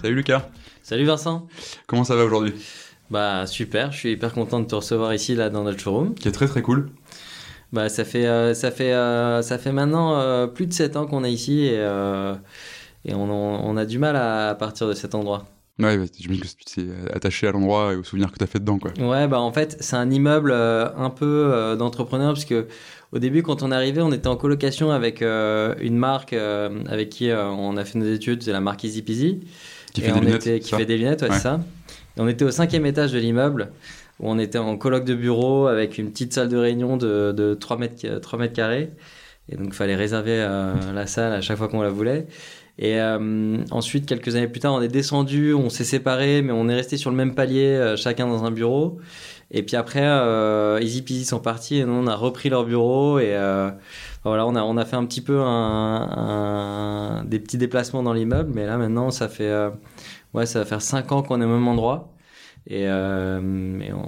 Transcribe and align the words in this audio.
Salut 0.00 0.14
Lucas. 0.14 0.48
Salut 0.82 1.04
Vincent. 1.04 1.48
Comment 1.88 2.04
ça 2.04 2.14
va 2.14 2.24
aujourd'hui? 2.24 2.54
Bah 3.10 3.46
super, 3.48 3.90
je 3.90 3.98
suis 3.98 4.12
hyper 4.12 4.32
content 4.32 4.60
de 4.60 4.66
te 4.66 4.76
recevoir 4.76 5.12
ici 5.12 5.34
là 5.34 5.50
dans 5.50 5.64
notre 5.64 5.80
showroom. 5.80 6.14
Qui 6.14 6.28
est 6.28 6.32
très 6.32 6.46
très 6.46 6.62
cool. 6.62 6.90
Bah 7.72 7.88
ça 7.88 8.04
fait 8.04 8.26
euh, 8.26 8.54
ça 8.54 8.70
fait 8.70 8.92
euh, 8.92 9.42
ça 9.42 9.58
fait 9.58 9.72
maintenant 9.72 10.14
euh, 10.14 10.46
plus 10.46 10.66
de 10.66 10.72
7 10.72 10.96
ans 10.96 11.06
qu'on 11.06 11.24
est 11.24 11.32
ici 11.32 11.66
et, 11.66 11.74
et 13.04 13.14
on, 13.14 13.28
on, 13.28 13.76
a 13.76 13.84
du 13.86 13.98
mal 13.98 14.14
à 14.14 14.54
partir 14.54 14.86
de 14.86 14.94
cet 14.94 15.16
endroit. 15.16 15.46
Ouais, 15.80 15.96
bah, 15.96 16.04
j'imagine 16.16 16.44
que 16.44 16.48
tu 16.48 16.64
t'es 16.76 16.86
attaché 17.12 17.48
à 17.48 17.52
l'endroit 17.52 17.92
et 17.92 17.96
aux 17.96 18.04
souvenirs 18.04 18.30
que 18.30 18.38
tu 18.38 18.44
as 18.44 18.48
fait 18.48 18.60
dedans 18.60 18.78
quoi. 18.78 18.92
Ouais, 19.00 19.26
bah 19.26 19.40
en 19.40 19.52
fait, 19.52 19.78
c'est 19.80 19.96
un 19.96 20.10
immeuble 20.10 20.52
un 20.52 21.10
peu 21.10 21.76
d'entrepreneur 21.76 22.34
parce 22.34 22.44
que 22.44 22.68
au 23.10 23.18
début, 23.18 23.42
quand 23.42 23.62
on 23.62 23.72
est 23.72 23.74
arrivé, 23.74 24.00
on 24.00 24.12
était 24.12 24.28
en 24.28 24.36
colocation 24.36 24.92
avec 24.92 25.22
une 25.22 25.96
marque 25.96 26.34
avec 26.34 27.08
qui 27.08 27.32
on 27.32 27.76
a 27.76 27.84
fait 27.84 27.98
nos 27.98 28.12
études, 28.12 28.44
c'est 28.44 28.52
la 28.52 28.60
marque 28.60 28.84
Easy 28.84 29.02
Peasy. 29.02 29.40
Qui 29.92 30.02
fait 30.02 30.12
des 30.12 30.20
lunettes. 30.20 30.60
qui 30.60 30.74
fait 30.74 30.86
des 30.86 30.98
lunettes, 30.98 31.22
ouais, 31.22 31.28
c'est 31.32 31.40
ça. 31.40 31.60
Et 32.16 32.20
on 32.20 32.28
était 32.28 32.44
au 32.44 32.50
cinquième 32.50 32.86
étage 32.86 33.12
de 33.12 33.18
l'immeuble 33.18 33.70
où 34.20 34.30
on 34.30 34.38
était 34.38 34.58
en 34.58 34.76
colloque 34.76 35.04
de 35.04 35.14
bureau 35.14 35.66
avec 35.66 35.98
une 35.98 36.10
petite 36.10 36.32
salle 36.32 36.48
de 36.48 36.56
réunion 36.56 36.96
de, 36.96 37.32
de 37.32 37.54
3, 37.54 37.78
mètres, 37.78 38.18
3 38.20 38.38
mètres 38.38 38.54
carrés. 38.54 38.90
Et 39.50 39.56
donc, 39.56 39.68
il 39.68 39.74
fallait 39.74 39.96
réserver 39.96 40.34
euh, 40.34 40.74
la 40.92 41.06
salle 41.06 41.32
à 41.32 41.40
chaque 41.40 41.56
fois 41.56 41.68
qu'on 41.68 41.82
la 41.82 41.90
voulait. 41.90 42.26
Et 42.78 43.00
euh, 43.00 43.56
ensuite, 43.70 44.06
quelques 44.06 44.36
années 44.36 44.46
plus 44.46 44.60
tard, 44.60 44.74
on 44.74 44.82
est 44.82 44.88
descendu, 44.88 45.54
on 45.54 45.70
s'est 45.70 45.84
séparés, 45.84 46.42
mais 46.42 46.52
on 46.52 46.68
est 46.68 46.74
resté 46.74 46.96
sur 46.96 47.10
le 47.10 47.16
même 47.16 47.34
palier, 47.34 47.64
euh, 47.64 47.96
chacun 47.96 48.26
dans 48.26 48.44
un 48.44 48.50
bureau. 48.50 48.98
Et 49.50 49.62
puis 49.62 49.76
après, 49.76 50.04
Easy 50.82 51.00
Peasy 51.00 51.24
sont 51.24 51.40
partis 51.40 51.78
et 51.78 51.84
nous, 51.84 51.94
on 51.94 52.06
a 52.06 52.14
repris 52.14 52.50
leur 52.50 52.66
bureau. 52.66 53.18
Et 53.18 53.34
voilà, 54.24 54.46
on 54.46 54.54
a, 54.54 54.62
on 54.62 54.76
a 54.76 54.84
fait 54.84 54.96
un 54.96 55.06
petit 55.06 55.20
peu 55.20 55.40
un, 55.40 57.24
des 57.26 57.38
petits 57.38 57.58
déplacements 57.58 58.02
dans 58.02 58.12
l'immeuble. 58.12 58.52
Mais 58.54 58.66
là, 58.66 58.76
maintenant, 58.78 59.10
ça 59.10 59.28
fait, 59.28 59.52
ouais, 60.34 60.46
ça 60.46 60.60
va 60.60 60.64
faire 60.64 60.82
5 60.82 61.12
ans 61.12 61.22
qu'on 61.22 61.40
est 61.40 61.44
au 61.44 61.48
même 61.48 61.68
endroit. 61.68 62.12
Et, 62.70 62.84
euh, 62.86 63.40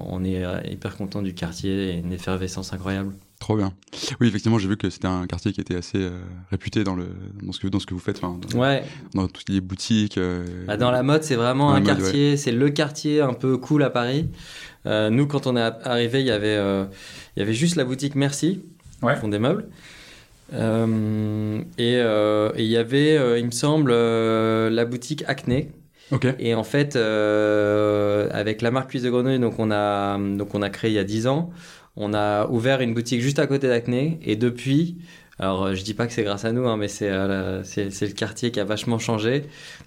on 0.06 0.22
est 0.22 0.44
hyper 0.70 0.96
content 0.96 1.22
du 1.22 1.34
quartier 1.34 1.90
et 1.90 1.98
une 1.98 2.12
effervescence 2.12 2.72
incroyable. 2.74 3.14
Trop 3.38 3.56
bien. 3.56 3.72
Oui, 4.20 4.28
effectivement, 4.28 4.58
j'ai 4.58 4.68
vu 4.68 4.76
que 4.76 4.90
c'était 4.90 5.08
un 5.08 5.26
quartier 5.26 5.52
qui 5.52 5.62
était 5.62 5.76
assez 5.76 5.96
euh, 5.96 6.10
réputé 6.50 6.84
dans, 6.84 6.94
le, 6.94 7.08
dans, 7.42 7.52
ce 7.52 7.60
que, 7.60 7.68
dans 7.68 7.78
ce 7.80 7.86
que 7.86 7.94
vous 7.94 8.00
faites, 8.00 8.20
dans, 8.20 8.38
ouais. 8.54 8.84
dans 9.14 9.28
toutes 9.28 9.48
les 9.48 9.62
boutiques. 9.62 10.18
Euh, 10.18 10.44
bah, 10.66 10.76
dans 10.76 10.90
la 10.90 11.02
mode, 11.02 11.22
c'est 11.24 11.36
vraiment 11.36 11.72
un 11.72 11.80
quartier, 11.80 12.36
c'est 12.36 12.52
le 12.52 12.68
quartier 12.68 13.22
un 13.22 13.32
peu 13.32 13.56
cool 13.56 13.82
à 13.82 13.88
Paris. 13.88 14.28
nous, 14.84 15.26
quand 15.26 15.46
on 15.46 15.56
est 15.56 15.62
arrivé, 15.62 16.20
il 16.20 16.26
y 16.26 16.30
avait, 16.30 16.56
il 17.36 17.40
y 17.40 17.42
avait 17.42 17.54
juste 17.54 17.76
la 17.76 17.84
boutique 17.84 18.14
Merci, 18.14 18.62
ouais. 19.02 19.16
font 19.16 19.28
des 19.28 19.38
meubles. 19.38 19.68
Et 20.52 21.98
il 22.58 22.66
y 22.66 22.76
avait, 22.76 23.38
il 23.38 23.46
me 23.46 23.50
semble, 23.50 23.92
la 23.92 24.84
boutique 24.84 25.24
Acné 25.26 25.70
et 26.38 26.54
en 26.54 26.64
fait, 26.64 26.96
euh, 26.96 28.28
avec 28.32 28.62
la 28.62 28.70
marque 28.70 28.90
Cuisse 28.90 29.02
de 29.02 29.10
Grenouille, 29.10 29.38
donc 29.38 29.58
on 29.58 29.70
a 29.70 30.18
donc 30.18 30.54
on 30.54 30.62
a 30.62 30.70
créé 30.70 30.90
il 30.90 30.94
y 30.94 30.98
a 30.98 31.04
10 31.04 31.26
ans, 31.28 31.50
on 31.96 32.14
a 32.14 32.48
ouvert 32.48 32.80
une 32.80 32.94
boutique 32.94 33.20
juste 33.20 33.38
à 33.38 33.46
côté 33.46 33.68
d'Acné 33.68 34.18
et 34.22 34.36
depuis 34.36 34.96
alors, 35.40 35.64
euh, 35.64 35.74
je 35.74 35.82
dis 35.82 35.94
pas 35.94 36.06
que 36.06 36.12
c'est 36.12 36.22
grâce 36.22 36.44
à 36.44 36.52
nous, 36.52 36.68
hein, 36.68 36.76
mais 36.76 36.88
euh, 37.00 37.62
c'est 37.64 37.90
c'est 37.90 38.06
le 38.06 38.12
quartier 38.12 38.50
qui 38.50 38.60
a 38.60 38.64
vachement 38.64 38.98
changé. 38.98 39.44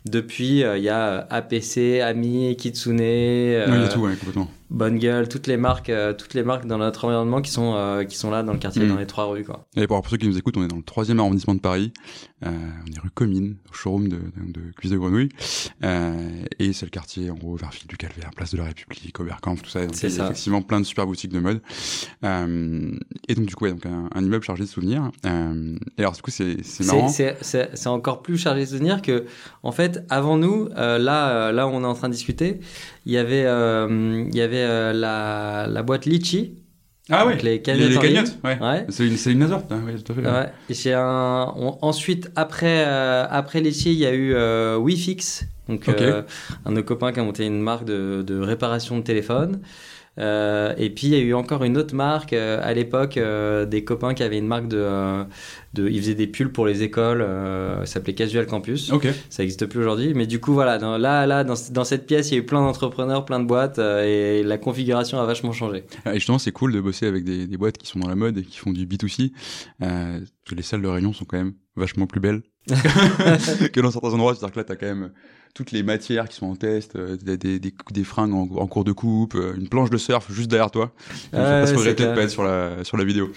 Depuis, 0.09 0.61
il 0.61 0.81
y 0.81 0.89
a 0.89 1.28
APC, 1.30 2.02
Ami, 2.02 2.56
Kitsune. 2.58 3.00
Euh, 3.00 3.66
il 3.67 3.81
y 3.81 3.86
a 3.86 3.88
tout, 3.88 4.00
ouais, 4.00 4.16
complètement. 4.16 4.50
Bonne 4.73 4.97
gueule, 4.97 5.29
toutes 5.29 5.45
les 5.45 5.55
marques, 5.55 5.91
euh, 5.91 6.13
toutes 6.13 6.33
les 6.33 6.41
marques 6.41 6.66
dans 6.66 6.79
notre 6.79 7.05
environnement 7.05 7.43
qui 7.43 7.52
sont 7.52 7.75
euh, 7.75 8.05
qui 8.05 8.17
sont 8.17 8.31
là 8.31 8.41
dans 8.41 8.53
le 8.53 8.57
quartier, 8.57 8.83
mm. 8.83 8.89
dans 8.89 8.97
les 8.97 9.05
trois 9.05 9.25
rues 9.25 9.43
quoi. 9.43 9.67
Et 9.75 9.85
pour, 9.85 10.03
ceux 10.09 10.17
qui 10.17 10.27
nous 10.27 10.39
écoutent, 10.39 10.57
on 10.57 10.63
est 10.63 10.67
dans 10.67 10.77
le 10.77 10.81
troisième 10.81 11.19
arrondissement 11.19 11.53
de 11.53 11.59
Paris. 11.59 11.93
Euh, 12.43 12.49
on 12.49 12.91
est 12.91 12.99
rue 12.99 13.11
Comines, 13.11 13.57
au 13.69 13.73
showroom 13.73 14.09
de, 14.09 14.16
de, 14.17 14.51
de 14.51 14.71
cuisse 14.75 14.91
de 14.91 14.97
grenouille, 14.97 15.29
et 15.83 16.73
c'est 16.73 16.88
le 16.88 16.89
quartier 16.89 17.29
en 17.29 17.35
gros 17.35 17.55
vers 17.55 17.69
Ville 17.69 17.85
du 17.88 17.97
Calvaire, 17.97 18.31
Place 18.35 18.51
de 18.51 18.57
la 18.57 18.66
République, 18.66 19.17
Oberkampf, 19.19 19.61
tout 19.61 19.69
ça. 19.69 19.85
Donc 19.85 19.95
il 20.01 20.09
y 20.09 20.19
a 20.19 20.25
effectivement 20.25 20.63
plein 20.63 20.81
de 20.81 20.85
super 20.85 21.05
boutiques 21.05 21.31
de 21.31 21.40
mode. 21.40 21.61
et 22.23 23.35
donc 23.35 23.45
du 23.45 23.53
coup, 23.53 23.66
ouais, 23.66 23.72
donc 23.73 23.85
un, 23.85 24.09
un, 24.13 24.23
immeuble 24.23 24.44
chargé 24.44 24.63
de 24.63 24.69
souvenirs. 24.69 25.11
et 25.23 26.00
alors 26.00 26.13
du 26.13 26.22
coup, 26.23 26.31
c'est 26.31 26.63
c'est 26.63 26.84
marrant. 26.88 27.09
C'est 27.09 27.88
encore 27.88 28.23
plus 28.23 28.40
chargé 28.40 28.61
de 28.61 28.69
souvenirs 28.69 29.03
que 29.03 29.25
en 29.61 29.72
fait 29.72 30.03
avant 30.09 30.38
nous, 30.38 30.67
là 30.75 31.51
là 31.51 31.67
où 31.67 31.69
on 31.69 31.84
est 31.84 31.85
en 31.85 31.94
train 31.94 32.09
de 32.09 32.13
discuter, 32.13 32.59
il 33.05 33.11
y 33.11 33.17
avait, 33.17 33.44
il 33.44 34.35
y 34.35 34.41
avait 34.41 34.62
euh, 34.63 34.94
la, 34.94 35.68
la 35.69 35.84
boîte 35.84 36.06
Litchi. 36.06 36.56
Ah 37.09 37.28
oui, 37.28 37.34
les 37.44 37.62
cagnottes. 37.62 37.90
Les, 37.90 38.00
cagnottes, 38.00 38.38
ouais. 38.46 38.57
ouais. 38.62 38.85
C'est 38.90 39.06
une, 39.06 39.41
une 39.41 39.44
hein, 39.44 39.62
ouais, 39.85 39.96
tout 39.96 40.13
à 40.13 40.16
fait. 40.16 40.22
Ouais. 40.22 40.51
Et 40.69 40.94
un, 40.94 41.53
ensuite, 41.81 42.31
après, 42.35 42.85
euh, 42.88 43.25
après 43.29 43.59
Litchi, 43.59 43.91
il 43.91 44.00
y 44.00 44.06
a 44.06 44.13
eu 44.13 44.34
euh, 44.34 44.78
WeFix. 44.79 45.46
Donc, 45.68 45.88
euh, 45.90 46.23
un 46.66 46.72
de 46.72 46.75
nos 46.78 46.84
copains 46.84 47.12
qui 47.12 47.19
a 47.19 47.23
monté 47.23 47.46
une 47.46 47.59
marque 47.59 47.85
de, 47.85 48.22
de 48.25 48.40
réparation 48.40 48.97
de 48.97 49.03
téléphone. 49.03 49.59
Euh, 50.19 50.73
et 50.78 50.91
puis 50.91 51.07
il 51.07 51.13
y 51.13 51.16
a 51.16 51.19
eu 51.19 51.34
encore 51.34 51.63
une 51.63 51.75
autre 51.75 51.96
marque 51.96 52.34
euh, 52.34 52.59
à 52.62 52.73
l'époque, 52.73 53.18
euh, 53.18 53.66
des 53.66 53.84
copains 53.84 54.13
qui 54.13 54.22
avaient 54.22 54.38
une 54.38 54.47
marque 54.47 54.68
de, 54.68 55.23
de, 55.73 55.88
ils 55.88 56.00
faisaient 56.00 56.16
des 56.16 56.28
pulls 56.28 56.51
pour 56.51 56.66
les 56.66 56.84
écoles, 56.84 57.25
ça 57.79 57.85
s'appelait 57.85 58.13
Casual 58.13 58.45
Campus. 58.45 58.91
Ça 59.29 59.44
n'existe 59.44 59.66
plus 59.66 59.79
aujourd'hui, 59.79 60.13
mais 60.13 60.28
du 60.28 60.39
coup 60.39 60.53
voilà, 60.53 60.78
dans, 60.78 60.97
là 60.97 61.25
là 61.25 61.44
dans, 61.44 61.56
dans, 61.72 61.84
cette 61.84 62.06
pièce 62.06 62.31
il 62.31 62.35
y 62.35 62.38
a 62.38 62.39
eu 62.41 62.45
plein 62.45 62.61
d'entrepreneurs, 62.61 63.25
plein 63.25 63.39
de 63.39 63.45
boîtes 63.45 63.79
et 63.79 64.44
la 64.44 64.57
configuration 64.57 65.19
a 65.19 65.25
vachement 65.25 65.51
changé. 65.51 65.84
Et 66.06 66.16
justement 66.16 66.39
c'est 66.39 66.51
cool 66.51 66.73
de 66.73 66.81
bosser 66.81 67.07
avec 67.07 67.23
des, 67.23 67.47
des, 67.47 67.57
boîtes 67.57 67.78
qui 67.78 67.88
sont 67.88 68.00
dans 68.00 68.09
la 68.09 68.16
mode 68.16 68.38
et 68.38 68.44
qui 68.44 68.57
font 68.57 68.72
du 68.72 68.85
B2C, 68.85 69.31
parce 69.79 70.22
que 70.47 70.56
les 70.56 70.63
salles 70.63 70.81
de 70.81 70.88
réunion 70.88 71.13
sont 71.13 71.25
quand 71.25 71.38
même 71.38 71.53
vachement 71.75 72.07
plus 72.07 72.19
belles 72.19 72.41
que 72.67 73.79
dans 73.81 73.91
certains 73.91 74.13
endroits. 74.13 74.35
C'est-à-dire 74.35 74.53
que 74.53 74.59
là 74.59 74.63
t'as 74.63 74.75
quand 74.75 74.85
même 74.85 75.11
toutes 75.53 75.72
les 75.72 75.84
matières 75.84 76.28
qui 76.28 76.35
sont 76.35 76.47
en 76.47 76.55
test, 76.55 76.95
euh, 76.95 77.16
des, 77.16 77.38
des, 77.38 77.59
des, 77.59 78.03
fringues 78.03 78.34
en, 78.34 78.67
cours 78.67 78.84
de 78.84 78.91
coupe, 78.91 79.35
euh, 79.35 79.53
une 79.55 79.69
planche 79.69 79.91
de 79.91 79.97
surf 79.97 80.31
juste 80.31 80.50
derrière 80.50 80.72
toi. 80.72 80.91
Il 81.31 81.38
faut 81.38 81.38
pas 81.38 81.67
se 81.67 81.75
regretter 81.75 82.05
de 82.05 82.16
pas 82.16 82.23
être 82.23 82.31
sur 82.31 82.44
la, 82.44 82.84
sur 82.84 82.97
la 82.97 83.03
vidéo. 83.03 83.31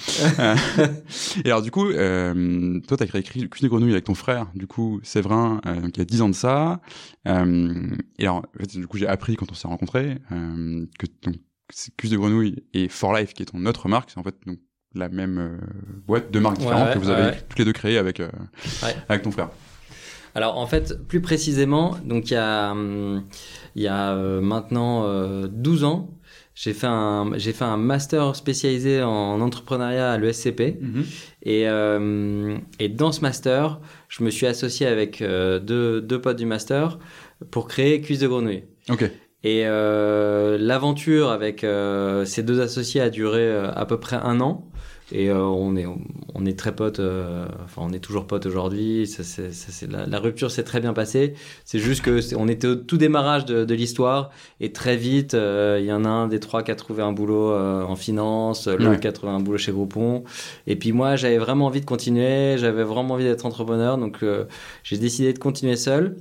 et 1.44 1.48
alors 1.48 1.60
du 1.60 1.70
coup, 1.70 1.90
euh, 2.34 2.80
toi, 2.86 2.96
tu 2.96 3.02
as 3.02 3.06
créé 3.06 3.22
Cuisse 3.22 3.62
de 3.62 3.68
Grenouille 3.68 3.92
avec 3.92 4.04
ton 4.04 4.14
frère, 4.14 4.46
du 4.54 4.66
coup, 4.66 5.00
Séverin, 5.02 5.60
euh, 5.66 5.90
qui 5.90 6.00
a 6.00 6.04
10 6.04 6.22
ans 6.22 6.28
de 6.28 6.34
ça. 6.34 6.80
Euh, 7.26 7.90
et 8.18 8.24
alors, 8.24 8.38
en 8.38 8.58
fait, 8.58 8.78
du 8.78 8.86
coup, 8.86 8.98
j'ai 8.98 9.06
appris 9.06 9.36
quand 9.36 9.50
on 9.50 9.54
s'est 9.54 9.68
rencontrés 9.68 10.18
que 10.30 11.06
donc, 11.22 11.36
Cuisse 11.96 12.12
de 12.12 12.16
Grenouille 12.16 12.62
et 12.74 12.88
For 12.88 13.14
Life, 13.14 13.34
qui 13.34 13.42
est 13.42 13.46
ton 13.46 13.64
autre 13.66 13.88
marque, 13.88 14.10
c'est 14.10 14.18
en 14.18 14.22
fait 14.22 14.36
donc, 14.46 14.58
la 14.94 15.08
même 15.08 15.60
boîte, 16.06 16.30
deux 16.30 16.40
marques 16.40 16.58
différentes 16.58 16.94
que 16.94 16.98
vous 16.98 17.10
avez 17.10 17.36
toutes 17.48 17.58
les 17.58 17.64
deux 17.64 17.72
créées 17.72 17.98
avec, 17.98 18.22
avec 19.08 19.22
ton 19.22 19.30
frère. 19.30 19.50
Alors 20.36 20.58
en 20.58 20.66
fait, 20.66 21.02
plus 21.08 21.22
précisément, 21.22 21.96
donc 22.04 22.30
il 22.30 22.34
y 22.34 22.36
a, 22.36 22.72
hum, 22.72 23.24
il 23.74 23.82
y 23.82 23.88
a 23.88 24.12
euh, 24.12 24.42
maintenant 24.42 25.00
12 25.48 25.82
euh, 25.82 25.86
ans, 25.86 26.10
j'ai 26.56 26.72
fait 26.72 26.88
un 26.88 27.30
j'ai 27.36 27.52
fait 27.52 27.64
un 27.64 27.76
master 27.76 28.34
spécialisé 28.34 29.02
en 29.02 29.40
entrepreneuriat 29.40 30.10
à 30.10 30.18
l'ESCP 30.18 30.80
mhm. 30.80 31.04
et 31.44 31.68
euh, 31.68 32.56
et 32.80 32.88
dans 32.88 33.12
ce 33.12 33.20
master 33.20 33.78
je 34.08 34.24
me 34.24 34.30
suis 34.30 34.46
associé 34.46 34.86
avec 34.86 35.22
deux 35.22 36.00
deux 36.00 36.20
potes 36.20 36.38
du 36.38 36.46
master 36.46 36.98
pour 37.52 37.68
créer 37.68 38.00
Cuisse 38.00 38.20
de 38.20 38.26
Grenouille. 38.26 38.64
Ok. 38.88 39.08
Et 39.44 39.62
l'aventure 39.62 41.30
avec 41.30 41.64
ces 42.24 42.42
deux 42.42 42.60
associés 42.60 43.00
a 43.00 43.10
duré 43.10 43.48
à 43.54 43.84
peu 43.86 44.00
près 44.00 44.16
un 44.16 44.40
an. 44.40 44.68
Et 45.12 45.30
euh, 45.30 45.38
on, 45.38 45.76
est, 45.76 45.86
on 46.34 46.46
est 46.46 46.58
très 46.58 46.74
potes, 46.74 46.98
euh, 46.98 47.46
enfin 47.64 47.82
on 47.84 47.92
est 47.92 48.00
toujours 48.00 48.26
potes 48.26 48.44
aujourd'hui. 48.44 49.06
Ça, 49.06 49.22
c'est, 49.22 49.90
la, 49.90 50.04
la, 50.04 50.18
rupture 50.18 50.50
s'est 50.50 50.64
très 50.64 50.80
bien 50.80 50.92
passée. 50.92 51.34
C'est 51.64 51.78
juste 51.78 52.02
que 52.02 52.34
on 52.34 52.48
était 52.48 52.66
au 52.66 52.74
tout 52.74 52.96
démarrage 52.96 53.44
de, 53.44 53.64
de 53.64 53.74
l'histoire 53.74 54.30
et 54.60 54.72
très 54.72 54.96
vite, 54.96 55.34
euh, 55.34 55.78
il 55.80 55.86
y 55.86 55.92
en 55.92 56.04
a 56.04 56.08
un 56.08 56.26
des 56.26 56.40
trois 56.40 56.64
qui 56.64 56.72
a 56.72 56.74
trouvé 56.74 57.04
un 57.04 57.12
boulot 57.12 57.54
en 57.56 57.94
finance, 57.94 58.66
l'autre 58.66 58.98
qui 58.98 59.06
a 59.06 59.12
trouvé 59.12 59.32
un 59.32 59.38
boulot 59.38 59.58
chez 59.58 59.70
Groupon. 59.70 60.24
Et 60.66 60.74
puis 60.74 60.90
moi, 60.90 61.14
j'avais 61.14 61.38
vraiment 61.38 61.66
envie 61.66 61.80
de 61.80 61.86
continuer, 61.86 62.58
j'avais 62.58 62.82
vraiment 62.82 63.14
envie 63.14 63.24
d'être 63.24 63.46
entrepreneur, 63.46 63.98
donc 63.98 64.24
j'ai 64.82 64.98
décidé 64.98 65.32
de 65.32 65.38
continuer 65.38 65.76
seul. 65.76 66.16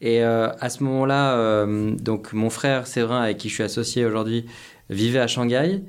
Et 0.00 0.22
à 0.22 0.68
ce 0.68 0.82
moment-là, 0.84 1.66
donc 1.98 2.32
mon 2.32 2.50
frère 2.50 2.86
Séverin, 2.86 3.22
avec 3.22 3.36
qui 3.36 3.48
je 3.48 3.54
suis 3.54 3.62
associé 3.62 4.04
aujourd'hui, 4.06 4.46
vivait 4.90 5.18
à 5.18 5.26
Shanghai. 5.26 5.82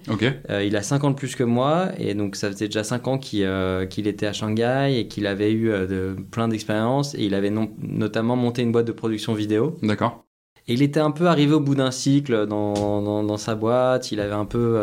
Euh, 0.50 0.64
il 0.64 0.76
a 0.76 0.82
5 0.82 1.04
ans 1.04 1.12
de 1.12 1.16
plus 1.16 1.36
que 1.36 1.44
moi 1.44 1.90
et 1.98 2.14
donc 2.14 2.36
ça 2.36 2.50
faisait 2.52 2.68
déjà 2.68 2.84
5 2.84 3.08
ans 3.08 3.20
euh, 3.36 3.86
qu'il 3.86 4.08
était 4.08 4.26
à 4.26 4.34
Shanghai 4.34 4.96
et 4.98 5.08
qu'il 5.08 5.28
avait 5.28 5.52
eu 5.52 5.72
euh, 5.72 5.88
de, 5.88 6.22
plein 6.32 6.48
d'expériences 6.48 7.16
et 7.16 7.24
il 7.24 7.34
avait 7.34 7.52
notamment 7.52 8.36
monté 8.36 8.62
une 8.62 8.72
boîte 8.72 8.86
de 8.86 8.92
production 8.92 9.34
vidéo. 9.34 9.78
D'accord. 9.82 10.26
Et 10.68 10.74
il 10.74 10.82
était 10.82 11.02
un 11.02 11.12
peu 11.12 11.28
arrivé 11.28 11.54
au 11.54 11.60
bout 11.60 11.76
d'un 11.76 11.92
cycle 11.92 12.48
dans, 12.48 13.24
dans, 13.24 13.38
sa 13.38 13.54
boîte. 13.54 14.14
Il 14.14 14.22
avait 14.22 14.34
un 14.34 14.46
peu, 14.46 14.82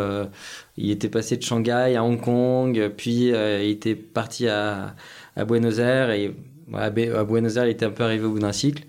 il 0.77 0.91
était 0.91 1.09
passé 1.09 1.37
de 1.37 1.41
Shanghai 1.41 1.95
à 1.95 2.03
Hong 2.03 2.21
Kong, 2.21 2.91
puis 2.95 3.29
il 3.29 3.69
était 3.69 3.95
parti 3.95 4.47
à, 4.47 4.95
à 5.35 5.43
Buenos 5.43 5.79
Aires 5.79 6.11
et 6.11 6.35
à 6.75 6.91
Buenos 6.91 7.57
Aires 7.57 7.65
il 7.65 7.71
était 7.71 7.87
un 7.87 7.89
peu 7.89 8.03
arrivé 8.03 8.25
au 8.25 8.29
bout 8.29 8.37
d'un 8.37 8.51
cycle. 8.51 8.83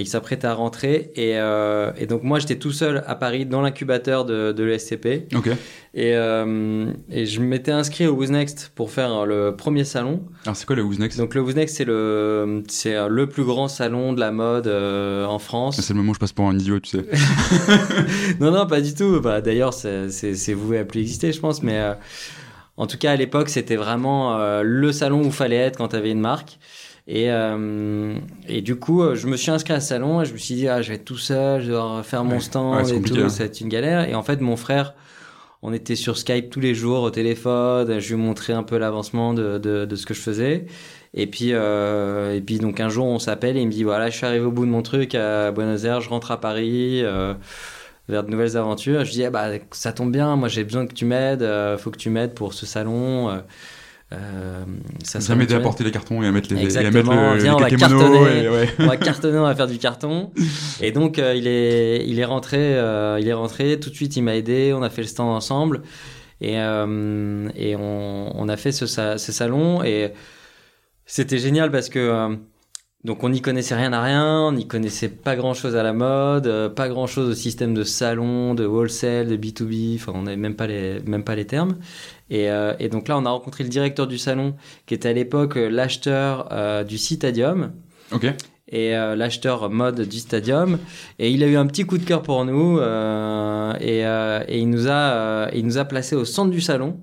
Et 0.00 0.04
il 0.04 0.06
s'apprêtait 0.06 0.46
à 0.46 0.54
rentrer. 0.54 1.12
Et, 1.14 1.32
euh, 1.36 1.90
et 1.98 2.06
donc 2.06 2.22
moi, 2.22 2.38
j'étais 2.38 2.56
tout 2.56 2.72
seul 2.72 3.04
à 3.06 3.14
Paris 3.16 3.44
dans 3.44 3.60
l'incubateur 3.60 4.24
de, 4.24 4.50
de 4.52 4.64
l'ESCP. 4.64 5.26
Ok. 5.36 5.48
Et, 5.92 6.14
euh, 6.16 6.90
et 7.10 7.26
je 7.26 7.40
m'étais 7.40 7.70
inscrit 7.72 8.06
au 8.06 8.14
Who's 8.14 8.30
Next 8.30 8.72
pour 8.74 8.90
faire 8.90 9.26
le 9.26 9.54
premier 9.56 9.84
salon. 9.84 10.22
Alors 10.46 10.56
c'est 10.56 10.64
quoi 10.64 10.74
le 10.76 10.82
Who's 10.82 10.98
Next? 10.98 11.18
Donc 11.18 11.34
le 11.34 11.42
Who's 11.42 11.54
Next, 11.54 11.76
c'est 11.76 11.84
le, 11.84 12.62
c'est 12.68 12.96
le 13.08 13.28
plus 13.28 13.44
grand 13.44 13.68
salon 13.68 14.14
de 14.14 14.20
la 14.20 14.30
mode 14.32 14.68
euh, 14.68 15.26
en 15.26 15.38
France. 15.38 15.78
C'est 15.80 15.92
le 15.92 15.98
moment 15.98 16.12
où 16.12 16.14
je 16.14 16.20
passe 16.20 16.32
pour 16.32 16.48
un 16.48 16.56
idiot, 16.56 16.80
tu 16.80 16.96
sais. 16.96 17.04
non, 18.40 18.50
non, 18.52 18.66
pas 18.66 18.80
du 18.80 18.94
tout. 18.94 19.20
Bah, 19.20 19.40
D'ailleurs, 19.40 19.74
c'est 19.74 20.08
c'est- 20.10 20.34
c'est 20.34 20.54
voué 20.54 20.78
à 20.78 20.84
plus 20.84 21.00
exister, 21.00 21.32
je 21.32 21.40
pense. 21.40 21.62
Mais 21.62 21.78
en 22.76 22.86
tout 22.86 22.96
cas, 22.96 23.12
à 23.12 23.16
l'époque, 23.16 23.48
c'était 23.50 23.76
vraiment 23.76 24.38
le 24.62 24.92
salon 24.92 25.22
où 25.26 25.30
fallait 25.30 25.56
être 25.56 25.76
quand 25.76 25.88
tu 25.88 25.96
avais 25.96 26.10
une 26.10 26.20
marque. 26.20 26.58
Et, 27.12 27.28
euh, 27.32 28.14
et 28.48 28.62
du 28.62 28.76
coup, 28.76 29.02
euh, 29.02 29.16
je 29.16 29.26
me 29.26 29.36
suis 29.36 29.50
inscrit 29.50 29.72
à 29.74 29.80
ce 29.80 29.88
salon 29.88 30.22
et 30.22 30.24
je 30.26 30.32
me 30.32 30.38
suis 30.38 30.54
dit, 30.54 30.68
ah, 30.68 30.80
je 30.80 30.90
vais 30.90 30.94
être 30.94 31.04
tout 31.04 31.18
seul, 31.18 31.60
je 31.60 31.66
devoir 31.66 32.06
faire 32.06 32.22
mon 32.22 32.34
Ouais. 32.34 32.40
stand 32.40 32.86
Ouais, 32.86 32.96
et 32.96 33.02
tout, 33.02 33.14
hein. 33.24 33.28
ça 33.28 33.38
va 33.40 33.44
être 33.46 33.60
une 33.60 33.68
galère. 33.68 34.08
Et 34.08 34.14
en 34.14 34.22
fait, 34.22 34.40
mon 34.40 34.54
frère, 34.56 34.94
on 35.62 35.72
était 35.72 35.96
sur 35.96 36.16
Skype 36.16 36.50
tous 36.50 36.60
les 36.60 36.72
jours 36.72 37.02
au 37.02 37.10
téléphone, 37.10 37.98
je 37.98 38.08
lui 38.14 38.22
montrais 38.22 38.52
un 38.52 38.62
peu 38.62 38.78
l'avancement 38.78 39.34
de, 39.34 39.58
de, 39.58 39.86
de 39.86 39.96
ce 39.96 40.06
que 40.06 40.14
je 40.14 40.20
faisais. 40.20 40.66
Et 41.12 41.26
puis, 41.26 41.48
euh, 41.52 42.36
et 42.36 42.40
puis 42.40 42.58
donc 42.60 42.78
un 42.78 42.88
jour, 42.88 43.06
on 43.06 43.18
s'appelle 43.18 43.56
et 43.56 43.60
il 43.62 43.66
me 43.66 43.72
dit, 43.72 43.82
voilà, 43.82 44.08
je 44.08 44.16
suis 44.16 44.26
arrivé 44.26 44.44
au 44.44 44.52
bout 44.52 44.64
de 44.64 44.70
mon 44.70 44.82
truc 44.82 45.16
à 45.16 45.50
Buenos 45.50 45.82
Aires, 45.84 46.00
je 46.00 46.08
rentre 46.10 46.30
à 46.30 46.40
Paris. 46.40 47.02
euh, 47.02 47.34
vers 48.08 48.24
de 48.24 48.30
nouvelles 48.30 48.56
aventures. 48.56 49.04
Je 49.04 49.10
dis, 49.12 49.24
ah 49.24 49.30
bah, 49.30 49.48
ça 49.72 49.92
tombe 49.92 50.10
bien, 50.12 50.34
moi 50.36 50.48
j'ai 50.48 50.64
besoin 50.64 50.86
que 50.86 50.94
tu 50.94 51.04
m'aides, 51.04 51.44
faut 51.78 51.90
que 51.90 51.98
tu 51.98 52.10
m'aides 52.10 52.34
pour 52.34 52.54
ce 52.54 52.66
salon. 52.66 53.30
Euh, 54.12 54.64
ça 55.04 55.20
serait 55.20 55.36
m'aider 55.36 55.54
à 55.54 55.58
bien. 55.58 55.62
porter 55.64 55.84
les 55.84 55.92
cartons 55.92 56.22
et 56.22 56.26
à 56.26 56.32
mettre 56.32 56.52
les, 56.52 56.74
et 56.74 56.78
à 56.78 56.90
mettre 56.90 57.10
le, 57.10 57.38
Viens, 57.38 57.38
les 57.38 57.50
on 57.50 57.58
va 57.58 57.70
cartonner. 57.70 58.42
et 58.44 58.48
ouais. 58.48 58.68
On 58.80 58.86
va 58.86 58.96
cartonner, 58.96 59.38
on 59.38 59.42
va 59.42 59.54
faire 59.54 59.68
du 59.68 59.78
carton. 59.78 60.30
Et 60.80 60.90
donc 60.90 61.18
euh, 61.18 61.34
il 61.36 61.46
est, 61.46 62.04
il 62.06 62.18
est 62.18 62.24
rentré, 62.24 62.58
euh, 62.58 63.18
il 63.20 63.28
est 63.28 63.32
rentré. 63.32 63.78
Tout 63.78 63.90
de 63.90 63.94
suite, 63.94 64.16
il 64.16 64.22
m'a 64.22 64.34
aidé. 64.36 64.72
On 64.74 64.82
a 64.82 64.90
fait 64.90 65.02
le 65.02 65.08
stand 65.08 65.28
ensemble 65.30 65.82
et 66.40 66.54
et 66.54 67.76
on, 67.76 68.32
on 68.34 68.48
a 68.48 68.56
fait 68.56 68.72
ce, 68.72 68.86
sa- 68.86 69.18
ce 69.18 69.30
salon 69.30 69.84
et 69.84 70.12
c'était 71.06 71.38
génial 71.38 71.70
parce 71.70 71.88
que 71.88 72.36
donc 73.04 73.22
on 73.24 73.28
n'y 73.30 73.40
connaissait 73.42 73.74
rien 73.74 73.92
à 73.92 74.02
rien, 74.02 74.40
on 74.48 74.52
n'y 74.52 74.66
connaissait 74.66 75.08
pas 75.08 75.34
grand 75.36 75.54
chose 75.54 75.74
à 75.76 75.82
la 75.82 75.92
mode, 75.92 76.72
pas 76.74 76.88
grand 76.88 77.06
chose 77.06 77.30
au 77.30 77.34
système 77.34 77.74
de 77.74 77.82
salon, 77.84 78.54
de 78.54 78.64
wholesale, 78.66 79.26
de 79.28 79.36
B2B, 79.36 79.96
enfin 79.96 80.12
on 80.14 80.22
n'avait 80.22 80.36
même 80.36 80.54
pas 80.56 80.66
les 80.66 81.00
même 81.06 81.24
pas 81.24 81.34
les 81.34 81.46
termes. 81.46 81.76
Et, 82.30 82.48
euh, 82.50 82.74
et 82.78 82.88
donc 82.88 83.08
là 83.08 83.18
on 83.18 83.26
a 83.26 83.30
rencontré 83.30 83.64
le 83.64 83.70
directeur 83.70 84.06
du 84.06 84.16
salon 84.16 84.54
qui 84.86 84.94
était 84.94 85.08
à 85.08 85.12
l'époque 85.12 85.56
euh, 85.56 85.68
l'acheteur 85.68 86.48
euh, 86.52 86.84
du 86.84 86.96
Citadium 86.96 87.72
Ok. 88.12 88.24
et 88.68 88.96
euh, 88.96 89.16
l'acheteur 89.16 89.68
mode 89.68 90.02
du 90.02 90.18
Stadium 90.18 90.78
et 91.18 91.30
il 91.30 91.42
a 91.42 91.48
eu 91.48 91.56
un 91.56 91.66
petit 91.66 91.84
coup 91.84 91.98
de 91.98 92.04
cœur 92.04 92.22
pour 92.22 92.44
nous 92.44 92.78
et, 93.80 94.00
et 94.48 94.58
il 94.58 94.70
nous 94.70 94.88
a 94.88 95.48
il 95.52 95.66
nous 95.66 95.78
a 95.78 95.84
placé 95.84 96.14
au 96.16 96.24
centre 96.24 96.50
du 96.50 96.60
salon. 96.60 97.00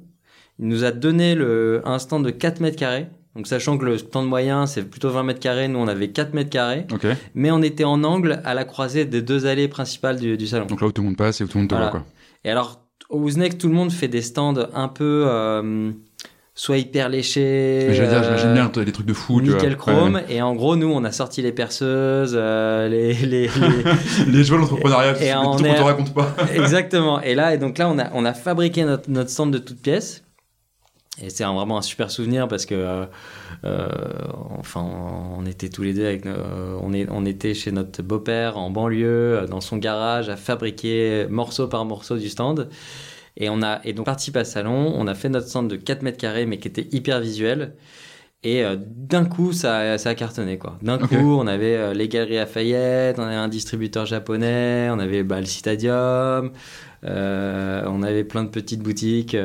Il 0.60 0.68
nous 0.68 0.84
a 0.84 0.92
donné 0.92 1.36
le 1.36 1.82
un 1.86 2.00
stand 2.00 2.26
de 2.26 2.32
4 2.32 2.62
mètres 2.62 2.78
carrés. 2.78 3.08
Donc 3.36 3.46
sachant 3.46 3.78
que 3.78 3.86
le 3.86 3.98
stand 4.00 4.26
moyen 4.28 4.66
c'est 4.66 4.82
plutôt 4.84 5.10
20 5.12 5.22
mètres 5.24 5.40
carrés, 5.40 5.68
nous 5.68 5.78
on 5.78 5.88
avait 5.88 6.08
4 6.08 6.34
mètres 6.34 6.50
carrés, 6.50 6.88
mais 7.36 7.52
on 7.52 7.62
était 7.62 7.84
en 7.84 8.04
angle 8.04 8.42
à 8.46 8.54
la 8.56 8.64
croisée 8.64 9.06
des 9.06 9.22
deux 9.22 9.46
allées 9.46 9.68
principales 9.68 10.18
du, 10.20 10.38
du 10.38 10.48
salon. 10.48 10.66
Donc 10.66 10.82
là 10.82 10.88
où 10.88 10.92
tout 10.92 11.02
le 11.04 11.08
monde 11.10 11.18
passe 11.18 11.40
et 11.40 11.44
où 11.44 11.48
tout 11.48 11.58
le 11.58 11.64
monde 11.64 11.70
te 11.70 11.76
Voilà. 11.76 11.92
voit, 11.92 12.00
quoi. 12.00 12.08
Et 12.44 12.50
alors 12.50 12.82
au 13.10 13.18
Wooznext, 13.20 13.58
tout 13.60 13.68
le 13.70 13.74
monde 13.76 13.92
fait 13.92 14.08
des 14.08 14.22
stands 14.22 14.56
un 14.74 14.88
peu 14.88 15.26
euh, 15.28 15.92
soit 16.56 16.78
hyper 16.78 17.08
léchés, 17.10 17.90
j'allais 17.92 18.10
dire, 18.10 18.18
euh, 18.18 18.24
j'imagine 18.24 18.54
bien 18.54 18.84
des 18.84 18.92
trucs 18.92 19.06
de 19.06 19.14
fou, 19.14 19.40
tu 19.42 19.48
vois. 19.50 19.56
nickel 19.58 19.78
chrome. 19.78 20.16
Ouais. 20.16 20.26
Et 20.30 20.42
en 20.42 20.56
gros, 20.56 20.76
nous, 20.76 20.90
on 20.92 21.04
a 21.04 21.12
sorti 21.12 21.42
les 21.42 21.52
perceuses, 21.52 22.34
euh, 22.36 22.88
les, 22.90 23.14
les, 23.14 23.48
les- 23.48 23.50
les 24.32 24.44
joies 24.44 24.58
de 24.58 24.62
l'entrepreneuriat, 24.64 25.12
Et 25.14 25.16
c'est 25.16 25.36
on 25.36 25.58
est- 25.60 25.76
te 25.76 25.82
raconte 25.82 26.14
pas. 26.14 26.36
Exactement. 26.54 27.22
Et 27.22 27.36
là, 27.36 27.54
et 27.54 27.58
donc 27.58 27.78
là, 27.78 27.88
on 27.90 28.00
a, 28.00 28.10
on 28.14 28.26
a 28.26 28.34
fabriqué 28.34 28.84
notre, 28.86 29.10
notre 29.10 29.30
stand 29.30 29.52
de 29.54 29.60
toutes 29.60 29.82
pièces. 29.82 30.24
Et 31.24 31.30
c'est 31.32 31.44
vraiment 31.44 31.78
un 31.80 31.82
super 31.82 32.12
souvenir 32.12 32.48
parce 32.48 32.66
que, 32.68 32.76
euh, 32.76 33.06
euh, 33.66 33.88
enfin, 34.60 34.82
on 35.38 35.46
était 35.48 35.70
tous 35.70 35.82
les 35.82 35.94
deux 35.94 36.06
avec, 36.06 36.26
euh, 36.28 36.78
on, 36.82 36.94
est, 36.94 37.08
on 37.10 37.26
était 37.26 37.56
chez 37.56 37.72
notre 37.72 38.04
beau-père 38.04 38.58
en 38.58 38.70
banlieue, 38.70 39.40
euh, 39.40 39.48
dans 39.48 39.62
son 39.62 39.78
garage, 39.78 40.30
à 40.30 40.36
fabriquer 40.38 41.26
morceau 41.30 41.68
par 41.68 41.86
morceau 41.86 42.18
du 42.18 42.30
stand. 42.30 42.70
Et 43.36 43.50
on 43.50 43.64
a, 43.64 43.82
et 43.84 43.94
donc, 43.94 44.06
parti 44.06 44.32
à 44.36 44.44
salon, 44.44 44.94
on 44.96 45.08
a 45.08 45.16
fait 45.16 45.30
notre 45.30 45.48
stand 45.48 45.68
de 45.70 45.76
4 45.76 46.04
mètres 46.04 46.18
carrés, 46.20 46.46
mais 46.46 46.60
qui 46.60 46.68
était 46.68 46.88
hyper 46.92 47.20
visuel. 47.20 47.74
Et 48.44 48.64
d'un 48.86 49.26
coup, 49.26 49.52
ça, 49.54 49.78
a- 49.94 49.98
ça 49.98 50.10
a 50.12 50.16
cartonné, 50.16 50.58
quoi. 50.60 50.78
D'un 50.84 51.00
coup, 51.00 51.16
on 51.40 51.48
avait 51.48 51.94
les 51.96 52.08
Galeries 52.08 52.36
Lafayette, 52.36 53.18
on 53.20 53.24
avait 53.24 53.34
un 53.36 53.48
distributeur 53.48 54.06
japonais, 54.06 54.90
on 54.92 55.00
avait 55.00 55.24
bah, 55.24 55.40
le 55.40 55.46
Citadium, 55.48 56.52
on 57.04 58.04
avait 58.04 58.24
plein 58.24 58.44
de 58.44 58.50
petites 58.50 58.82
boutiques 58.82 59.36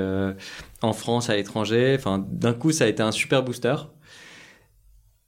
en 0.82 0.93
France, 0.93 1.31
à 1.31 1.37
l'étranger. 1.37 1.94
Enfin, 1.99 2.25
d'un 2.31 2.55
coup, 2.55 2.73
ça 2.73 2.84
a 2.84 2.87
été 2.88 3.02
un 3.02 3.12
super 3.12 3.43
booster. 3.43 3.75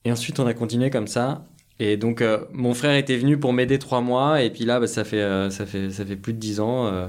Et 0.03 0.11
ensuite, 0.11 0.39
on 0.39 0.47
a 0.47 0.53
continué 0.53 0.89
comme 0.89 1.07
ça. 1.07 1.45
Et 1.79 1.97
donc, 1.97 2.21
euh, 2.21 2.45
mon 2.53 2.73
frère 2.73 2.95
était 2.95 3.17
venu 3.17 3.37
pour 3.39 3.51
m'aider 3.53 3.79
trois 3.79 4.01
mois. 4.01 4.41
Et 4.41 4.49
puis 4.51 4.65
là, 4.65 4.79
bah, 4.79 4.87
ça, 4.87 5.03
fait, 5.03 5.21
euh, 5.21 5.49
ça, 5.49 5.65
fait, 5.65 5.89
ça 5.91 6.05
fait 6.05 6.15
plus 6.15 6.33
de 6.33 6.39
dix 6.39 6.59
ans. 6.59 6.87
euh, 6.87 7.07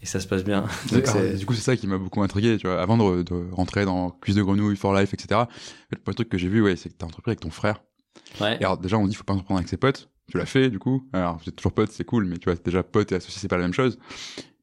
et 0.00 0.06
ça 0.06 0.18
se 0.18 0.26
passe 0.26 0.42
bien. 0.42 0.62
Donc, 0.92 1.06
Alors, 1.08 1.22
c'est- 1.22 1.34
du 1.34 1.46
coup, 1.46 1.54
c'est 1.54 1.60
ça 1.62 1.76
qui 1.76 1.86
m'a 1.86 1.98
beaucoup 1.98 2.22
intrigué, 2.22 2.56
tu 2.58 2.66
vois. 2.66 2.80
Avant 2.80 2.96
de, 2.96 3.22
de 3.22 3.48
rentrer 3.52 3.84
dans 3.84 4.10
Cuisse 4.10 4.34
de 4.34 4.42
Grenouille, 4.42 4.76
For 4.76 4.92
Life, 4.94 5.14
etc. 5.14 5.42
Le 5.90 5.98
premier 5.98 6.14
truc 6.16 6.28
que 6.28 6.38
j'ai 6.38 6.48
vu, 6.48 6.60
ouais, 6.62 6.74
c'est 6.76 6.88
que 6.88 6.94
t'as 6.94 7.06
entrepris 7.06 7.30
avec 7.30 7.40
ton 7.40 7.50
frère. 7.50 7.82
ouais. 8.40 8.56
Et 8.60 8.64
alors, 8.64 8.78
déjà, 8.78 8.98
on 8.98 9.06
dit, 9.06 9.14
faut 9.14 9.22
pas 9.24 9.32
entreprendre 9.34 9.58
avec 9.58 9.68
ses 9.68 9.76
potes. 9.76 10.08
Tu 10.30 10.38
l'as 10.38 10.46
fait, 10.46 10.70
du 10.70 10.78
coup. 10.78 11.08
Alors, 11.12 11.36
vous 11.38 11.48
êtes 11.48 11.56
toujours 11.56 11.72
potes, 11.72 11.92
c'est 11.92 12.04
cool, 12.04 12.24
mais 12.26 12.38
tu 12.38 12.48
vois, 12.50 12.58
déjà, 12.64 12.82
pote 12.82 13.12
et 13.12 13.16
associé, 13.16 13.38
c'est 13.40 13.48
pas 13.48 13.56
la 13.58 13.62
même 13.64 13.74
chose. 13.74 13.98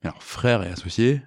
Mais 0.03 0.09
alors, 0.09 0.23
frère 0.23 0.63
et 0.63 0.67
associé. 0.69 1.21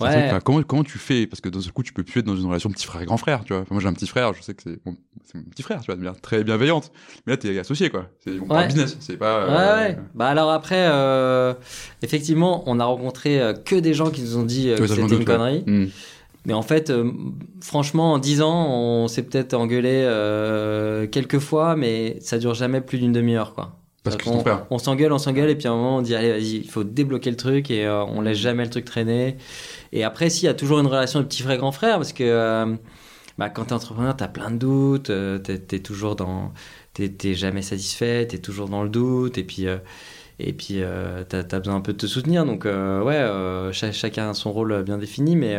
Ouais. 0.00 0.28
truc, 0.28 0.42
comment, 0.44 0.62
comment 0.62 0.84
tu 0.84 0.98
fais? 0.98 1.26
Parce 1.26 1.40
que 1.40 1.48
dans 1.48 1.60
ce 1.60 1.70
coup, 1.70 1.82
tu 1.82 1.92
peux 1.92 2.02
plus 2.04 2.20
être 2.20 2.26
dans 2.26 2.36
une 2.36 2.46
relation 2.46 2.70
petit 2.70 2.86
frère 2.86 3.02
et 3.02 3.06
grand 3.06 3.16
frère, 3.16 3.44
tu 3.44 3.52
vois. 3.52 3.62
Enfin, 3.62 3.74
moi, 3.74 3.82
j'ai 3.82 3.88
un 3.88 3.92
petit 3.92 4.06
frère, 4.06 4.32
je 4.34 4.42
sais 4.42 4.54
que 4.54 4.62
c'est 4.62 4.78
mon, 4.86 4.96
mon 5.34 5.42
petit 5.44 5.62
frère, 5.62 5.80
tu 5.80 5.86
vois, 5.86 5.94
de 5.96 6.00
manière 6.00 6.20
très 6.20 6.42
bienveillante. 6.44 6.90
Mais 7.26 7.32
là, 7.32 7.36
t'es 7.36 7.58
associé, 7.58 7.90
quoi. 7.90 8.06
C'est, 8.24 8.38
on 8.40 8.46
parle 8.46 8.60
Ouais. 8.62 8.66
business, 8.68 8.96
c'est 9.00 9.16
pas. 9.16 9.46
Ouais, 9.46 9.52
euh, 9.52 9.88
ouais. 9.88 9.98
Bah 10.14 10.28
alors 10.28 10.50
après, 10.50 10.86
euh, 10.88 11.54
effectivement, 12.02 12.62
on 12.66 12.80
a 12.80 12.84
rencontré 12.84 13.40
euh, 13.40 13.52
que 13.52 13.76
des 13.76 13.94
gens 13.94 14.10
qui 14.10 14.22
nous 14.22 14.36
ont 14.36 14.42
dit 14.44 14.70
euh, 14.70 14.76
que 14.76 14.86
c'était 14.86 15.00
une 15.02 15.24
connerie. 15.24 15.64
Hmm. 15.66 15.86
Mais 16.46 16.54
en 16.54 16.62
fait, 16.62 16.88
euh, 16.88 17.12
franchement, 17.60 18.14
en 18.14 18.18
10 18.18 18.40
ans, 18.40 18.66
on 18.70 19.08
s'est 19.08 19.22
peut-être 19.22 19.52
engueulé 19.52 19.90
euh, 19.92 21.06
quelques 21.06 21.38
fois, 21.38 21.76
mais 21.76 22.16
ça 22.20 22.38
dure 22.38 22.54
jamais 22.54 22.80
plus 22.80 22.98
d'une 22.98 23.12
demi-heure, 23.12 23.52
quoi. 23.54 23.76
Parce 24.02 24.16
que 24.16 24.30
on, 24.30 24.42
on 24.70 24.78
s'engueule, 24.78 25.12
on 25.12 25.18
s'engueule, 25.18 25.50
et 25.50 25.54
puis 25.54 25.68
à 25.68 25.72
un 25.72 25.76
moment, 25.76 25.98
on 25.98 26.00
dit 26.00 26.14
allez, 26.14 26.30
vas-y, 26.32 26.56
il 26.56 26.70
faut 26.70 26.84
débloquer 26.84 27.28
le 27.28 27.36
truc, 27.36 27.70
et 27.70 27.86
on 27.86 28.22
laisse 28.22 28.38
jamais 28.38 28.64
le 28.64 28.70
truc 28.70 28.86
traîner. 28.86 29.36
Et 29.92 30.04
après, 30.04 30.30
si, 30.30 30.42
il 30.44 30.46
y 30.46 30.48
a 30.48 30.54
toujours 30.54 30.80
une 30.80 30.86
relation 30.86 31.20
de 31.20 31.24
petit 31.24 31.42
frère 31.42 31.58
grand 31.58 31.72
frère, 31.72 31.96
parce 31.96 32.12
que 32.12 32.24
euh, 32.24 32.74
bah, 33.38 33.50
quand 33.50 33.66
t'es 33.66 33.72
entrepreneur, 33.72 34.16
t'as 34.16 34.28
plein 34.28 34.50
de 34.50 34.56
doutes, 34.58 35.10
euh, 35.10 35.38
t'es, 35.38 35.58
t'es 35.58 35.80
toujours 35.80 36.16
dans, 36.16 36.52
t'es, 36.94 37.34
jamais 37.34 37.62
satisfait, 37.62 38.26
t'es 38.26 38.38
toujours 38.38 38.68
dans 38.68 38.82
le 38.82 38.88
doute, 38.90 39.38
et 39.38 39.44
puis. 39.44 39.66
euh, 39.68 39.78
et 40.42 40.54
puis, 40.54 40.82
euh, 40.82 41.22
t'as, 41.28 41.44
t'as 41.44 41.58
besoin 41.58 41.76
un 41.76 41.80
peu 41.82 41.92
de 41.92 41.98
te 41.98 42.06
soutenir. 42.06 42.46
Donc, 42.46 42.64
ouais, 42.64 43.70
cha- 43.72 43.92
chacun 43.92 44.30
a 44.30 44.34
son 44.34 44.52
rôle 44.52 44.82
bien 44.84 44.98
défini, 44.98 45.36
mais 45.36 45.58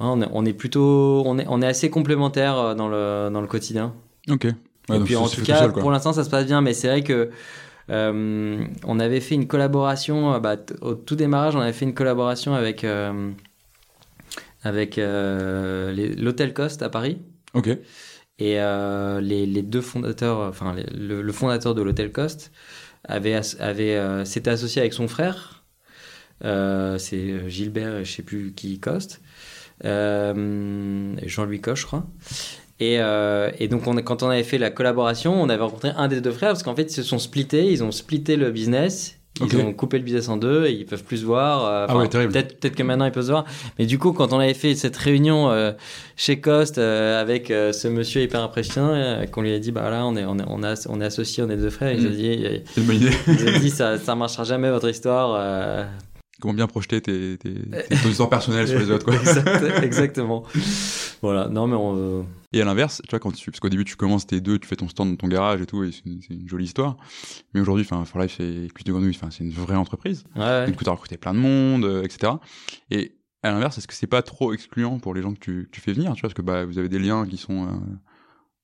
on, 0.00 0.22
est, 0.22 0.28
on 0.32 0.44
est 0.44 0.52
plutôt. 0.52 1.22
On 1.26 1.38
est, 1.38 1.46
on 1.48 1.62
est 1.62 1.66
assez 1.66 1.90
complémentaires 1.90 2.74
dans 2.76 2.88
le, 2.88 3.30
dans 3.32 3.40
le 3.40 3.46
quotidien. 3.46 3.94
Ok. 4.28 4.44
Ouais, 4.88 4.96
et 4.96 5.00
puis, 5.00 5.16
en 5.16 5.28
tout 5.28 5.42
cas, 5.42 5.68
pour 5.80 5.90
l'instant, 5.90 6.12
ça 6.12 6.24
se 6.24 6.30
passe 6.30 6.46
bien, 6.46 6.60
mais 6.60 6.74
c'est 6.74 6.88
vrai 6.88 7.02
que. 7.02 7.30
Euh, 7.90 8.64
on 8.84 9.00
avait 9.00 9.20
fait 9.20 9.34
une 9.34 9.46
collaboration, 9.46 10.34
euh, 10.34 10.38
bah, 10.40 10.56
au 10.80 10.94
tout 10.94 11.16
démarrage, 11.16 11.56
on 11.56 11.60
avait 11.60 11.72
fait 11.72 11.84
une 11.84 11.94
collaboration 11.94 12.54
avec, 12.54 12.84
euh, 12.84 13.30
avec 14.62 14.98
euh, 14.98 15.92
l'Hôtel 16.16 16.52
Cost 16.54 16.82
à 16.82 16.88
Paris. 16.90 17.18
Ok. 17.54 17.68
Et 18.40 18.54
les, 19.20 19.46
les 19.46 19.62
deux 19.62 19.80
fondateurs, 19.80 20.38
enfin 20.40 20.74
les- 20.74 20.86
le, 20.96 21.22
le 21.22 21.32
fondateur 21.32 21.74
de 21.74 21.82
l'hôtel 21.82 22.12
Cost 22.12 22.52
avait, 23.04 23.40
avait 23.58 24.24
s'était 24.24 24.50
associé 24.50 24.80
avec 24.80 24.92
son 24.92 25.08
frère. 25.08 25.64
C'est 26.42 27.48
Gilbert, 27.50 28.04
je 28.04 28.12
sais 28.12 28.22
plus 28.22 28.52
qui 28.52 28.78
Coste, 28.78 29.20
Jean-Louis 29.82 31.60
Coche, 31.60 31.80
je 31.80 31.86
crois. 31.86 32.06
Et, 32.80 32.96
euh, 33.00 33.50
et 33.58 33.66
donc 33.68 33.86
on, 33.86 33.94
quand 33.96 34.22
on 34.22 34.28
avait 34.28 34.44
fait 34.44 34.58
la 34.58 34.70
collaboration, 34.70 35.40
on 35.40 35.48
avait 35.48 35.62
rencontré 35.62 35.90
un 35.96 36.06
des 36.08 36.20
deux 36.20 36.30
frères 36.30 36.50
parce 36.50 36.62
qu'en 36.62 36.76
fait 36.76 36.82
ils 36.84 36.92
se 36.94 37.02
sont 37.02 37.18
splittés, 37.18 37.66
ils 37.72 37.82
ont 37.82 37.90
splitté 37.92 38.36
le 38.36 38.50
business. 38.50 39.14
Ils 39.40 39.56
ont 39.58 39.72
coupé 39.72 39.98
le 39.98 40.02
business 40.04 40.28
en 40.28 40.36
deux 40.36 40.66
et 40.66 40.72
ils 40.72 40.84
peuvent 40.84 41.04
plus 41.04 41.18
se 41.18 41.24
voir. 41.24 41.64
euh, 41.64 41.86
Ah 41.88 41.96
ouais, 41.96 42.08
terrible. 42.08 42.32
Peut-être 42.32 42.58
peut-être 42.58 42.74
que 42.74 42.82
maintenant 42.82 43.04
ils 43.04 43.12
peuvent 43.12 43.24
se 43.26 43.30
voir. 43.30 43.44
Mais 43.78 43.86
du 43.86 43.96
coup, 43.96 44.12
quand 44.12 44.32
on 44.32 44.40
avait 44.40 44.52
fait 44.52 44.74
cette 44.74 44.96
réunion 44.96 45.48
euh, 45.50 45.70
chez 46.16 46.40
Cost 46.40 46.76
avec 46.78 47.46
ce 47.48 47.86
monsieur 47.86 48.20
hyper 48.22 48.42
impressionnant, 48.42 49.24
qu'on 49.30 49.42
lui 49.42 49.52
a 49.54 49.60
dit 49.60 49.70
bah 49.70 49.88
là 49.90 50.04
on 50.06 50.16
est 50.16 50.24
on 50.24 50.40
est 50.40 50.44
on, 50.48 50.64
a, 50.64 50.74
on 50.88 51.00
est 51.00 51.04
associés, 51.04 51.44
on 51.44 51.50
est 51.50 51.56
deux 51.56 51.70
frères, 51.70 51.92
il 51.92 52.00
nous 52.02 52.08
a 52.08 52.10
Mm. 52.10 52.14
dit, 52.16 52.62
C'est 52.74 52.80
une 52.80 52.86
bonne 52.88 52.96
idée. 52.96 53.10
il 53.28 53.34
nous 53.44 53.48
a 53.48 53.58
dit 53.60 53.70
ça 53.70 53.96
ça 53.98 54.16
marchera 54.16 54.42
jamais 54.42 54.70
votre 54.70 54.88
histoire. 54.88 55.86
Euh, 56.38 56.42
comment 56.42 56.54
bien 56.54 56.66
projeter 56.66 57.00
tes, 57.00 57.38
tes, 57.38 57.54
tes, 57.54 58.08
histoires 58.08 58.28
personnelles 58.28 58.68
sur 58.68 58.78
les 58.78 58.90
autres, 58.90 59.04
quoi. 59.04 59.14
Exact, 59.20 59.82
exactement. 59.82 60.44
voilà. 61.22 61.48
Non, 61.48 61.66
mais 61.66 61.76
on, 61.76 62.26
Et 62.52 62.60
à 62.60 62.64
l'inverse, 62.64 63.02
tu 63.04 63.10
vois, 63.10 63.18
quand 63.18 63.32
tu, 63.32 63.50
parce 63.50 63.60
qu'au 63.60 63.68
début, 63.68 63.84
tu 63.84 63.96
commences 63.96 64.26
tes 64.26 64.40
deux, 64.40 64.58
tu 64.58 64.68
fais 64.68 64.76
ton 64.76 64.88
stand 64.88 65.10
dans 65.10 65.16
ton 65.16 65.28
garage 65.28 65.60
et 65.60 65.66
tout, 65.66 65.84
et 65.84 65.92
c'est 65.92 66.04
une, 66.06 66.48
jolie 66.48 66.64
histoire. 66.64 66.96
Mais 67.54 67.60
aujourd'hui, 67.60 67.86
enfin, 67.88 68.04
For 68.04 68.20
Life, 68.20 68.34
c'est 68.36 68.68
Cuisse 68.72 68.84
de 68.84 68.92
Grenouille, 68.92 69.16
enfin, 69.16 69.30
c'est 69.30 69.44
une 69.44 69.52
vraie 69.52 69.76
entreprise. 69.76 70.24
ouais, 70.36 70.42
ouais. 70.42 70.66
Donc, 70.66 70.82
tu 70.82 70.88
as 70.88 70.92
recruté 70.92 71.16
plein 71.16 71.34
de 71.34 71.40
monde, 71.40 71.84
euh, 71.84 72.02
etc. 72.02 72.32
Et 72.90 73.18
à 73.42 73.50
l'inverse, 73.50 73.78
est-ce 73.78 73.86
que 73.86 73.94
c'est 73.94 74.06
pas 74.06 74.22
trop 74.22 74.52
excluant 74.52 74.98
pour 74.98 75.14
les 75.14 75.22
gens 75.22 75.32
que 75.32 75.38
tu, 75.38 75.64
que 75.64 75.70
tu 75.70 75.80
fais 75.80 75.92
venir, 75.92 76.12
tu 76.14 76.20
vois, 76.20 76.28
parce 76.28 76.34
que 76.34 76.42
bah, 76.42 76.64
vous 76.64 76.78
avez 76.78 76.88
des 76.88 76.98
liens 76.98 77.26
qui 77.26 77.36
sont, 77.36 77.66
euh, 77.66 77.70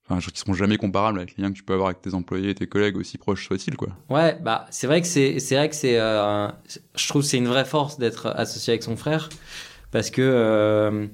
enfin, 0.09 0.21
qui 0.21 0.39
seront 0.41 0.55
jamais 0.55 0.77
comparables 0.77 1.19
avec 1.19 1.37
les 1.37 1.43
liens 1.45 1.51
que 1.51 1.57
tu 1.57 1.63
peux 1.63 1.73
avoir 1.75 1.89
avec 1.89 2.03
tes 2.03 2.15
employés 2.15 2.51
et 2.51 2.55
tes 2.55 2.67
collègues, 2.67 2.97
aussi 2.97 3.19
proches 3.19 3.47
soient-ils, 3.47 3.77
quoi. 3.77 3.89
Ouais, 4.11 4.39
bah 4.43 4.67
c'est 4.71 4.87
vrai 4.87 5.01
que 5.01 5.07
c'est 5.07 5.39
c'est 5.39 5.57
vrai 5.57 5.69
que 5.69 5.75
c'est 5.77 5.99
euh, 5.99 6.49
je 6.97 7.09
trouve 7.09 7.23
c'est 7.23 7.39
une 7.39 7.49
vraie 7.49 7.65
force 7.65 7.99
d'être 7.99 8.27
associé 8.37 8.73
avec 8.73 8.83
son 8.83 8.97
frère 8.97 9.29
parce 9.91 10.11
que 10.11 10.23
euh, 10.23 11.07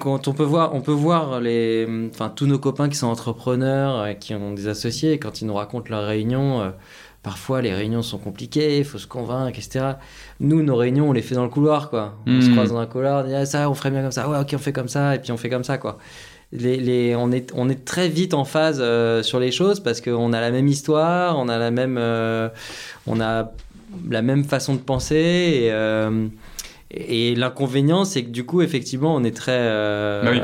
quand 0.00 0.26
on 0.28 0.32
peut 0.32 0.42
voir 0.44 0.74
on 0.74 0.80
peut 0.80 0.92
voir 0.92 1.40
les 1.40 1.86
enfin 2.10 2.28
tous 2.28 2.46
nos 2.46 2.58
copains 2.58 2.88
qui 2.88 2.96
sont 2.96 3.06
entrepreneurs 3.06 4.00
euh, 4.00 4.12
qui 4.14 4.34
ont 4.34 4.52
des 4.52 4.66
associés 4.68 5.18
quand 5.18 5.40
ils 5.40 5.46
nous 5.46 5.54
racontent 5.54 5.88
leurs 5.90 6.04
réunions 6.06 6.60
euh, 6.62 6.70
parfois 7.22 7.62
les 7.62 7.72
réunions 7.72 8.02
sont 8.02 8.18
compliquées 8.18 8.78
il 8.78 8.84
faut 8.84 8.98
se 8.98 9.06
convaincre 9.06 9.56
etc 9.56 9.92
nous 10.40 10.62
nos 10.62 10.74
réunions 10.76 11.08
on 11.08 11.12
les 11.12 11.22
fait 11.22 11.36
dans 11.36 11.44
le 11.44 11.48
couloir 11.50 11.90
quoi 11.90 12.16
on 12.26 12.40
se 12.40 12.46
Mhm. 12.46 12.52
croise 12.52 12.70
dans 12.72 12.78
un 12.78 12.86
couloir 12.86 13.24
on 13.24 13.28
dit 13.28 13.34
ah, 13.34 13.46
ça 13.46 13.70
on 13.70 13.74
ferait 13.74 13.90
bien 13.92 14.02
comme 14.02 14.10
ça 14.12 14.28
ouais 14.28 14.38
ok 14.38 14.50
on 14.54 14.58
fait 14.58 14.72
comme 14.72 14.88
ça 14.88 15.14
et 15.14 15.20
puis 15.20 15.30
on 15.30 15.36
fait 15.36 15.48
comme 15.50 15.64
ça 15.64 15.78
quoi 15.78 15.98
les, 16.54 16.76
les, 16.76 17.14
on, 17.16 17.30
est, 17.32 17.50
on 17.54 17.68
est 17.68 17.84
très 17.84 18.08
vite 18.08 18.32
en 18.34 18.44
phase 18.44 18.78
euh, 18.80 19.22
sur 19.22 19.40
les 19.40 19.50
choses 19.50 19.80
parce 19.80 20.00
qu'on 20.00 20.32
a 20.32 20.40
la 20.40 20.50
même 20.50 20.68
histoire, 20.68 21.38
on 21.38 21.48
a 21.48 21.58
la 21.58 21.70
même, 21.70 21.96
euh, 21.98 22.48
on 23.06 23.20
a 23.20 23.52
la 24.08 24.22
même 24.22 24.44
façon 24.44 24.74
de 24.74 24.80
penser. 24.80 25.14
Et, 25.64 25.72
euh, 25.72 26.26
et 26.90 27.34
l'inconvénient, 27.34 28.04
c'est 28.04 28.22
que 28.24 28.30
du 28.30 28.44
coup, 28.46 28.62
effectivement, 28.62 29.14
on 29.16 29.24
est 29.24 29.36
très. 29.36 29.58
Bah 30.24 30.30
oui. 30.30 30.40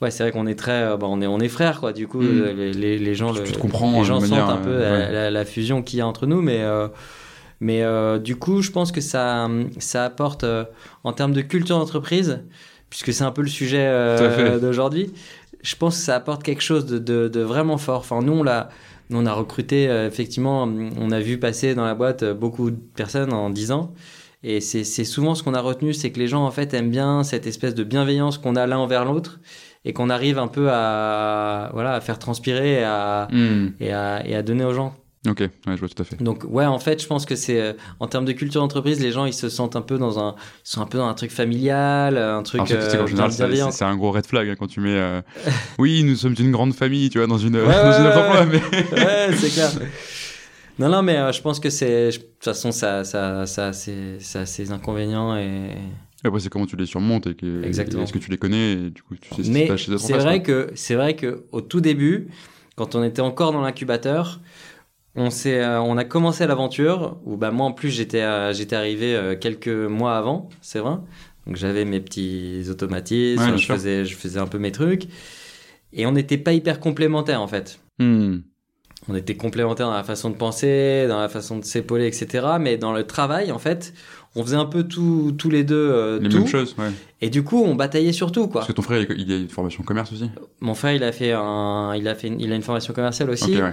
ouais, 0.00 0.10
c'est 0.12 0.22
vrai 0.22 0.30
qu'on 0.32 0.46
est 0.46 0.54
très. 0.54 0.96
bah, 0.96 1.06
on, 1.08 1.20
est, 1.20 1.26
on 1.26 1.40
est 1.40 1.48
frères, 1.48 1.80
quoi. 1.80 1.92
Du 1.92 2.06
coup, 2.06 2.20
Mm. 2.22 2.44
les, 2.56 2.72
les, 2.72 2.98
les 2.98 3.14
gens, 3.14 3.32
le- 3.32 3.40
les 3.42 4.04
gens 4.04 4.20
sentent 4.20 4.32
un 4.50 4.56
peu 4.58 4.78
la, 4.78 4.92
ouais. 4.92 5.12
la- 5.12 5.30
la 5.30 5.44
fusion 5.44 5.82
qu'il 5.82 5.98
y 5.98 6.02
a 6.02 6.06
entre 6.06 6.26
nous, 6.26 6.40
mais. 6.40 6.60
mais 7.60 7.82
du 8.20 8.36
coup, 8.36 8.62
je 8.62 8.70
pense 8.70 8.92
que 8.92 9.00
ça, 9.00 9.48
ça 9.78 10.04
apporte, 10.04 10.44
en 11.04 11.12
termes 11.12 11.32
de 11.32 11.40
culture 11.42 11.78
d'entreprise, 11.78 12.40
puisque 12.92 13.14
c'est 13.14 13.24
un 13.24 13.30
peu 13.30 13.40
le 13.40 13.48
sujet 13.48 13.86
euh, 13.86 14.58
d'aujourd'hui, 14.58 15.14
je 15.62 15.74
pense 15.76 15.96
que 15.96 16.02
ça 16.02 16.14
apporte 16.14 16.42
quelque 16.42 16.60
chose 16.60 16.84
de, 16.84 16.98
de, 16.98 17.26
de 17.26 17.40
vraiment 17.40 17.78
fort. 17.78 18.00
Enfin, 18.00 18.20
nous, 18.20 18.34
on, 18.34 18.42
l'a, 18.42 18.68
on 19.10 19.24
a 19.24 19.32
recruté, 19.32 19.88
euh, 19.88 20.06
effectivement, 20.06 20.64
on 20.64 21.10
a 21.10 21.18
vu 21.18 21.38
passer 21.38 21.74
dans 21.74 21.86
la 21.86 21.94
boîte 21.94 22.22
euh, 22.22 22.34
beaucoup 22.34 22.70
de 22.70 22.76
personnes 22.94 23.32
en 23.32 23.48
10 23.48 23.72
ans. 23.72 23.94
Et 24.42 24.60
c'est, 24.60 24.84
souvent 25.04 25.34
ce 25.34 25.42
qu'on 25.42 25.54
a 25.54 25.60
retenu, 25.62 25.94
c'est 25.94 26.10
que 26.10 26.18
les 26.18 26.28
gens, 26.28 26.44
en 26.44 26.50
fait, 26.50 26.74
aiment 26.74 26.90
bien 26.90 27.22
cette 27.22 27.46
espèce 27.46 27.74
de 27.74 27.82
bienveillance 27.82 28.36
qu'on 28.36 28.56
a 28.56 28.66
l'un 28.66 28.76
envers 28.76 29.06
l'autre 29.06 29.40
et 29.86 29.94
qu'on 29.94 30.10
arrive 30.10 30.38
un 30.38 30.48
peu 30.48 30.68
à, 30.70 31.70
voilà, 31.72 31.94
à 31.94 32.00
faire 32.02 32.18
transpirer 32.18 32.80
et 32.80 32.84
à, 32.84 33.26
et 33.80 33.90
à, 33.90 34.22
et 34.26 34.34
à 34.34 34.42
donner 34.42 34.66
aux 34.66 34.74
gens. 34.74 34.94
Ok, 35.28 35.38
ouais, 35.38 35.50
je 35.68 35.76
vois 35.78 35.88
tout 35.88 36.02
à 36.02 36.04
fait. 36.04 36.20
Donc 36.20 36.42
ouais, 36.48 36.66
en 36.66 36.80
fait, 36.80 37.00
je 37.00 37.06
pense 37.06 37.26
que 37.26 37.36
c'est 37.36 37.60
euh, 37.60 37.72
en 38.00 38.08
termes 38.08 38.24
de 38.24 38.32
culture 38.32 38.60
d'entreprise, 38.60 39.00
les 39.00 39.12
gens 39.12 39.24
ils 39.24 39.32
se 39.32 39.48
sentent 39.48 39.76
un 39.76 39.80
peu 39.80 39.96
dans 39.96 40.18
un, 40.18 40.34
ils 40.64 40.68
sont 40.68 40.80
un 40.80 40.86
peu 40.86 40.98
dans 40.98 41.06
un 41.06 41.14
truc 41.14 41.30
familial, 41.30 42.18
un 42.18 42.42
truc 42.42 42.60
c'est- 42.66 42.74
c'est 42.74 42.96
euh, 42.96 43.06
c'est- 43.06 43.40
c'est 43.56 43.70
c'est 43.70 43.84
un 43.84 43.96
gros 43.96 44.10
red 44.10 44.26
flag 44.26 44.48
hein, 44.48 44.56
quand 44.58 44.66
tu 44.66 44.80
mets. 44.80 44.96
euh, 44.98 45.22
oui, 45.78 46.02
nous 46.02 46.16
sommes 46.16 46.34
une 46.40 46.50
grande 46.50 46.74
famille, 46.74 47.08
tu 47.08 47.18
vois, 47.18 47.28
dans 47.28 47.38
une, 47.38 47.54
Ouais, 47.56 47.62
dans 47.66 47.92
une 48.00 48.06
emploi, 48.08 48.40
ouais. 48.40 48.46
mais. 48.50 48.96
ouais, 49.04 49.36
c'est 49.36 49.50
clair. 49.50 49.70
Non, 50.78 50.88
non, 50.88 51.02
mais 51.02 51.16
euh, 51.18 51.30
je 51.32 51.40
pense 51.40 51.60
que 51.60 51.70
c'est, 51.70 52.08
de 52.10 52.16
toute 52.16 52.42
façon, 52.44 52.72
ça, 52.72 53.04
ça, 53.04 53.46
ça, 53.46 53.68
a 53.68 53.72
ses- 53.72 54.18
ça 54.18 54.40
a 54.40 54.46
ses 54.46 54.72
inconvénients 54.72 55.36
et. 55.36 55.68
Après, 56.24 56.40
c'est 56.40 56.48
comment 56.48 56.66
tu 56.66 56.76
les 56.76 56.86
surmontes 56.86 57.26
et 57.26 57.34
que. 57.34 57.64
Exactement. 57.64 58.02
Est-ce 58.04 58.12
que 58.12 58.18
tu 58.18 58.30
les 58.30 58.38
connais 58.38 58.72
et 58.72 58.90
du 58.90 59.02
coup, 59.02 59.14
tu 59.20 59.28
sais 59.34 59.44
ce 59.44 59.50
Mais 59.50 59.68
c'est 59.98 60.12
vrai 60.14 60.42
quoi. 60.42 60.46
que 60.66 60.72
c'est 60.74 60.94
vrai 60.94 61.14
que 61.14 61.44
au 61.52 61.60
tout 61.60 61.80
début, 61.80 62.28
quand 62.76 62.94
on 62.94 63.04
était 63.04 63.20
encore 63.22 63.52
dans 63.52 63.60
l'incubateur, 63.60 64.40
on 65.14 65.28
euh, 65.46 65.78
on 65.78 65.96
a 65.98 66.04
commencé 66.04 66.46
l'aventure 66.46 67.18
où 67.24 67.36
bah 67.36 67.50
moi 67.50 67.66
en 67.66 67.72
plus 67.72 67.90
j'étais, 67.90 68.22
euh, 68.22 68.52
arrivé 68.72 69.14
euh, 69.14 69.36
quelques 69.36 69.68
mois 69.68 70.16
avant, 70.16 70.48
c'est 70.60 70.78
vrai. 70.78 70.96
Donc 71.46 71.56
j'avais 71.56 71.84
mes 71.84 72.00
petits 72.00 72.64
automatismes, 72.70 73.42
Ouais, 73.52 73.58
je 73.58 73.66
faisais, 73.66 74.04
je 74.04 74.14
faisais 74.16 74.38
un 74.38 74.46
peu 74.46 74.58
mes 74.58 74.72
trucs, 74.72 75.04
et 75.92 76.06
on 76.06 76.12
n'était 76.12 76.38
pas 76.38 76.52
hyper 76.52 76.80
complémentaires 76.80 77.42
en 77.42 77.48
fait. 77.48 77.80
Hmm. 77.98 78.38
On 79.08 79.16
était 79.16 79.34
complémentaires 79.34 79.88
dans 79.88 79.94
la 79.94 80.04
façon 80.04 80.30
de 80.30 80.36
penser, 80.36 81.06
dans 81.08 81.18
la 81.18 81.28
façon 81.28 81.58
de 81.58 81.64
s'épauler, 81.64 82.06
etc. 82.06 82.46
Mais 82.60 82.76
dans 82.76 82.92
le 82.92 83.04
travail, 83.04 83.50
en 83.50 83.58
fait, 83.58 83.92
on 84.36 84.44
faisait 84.44 84.56
un 84.56 84.64
peu 84.64 84.84
tout, 84.84 85.34
tous 85.36 85.50
les 85.50 85.64
deux 85.64 85.74
euh, 85.74 86.20
Les 86.20 86.28
tout. 86.28 86.38
mêmes 86.38 86.46
choses, 86.46 86.76
ouais. 86.78 86.90
Et 87.20 87.28
du 87.28 87.42
coup, 87.42 87.60
on 87.64 87.74
bataillait 87.74 88.12
sur 88.12 88.30
tout, 88.30 88.46
quoi. 88.46 88.60
Parce 88.60 88.68
que 88.68 88.72
ton 88.74 88.82
frère, 88.82 89.04
il 89.10 89.32
a 89.32 89.36
une 89.38 89.48
formation 89.48 89.82
commerce 89.82 90.12
aussi? 90.12 90.30
Mon 90.60 90.74
frère, 90.76 90.92
il 90.94 91.02
a 91.02 91.10
fait 91.10 91.32
un, 91.32 91.96
il 91.96 92.06
a 92.06 92.14
fait, 92.14 92.28
une- 92.28 92.40
il 92.40 92.52
a 92.52 92.54
une 92.54 92.62
formation 92.62 92.94
commerciale 92.94 93.28
aussi. 93.30 93.60
Ouais. 93.60 93.72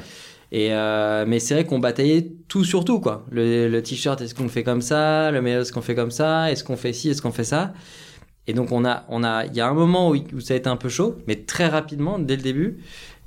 Et 0.52 0.74
euh, 0.74 1.26
mais 1.28 1.40
c'est 1.40 1.54
vrai 1.54 1.66
qu'on 1.66 1.80
bataillait 1.80 2.32
tout 2.48 2.64
sur 2.64 2.84
tout, 2.84 3.00
quoi. 3.00 3.26
Le, 3.30 3.68
le 3.68 3.84
t-shirt, 3.84 4.20
est-ce 4.22 4.34
qu'on 4.34 4.44
le 4.44 4.50
fait 4.50 4.64
comme 4.64 4.82
ça? 4.82 5.30
Le 5.30 5.42
maillot, 5.42 5.62
est-ce 5.62 5.72
qu'on 5.72 5.82
fait 5.82 5.94
comme 5.96 6.10
ça? 6.10 6.52
Est-ce 6.52 6.64
qu'on 6.64 6.76
fait 6.76 6.92
ci? 6.94 7.10
Est-ce 7.10 7.22
qu'on 7.22 7.32
fait 7.32 7.44
ça? 7.44 7.74
Et 8.48 8.54
donc 8.54 8.72
on 8.72 8.84
a, 8.84 9.06
on 9.10 9.24
a, 9.24 9.46
il 9.46 9.56
y 9.56 9.62
a 9.62 9.68
un 9.68 9.76
moment 9.76 10.10
où, 10.10 10.16
où 10.34 10.40
ça 10.40 10.56
a 10.56 10.58
été 10.58 10.68
un 10.68 10.76
peu 10.76 10.90
chaud, 10.90 11.18
mais 11.28 11.36
très 11.36 11.68
rapidement 11.68 12.18
dès 12.18 12.36
le 12.36 12.42
début. 12.42 12.80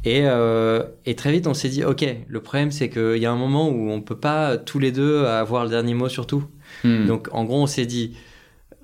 Et, 0.05 0.23
euh, 0.25 0.83
et 1.07 1.14
très 1.14 1.31
vite, 1.31 1.47
on 1.47 1.55
s'est 1.55 1.69
dit, 1.69 1.85
ok, 1.85 2.05
le 2.26 2.41
problème 2.41 2.73
c'est 2.73 2.88
qu'il 2.88 3.19
y 3.19 3.26
a 3.26 3.31
un 3.31 3.37
moment 3.37 3.69
où 3.69 3.88
on 3.91 4.00
peut 4.00 4.19
pas 4.19 4.57
tous 4.57 4.81
les 4.81 4.91
deux 4.91 5.25
avoir 5.25 5.62
le 5.62 5.71
dernier 5.71 5.95
mot 5.95 6.09
sur 6.09 6.26
tout. 6.26 6.43
Hmm. 6.83 7.07
Donc 7.07 7.29
en 7.31 7.45
gros, 7.45 7.62
on 7.62 7.69
s'est 7.69 7.87
dit. 7.87 8.17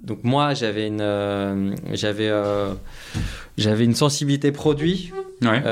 Donc 0.00 0.22
moi, 0.22 0.54
j'avais 0.54 0.86
une, 0.86 1.00
euh, 1.00 1.74
j'avais, 1.92 2.30
j'avais 3.56 3.84
une 3.84 3.96
sensibilité 3.96 4.52
produit 4.52 5.12
Ouais. 5.42 5.62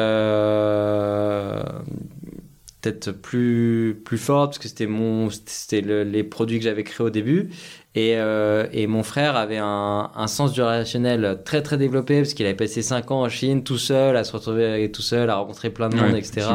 Peut-être 2.82 3.10
plus 3.10 4.00
plus 4.04 4.18
forte 4.18 4.50
parce 4.52 4.58
que 4.58 4.68
c'était 4.68 4.86
mon 4.86 5.28
c'était 5.30 5.80
le- 5.80 6.04
les 6.04 6.22
produits 6.22 6.58
que 6.58 6.64
j'avais 6.64 6.84
créés 6.84 7.04
au 7.06 7.10
début 7.10 7.48
et, 7.94 8.12
euh, 8.16 8.66
et 8.72 8.86
mon 8.86 9.02
frère 9.02 9.34
avait 9.36 9.56
un, 9.56 10.10
un 10.14 10.26
sens 10.26 10.52
du 10.52 10.60
relationnel 10.62 11.40
très 11.44 11.62
très 11.62 11.78
développé 11.78 12.18
parce 12.20 12.34
qu'il 12.34 12.44
avait 12.46 12.54
passé 12.54 12.82
5 12.82 13.10
ans 13.10 13.22
en 13.22 13.28
Chine 13.28 13.64
tout 13.64 13.78
seul 13.78 14.16
à 14.16 14.24
se 14.24 14.32
retrouver 14.32 14.90
tout 14.92 15.02
seul 15.02 15.30
à 15.30 15.36
rencontrer 15.36 15.70
plein 15.70 15.88
de 15.88 15.96
monde 15.96 16.12
Ouais, 16.12 16.18
etc 16.18 16.46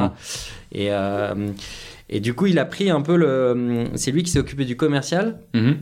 et 0.72 0.88
euh, 0.92 1.34
et 2.10 2.20
du 2.20 2.34
coup 2.34 2.46
il 2.46 2.60
a 2.60 2.66
pris 2.66 2.90
un 2.90 3.01
peu 3.01 3.16
le 3.18 3.86
c'est 3.96 4.12
lui 4.12 4.24
qui 4.24 4.32
s'est 4.32 4.40
occupé 4.40 4.63
du 4.66 4.78
commercial 4.78 5.40
Mhm. 5.54 5.78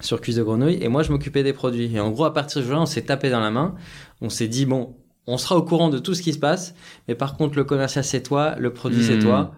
sur 0.00 0.20
cuisse 0.20 0.36
de 0.36 0.42
grenouille 0.42 0.78
et 0.82 0.88
moi 0.88 1.02
je 1.02 1.10
m'occupais 1.10 1.42
des 1.42 1.52
produits. 1.52 1.90
Et 1.94 2.00
en 2.00 2.10
gros, 2.10 2.24
à 2.24 2.34
partir 2.34 2.60
de 2.60 2.66
jour-là, 2.66 2.82
on 2.82 2.86
s'est 2.86 3.02
tapé 3.02 3.30
dans 3.30 3.40
la 3.40 3.50
main. 3.50 3.74
On 4.20 4.28
s'est 4.28 4.48
dit, 4.48 4.64
bon, 4.66 4.94
on 5.28 5.38
sera 5.38 5.56
au 5.56 5.62
courant 5.62 5.88
de 5.90 5.98
tout 5.98 6.14
ce 6.14 6.22
qui 6.22 6.32
se 6.32 6.38
passe, 6.38 6.74
mais 7.06 7.14
par 7.14 7.36
contre, 7.36 7.56
le 7.56 7.64
commercial, 7.64 8.02
c'est 8.04 8.22
toi, 8.22 8.54
le 8.58 8.72
produit, 8.72 9.02
c'est 9.02 9.14
Mhm. 9.14 9.22
toi. 9.22 9.52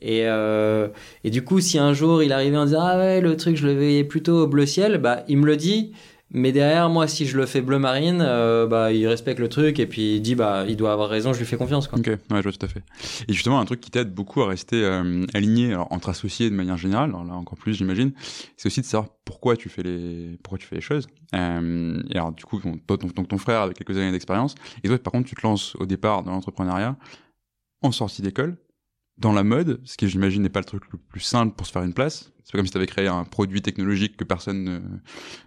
Et, 0.00 0.22
euh, 0.26 0.88
et 1.24 1.30
du 1.30 1.42
coup, 1.44 1.60
si 1.60 1.78
un 1.78 1.92
jour 1.94 2.22
il 2.22 2.32
arrivait 2.32 2.56
en 2.58 2.66
disant, 2.66 2.82
ah 2.82 2.98
ouais, 2.98 3.20
le 3.20 3.36
truc, 3.36 3.56
je 3.56 3.66
le 3.66 3.74
voyais 3.74 4.04
plutôt 4.04 4.42
au 4.42 4.46
bleu 4.46 4.66
ciel, 4.66 4.98
bah, 4.98 5.24
il 5.28 5.38
me 5.38 5.46
le 5.46 5.56
dit. 5.56 5.92
Mais 6.36 6.50
derrière, 6.50 6.90
moi, 6.90 7.06
si 7.06 7.26
je 7.26 7.36
le 7.36 7.46
fais 7.46 7.60
bleu 7.60 7.78
marine, 7.78 8.20
euh, 8.20 8.66
bah, 8.66 8.92
il 8.92 9.06
respecte 9.06 9.38
le 9.38 9.48
truc 9.48 9.78
et 9.78 9.86
puis 9.86 10.16
il 10.16 10.20
dit, 10.20 10.34
bah, 10.34 10.64
il 10.66 10.76
doit 10.76 10.92
avoir 10.92 11.08
raison, 11.08 11.32
je 11.32 11.38
lui 11.38 11.46
fais 11.46 11.56
confiance, 11.56 11.86
quoi. 11.86 11.96
Ok, 11.96 12.08
ouais, 12.08 12.18
je 12.28 12.42
vois 12.42 12.50
tout 12.50 12.66
à 12.66 12.68
fait. 12.68 12.82
Et 13.28 13.32
justement, 13.32 13.60
un 13.60 13.64
truc 13.64 13.80
qui 13.80 13.92
t'aide 13.92 14.12
beaucoup 14.12 14.42
à 14.42 14.48
rester 14.48 14.82
euh, 14.82 15.24
aligné, 15.32 15.72
alors 15.72 15.86
entre 15.92 16.08
associés 16.08 16.50
de 16.50 16.54
manière 16.56 16.76
générale, 16.76 17.12
là 17.12 17.34
encore 17.34 17.56
plus, 17.56 17.74
j'imagine, 17.74 18.12
c'est 18.56 18.66
aussi 18.66 18.80
de 18.80 18.86
savoir 18.86 19.10
pourquoi 19.24 19.56
tu 19.56 19.68
fais 19.68 19.84
les, 19.84 20.36
pourquoi 20.42 20.58
tu 20.58 20.66
fais 20.66 20.74
les 20.74 20.80
choses. 20.80 21.06
Euh, 21.36 22.02
et 22.10 22.16
alors, 22.16 22.32
du 22.32 22.44
coup, 22.44 22.60
ton, 22.60 23.06
ton 23.06 23.38
frère 23.38 23.60
avec 23.60 23.76
quelques 23.76 23.96
années 23.96 24.10
d'expérience, 24.10 24.56
et 24.82 24.88
toi, 24.88 24.98
par 24.98 25.12
contre, 25.12 25.28
tu 25.28 25.36
te 25.36 25.46
lances 25.46 25.76
au 25.76 25.86
départ 25.86 26.24
dans 26.24 26.32
l'entrepreneuriat 26.32 26.96
en 27.82 27.92
sortie 27.92 28.22
d'école, 28.22 28.56
dans 29.18 29.32
la 29.32 29.44
mode, 29.44 29.80
ce 29.84 29.96
qui, 29.96 30.08
j'imagine, 30.08 30.42
n'est 30.42 30.48
pas 30.48 30.60
le 30.60 30.64
truc 30.64 30.82
le 30.92 30.98
plus 30.98 31.20
simple 31.20 31.54
pour 31.54 31.66
se 31.66 31.72
faire 31.72 31.82
une 31.82 31.94
place. 31.94 32.32
C'est 32.42 32.52
pas 32.52 32.58
comme 32.58 32.66
si 32.66 32.72
tu 32.72 32.78
avais 32.78 32.86
créé 32.86 33.06
un 33.08 33.24
produit 33.24 33.62
technologique 33.62 34.16
que 34.16 34.24
personne 34.24 34.64
ne- 34.64 34.80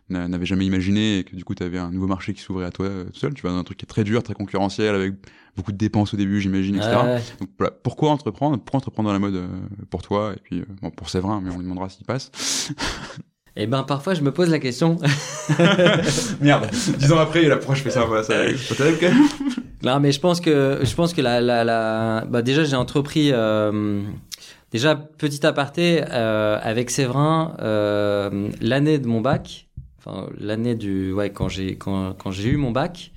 n'a- 0.10 0.28
n'avait 0.28 0.46
jamais 0.46 0.66
imaginé 0.66 1.20
et 1.20 1.24
que 1.24 1.36
du 1.36 1.44
coup, 1.44 1.54
tu 1.54 1.62
avais 1.64 1.78
un 1.78 1.92
nouveau 1.92 2.08
marché 2.08 2.34
qui 2.34 2.42
s'ouvrait 2.42 2.66
à 2.66 2.72
toi 2.72 2.86
euh, 2.88 3.06
tout 3.06 3.20
seul. 3.20 3.34
Tu 3.34 3.44
vas 3.44 3.50
dans 3.50 3.58
un 3.58 3.64
truc 3.64 3.78
qui 3.78 3.86
est 3.86 3.88
très 3.88 4.04
dur, 4.04 4.24
très 4.24 4.34
concurrentiel, 4.34 4.96
avec 4.96 5.14
beaucoup 5.56 5.72
de 5.72 5.78
dépenses 5.78 6.14
au 6.14 6.18
début, 6.18 6.40
j'imagine, 6.42 6.76
etc. 6.76 7.04
Ouais. 7.04 7.22
Donc 7.40 7.50
voilà, 7.60 7.72
pourquoi 7.72 8.10
entreprendre? 8.12 8.58
Pourquoi 8.58 8.78
entreprendre 8.80 9.10
dans 9.10 9.14
la 9.14 9.20
mode 9.20 9.36
euh, 9.36 9.48
pour 9.90 10.02
toi? 10.02 10.34
Et 10.36 10.40
puis, 10.40 10.62
euh, 10.62 10.66
bon, 10.82 10.90
pour 10.90 11.10
Séverin, 11.10 11.42
mais 11.42 11.52
on 11.52 11.58
lui 11.58 11.64
demandera 11.64 11.90
s'il 11.90 12.06
passe. 12.06 12.32
Et 13.60 13.66
ben, 13.66 13.82
parfois, 13.82 14.14
je 14.14 14.22
me 14.22 14.32
pose 14.32 14.50
la 14.52 14.60
question. 14.60 14.98
Merde, 16.42 16.70
dix 17.00 17.12
ans 17.12 17.18
après, 17.18 17.42
la 17.42 17.58
proche 17.58 17.82
fait 17.82 17.90
ça, 17.90 18.06
voilà, 18.06 18.24
ça 18.24 18.36
terrible 18.76 18.98
quand 19.00 19.10
même. 19.10 19.28
Non, 19.84 20.00
mais 20.00 20.12
je 20.12 20.20
pense 20.20 20.42
que 20.42 20.80
je 20.84 20.96
pense 20.96 21.14
que 21.14 21.22
la 21.22 21.42
la, 21.42 21.64
la... 21.64 22.26
bah 22.30 22.42
déjà 22.42 22.64
j'ai 22.64 22.76
entrepris 22.76 23.30
euh, 23.32 24.02
déjà 24.72 24.96
petit 24.96 25.46
aparté 25.46 26.04
euh, 26.12 26.60
avec 26.62 26.90
Séverin 26.90 27.56
euh, 27.62 28.50
l'année 28.60 28.98
de 29.00 29.08
mon 29.08 29.22
bac, 29.22 29.68
enfin 30.00 30.28
l'année 30.40 30.76
du 30.76 31.12
ouais 31.12 31.32
quand 31.32 31.48
j'ai 31.48 31.78
quand 31.78 32.14
quand 32.14 32.32
j'ai 32.32 32.50
eu 32.50 32.58
mon 32.58 32.72
bac, 32.72 33.12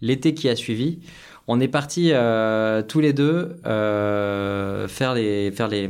l'été 0.00 0.34
qui 0.34 0.48
a 0.48 0.56
suivi, 0.56 1.00
on 1.48 1.60
est 1.60 1.68
parti 1.68 2.10
euh, 2.12 2.82
tous 2.82 3.00
les 3.00 3.12
deux 3.12 3.56
euh, 3.66 4.88
faire 4.88 5.14
les 5.14 5.50
faire 5.52 5.68
les 5.68 5.88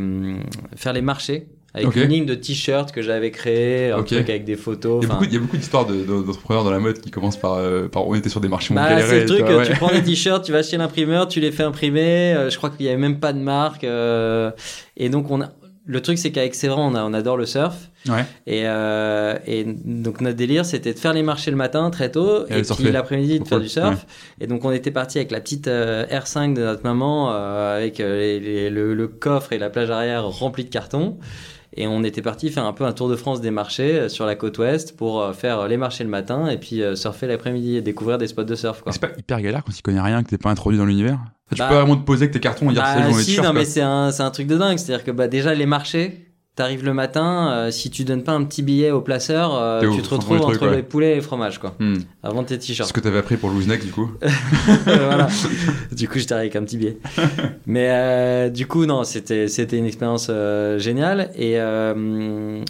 faire 0.76 0.92
les 0.92 1.02
marchés 1.02 1.48
avec 1.76 1.94
une 1.96 2.08
ligne 2.08 2.26
de 2.26 2.34
t-shirts 2.34 2.90
que 2.92 3.02
j'avais 3.02 3.30
créé, 3.30 3.90
un 3.90 4.02
truc 4.02 4.28
avec 4.30 4.44
des 4.44 4.56
photos. 4.56 5.04
Il 5.04 5.32
y 5.32 5.36
a 5.36 5.40
beaucoup, 5.40 5.56
d'histoires 5.56 5.86
de- 5.86 5.94
de- 6.04 6.22
d'entrepreneurs 6.22 6.64
dans 6.64 6.70
la 6.70 6.78
mode 6.80 6.98
qui 7.00 7.10
commencent 7.10 7.36
par, 7.38 7.54
euh, 7.54 7.88
par 7.88 8.06
on 8.06 8.14
était 8.14 8.28
sur 8.28 8.40
des 8.40 8.48
marchés, 8.48 8.72
on 8.72 8.76
Bah, 8.76 8.88
c'est 9.02 9.20
le 9.20 9.26
truc, 9.26 9.44
tu 9.66 9.72
prends 9.76 9.90
des 9.92 10.02
t-shirts, 10.04 10.44
tu 10.44 10.52
vas 10.52 10.62
chez 10.62 10.76
l'imprimeur, 10.76 11.28
tu 11.28 11.40
les 11.40 11.52
fais 11.52 11.62
imprimer. 11.64 12.34
euh, 12.34 12.50
je 12.50 12.56
crois 12.56 12.70
qu'il 12.70 12.86
y 12.86 12.88
avait 12.88 12.98
même 12.98 13.20
pas 13.20 13.32
de 13.32 13.38
marque. 13.40 13.84
euh, 13.84 14.50
et 14.96 15.08
donc 15.08 15.30
on 15.30 15.40
a, 15.42 15.50
le 15.88 16.00
truc 16.02 16.18
c'est 16.18 16.32
qu'avec 16.32 16.54
Séverin, 16.56 16.82
on, 16.90 16.94
a, 16.96 17.04
on 17.04 17.12
adore 17.14 17.36
le 17.36 17.46
surf. 17.46 17.76
Ouais. 18.08 18.24
Et, 18.46 18.62
euh, 18.66 19.34
et 19.46 19.64
donc 19.64 20.20
notre 20.20 20.36
délire 20.36 20.64
c'était 20.64 20.92
de 20.94 20.98
faire 20.98 21.12
les 21.12 21.22
marchés 21.24 21.50
le 21.50 21.56
matin 21.56 21.90
très 21.90 22.10
tôt 22.10 22.44
Et 22.48 22.62
puis 22.62 22.90
l'après-midi 22.92 23.40
de 23.40 23.46
faire 23.48 23.58
du 23.60 23.68
surf. 23.68 24.06
Et 24.40 24.46
donc 24.46 24.64
on 24.64 24.70
était 24.72 24.90
parti 24.92 25.18
avec 25.18 25.30
la 25.32 25.40
petite 25.40 25.66
euh, 25.68 26.04
R5 26.06 26.54
de 26.54 26.62
notre 26.62 26.82
maman 26.84 27.32
euh, 27.32 27.76
avec 27.78 27.98
euh, 28.00 28.16
les- 28.20 28.40
les- 28.40 28.70
le, 28.70 28.94
le 28.94 29.08
coffre 29.08 29.52
et 29.52 29.58
la 29.58 29.70
plage 29.70 29.90
arrière 29.90 30.24
remplie 30.26 30.64
de 30.64 30.70
cartons. 30.70 31.18
Et 31.78 31.86
on 31.86 32.02
était 32.04 32.22
parti 32.22 32.50
faire 32.50 32.64
un 32.64 32.72
peu 32.72 32.84
un 32.84 32.92
tour 32.92 33.08
de 33.08 33.16
France 33.16 33.40
des 33.40 33.50
marchés 33.50 33.98
euh, 33.98 34.08
sur 34.08 34.24
la 34.26 34.34
côte 34.34 34.56
ouest 34.58 34.96
pour 34.96 35.20
euh, 35.20 35.32
faire 35.32 35.68
les 35.68 35.76
marchés 35.76 36.04
le 36.04 36.10
matin 36.10 36.48
et 36.48 36.56
puis 36.56 36.82
euh, 36.82 36.96
surfer 36.96 37.26
l'après-midi 37.26 37.76
et 37.76 37.82
découvrir 37.82 38.16
des 38.18 38.26
spots 38.28 38.44
de 38.44 38.54
surf. 38.54 38.80
Quoi. 38.82 38.92
C'est 38.92 39.00
pas 39.00 39.10
hyper 39.18 39.40
galère 39.42 39.62
quand 39.64 39.72
tu 39.72 39.82
connais 39.82 40.00
rien, 40.00 40.22
que 40.22 40.28
t'es 40.30 40.38
pas 40.38 40.50
introduit 40.50 40.78
dans 40.78 40.86
l'univers? 40.86 41.18
Tu 41.52 41.58
Bah- 41.58 41.68
peux 41.68 41.74
vraiment 41.74 41.96
te 41.96 42.02
poser 42.04 42.24
avec 42.24 42.32
tes 42.32 42.40
cartons 42.40 42.70
et 42.70 42.72
dire 42.74 42.82
Bah, 42.82 43.12
c'est 43.12 43.22
si, 43.22 43.36
non, 43.36 43.42
quoi. 43.44 43.52
mais 43.52 43.64
c'est 43.64 43.82
un, 43.82 44.08
un 44.18 44.30
truc 44.30 44.46
de 44.46 44.56
dingue. 44.56 44.78
C'est-à-dire 44.78 45.04
que 45.04 45.10
bah, 45.12 45.28
déjà, 45.28 45.54
les 45.54 45.66
marchés, 45.66 46.25
t'arrives 46.56 46.84
le 46.84 46.94
matin, 46.94 47.52
euh, 47.52 47.70
si 47.70 47.90
tu 47.90 48.04
donnes 48.04 48.24
pas 48.24 48.32
un 48.32 48.42
petit 48.42 48.62
billet 48.62 48.90
au 48.90 49.02
placeur, 49.02 49.54
euh, 49.54 49.80
tu 49.94 50.00
te 50.00 50.08
retrouves 50.08 50.40
entre 50.40 50.66
ouais. 50.66 50.76
les 50.76 50.82
poulets 50.82 51.12
et 51.12 51.14
les 51.16 51.20
fromages, 51.20 51.58
quoi. 51.58 51.76
Hmm. 51.78 51.98
Avant 52.22 52.44
tes 52.44 52.58
t-shirts. 52.58 52.88
ce 52.88 52.94
que 52.94 53.00
t'avais 53.00 53.18
appris 53.18 53.36
pour 53.36 53.52
neck, 53.52 53.84
du 53.84 53.92
coup. 53.92 54.10
voilà. 54.84 55.28
Du 55.92 56.08
coup, 56.08 56.18
j'étais 56.18 56.34
avec 56.34 56.56
un 56.56 56.62
petit 56.62 56.76
billet. 56.76 56.98
Mais 57.66 57.88
euh, 57.90 58.50
du 58.50 58.66
coup, 58.66 58.84
non, 58.84 59.04
c'était 59.04 59.48
c'était 59.48 59.78
une 59.78 59.86
expérience 59.86 60.30
géniale. 60.78 61.30
Et 61.36 61.58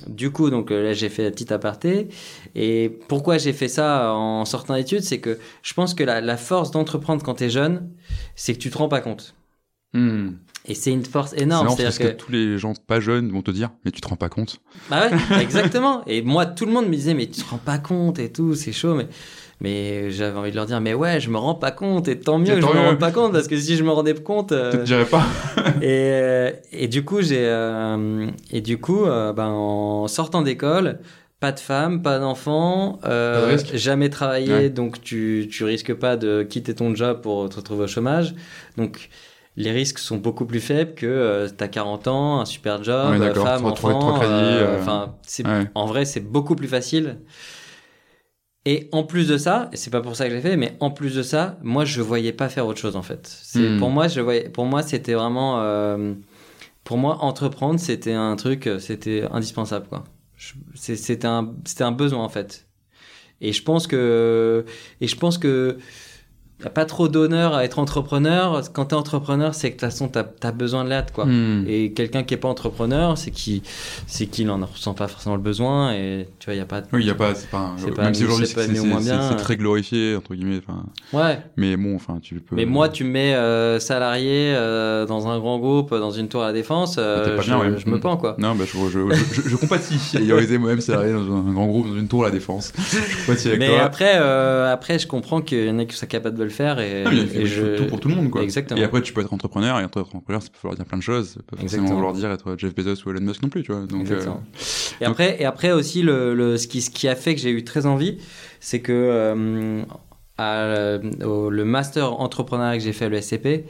du 0.07 0.31
coup, 0.31 0.51
donc 0.51 0.71
là, 0.71 0.93
j'ai 0.93 1.09
fait 1.09 1.25
la 1.25 1.31
petite 1.31 1.53
aparté. 1.53 2.09
Et 2.55 2.99
pourquoi 3.09 3.39
j'ai 3.39 3.53
fait 3.53 3.69
ça 3.69 4.13
en 4.13 4.45
sortant 4.45 4.75
d'études, 4.75 5.03
c'est 5.03 5.19
que 5.19 5.39
je 5.63 5.75
pense 5.75 5.95
que 5.95 6.05
la, 6.05 6.21
la 6.21 6.37
force 6.37 6.71
d'entreprendre 6.71 7.23
quand 7.23 7.35
t'es 7.35 7.51
jeune, 7.51 7.89
c'est 8.35 8.55
que 8.55 8.59
tu 8.59 8.71
te 8.71 8.79
rends 8.79 8.89
pas 8.89 9.01
compte. 9.01 9.35
Hmm. 9.93 10.33
Et 10.69 10.75
c'est 10.75 10.91
une 10.91 11.05
force 11.05 11.31
C'est 11.31 11.43
énorme. 11.43 11.65
marrant 11.67 11.77
parce 11.77 11.95
C'est-à-dire 11.97 12.17
que... 12.17 12.23
tous 12.23 12.33
les 12.33 12.59
gens 12.59 12.73
pas 12.87 12.99
jeunes 13.01 13.31
vont 13.31 13.43
te 13.43 13.51
dire, 13.53 13.71
mais 13.85 13.91
tu 13.93 14.01
te 14.01 14.09
rends 14.09 14.17
pas 14.17 14.29
compte? 14.29 14.61
Bah 14.91 15.09
ouais, 15.09 15.17
exactement. 15.43 16.03
Et 16.07 16.23
moi, 16.23 16.45
tout 16.47 16.67
le 16.67 16.73
monde 16.73 16.87
me 16.89 16.95
disait, 16.95 17.15
mais 17.15 17.27
tu 17.27 17.41
te 17.43 17.49
rends 17.49 17.59
pas 17.59 17.79
compte 17.79 18.19
et 18.19 18.33
tout, 18.33 18.55
c'est 18.57 18.73
chaud. 18.73 18.95
Mais, 18.95 19.07
mais 19.61 20.11
j'avais 20.11 20.37
envie 20.37 20.51
de 20.51 20.57
leur 20.57 20.67
dire, 20.67 20.81
mais 20.81 20.93
ouais, 20.93 21.21
je 21.21 21.31
me 21.31 21.39
rends 21.39 21.55
pas 21.55 21.71
compte. 21.71 22.09
Et 22.09 22.19
tant 22.19 22.39
mieux 22.39 22.57
que 22.57 22.61
tant 22.61 22.73
je 22.73 22.79
me 22.79 22.81
rende 22.85 22.99
pas 22.99 23.13
compte, 23.13 23.33
parce 23.33 23.47
que 23.49 23.57
si 23.57 23.77
je 23.77 23.85
me 23.85 23.91
rendais 23.91 24.15
compte. 24.15 24.51
euh, 24.53 24.73
Je 24.73 24.77
te 24.79 24.83
dirais 24.85 25.05
pas. 25.07 25.25
et, 25.81 26.11
euh, 26.13 26.51
et 26.73 26.89
du 26.89 27.05
coup, 27.05 27.23
j'ai. 27.23 27.39
euh, 27.47 28.27
et 28.51 28.61
du 28.61 28.79
coup, 28.79 29.05
euh, 29.05 29.33
ben, 29.33 29.47
en 29.49 30.09
sortant 30.09 30.43
d'école. 30.43 30.99
Pas 31.39 31.53
de 31.53 31.61
femme, 31.61 32.01
pas 32.01 32.19
d'enfant, 32.19 32.99
euh, 33.05 33.59
jamais 33.75 34.09
travaillé, 34.09 34.51
Ouais. 34.55 34.71
donc 34.71 35.03
tu, 35.03 35.47
tu 35.53 35.65
risques 35.65 35.93
pas 35.93 36.17
de 36.17 36.43
quitter 36.43 36.75
ton 36.75 36.95
job 36.95 37.21
pour 37.21 37.51
te 37.51 37.57
retrouver 37.57 37.85
au 37.85 37.87
chômage. 37.87 38.35
Donc 38.79 39.11
les 39.57 39.71
risques 39.73 39.99
sont 39.99 40.17
beaucoup 40.19 40.47
plus 40.47 40.61
faibles 40.61 40.95
que 40.95 41.07
euh, 41.07 41.49
t'as 41.49 41.69
40 41.69 42.09
ans, 42.09 42.41
un 42.41 42.45
super 42.45 42.83
job, 42.85 43.11
Ouais, 43.11 43.19
femme, 43.35 43.35
trois- 43.61 43.73
trois- 43.73 43.93
enfant. 43.95 43.99
trois 44.01 44.19
crédits, 44.21 44.33
euh, 44.33 44.77
euh, 44.77 44.81
Enfin, 44.81 45.17
c'est 45.27 45.47
Ouais. 45.47 45.65
en 45.75 45.87
vrai, 45.87 46.05
c'est 46.05 46.21
beaucoup 46.21 46.55
plus 46.57 46.69
facile. 46.69 47.19
Et 48.65 48.89
en 48.91 49.05
plus 49.05 49.29
de 49.29 49.37
ça, 49.39 49.71
et 49.73 49.77
c'est 49.77 49.91
pas 49.91 50.01
pour 50.01 50.17
ça 50.17 50.29
que 50.29 50.35
j'ai 50.35 50.41
fait, 50.41 50.57
mais 50.57 50.77
en 50.81 50.91
plus 50.91 51.15
de 51.15 51.23
ça, 51.23 51.57
moi 51.63 51.85
je 51.85 52.01
voyais 52.03 52.33
pas 52.33 52.49
faire 52.49 52.67
autre 52.67 52.81
chose 52.81 52.97
en 52.97 53.03
fait. 53.03 53.27
C'est 53.43 53.69
Hmm. 53.71 53.79
pour 53.79 53.91
moi, 53.91 54.09
je 54.09 54.21
voyais, 54.21 54.49
pour 54.49 54.65
moi 54.65 54.83
c'était 54.83 55.15
vraiment, 55.15 55.61
euh, 55.61 56.15
pour 56.83 56.99
moi 56.99 57.19
entreprendre 57.23 57.79
c'était 57.79 58.13
un 58.15 58.35
truc, 58.35 58.69
c'était 58.81 59.23
indispensable 59.31 59.87
quoi. 59.89 60.03
C'était 60.75 61.27
un, 61.27 61.55
c'était 61.65 61.85
un 61.85 61.93
besoin 61.93 62.25
en 62.25 62.29
fait. 62.29 62.67
Et 63.41 63.53
je 63.53 63.63
pense 63.63 63.87
que, 63.87 64.65
et 65.01 65.07
je 65.07 65.17
pense 65.17 65.39
que 65.39 65.79
y 66.63 66.67
a 66.67 66.71
pas 66.71 66.85
trop 66.85 67.09
d'honneur 67.09 67.55
à 67.55 67.65
être 67.65 67.79
entrepreneur. 67.79 68.63
Quand 68.73 68.87
t'es 68.87 68.95
entrepreneur, 68.95 69.55
c'est 69.55 69.71
que 69.71 69.77
de 69.77 69.81
toute 69.81 69.91
façon 69.91 70.09
t'as 70.09 70.25
as 70.43 70.53
besoin 70.53 70.85
de 70.85 70.91
l'aide 70.91 71.11
quoi. 71.13 71.27
Hmm. 71.27 71.65
Et 71.69 71.93
quelqu'un 71.93 72.23
qui 72.23 72.35
est 72.35 72.39
pas 72.39 72.49
entrepreneur, 72.49 73.17
c'est 73.19 73.31
qu'il 73.31 73.63
c'est 74.07 74.27
qu'il 74.27 74.51
en 74.51 74.65
ressent 74.65 74.95
pas 74.95 75.09
forcément 75.09 75.37
le 75.37 75.43
besoin 75.43 75.93
et 75.93 76.29
tu 76.39 76.47
vois, 76.47 76.55
il 76.55 76.59
y 76.59 76.61
a 76.61 76.67
pas. 76.67 76.83
Oui, 76.93 77.01
il 77.03 77.07
y 77.07 77.11
a 77.11 77.15
pas, 77.15 77.33
pas, 77.51 77.75
pas 77.95 78.03
même 78.03 78.15
si 78.15 78.25
aujourd'hui 78.25 78.47
c'est 78.47 79.13
euh. 79.13 79.35
très 79.35 79.57
glorifié 79.57 80.17
entre 80.17 80.35
guillemets. 80.35 80.61
Ouais. 81.13 81.39
mais 81.57 81.77
bon, 81.77 81.95
enfin, 81.95 82.19
tu 82.23 82.37
peux. 82.37 82.57
Mais 82.57 82.65
moi, 82.65 82.89
tu 82.89 83.05
me 83.05 83.11
mets 83.11 83.35
euh, 83.35 83.79
salarié 83.79 84.55
euh, 84.55 85.07
dans 85.07 85.29
un 85.29 85.39
grand 85.39 85.59
groupe, 85.59 85.91
dans 85.95 86.11
une 86.11 86.29
tour 86.29 86.43
à 86.43 86.49
la 86.49 86.53
défense, 86.53 86.97
euh, 86.99 87.25
T'es 87.25 87.37
pas 87.37 87.43
je, 87.43 87.47
bien, 87.49 87.59
ouais. 87.59 87.79
je 87.79 87.89
me 87.89 88.01
pends 88.01 88.17
quoi. 88.17 88.37
Non, 88.39 88.55
bah, 88.55 88.65
je, 88.67 88.79
je, 88.89 89.15
je, 89.15 89.49
je, 89.49 89.57
compatis. 89.57 90.01
Ayant 90.17 90.39
été 90.39 90.59
moi-même 90.59 90.81
salarié 90.81 91.13
dans 91.13 91.37
un 91.37 91.53
grand 91.53 91.67
groupe, 91.67 91.89
dans 91.89 91.97
une 91.97 92.09
tour 92.09 92.23
à 92.23 92.27
la 92.27 92.33
défense. 92.33 92.73
Je 92.79 93.27
compatis 93.27 93.49
avec 93.49 93.61
Mais 93.61 93.69
toi. 93.69 93.83
après, 93.83 94.13
euh, 94.17 94.73
après, 94.73 94.99
je 94.99 95.07
comprends 95.07 95.41
qu'il 95.41 95.67
y 95.67 95.71
en 95.71 95.79
a 95.79 95.85
qui 95.85 95.97
sont 95.97 96.07
capables 96.07 96.39
de 96.39 96.46
le 96.47 96.53
faire 96.53 96.81
et, 96.81 97.05
Ah, 97.05 97.11
mais 97.11 97.17
il 97.17 97.23
et 97.23 97.41
faut 97.41 97.47
je... 97.47 97.77
tout 97.77 97.87
pour 97.87 98.01
tout 98.01 98.09
le 98.09 98.15
monde, 98.15 98.31
quoi. 98.31 98.43
Exactement. 98.43 98.81
Et 98.81 98.85
après, 98.85 99.03
tu 99.03 99.13
peux 99.13 99.21
être 99.21 99.33
entrepreneur, 99.33 99.79
et 99.79 99.85
être 99.85 99.99
entrepreneur, 99.99 100.43
ça 100.43 100.49
peut 100.49 100.59
vouloir 100.63 100.77
dire 100.77 100.85
plein 100.87 100.99
de 100.99 101.03
choses. 101.03 101.29
Ça 101.35 101.41
peut 101.47 101.57
forcément 101.57 101.95
vouloir 101.95 102.13
dire 102.15 102.31
être 102.31 102.55
Jeff 102.59 102.75
Bezos 102.75 103.05
ou 103.07 103.11
Elon 103.11 103.21
Musk 103.21 103.43
non 103.43 103.49
plus, 103.49 103.63
tu 103.63 103.73
vois. 103.73 103.87
Donc, 103.87 104.01
Exactement. 104.03 104.43
euh, 104.57 104.97
Et 105.01 105.05
après, 105.05 105.37
et 105.41 105.45
après 105.45 105.73
aussi, 105.73 106.03
le, 106.03 106.35
le, 106.35 106.57
ce, 106.57 106.67
qui, 106.67 106.81
ce 106.81 106.91
qui 106.91 107.07
a 107.09 107.15
fait 107.15 107.35
que 107.35 107.41
j'ai 107.41 107.51
eu 107.51 107.63
très 107.65 107.87
envie, 107.87 108.19
c'est 108.61 108.81
que 108.81 108.93
euh, 108.93 109.83
à, 110.39 110.63
euh, 110.65 110.99
au- 111.25 111.51
le 111.51 111.65
master 111.65 112.21
entrepreneuriat 112.21 112.79
que 112.79 112.83
j'ai 112.85 112.93
fait 112.93 113.05
à 113.07 113.09
l'ESCP 113.09 113.65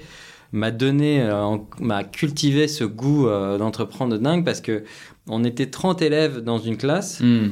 m'a 0.52 0.70
donné, 0.70 1.20
euh, 1.22 1.56
m'a 1.80 2.04
cultivé 2.04 2.68
ce 2.68 2.84
goût 2.84 3.26
euh, 3.28 3.58
d'entreprendre 3.58 4.12
de 4.12 4.18
dingue 4.18 4.44
parce 4.44 4.60
que 4.60 4.84
on 5.28 5.42
était 5.44 5.66
30 5.66 6.02
élèves 6.02 6.38
dans 6.40 6.58
une 6.58 6.76
classe 6.76 7.20
hmm. 7.20 7.48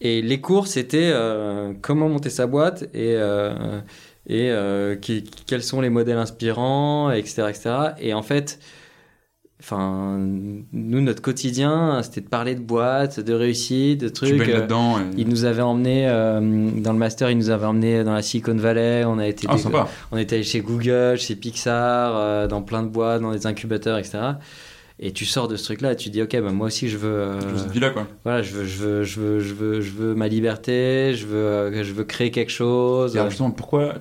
et 0.00 0.22
les 0.22 0.40
cours 0.40 0.68
c'était 0.68 1.10
euh, 1.12 1.72
comment 1.82 2.08
monter 2.08 2.30
sa 2.30 2.46
boîte 2.46 2.84
et 2.94 3.16
et 4.32 4.50
euh, 4.50 4.94
qui- 4.94 5.24
quels 5.46 5.62
sont 5.62 5.80
les 5.80 5.90
modèles 5.90 6.16
inspirants, 6.18 7.10
etc., 7.10 7.42
etc. 7.50 7.70
Et 8.00 8.14
en 8.14 8.22
fait, 8.22 8.58
enfin, 9.60 10.18
nous 10.72 11.00
notre 11.00 11.20
quotidien 11.20 12.00
c'était 12.02 12.20
de 12.22 12.28
parler 12.28 12.54
de 12.54 12.60
boîtes, 12.60 13.20
de 13.20 13.32
réussite, 13.34 14.00
de 14.00 14.08
tu 14.08 14.14
trucs. 14.14 14.38
baignes 14.38 14.50
euh, 14.50 14.58
là-dedans. 14.60 14.98
et- 14.98 15.02
il 15.20 15.28
nous 15.28 15.44
avait 15.44 15.62
emmené 15.62 16.08
euh, 16.08 16.40
dans 16.76 16.92
le 16.92 16.98
master, 16.98 17.30
il 17.30 17.36
nous 17.38 17.50
avait 17.50 17.66
emmené 17.66 18.04
dans 18.04 18.14
la 18.14 18.22
Silicon 18.22 18.54
Valley. 18.54 19.04
On 19.04 19.18
a 19.18 19.26
été, 19.26 19.46
Ah, 19.50 19.56
on 20.12 20.16
était 20.16 20.36
allé 20.36 20.44
chez 20.44 20.60
Google, 20.60 21.16
chez 21.18 21.36
Pixar, 21.36 22.48
dans 22.48 22.62
plein 22.62 22.82
de 22.82 22.88
boîtes, 22.88 23.20
dans 23.22 23.32
des 23.32 23.46
incubateurs, 23.46 23.98
etc. 23.98 24.18
Et 25.02 25.12
tu 25.12 25.24
sors 25.24 25.48
de 25.48 25.56
ce 25.56 25.64
truc-là 25.64 25.92
et 25.92 25.96
tu 25.96 26.10
te 26.10 26.12
dis, 26.12 26.20
ok, 26.22 26.38
bah, 26.42 26.52
moi 26.52 26.66
aussi 26.66 26.88
je 26.90 26.98
veux, 26.98 27.30
Je 27.40 27.46
veux 27.46 27.56
cette 27.58 27.70
vie-là, 27.72 27.88
quoi. 27.90 28.06
voilà, 28.22 28.42
je 28.42 28.52
veux, 28.52 28.64
je 28.64 28.78
veux, 28.82 29.02
je 29.02 29.18
veux, 29.20 29.40
je 29.40 29.54
veux, 29.54 29.80
je 29.80 29.90
veux 29.92 30.14
ma 30.14 30.28
liberté, 30.28 31.14
je 31.14 31.26
veux, 31.26 31.82
je 31.82 31.92
veux 31.94 32.04
créer 32.04 32.30
quelque 32.30 32.52
chose. 32.52 33.16
Et 33.16 33.18
alors, 33.18 33.30
justement, 33.30 33.50
pourquoi 33.50 33.94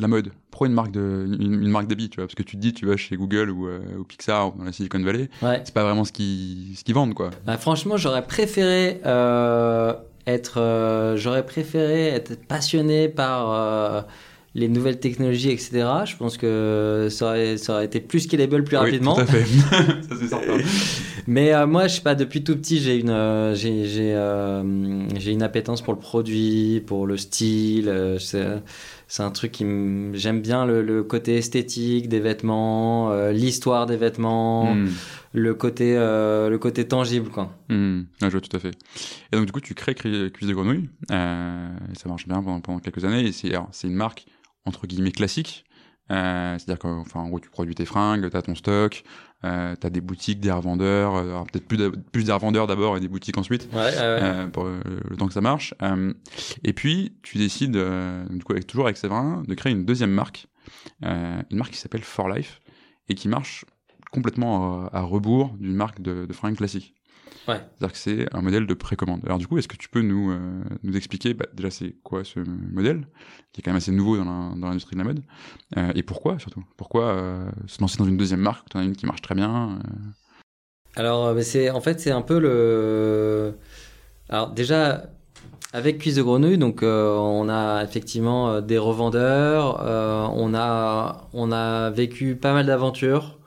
la 0.00 0.08
mode 0.08 0.30
Pourquoi 0.50 0.66
une 0.68 0.74
marque 0.74 0.92
de, 0.92 1.26
une, 1.40 1.62
une 1.62 1.70
marque 1.70 1.86
d'habits, 1.88 2.08
tu 2.10 2.16
vois 2.16 2.26
Parce 2.26 2.34
que 2.34 2.42
tu 2.42 2.56
te 2.56 2.60
dis, 2.60 2.72
tu 2.72 2.86
vas 2.86 2.96
chez 2.96 3.16
Google 3.16 3.50
ou, 3.50 3.66
euh, 3.68 3.80
ou 3.98 4.04
Pixar 4.04 4.48
ou 4.54 4.58
dans 4.58 4.64
la 4.64 4.72
Silicon 4.72 5.00
Valley, 5.02 5.28
Ouais. 5.42 5.60
c'est 5.64 5.74
pas 5.74 5.82
vraiment 5.84 6.04
ce 6.04 6.12
qu'ils, 6.12 6.76
ce 6.76 6.84
qu'ils 6.84 6.94
vendent, 6.94 7.14
quoi. 7.14 7.30
Bah, 7.46 7.56
franchement, 7.58 7.96
j'aurais 7.96 8.26
préféré 8.26 9.00
euh, 9.06 9.92
être, 10.26 10.60
euh, 10.60 11.16
j'aurais 11.16 11.44
préféré 11.46 12.08
être 12.08 12.36
passionné 12.46 13.08
par 13.08 14.06
les 14.56 14.68
nouvelles 14.68 14.98
technologies, 14.98 15.50
etc. 15.50 15.86
Je 16.06 16.16
pense 16.16 16.36
que 16.36 17.06
ça 17.08 17.26
aurait, 17.26 17.56
ça 17.56 17.74
aurait 17.74 17.84
été 17.84 18.00
plus 18.00 18.18
scalable 18.20 18.64
plus 18.64 18.76
Oui, 18.76 18.82
rapidement. 18.82 19.14
tout 19.14 19.20
à 19.20 19.26
fait. 19.26 19.44
ça, 20.08 20.16
c'est 20.20 20.26
certain. 20.26 20.56
Mais 21.28 21.54
euh, 21.54 21.68
moi, 21.68 21.86
je 21.86 21.94
sais 21.96 22.00
pas, 22.00 22.16
depuis 22.16 22.42
tout 22.42 22.56
petit, 22.56 22.80
j'ai 22.80 22.98
une, 22.98 23.10
euh, 23.10 23.54
j'ai, 23.54 23.86
j'ai, 23.86 24.12
euh, 24.12 25.08
j'ai 25.16 25.30
une 25.30 25.44
appétence 25.44 25.82
pour 25.82 25.92
le 25.92 26.00
produit, 26.00 26.82
pour 26.84 27.06
le 27.06 27.16
style. 27.16 28.16
C'est 29.12 29.24
un 29.24 29.30
truc 29.32 29.50
qui 29.50 29.64
me, 29.64 30.14
j'aime 30.16 30.40
bien 30.40 30.64
le, 30.64 30.82
le 30.82 31.02
côté 31.02 31.36
esthétique 31.36 32.08
des 32.08 32.20
vêtements, 32.20 33.10
euh, 33.10 33.32
l'histoire 33.32 33.86
des 33.86 33.96
vêtements, 33.96 34.74
Hmm. 34.74 34.88
le 35.32 35.54
côté, 35.54 35.96
euh, 35.96 36.48
le 36.48 36.58
côté 36.58 36.86
tangible, 36.86 37.28
quoi. 37.28 37.50
Ouais, 37.68 38.04
je 38.22 38.28
vois 38.28 38.40
tout 38.40 38.56
à 38.56 38.60
fait. 38.60 38.70
Et 39.32 39.36
donc 39.36 39.46
du 39.46 39.52
coup, 39.52 39.60
tu 39.60 39.74
crées 39.74 39.94
Cuisse 39.94 40.48
de 40.48 40.54
Grenouille, 40.54 40.88
euh, 41.10 41.68
et 41.92 41.98
ça 41.98 42.08
marche 42.08 42.26
bien 42.28 42.40
pendant, 42.42 42.60
pendant 42.60 42.78
quelques 42.78 43.04
années. 43.04 43.26
Et 43.26 43.32
c'est 43.32 43.50
alors, 43.50 43.68
c'est 43.72 43.88
une 43.88 43.94
marque 43.94 44.26
entre 44.64 44.86
guillemets 44.86 45.10
classique, 45.12 45.64
euh, 46.10 46.56
c'est-à-dire 46.58 46.78
qu'enfin 46.78 47.20
en 47.20 47.28
gros, 47.28 47.40
tu 47.40 47.50
produis 47.50 47.74
tes 47.74 47.84
fringues, 47.86 48.28
t'as 48.30 48.42
ton 48.42 48.54
stock, 48.54 49.02
euh, 49.44 49.74
t'as 49.78 49.90
des 49.90 50.00
boutiques, 50.00 50.40
des 50.40 50.50
revendeurs, 50.50 51.14
euh, 51.16 51.22
alors 51.22 51.46
peut-être 51.46 51.66
plus, 51.66 51.78
plus 52.12 52.24
des 52.24 52.32
revendeurs 52.32 52.66
d'abord 52.66 52.96
et 52.96 53.00
des 53.00 53.08
boutiques 53.08 53.38
ensuite. 53.38 53.68
Ouais, 53.72 53.78
ouais, 53.78 53.84
ouais. 53.84 53.94
euh, 53.98 54.46
pour 54.48 54.64
le 54.64 55.16
temps 55.16 55.26
que 55.26 55.32
ça 55.32 55.40
marche. 55.40 55.74
Euh, 55.82 56.12
et 56.64 56.72
puis, 56.72 57.16
tu 57.22 57.38
décides, 57.38 57.72
du 58.30 58.44
coup, 58.44 58.52
avec, 58.52 58.66
toujours 58.66 58.86
avec 58.86 58.96
Séverin, 58.96 59.42
de 59.46 59.54
créer 59.54 59.72
une 59.72 59.84
deuxième 59.84 60.10
marque, 60.10 60.46
une 61.02 61.44
marque 61.52 61.72
qui 61.72 61.78
s'appelle 61.78 62.02
For 62.02 62.28
Life, 62.28 62.60
et 63.08 63.14
qui 63.14 63.28
marche 63.28 63.64
complètement 64.12 64.86
à, 64.86 64.98
à 64.98 65.00
rebours 65.02 65.56
d'une 65.58 65.74
marque 65.74 66.00
de, 66.00 66.26
de 66.26 66.32
fringues 66.32 66.56
classique. 66.56 66.94
Ouais. 67.50 67.60
C'est-à-dire 67.78 67.92
que 67.92 67.98
c'est 67.98 68.34
un 68.34 68.42
modèle 68.42 68.66
de 68.66 68.74
précommande. 68.74 69.20
Alors 69.24 69.38
du 69.38 69.46
coup, 69.46 69.58
est-ce 69.58 69.68
que 69.68 69.76
tu 69.76 69.88
peux 69.88 70.02
nous, 70.02 70.30
euh, 70.30 70.38
nous 70.82 70.96
expliquer 70.96 71.34
bah, 71.34 71.46
déjà 71.52 71.70
c'est 71.70 71.96
quoi 72.02 72.24
ce 72.24 72.40
modèle, 72.40 73.06
qui 73.52 73.60
est 73.60 73.62
quand 73.62 73.70
même 73.70 73.78
assez 73.78 73.92
nouveau 73.92 74.16
dans 74.16 74.54
l'industrie 74.56 74.94
de 74.94 75.00
la 75.00 75.04
mode, 75.04 75.22
euh, 75.76 75.92
et 75.94 76.02
pourquoi 76.02 76.38
surtout? 76.38 76.64
Pourquoi 76.76 77.06
euh, 77.08 77.50
se 77.66 77.80
lancer 77.80 77.98
dans 77.98 78.04
une 78.04 78.16
deuxième 78.16 78.40
marque, 78.40 78.68
tu 78.70 78.76
en 78.76 78.80
as 78.80 78.84
une 78.84 78.94
qui 78.94 79.06
marche 79.06 79.22
très 79.22 79.34
bien 79.34 79.78
Alors, 80.94 81.26
euh, 81.26 81.40
c'est 81.42 81.70
en 81.70 81.80
fait, 81.80 82.00
c'est 82.00 82.12
un 82.12 82.22
peu 82.22 82.38
le. 82.38 83.54
Alors, 84.28 84.52
déjà, 84.52 85.10
avec 85.72 85.98
Cuisse 85.98 86.16
de 86.16 86.22
Grenouille, 86.22 86.58
donc 86.58 86.82
euh, 86.82 87.16
on 87.16 87.48
a 87.48 87.82
effectivement 87.82 88.60
des 88.60 88.78
revendeurs, 88.78 89.82
euh, 89.82 90.26
on, 90.34 90.54
a, 90.54 91.28
on 91.32 91.50
a 91.52 91.90
vécu 91.90 92.36
pas 92.36 92.52
mal 92.52 92.66
d'aventures. 92.66 93.39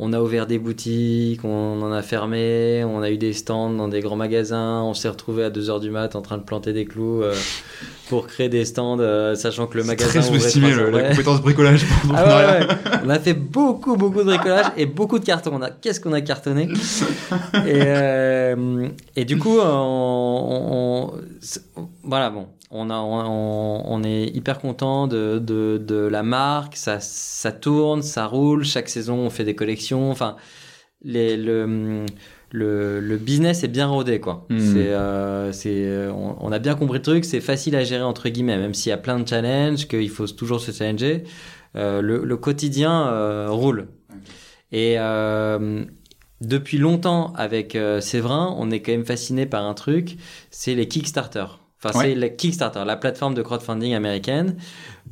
On 0.00 0.12
a 0.12 0.20
ouvert 0.20 0.46
des 0.46 0.60
boutiques, 0.60 1.44
on 1.44 1.82
en 1.82 1.90
a 1.90 2.02
fermé, 2.02 2.84
on 2.84 3.02
a 3.02 3.10
eu 3.10 3.16
des 3.18 3.32
stands 3.32 3.70
dans 3.70 3.88
des 3.88 3.98
grands 4.00 4.14
magasins, 4.14 4.82
on 4.84 4.94
s'est 4.94 5.08
retrouvé 5.08 5.42
à 5.42 5.50
2h 5.50 5.80
du 5.80 5.90
mat 5.90 6.14
en 6.14 6.22
train 6.22 6.38
de 6.38 6.44
planter 6.44 6.72
des 6.72 6.84
clous 6.84 7.20
euh, 7.24 7.34
pour 8.08 8.28
créer 8.28 8.48
des 8.48 8.64
stands, 8.64 9.00
euh, 9.00 9.34
sachant 9.34 9.66
que 9.66 9.76
le 9.76 9.82
C'est 9.82 9.88
magasin 9.88 10.10
très 10.20 10.22
sous-estimé 10.22 10.70
la 10.72 10.84
Ouais. 10.90 11.08
compétence 11.10 11.40
bricolage. 11.42 11.84
Ah 12.14 12.22
l'entrepreneuriat. 12.22 12.58
ouais, 12.60 12.66
ouais. 12.68 13.00
On 13.06 13.08
a 13.10 13.18
fait 13.18 13.34
beaucoup, 13.34 13.96
beaucoup 13.96 14.20
de 14.20 14.24
bricolage 14.26 14.66
et 14.76 14.86
beaucoup 14.86 15.18
de 15.18 15.24
cartons. 15.24 15.50
On 15.54 15.62
a, 15.62 15.70
qu'est-ce 15.70 15.98
qu'on 16.00 16.12
a 16.12 16.20
cartonné? 16.20 16.68
Et, 17.66 17.82
euh, 17.86 18.88
et 19.16 19.24
du 19.24 19.36
coup, 19.36 19.58
on, 19.58 19.64
on- 19.64 21.08
on- 21.08 21.12
c'est- 21.40 21.62
voilà, 22.02 22.30
bon, 22.30 22.46
on, 22.70 22.88
a, 22.90 22.96
on, 22.98 23.82
on 23.86 24.02
est 24.04 24.24
hyper 24.34 24.58
content 24.60 25.06
de, 25.06 25.38
de, 25.38 25.80
de 25.84 25.96
la 26.06 26.22
marque. 26.22 26.76
Ça, 26.76 26.98
ça 27.00 27.52
tourne, 27.52 28.02
ça 28.02 28.26
roule. 28.26 28.64
Chaque 28.64 28.88
saison, 28.88 29.16
on 29.18 29.30
fait 29.30 29.44
des 29.44 29.54
collections. 29.54 29.87
Enfin, 29.96 30.36
les, 31.02 31.36
le, 31.36 32.04
le, 32.50 33.00
le 33.00 33.16
business 33.16 33.62
est 33.64 33.68
bien 33.68 33.86
rodé, 33.86 34.20
quoi. 34.20 34.46
Mhm. 34.48 34.60
C'est, 34.60 34.88
euh, 34.88 35.52
c'est, 35.52 36.08
on, 36.08 36.36
on 36.44 36.52
a 36.52 36.58
bien 36.58 36.74
compris 36.74 36.98
le 36.98 37.02
truc. 37.02 37.24
C'est 37.24 37.40
facile 37.40 37.76
à 37.76 37.84
gérer 37.84 38.02
entre 38.02 38.28
guillemets, 38.28 38.58
même 38.58 38.74
s'il 38.74 38.90
y 38.90 38.92
a 38.92 38.98
plein 38.98 39.18
de 39.18 39.28
challenges, 39.28 39.86
qu'il 39.86 40.10
faut 40.10 40.26
toujours 40.26 40.60
se 40.60 40.72
challenger. 40.72 41.24
Euh, 41.76 42.00
le, 42.00 42.24
le 42.24 42.36
quotidien 42.36 43.08
euh, 43.08 43.48
roule. 43.50 43.88
Et 44.72 44.96
depuis 46.40 46.78
longtemps, 46.78 47.32
avec 47.34 47.76
Séverin, 48.00 48.54
on 48.58 48.70
est 48.70 48.80
quand 48.80 48.92
même 48.92 49.06
fasciné 49.06 49.46
par 49.46 49.64
un 49.64 49.74
truc, 49.74 50.16
c'est 50.50 50.74
les 50.74 50.86
Kickstarter. 50.86 51.46
Enfin, 51.84 51.96
Ouais. 51.98 52.04
c'est 52.06 52.14
la 52.16 52.28
Kickstarter, 52.28 52.82
la 52.84 52.96
plateforme 52.96 53.34
de 53.34 53.42
crowdfunding 53.42 53.94
américaine, 53.94 54.56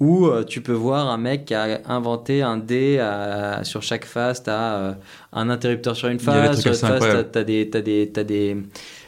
où 0.00 0.26
euh, 0.26 0.42
tu 0.42 0.60
peux 0.62 0.72
voir 0.72 1.08
un 1.08 1.16
mec 1.16 1.44
qui 1.44 1.54
a 1.54 1.80
inventé 1.86 2.42
un 2.42 2.56
dé 2.56 2.98
à- 2.98 3.62
sur 3.62 3.82
chaque 3.82 4.04
face, 4.04 4.42
t'as 4.42 4.74
euh, 4.74 4.92
un 5.32 5.48
interrupteur 5.48 5.94
sur 5.94 6.08
une 6.08 6.18
face, 6.18 6.60
sur 6.60 6.72
une 6.72 6.76
face, 6.76 6.80
t'as, 6.80 6.94
incroyables. 6.96 7.28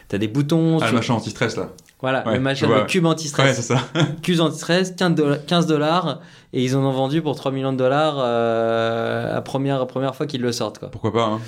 t'as 0.09 0.17
des, 0.19 0.29
boutons. 0.29 0.79
Ah, 0.81 0.87
le 0.89 0.93
machin 0.95 1.15
anti-stress 1.15 1.57
là. 1.57 1.71
Voilà, 2.01 2.25
Ouais, 2.29 2.35
le 2.35 2.41
machin, 2.41 2.69
le 2.69 2.85
cube 2.87 3.07
anti-stress. 3.07 3.47
Ouais, 3.49 3.55
c'est 3.55 3.63
ça. 3.75 3.81
Cuse 4.23 4.41
anti-stress, 4.41 4.93
15 4.97 5.15
dollars- 5.17 5.45
15 5.47 5.67
dollars, 5.67 6.21
et 6.53 6.63
ils 6.63 6.77
en 6.77 6.85
ont 6.85 6.93
vendu 6.93 7.23
pour 7.23 7.35
3 7.35 7.51
millions 7.51 7.73
de 7.73 7.77
dollars 7.79 8.19
euh, 8.21 9.35
la 9.35 9.41
première, 9.43 9.85
première 9.89 10.15
fois 10.15 10.27
qu'ils 10.27 10.41
le 10.43 10.53
sortent. 10.53 10.79
Quoi. 10.79 10.91
Pourquoi 10.93 11.13
pas 11.13 11.25
hein. 11.25 11.41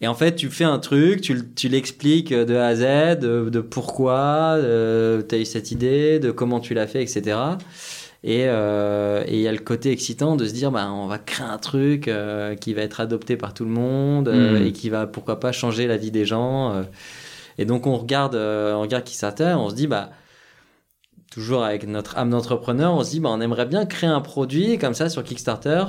Et 0.00 0.08
en 0.08 0.14
fait, 0.14 0.34
tu 0.34 0.48
fais 0.48 0.64
un 0.64 0.78
truc, 0.78 1.20
tu, 1.20 1.38
tu 1.54 1.68
l'expliques 1.68 2.32
de 2.32 2.54
A 2.56 2.66
à 2.68 2.74
Z, 2.74 3.18
de, 3.20 3.50
de 3.50 3.60
pourquoi 3.60 4.56
tu 4.60 5.34
as 5.34 5.38
eu 5.38 5.44
cette 5.44 5.70
idée, 5.70 6.18
de 6.18 6.30
comment 6.30 6.60
tu 6.60 6.72
l'as 6.74 6.86
fait, 6.86 7.02
etc. 7.02 7.38
Et 8.22 8.44
euh, 8.48 9.24
et 9.26 9.34
il 9.36 9.40
y 9.40 9.48
a 9.48 9.52
le 9.52 9.58
côté 9.58 9.90
excitant 9.92 10.36
de 10.36 10.46
se 10.46 10.52
dire, 10.52 10.70
bah, 10.70 10.90
on 10.92 11.06
va 11.06 11.18
créer 11.18 11.46
un 11.46 11.58
truc 11.58 12.08
euh, 12.08 12.54
qui 12.54 12.74
va 12.74 12.82
être 12.82 13.00
adopté 13.00 13.36
par 13.36 13.54
tout 13.54 13.64
le 13.64 13.70
monde 13.70 14.28
euh, 14.28 14.60
Mm. 14.60 14.66
et 14.66 14.72
qui 14.72 14.88
va, 14.90 15.06
pourquoi 15.06 15.40
pas, 15.40 15.52
changer 15.52 15.86
la 15.86 15.96
vie 15.96 16.10
des 16.10 16.24
gens. 16.26 16.72
euh. 16.74 16.82
Et 17.58 17.64
donc, 17.66 17.86
on 17.86 17.96
regarde, 17.96 18.34
euh, 18.36 18.74
on 18.74 18.82
regarde 18.82 19.04
Kickstarter, 19.04 19.54
on 19.58 19.68
se 19.70 19.74
dit, 19.74 19.86
bah, 19.86 20.10
toujours 21.30 21.64
avec 21.64 21.86
notre 21.86 22.18
âme 22.18 22.30
d'entrepreneur, 22.30 22.92
on 22.94 23.04
se 23.04 23.10
dit, 23.10 23.20
bah, 23.20 23.30
on 23.32 23.40
aimerait 23.40 23.66
bien 23.66 23.86
créer 23.86 24.10
un 24.10 24.20
produit 24.20 24.78
comme 24.78 24.94
ça 24.94 25.08
sur 25.08 25.22
Kickstarter 25.24 25.84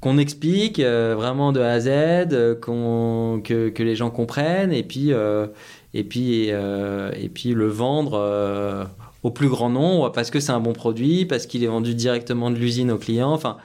qu'on 0.00 0.18
explique 0.18 0.78
euh, 0.78 1.14
vraiment 1.16 1.52
de 1.52 1.60
A 1.60 1.72
à 1.72 1.80
Z, 1.80 1.88
euh, 1.88 2.54
qu'on, 2.54 3.40
que, 3.42 3.68
que 3.68 3.82
les 3.82 3.96
gens 3.96 4.10
comprennent, 4.10 4.72
et 4.72 4.82
puis, 4.84 5.12
euh, 5.12 5.46
et 5.94 6.04
puis, 6.04 6.48
et 6.48 7.28
puis 7.32 7.54
le 7.54 7.66
vendre 7.66 8.88
au 9.24 9.30
plus 9.30 9.48
grand 9.48 9.70
nombre 9.70 10.12
parce 10.12 10.30
que 10.30 10.38
c'est 10.38 10.52
un 10.52 10.60
bon 10.60 10.72
produit, 10.72 11.24
parce 11.26 11.46
qu'il 11.46 11.64
est 11.64 11.68
vendu 11.68 11.94
directement 11.94 12.50
de 12.50 12.56
l'usine 12.56 12.90
au 12.92 12.98
client. 12.98 13.32
Enfin, 13.32 13.56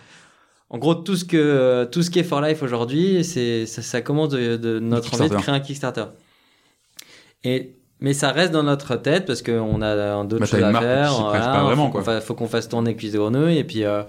en 0.70 0.78
gros, 0.80 0.96
tout 0.96 1.16
ce 1.16 1.26
que 1.26 1.84
tout 1.92 2.02
ce 2.02 2.10
qui 2.10 2.20
est 2.20 2.24
for 2.24 2.42
life 2.42 2.64
aujourd'hui, 2.64 3.24
c'est 3.24 3.66
ça, 3.68 3.82
ça 3.82 4.02
commence 4.02 4.30
de, 4.30 4.58
de 4.58 4.80
notre 4.80 5.14
envie 5.20 5.30
de 5.30 5.36
créer 5.36 5.54
un 5.54 5.60
Kickstarter. 5.60 6.06
Et 7.44 7.76
mais 8.00 8.14
ça 8.14 8.32
reste 8.32 8.52
dans 8.52 8.64
notre 8.64 8.98
tête 8.98 9.26
parce 9.26 9.42
qu'on 9.42 9.82
a 9.82 10.24
d'autres 10.26 10.42
Bah, 10.42 10.46
choses 10.46 10.62
à 10.62 10.80
faire. 10.82 11.14
vraiment, 11.64 11.90
faut 12.22 12.34
qu'on 12.34 12.46
faut 12.48 12.52
fasse 12.52 12.68
tourner 12.68 12.96
Cuisse 12.96 13.14
de 13.14 13.18
Grenouille 13.18 13.58
et 13.58 13.64
puis 13.64 13.86
euh, 13.86 14.04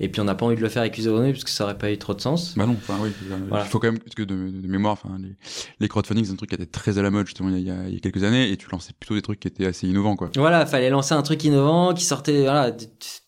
et 0.00 0.08
puis 0.08 0.20
on 0.20 0.24
n'a 0.24 0.34
pas 0.34 0.46
envie 0.46 0.56
de 0.56 0.60
le 0.60 0.68
faire 0.68 0.82
avec 0.82 1.00
Grenouille 1.00 1.32
parce 1.32 1.44
que 1.44 1.50
ça 1.50 1.64
aurait 1.64 1.78
pas 1.78 1.90
eu 1.90 1.98
trop 1.98 2.14
de 2.14 2.20
sens. 2.20 2.54
Bah 2.56 2.66
non, 2.66 2.76
enfin 2.78 2.94
oui. 3.02 3.10
Voilà. 3.48 3.64
Il 3.64 3.68
faut 3.68 3.78
quand 3.78 3.88
même, 3.90 3.98
parce 3.98 4.14
que 4.14 4.22
de, 4.22 4.34
de 4.34 4.68
mémoire, 4.68 4.92
enfin, 4.92 5.16
les, 5.20 5.34
les 5.80 5.88
crowdfunding, 5.88 6.24
c'est 6.24 6.32
un 6.32 6.36
truc 6.36 6.50
qui 6.50 6.56
était 6.56 6.66
très 6.66 6.98
à 6.98 7.02
la 7.02 7.10
mode 7.10 7.26
justement 7.26 7.50
il 7.50 7.60
y, 7.60 7.70
a, 7.70 7.74
il 7.88 7.94
y 7.94 8.00
quelques 8.00 8.24
années, 8.24 8.50
et 8.50 8.56
tu 8.56 8.68
lançais 8.70 8.92
plutôt 8.98 9.14
des 9.14 9.22
trucs 9.22 9.40
qui 9.40 9.48
étaient 9.48 9.66
assez 9.66 9.86
innovants, 9.88 10.16
quoi. 10.16 10.30
Voilà, 10.36 10.66
fallait 10.66 10.90
lancer 10.90 11.14
un 11.14 11.22
truc 11.22 11.42
innovant 11.44 11.94
qui 11.94 12.04
sortait. 12.04 12.42
Voilà, 12.42 12.72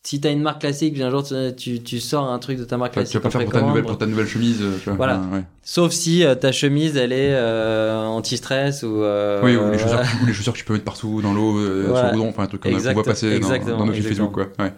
si 0.03 0.21
t'as 0.21 0.31
une 0.33 0.43
marque 0.43 0.61
classique, 0.61 0.95
puis 0.95 1.03
un 1.03 1.11
jour 1.11 1.25
tu, 1.57 1.83
tu, 1.83 2.01
sors 2.01 2.31
un 2.31 2.39
truc 2.39 2.59
de 2.59 2.65
ta 2.65 2.77
marque 2.77 2.93
Enfin, 2.97 3.05
tu 3.05 3.19
vas 3.19 3.21
classique. 3.21 3.23
pas 3.23 3.39
faire 3.39 3.45
pour 3.51 3.53
ta 3.61 3.67
nouvelle, 3.67 3.85
pour 3.85 3.99
ta 3.99 4.07
nouvelle 4.07 4.27
chemise, 4.29 4.59
euh, 4.63 4.77
tu 4.79 4.85
vois. 4.85 4.95
Voilà. 4.97 5.21
Ouais. 5.33 5.43
Sauf 5.63 5.91
si 5.93 6.25
euh, 6.25 6.37
ta 6.37 6.53
chemise 6.53 6.97
elle 6.97 7.13
est 7.13 7.33
euh, 7.35 8.05
anti-stress 8.05 8.85
ou. 8.85 9.03
euh, 9.03 9.41
oui, 9.43 9.57
ou 9.57 9.71
les, 9.71 9.79
chaussures, 9.79 9.97
voilà. 9.97 10.09
ou 10.23 10.27
les 10.27 10.33
chaussures 10.33 10.53
que 10.53 10.59
tu 10.59 10.65
peux 10.65 10.75
mettre 10.75 10.85
partout 10.85 11.21
dans 11.23 11.33
l'eau, 11.35 11.55
Voilà. 11.55 11.95
sur 11.97 12.05
le 12.07 12.13
goudron, 12.13 12.29
enfin 12.29 12.45
un 12.45 12.47
truc 12.47 12.63
qu'on 12.63 12.71
voit 12.93 13.03
passer 13.03 13.41
dans, 13.41 13.49
dans 13.49 13.87
nos. 13.87 13.93
Facebook, 13.93 14.33
quoi. 14.33 14.47
Ouais. 14.61 14.73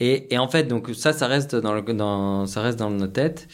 Et, 0.00 0.32
et 0.32 0.38
en 0.38 0.48
fait, 0.48 0.64
donc 0.64 0.90
ça, 0.94 1.12
ça 1.12 1.26
reste 1.26 1.56
dans, 1.56 1.74
le, 1.74 1.82
dans, 1.82 2.46
ça 2.46 2.62
reste 2.62 2.78
dans 2.78 2.90
nos 2.90 3.06
têtes. 3.08 3.48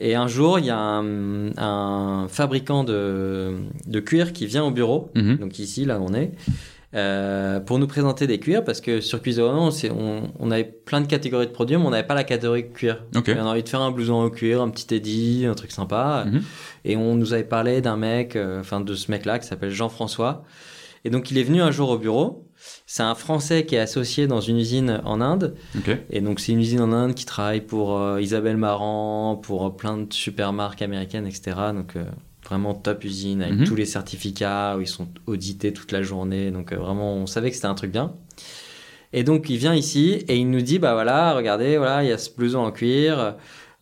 Et 0.00 0.14
un 0.14 0.28
jour, 0.28 0.60
il 0.60 0.66
y 0.66 0.70
a 0.70 0.78
un, 0.78 1.50
un 1.56 2.28
fabricant 2.28 2.84
de, 2.84 3.54
de 3.86 4.00
cuir 4.00 4.32
qui 4.32 4.46
vient 4.46 4.64
au 4.64 4.70
bureau, 4.70 5.10
Mhm. 5.16 5.38
donc 5.38 5.58
ici, 5.58 5.84
là 5.84 5.98
où 5.98 6.04
on 6.08 6.14
est, 6.14 6.30
euh, 6.94 7.58
pour 7.60 7.78
nous 7.80 7.88
présenter 7.88 8.26
des 8.28 8.38
cuirs, 8.38 8.62
parce 8.64 8.80
que 8.80 9.00
sur 9.00 9.20
Cuiseau, 9.20 9.48
on, 9.48 9.70
on, 9.90 10.22
on 10.38 10.50
avait 10.52 10.64
plein 10.64 11.00
de 11.00 11.06
catégories 11.08 11.46
de 11.48 11.52
produits, 11.52 11.76
mais 11.76 11.84
on 11.84 11.90
n'avait 11.90 12.06
pas 12.06 12.14
la 12.14 12.22
catégorie 12.24 12.70
cuir. 12.72 13.02
Ok. 13.16 13.28
Et 13.28 13.34
on 13.34 13.40
a 13.40 13.50
envie 13.50 13.64
de 13.64 13.68
faire 13.68 13.80
un 13.82 13.90
blouson 13.90 14.22
au 14.22 14.30
cuir, 14.30 14.62
un 14.62 14.70
petit 14.70 14.94
Eddie, 14.94 15.46
un 15.46 15.54
truc 15.54 15.72
sympa. 15.72 16.24
Mhm. 16.30 16.42
Et 16.84 16.96
on 16.96 17.14
nous 17.16 17.32
avait 17.34 17.42
parlé 17.44 17.80
d'un 17.80 17.96
mec, 17.96 18.36
euh, 18.36 18.60
enfin 18.60 18.80
de 18.80 18.94
ce 18.94 19.10
mec-là, 19.10 19.38
qui 19.40 19.48
s'appelle 19.48 19.70
Jean-François. 19.70 20.44
Et 21.04 21.10
donc 21.10 21.30
il 21.32 21.38
est 21.38 21.42
venu 21.42 21.60
un 21.60 21.72
jour 21.72 21.90
au 21.90 21.98
bureau. 21.98 22.44
C'est 22.90 23.02
un 23.02 23.14
Français 23.14 23.66
qui 23.66 23.74
est 23.74 23.80
associé 23.80 24.26
dans 24.26 24.40
une 24.40 24.56
usine 24.56 25.02
en 25.04 25.20
Inde. 25.20 25.54
Et 26.08 26.22
donc 26.22 26.40
c'est 26.40 26.52
une 26.52 26.60
usine 26.60 26.80
en 26.80 26.90
Inde 26.90 27.14
qui 27.14 27.26
travaille 27.26 27.60
pour 27.60 27.98
euh, 27.98 28.18
Isabelle 28.18 28.56
Marant, 28.56 29.36
pour 29.36 29.66
euh, 29.66 29.70
plein 29.70 29.98
de 29.98 30.10
super 30.10 30.54
marques 30.54 30.80
américaines, 30.80 31.26
etc. 31.26 31.54
Donc 31.74 31.96
euh, 31.96 32.04
vraiment 32.48 32.72
top 32.72 33.04
usine 33.04 33.42
avec 33.42 33.58
Mhm. 33.58 33.64
tous 33.66 33.74
les 33.74 33.84
certificats 33.84 34.78
où 34.78 34.80
ils 34.80 34.86
sont 34.88 35.06
audités 35.26 35.74
toute 35.74 35.92
la 35.92 36.00
journée. 36.00 36.50
Donc 36.50 36.72
vraiment 36.72 37.12
on 37.14 37.26
savait 37.26 37.50
que 37.50 37.56
c'était 37.56 37.68
un 37.68 37.74
truc 37.74 37.92
bien. 37.92 38.14
Et 39.12 39.22
donc 39.22 39.50
il 39.50 39.58
vient 39.58 39.74
ici 39.74 40.24
et 40.26 40.36
il 40.38 40.50
nous 40.50 40.62
dit 40.62 40.78
bah 40.78 40.94
voilà 40.94 41.34
regardez 41.34 41.76
voilà 41.76 42.02
il 42.04 42.08
y 42.08 42.12
a 42.12 42.16
ce 42.16 42.30
blouson 42.34 42.60
en 42.60 42.72
cuir. 42.72 43.34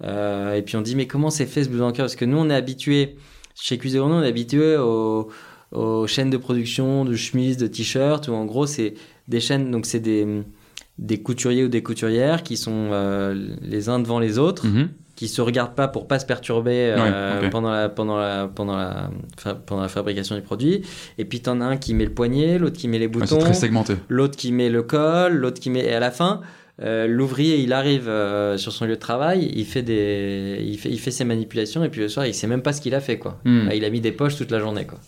Et 0.03 0.63
puis 0.67 0.75
on 0.75 0.83
dit 0.83 0.97
mais 0.97 1.07
comment 1.07 1.31
c'est 1.31 1.47
fait 1.47 1.63
ce 1.63 1.69
blouson 1.69 1.85
en 1.85 1.93
cuir? 1.93 2.07
Parce 2.07 2.17
que 2.17 2.25
nous 2.25 2.39
on 2.39 2.51
est 2.51 2.55
habitué 2.57 3.17
chez 3.55 3.79
Cuisine 3.79 4.01
on 4.01 4.21
est 4.23 4.27
habitué 4.29 4.77
aux, 4.77 5.29
aux 5.77 6.07
chaînes 6.07 6.31
de 6.31 6.37
production 6.37 7.05
de 7.05 7.15
chemises, 7.15 7.57
de 7.57 7.67
t-shirts 7.67 8.29
où 8.29 8.33
en 8.33 8.45
gros 8.45 8.67
c'est 8.67 8.95
des 9.29 9.41
chaînes 9.41 9.71
donc 9.71 9.87
c'est 9.87 10.01
des 10.01 10.27
des 10.99 11.19
couturiers 11.19 11.65
ou 11.65 11.69
des 11.69 11.83
couturières 11.83 12.43
qui 12.43 12.57
sont 12.57 12.89
euh, 12.93 13.35
les 13.63 13.89
uns 13.91 13.99
devant 13.99 14.19
les 14.19 14.39
autres, 14.39 14.67
Mhm. 14.67 14.89
qui 15.15 15.29
se 15.29 15.43
regardent 15.43 15.75
pas 15.75 15.89
pour 15.89 16.07
pas 16.09 16.19
se 16.19 16.25
perturber 16.25 16.95
euh, 16.97 17.41
Ouais, 17.43 17.51
pendant 17.51 17.71
la 17.71 17.89
pendant 17.91 18.17
la 18.17 18.49
pendant 18.49 18.77
la 18.77 19.11
pendant 19.67 19.83
la 19.83 19.89
fabrication 19.89 20.35
du 20.37 20.41
produit. 20.43 20.83
Et 21.19 21.25
puis 21.27 21.41
t'en 21.41 21.61
as 21.61 21.67
un 21.67 21.77
qui 21.77 21.93
met 21.93 22.05
le 22.07 22.13
poignet, 22.15 22.59
l'autre 22.59 22.79
qui 22.79 22.89
met 22.89 22.99
les 22.99 23.07
Ouais, 23.09 23.13
c'est 23.27 23.35
boutons, 23.35 23.39
très 23.39 23.53
segmenté. 23.55 23.95
l'autre 24.09 24.37
qui 24.37 24.53
met 24.53 24.71
le 24.71 24.83
col, 24.83 25.35
l'autre 25.35 25.61
qui 25.61 25.69
met 25.71 25.85
et 25.85 25.93
à 25.93 26.01
la 26.01 26.11
fin. 26.11 26.41
euh, 26.83 27.07
L'ouvrier, 27.07 27.57
il 27.61 27.73
arrive 27.75 28.07
euh, 28.09 28.57
sur 28.59 28.73
son 28.73 28.85
lieu 28.87 28.95
de 28.97 29.01
travail, 29.01 29.51
il 29.55 29.65
fait 29.67 29.83
des, 29.83 30.63
il 30.67 30.79
fait, 30.79 30.91
il 30.91 30.99
fait 31.01 31.11
ses 31.11 31.25
manipulations 31.25 31.83
et 31.85 31.89
puis 31.91 32.01
le 32.03 32.09
soir, 32.09 32.27
il 32.27 32.35
sait 32.35 32.47
même 32.47 32.61
pas 32.63 32.73
ce 32.75 32.81
qu'il 32.83 32.95
a 32.95 33.01
fait 33.01 33.19
quoi. 33.19 33.39
Hmm. 33.47 33.67
Bah, 33.69 33.75
il 33.75 33.85
a 33.85 33.91
mis 33.91 34.01
des 34.03 34.13
poches 34.13 34.37
toute 34.37 34.51
la 34.51 34.61
journée 34.61 34.85
quoi. 34.87 34.99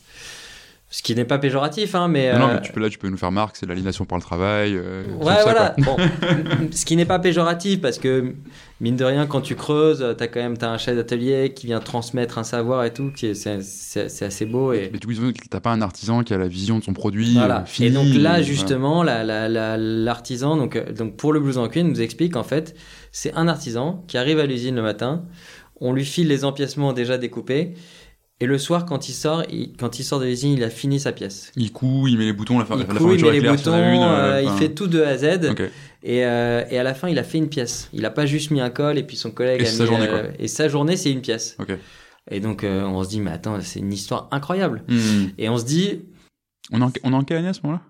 Ce 0.90 1.02
qui 1.02 1.14
n'est 1.14 1.26
pas 1.26 1.36
péjoratif, 1.38 1.94
hein, 1.94 2.08
mais. 2.08 2.32
Non, 2.32 2.38
non, 2.38 2.48
euh, 2.48 2.54
mais 2.54 2.60
tu 2.62 2.72
peux 2.72 2.80
là, 2.80 2.88
tu 2.88 2.96
peux 2.96 3.10
nous 3.10 3.18
faire 3.18 3.30
marque, 3.30 3.56
c'est 3.56 3.66
l'aliénation 3.66 4.06
par 4.06 4.16
le 4.16 4.22
travail. 4.22 4.72
euh, 4.74 5.02
Ouais, 5.20 5.34
ça, 5.34 5.42
voilà. 5.42 5.74
Bon, 5.78 5.96
ce 6.72 6.86
qui 6.86 6.96
n'est 6.96 7.04
pas 7.04 7.18
péjoratif 7.18 7.82
parce 7.82 7.98
que 7.98 8.32
mine 8.80 8.96
de 8.96 9.04
rien, 9.04 9.26
quand 9.26 9.42
tu 9.42 9.54
creuses, 9.54 10.02
t'as 10.16 10.28
quand 10.28 10.40
même 10.40 10.56
t'as 10.56 10.70
un 10.70 10.78
chef 10.78 10.96
d'atelier 10.96 11.52
qui 11.54 11.66
vient 11.66 11.80
transmettre 11.80 12.38
un 12.38 12.42
savoir 12.44 12.84
et 12.84 12.94
tout, 12.94 13.12
c'est 13.14 14.22
assez 14.22 14.46
beau 14.46 14.72
et 14.72 14.88
Mais 14.90 14.98
coup, 14.98 15.12
t'as 15.50 15.60
pas 15.60 15.72
un 15.72 15.82
artisan 15.82 16.22
qui 16.22 16.32
a 16.32 16.38
la 16.38 16.48
vision 16.48 16.78
de 16.78 16.84
son 16.84 16.94
produit. 16.94 17.34
voilà. 17.34 17.60
euh, 17.60 17.64
fini, 17.66 17.88
et 17.88 17.90
donc 17.90 18.06
euh, 18.06 18.18
là, 18.18 18.40
justement, 18.40 19.02
la- 19.02 19.24
la- 19.24 19.48
la- 19.50 19.76
l'artisan, 19.76 20.56
donc 20.56 20.74
euh, 20.74 20.90
donc 20.92 21.16
pour 21.16 21.34
le 21.34 21.40
blouson 21.40 21.64
en 21.64 21.68
cuir, 21.68 21.84
nous 21.84 22.00
explique 22.00 22.34
en 22.34 22.44
fait, 22.44 22.74
c'est 23.12 23.34
un 23.34 23.46
artisan 23.46 24.04
qui 24.08 24.16
arrive 24.16 24.38
à 24.38 24.46
l'usine 24.46 24.76
le 24.76 24.82
matin, 24.82 25.24
on 25.82 25.92
lui 25.92 26.06
file 26.06 26.28
les 26.28 26.46
empiècements 26.46 26.94
déjà 26.94 27.18
découpés. 27.18 27.74
Et 28.40 28.46
le 28.46 28.56
soir, 28.56 28.86
quand 28.86 29.08
il 29.08 29.12
sort, 29.14 29.42
il- 29.50 29.72
quand 29.76 29.98
il 29.98 30.04
sort 30.04 30.20
de 30.20 30.26
l'usine, 30.26 30.52
il 30.52 30.62
a 30.62 30.70
fini 30.70 31.00
sa 31.00 31.10
pièce. 31.12 31.50
Il 31.56 31.72
coud, 31.72 32.08
il 32.08 32.16
met 32.18 32.24
les 32.24 32.32
boutons, 32.32 32.58
la, 32.60 32.66
Il 32.76 32.86
coupe, 32.86 33.10
il 33.18 33.24
met 33.24 33.32
les 33.32 33.40
boutons, 33.40 33.72
une, 33.76 34.02
euh, 34.02 34.56
fait 34.56 34.68
tout 34.68 34.86
de 34.86 35.00
A 35.02 35.08
à 35.08 35.16
Z. 35.18 35.24
Et, 36.04 36.24
euh, 36.24 36.62
et 36.70 36.78
à 36.78 36.84
la 36.84 36.94
fin, 36.94 37.08
il 37.08 37.18
a 37.18 37.24
fait 37.24 37.38
une 37.38 37.48
pièce. 37.48 37.88
Il 37.92 38.04
a 38.04 38.10
pas 38.10 38.26
juste 38.26 38.52
mis 38.52 38.60
un 38.60 38.70
col 38.70 38.96
et 38.96 39.02
puis 39.02 39.16
son 39.16 39.32
collègue 39.32 39.62
Et 39.62 39.66
a 39.66 39.70
sa 39.70 39.82
mis, 39.82 39.88
journée, 39.88 40.06
euh, 40.08 40.30
et 40.38 40.46
sa 40.46 40.68
journée, 40.68 40.96
c'est 40.96 41.10
une 41.10 41.20
pièce. 41.20 41.56
Et 42.30 42.38
donc, 42.40 42.62
euh, 42.62 42.84
on 42.84 43.02
se 43.02 43.08
dit, 43.08 43.20
mais 43.20 43.32
attends, 43.32 43.58
c'est 43.60 43.80
une 43.80 43.92
histoire 43.92 44.28
incroyable. 44.30 44.84
Hmm. 44.86 45.26
Et 45.38 45.48
on 45.48 45.58
se 45.58 45.64
dit, 45.64 46.02
On 46.70 46.80
est 46.80 46.84
en, 46.84 46.92
on 47.02 47.12
est 47.12 47.16
en 47.16 47.24
quelle 47.24 47.38
année 47.38 47.48
à 47.48 47.54
ce 47.54 47.60
moment-là? 47.64 47.82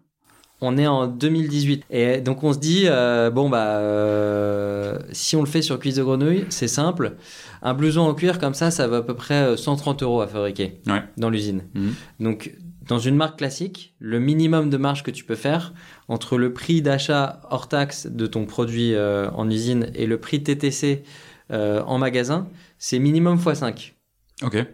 On 0.61 0.77
est 0.77 0.87
en 0.87 1.07
2018. 1.07 1.85
Et 1.91 2.21
donc, 2.21 2.43
on 2.45 2.53
se 2.53 2.59
dit, 2.59 2.83
euh, 2.87 3.31
bon, 3.31 3.49
bah, 3.49 3.79
euh, 3.79 4.99
si 5.13 5.37
on 5.37 5.41
le 5.41 5.47
fait 5.49 5.63
sur 5.63 5.79
cuisse 5.79 5.97
de 5.97 6.03
grenouille, 6.03 6.45
c'est 6.49 6.69
simple. 6.69 7.17
Un 7.63 7.75
blouson 7.75 8.01
en 8.03 8.15
cuir 8.15 8.39
comme 8.39 8.55
ça, 8.55 8.71
ça 8.71 8.87
va 8.89 8.99
à 8.99 9.03
peu 9.03 9.15
près 9.15 9.35
euh, 9.35 9.57
130 9.57 10.03
euros 10.03 10.21
à 10.21 10.27
fabriquer 10.27 10.81
Ouais. 10.87 11.03
dans 11.17 11.31
l'usine. 11.31 11.63
Mhm. 11.75 11.95
Donc, 12.21 12.55
dans 12.89 12.99
une 12.99 13.17
marque 13.17 13.39
classique, 13.39 13.95
le 13.99 14.19
minimum 14.19 14.71
de 14.71 14.77
marge 14.79 15.03
que 15.03 15.11
tu 15.11 15.25
peux 15.25 15.35
faire 15.35 15.75
entre 16.09 16.39
le 16.39 16.53
prix 16.53 16.81
d'achat 16.83 17.41
hors 17.51 17.69
taxe 17.69 18.07
de 18.07 18.27
ton 18.27 18.47
produit 18.47 18.95
euh, 18.95 19.31
en 19.33 19.49
usine 19.51 19.91
et 19.95 20.07
le 20.07 20.19
prix 20.19 20.43
TTC 20.43 21.03
euh, 21.51 21.83
en 21.83 21.99
magasin, 21.99 22.49
c'est 22.79 22.99
minimum 22.99 23.37
x5. 23.37 23.93
Ok. 24.43 24.65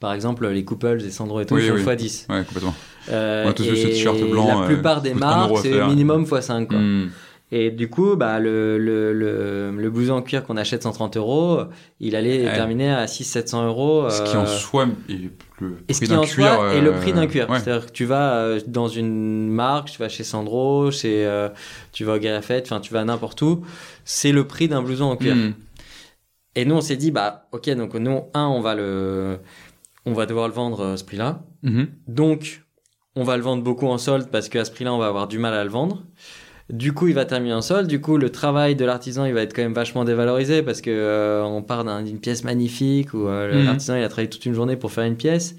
Par 0.00 0.12
exemple, 0.14 0.48
les 0.48 0.64
Couples 0.64 1.02
et 1.04 1.10
Sandro 1.10 1.40
et 1.40 1.46
tout 1.46 1.54
Oui, 1.54 1.66
sont 1.68 1.74
oui. 1.74 1.82
x10. 1.82 2.26
Ouais, 2.32 2.44
complètement. 2.44 2.74
Euh, 3.08 3.52
et 3.52 4.24
blanc, 4.30 4.46
La 4.46 4.58
euh, 4.62 4.66
plupart 4.66 5.00
des 5.00 5.14
marques, 5.14 5.52
à 5.56 5.62
c'est 5.62 5.86
minimum 5.86 6.24
x5. 6.24 6.66
Quoi. 6.66 6.78
Hmm. 6.78 7.10
Et 7.52 7.72
du 7.72 7.90
coup, 7.90 8.14
bah, 8.14 8.38
le, 8.38 8.78
le, 8.78 9.12
le, 9.12 9.72
le 9.76 9.90
blouson 9.90 10.12
en 10.14 10.22
cuir 10.22 10.44
qu'on 10.44 10.56
achète 10.56 10.84
130 10.84 11.16
euros, 11.16 11.62
il 11.98 12.14
allait 12.14 12.44
Ouais. 12.46 12.54
terminer 12.54 12.90
à 12.92 13.06
600-700 13.06 13.66
euros. 13.66 14.08
Ce 14.08 14.22
qui 14.22 14.36
en 14.36 14.42
euh, 14.42 14.46
soi 14.46 14.86
est 15.08 15.14
le 15.60 15.76
et 15.88 15.92
prix 15.94 16.06
d'un 16.06 16.18
en 16.18 16.22
cuir. 16.22 16.54
soi 16.54 16.74
est 16.74 16.80
le 16.80 16.92
prix 16.92 17.12
d'un 17.12 17.24
euh, 17.24 17.26
cuir. 17.26 17.50
ouais. 17.50 17.58
C'est-à-dire 17.58 17.86
que 17.86 17.90
tu 17.92 18.04
vas 18.04 18.34
euh, 18.36 18.60
dans 18.68 18.86
une 18.86 19.48
marque, 19.48 19.90
tu 19.90 19.98
vas 19.98 20.08
chez 20.08 20.22
Sandro, 20.22 20.92
chez, 20.92 21.26
euh, 21.26 21.48
tu 21.90 22.04
vas 22.04 22.14
au 22.14 22.18
Garafette, 22.18 22.66
enfin 22.66 22.80
tu 22.80 22.92
vas 22.92 23.02
n'importe 23.04 23.42
où, 23.42 23.62
c'est 24.04 24.30
le 24.30 24.46
prix 24.46 24.68
d'un 24.68 24.82
blouson 24.82 25.06
en 25.06 25.16
cuir. 25.16 25.34
Hmm. 25.34 25.54
Et 26.54 26.64
nous 26.64 26.76
on 26.76 26.80
s'est 26.80 26.96
dit 26.96 27.10
bah 27.10 27.48
ok 27.52 27.68
donc 27.70 27.94
nous 27.94 28.22
un 28.32 28.46
on 28.46 28.60
va 28.60 28.74
le, 28.76 29.38
on 30.06 30.12
va 30.12 30.26
devoir 30.26 30.46
le 30.46 30.54
vendre 30.54 30.80
euh, 30.84 30.96
ce 30.96 31.02
prix-là. 31.04 31.42
Mhm. 31.64 31.88
Donc 32.06 32.62
on 33.20 33.24
va 33.24 33.36
le 33.36 33.42
vendre 33.42 33.62
beaucoup 33.62 33.86
en 33.86 33.98
solde 33.98 34.28
parce 34.30 34.48
qu'à 34.48 34.64
ce 34.64 34.70
prix-là 34.70 34.92
on 34.94 34.98
va 34.98 35.06
avoir 35.06 35.28
du 35.28 35.38
mal 35.38 35.54
à 35.54 35.62
le 35.64 35.70
vendre. 35.70 36.02
Du 36.70 36.92
coup, 36.92 37.08
il 37.08 37.14
va 37.14 37.24
terminer 37.24 37.52
en 37.54 37.62
solde. 37.62 37.88
Du 37.88 38.00
coup, 38.00 38.16
le 38.16 38.30
travail 38.30 38.76
de 38.76 38.84
l'artisan, 38.84 39.24
il 39.24 39.34
va 39.34 39.42
être 39.42 39.52
quand 39.54 39.62
même 39.62 39.74
vachement 39.74 40.04
dévalorisé 40.04 40.62
parce 40.62 40.80
que 40.80 40.90
euh, 40.90 41.42
on 41.42 41.62
part 41.62 41.82
d'un- 41.84 42.02
d'une 42.02 42.20
pièce 42.20 42.44
magnifique 42.44 43.12
où 43.12 43.26
euh, 43.26 43.58
Mhm. 43.58 43.64
l'artisan 43.66 43.96
il 43.96 44.04
a 44.04 44.08
travaillé 44.08 44.30
toute 44.30 44.46
une 44.46 44.54
journée 44.54 44.76
pour 44.76 44.92
faire 44.92 45.02
une 45.04 45.16
pièce. 45.16 45.56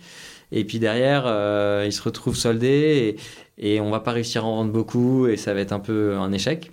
Et 0.54 0.63
puis 0.63 0.80
derrière, 0.80 1.24
euh, 1.28 1.84
il 1.86 1.91
se 1.91 2.02
retrouve 2.02 2.36
soldé 2.38 3.17
et, 3.58 3.74
et 3.76 3.82
on 3.82 3.89
va 3.91 4.00
pas 4.00 4.12
réussir 4.12 4.43
à 4.45 4.47
en 4.47 4.56
vendre 4.56 4.71
beaucoup 4.71 5.28
et 5.28 5.36
ça 5.38 5.54
va 5.54 5.60
être 5.60 5.74
un 5.74 5.80
peu 5.80 6.15
un 6.17 6.32
échec. 6.32 6.71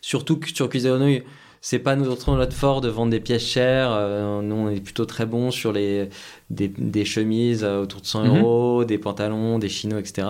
Surtout 0.00 0.38
que 0.38 0.48
sur 0.48 0.68
Cuisine 0.68 0.90
Grenouille, 0.90 1.22
c'est 1.62 1.78
pas 1.78 1.94
notre, 1.96 2.34
notre 2.36 2.54
fort 2.56 2.80
de 2.80 2.88
vendre 2.88 3.10
des 3.10 3.20
pièces 3.20 3.44
chères. 3.44 3.90
Euh, 3.92 4.40
nous, 4.42 4.54
on 4.54 4.70
est 4.70 4.80
plutôt 4.80 5.04
très 5.04 5.26
bon 5.26 5.50
sur 5.50 5.72
les, 5.72 6.08
des, 6.48 6.68
des 6.68 7.04
chemises 7.04 7.64
euh, 7.64 7.82
autour 7.82 8.00
de 8.00 8.06
100 8.06 8.24
Mhm. 8.24 8.36
euros, 8.38 8.84
des 8.84 8.96
pantalons, 8.98 9.58
des 9.58 9.68
chinos, 9.68 10.00
etc. 10.00 10.26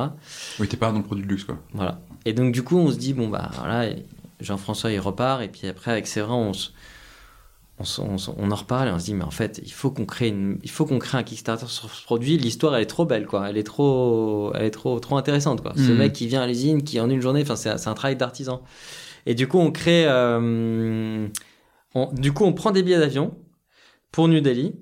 Oui, 0.59 0.67
t'es 0.69 0.77
pas 0.77 0.91
dans 0.91 0.99
le 0.99 1.05
produit 1.05 1.25
de 1.25 1.29
luxe, 1.29 1.45
quoi. 1.45 1.57
Voilà. 1.73 2.01
Et 2.27 2.33
donc, 2.33 2.53
du 2.53 2.63
coup, 2.65 2.77
on 2.79 2.91
se 2.91 2.97
dit, 2.97 3.13
bon, 3.15 3.29
bah 3.29 3.51
voilà, 3.59 3.89
Jean-François, 4.41 4.91
il 4.91 4.99
repart. 5.01 5.41
Et 5.43 5.49
puis 5.49 5.69
après, 5.69 5.93
avec 5.93 6.07
Séverin, 6.09 6.35
on, 6.35 6.53
on, 7.79 8.17
on 8.37 8.51
en 8.51 8.55
reparle 8.55 8.89
et 8.89 8.91
on 8.91 8.99
se 8.99 9.05
dit, 9.07 9.15
mais 9.15 9.25
en 9.25 9.31
fait, 9.31 9.61
il 9.65 9.73
faut 9.73 9.91
qu'on 9.91 10.05
crée, 10.05 10.29
une, 10.29 10.59
il 10.63 10.71
faut 10.71 10.85
qu'on 10.85 10.99
crée 10.99 11.17
un 11.17 11.23
Kickstarter 11.23 11.67
sur 11.69 11.89
ce 11.91 12.03
produit. 12.03 12.37
L'histoire, 12.39 12.75
elle 12.77 12.83
est 12.83 12.87
trop 12.87 13.07
belle, 13.07 13.27
quoi. 13.27 13.49
Elle 13.49 13.57
est 13.57 13.63
trop, 13.63 14.53
elle 14.55 14.65
est 14.65 14.71
trop, 14.71 14.99
trop 15.01 15.17
intéressante, 15.17 15.63
quoi. 15.63 15.73
Ce 15.77 15.83
Mhm. 15.93 15.97
mec 15.97 16.13
qui 16.13 16.27
vient 16.27 16.43
à 16.43 16.47
l'usine, 16.47 16.83
qui 16.83 17.01
en 17.01 17.09
une 17.09 17.21
journée, 17.23 17.43
enfin, 17.43 17.57
c'est 17.57 17.79
c'est 17.79 17.89
un 17.89 17.95
travail 17.95 18.17
d'artisan. 18.17 18.61
Et 19.27 19.35
du 19.35 19.47
coup, 19.49 19.59
on 19.59 19.71
crée. 19.71 20.05
euh, 20.07 21.27
on- 21.95 22.13
du 22.13 22.33
coup, 22.33 22.45
on 22.45 22.53
prend 22.53 22.71
des 22.71 22.83
billets 22.83 22.99
d'avion 22.99 23.35
pour 24.13 24.29
New 24.29 24.41
Delhi. 24.41 24.75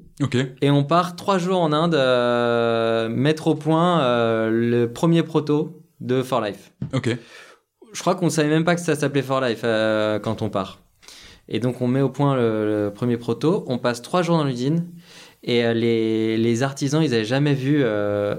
Et 0.62 0.70
on 0.70 0.82
part 0.84 1.14
trois 1.16 1.38
jours 1.38 1.60
en 1.60 1.72
Inde 1.72 1.94
euh, 1.94 3.08
mettre 3.08 3.46
au 3.48 3.54
point 3.54 4.02
euh, 4.02 4.50
le 4.50 4.92
premier 4.92 5.22
proto 5.22 5.82
de 6.00 6.22
For 6.22 6.40
Life. 6.40 6.72
Ok. 6.92 7.16
Je 7.92 8.00
crois 8.00 8.14
qu'on 8.16 8.28
savait 8.30 8.48
même 8.48 8.64
pas 8.64 8.74
que 8.74 8.80
ça 8.80 8.94
s'appelait 8.96 9.22
For 9.22 9.40
Life 9.40 9.60
euh, 9.64 10.18
quand 10.18 10.42
on 10.42 10.50
part. 10.50 10.80
Et 11.48 11.60
donc 11.60 11.80
on 11.80 11.86
met 11.86 12.00
au 12.02 12.10
point 12.10 12.34
le, 12.36 12.84
le 12.86 12.92
premier 12.92 13.16
proto. 13.16 13.64
On 13.68 13.78
passe 13.78 14.02
trois 14.02 14.22
jours 14.22 14.36
dans 14.38 14.44
l'usine 14.44 14.86
et 15.44 15.72
les, 15.72 16.36
les 16.36 16.62
artisans 16.62 17.02
ils 17.02 17.14
avaient 17.14 17.24
jamais 17.24 17.54
vu 17.54 17.78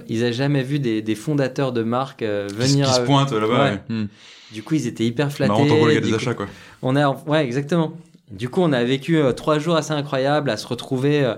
ils 0.07 0.23
avaient 0.23 0.33
jamais 0.33 0.61
vu 0.63 0.79
des, 0.79 1.01
des 1.01 1.15
fondateurs 1.15 1.71
de 1.71 1.81
marques 1.81 2.21
venir. 2.23 2.87
qui 2.87 2.93
se 2.93 2.99
à- 2.99 3.03
pointe 3.05 3.31
là-bas. 3.31 3.47
Ouais. 3.47 3.71
ouais. 3.71 3.81
Hmm. 3.89 4.05
Du 4.53 4.63
coup 4.63 4.75
ils 4.75 4.87
étaient 4.87 5.05
hyper 5.05 5.31
flattés. 5.31 5.51
Marrant, 5.51 5.65
Du 5.87 6.01
des 6.01 6.09
coup- 6.09 6.15
achats, 6.15 6.33
quoi. 6.33 6.47
on 6.81 6.95
a, 6.95 7.09
ouais, 7.27 7.43
exactement. 7.45 7.93
Du 8.31 8.47
coup, 8.49 8.61
on 8.61 8.71
a 8.73 8.83
vécu 8.83 9.17
euh, 9.17 9.31
trois 9.31 9.57
jours 9.57 9.75
assez 9.75 9.91
incroyables 9.91 10.49
à 10.51 10.57
se 10.57 10.67
retrouver, 10.67 11.23
euh, 11.25 11.33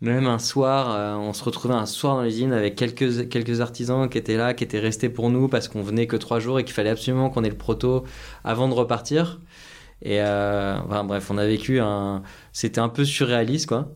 même 0.00 0.26
un 0.26 0.40
soir, 0.40 0.90
euh, 0.92 1.14
on 1.14 1.32
se 1.32 1.44
retrouvait 1.44 1.74
un 1.74 1.86
soir 1.86 2.16
dans 2.16 2.22
l'usine 2.22 2.52
avec 2.52 2.74
quelques, 2.74 3.28
quelques 3.28 3.60
artisans 3.60 4.08
qui 4.08 4.18
étaient 4.18 4.36
là, 4.36 4.52
qui 4.52 4.64
étaient 4.64 4.80
restés 4.80 5.08
pour 5.08 5.30
nous 5.30 5.46
parce 5.46 5.68
qu'on 5.68 5.82
venait 5.82 6.08
que 6.08 6.16
trois 6.16 6.40
jours 6.40 6.58
et 6.58 6.64
qu'il 6.64 6.74
fallait 6.74 6.90
absolument 6.90 7.30
qu'on 7.30 7.44
ait 7.44 7.48
le 7.48 7.56
proto 7.56 8.02
avant 8.42 8.68
de 8.68 8.74
repartir. 8.74 9.40
Et 10.04 10.20
euh, 10.20 10.76
enfin, 10.84 11.04
bref, 11.04 11.30
on 11.30 11.38
a 11.38 11.46
vécu 11.46 11.78
un, 11.78 12.22
c'était 12.52 12.80
un 12.80 12.88
peu 12.88 13.04
surréaliste, 13.04 13.68
quoi. 13.68 13.88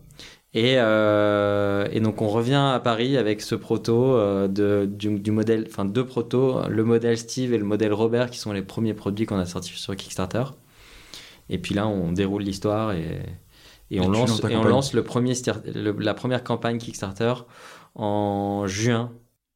Et, 0.55 0.77
euh, 0.79 1.87
et 1.93 2.01
donc 2.01 2.23
on 2.23 2.29
revient 2.29 2.55
à 2.75 2.81
Paris 2.83 3.19
avec 3.19 3.43
ce 3.43 3.55
proto 3.55 4.15
euh, 4.15 4.49
de, 4.49 4.87
du, 4.91 5.19
du 5.21 5.31
modèle, 5.31 5.67
enfin 5.69 5.85
deux 5.85 6.07
protos, 6.07 6.67
le 6.69 6.83
modèle 6.83 7.19
Steve 7.19 7.53
et 7.53 7.59
le 7.59 7.65
modèle 7.65 7.93
Robert 7.93 8.31
qui 8.31 8.39
sont 8.39 8.53
les 8.53 8.63
premiers 8.63 8.95
produits 8.95 9.27
qu'on 9.27 9.39
a 9.39 9.45
sortis 9.45 9.73
sur 9.75 9.95
Kickstarter. 9.95 10.45
Et 11.51 11.59
puis 11.59 11.75
là 11.75 11.87
on 11.87 12.13
déroule 12.13 12.43
l'histoire 12.43 12.93
et, 12.93 13.21
et, 13.91 13.97
Et 13.97 14.01
on 14.01 14.09
lance 14.09 14.43
et 14.49 14.57
on 14.57 14.65
lance 14.65 14.95
le 14.95 15.03
premier 15.03 15.35
le- 15.75 15.93
la 15.99 16.15
première 16.15 16.43
campagne 16.43 16.79
Kickstarter 16.79 17.35
en 17.95 18.67
juin. 18.67 19.13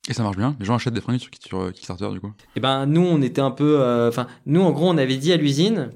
Et 0.09 0.12
ça 0.12 0.22
marche 0.22 0.37
bien? 0.37 0.55
Les 0.61 0.66
gens 0.66 0.74
achètent 0.74 0.94
des 0.94 1.00
fringues 1.00 1.18
sur, 1.18 1.31
sur 1.40 1.61
euh, 1.61 1.70
Kickstarter, 1.70 2.11
du 2.11 2.20
coup? 2.20 2.33
Et 2.57 2.61
ben 2.61 2.85
nous 2.85 3.03
on 3.07 3.22
était 3.22 3.40
un 3.40 3.50
peu, 3.53 3.81
euh, 3.81 4.09
enfin 4.09 4.26
nous 4.44 4.61
en 4.61 4.72
gros 4.72 4.88
on 4.90 4.98
avait 4.98 5.16
dit 5.16 5.33
à 5.33 5.37
l'usine, 5.37 5.90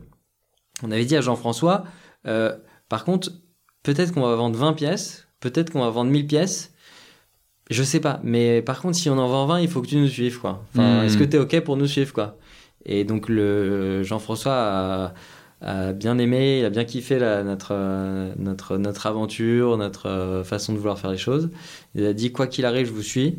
on 0.83 0.91
avait 0.91 1.05
dit 1.05 1.17
à 1.17 1.21
Jean-François, 1.21 1.85
euh, 2.27 2.57
par 2.89 3.05
contre 3.05 3.31
peut-être 3.85 4.13
qu'on 4.13 4.23
va 4.23 4.35
vendre 4.35 4.59
20 4.59 4.73
pièces, 4.73 5.29
peut-être 5.39 5.71
qu'on 5.71 5.81
va 5.81 5.91
vendre 5.91 6.11
1000 6.11 6.27
pièces. 6.27 6.73
Je 7.71 7.83
sais 7.83 8.01
pas, 8.01 8.21
mais 8.25 8.61
par 8.61 8.81
contre, 8.83 8.97
si 8.97 9.09
on 9.09 9.17
en 9.19 9.29
vend 9.29 9.47
20, 9.47 9.61
il 9.61 9.69
faut 9.69 9.81
que 9.81 9.87
tu 9.87 9.97
nous 9.97 10.09
suives, 10.09 10.39
quoi. 10.39 10.63
Enfin, 10.75 11.01
Hmm. 11.01 11.05
est-ce 11.07 11.17
que 11.17 11.25
t'es 11.25 11.39
OK 11.39 11.59
pour 11.61 11.77
nous 11.79 11.87
suivre, 11.87 12.13
quoi? 12.13 12.37
Et 12.85 13.05
donc, 13.05 13.29
le 13.31 14.03
Jean-François 14.03 14.53
a, 14.55 15.15
a 15.63 15.93
bien 15.95 16.19
aimé, 16.19 16.59
il 16.59 16.65
a 16.67 16.71
bien 16.71 16.85
kiffé 16.85 17.19
la- 17.19 17.43
notre, 17.43 17.75
notre, 18.39 18.77
notre 18.77 19.07
aventure, 19.07 19.79
notre 19.79 20.07
euh, 20.11 20.45
façon 20.45 20.73
de 20.75 20.79
vouloir 20.79 20.99
faire 20.99 21.11
les 21.11 21.17
choses. 21.17 21.49
Il 21.95 22.05
a 22.05 22.13
dit, 22.13 22.33
quoi 22.33 22.47
qu'il 22.47 22.67
arrive, 22.67 22.87
je 22.89 22.93
vous 22.93 23.03
suis. 23.03 23.39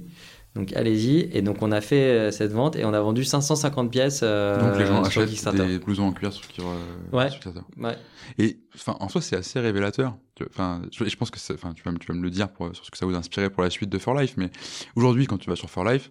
Donc, 0.56 0.72
allez-y. 0.74 1.30
Et 1.34 1.42
donc, 1.42 1.62
on 1.62 1.72
a 1.72 1.82
fait 1.82 1.96
euh, 2.10 2.32
cette 2.32 2.52
vente 2.54 2.76
et 2.78 2.86
on 2.86 2.94
a 2.94 3.02
vendu 3.02 3.24
550 3.26 3.92
pièces 3.92 4.22
euh, 4.24 4.58
Donc 4.60 4.80
les 4.80 4.86
gens 4.86 5.04
sur 5.04 5.22
achètent 5.24 5.56
des 5.56 5.80
blousons 5.80 6.08
en 6.08 6.12
cuir 6.14 6.32
sur, 6.32 6.44
euh, 6.62 6.78
Ouais. 7.12 7.30
sur 7.30 7.40
Kickstarter. 7.42 7.62
Ouais. 7.78 7.98
Et 8.38 8.60
enfin, 8.74 8.96
en 9.00 9.10
soi, 9.10 9.22
c'est 9.22 9.36
assez 9.36 9.60
révélateur. 9.60 10.16
Enfin, 10.50 10.82
je, 10.92 11.04
je 11.06 11.16
pense 11.18 11.30
que 11.30 11.40
enfin, 11.54 11.74
tu 11.74 11.84
vas, 11.84 11.92
me- 11.92 11.98
tu 11.98 12.08
vas 12.08 12.14
me 12.14 12.24
le 12.24 12.30
dire 12.30 12.50
pour, 12.50 12.74
sur 12.76 12.86
ce 12.86 12.92
que 12.92 12.98
ça 12.98 13.06
vous 13.06 13.14
a 13.16 13.18
inspiré 13.18 13.50
pour 13.50 13.64
la 13.64 13.70
suite 13.70 13.90
de 13.90 13.98
For 13.98 14.14
Life. 14.18 14.36
Mais 14.38 14.50
aujourd'hui, 14.96 15.28
quand 15.28 15.38
tu 15.38 15.50
vas 15.50 15.56
sur 15.58 15.70
For 15.70 15.84
Life, 15.84 16.10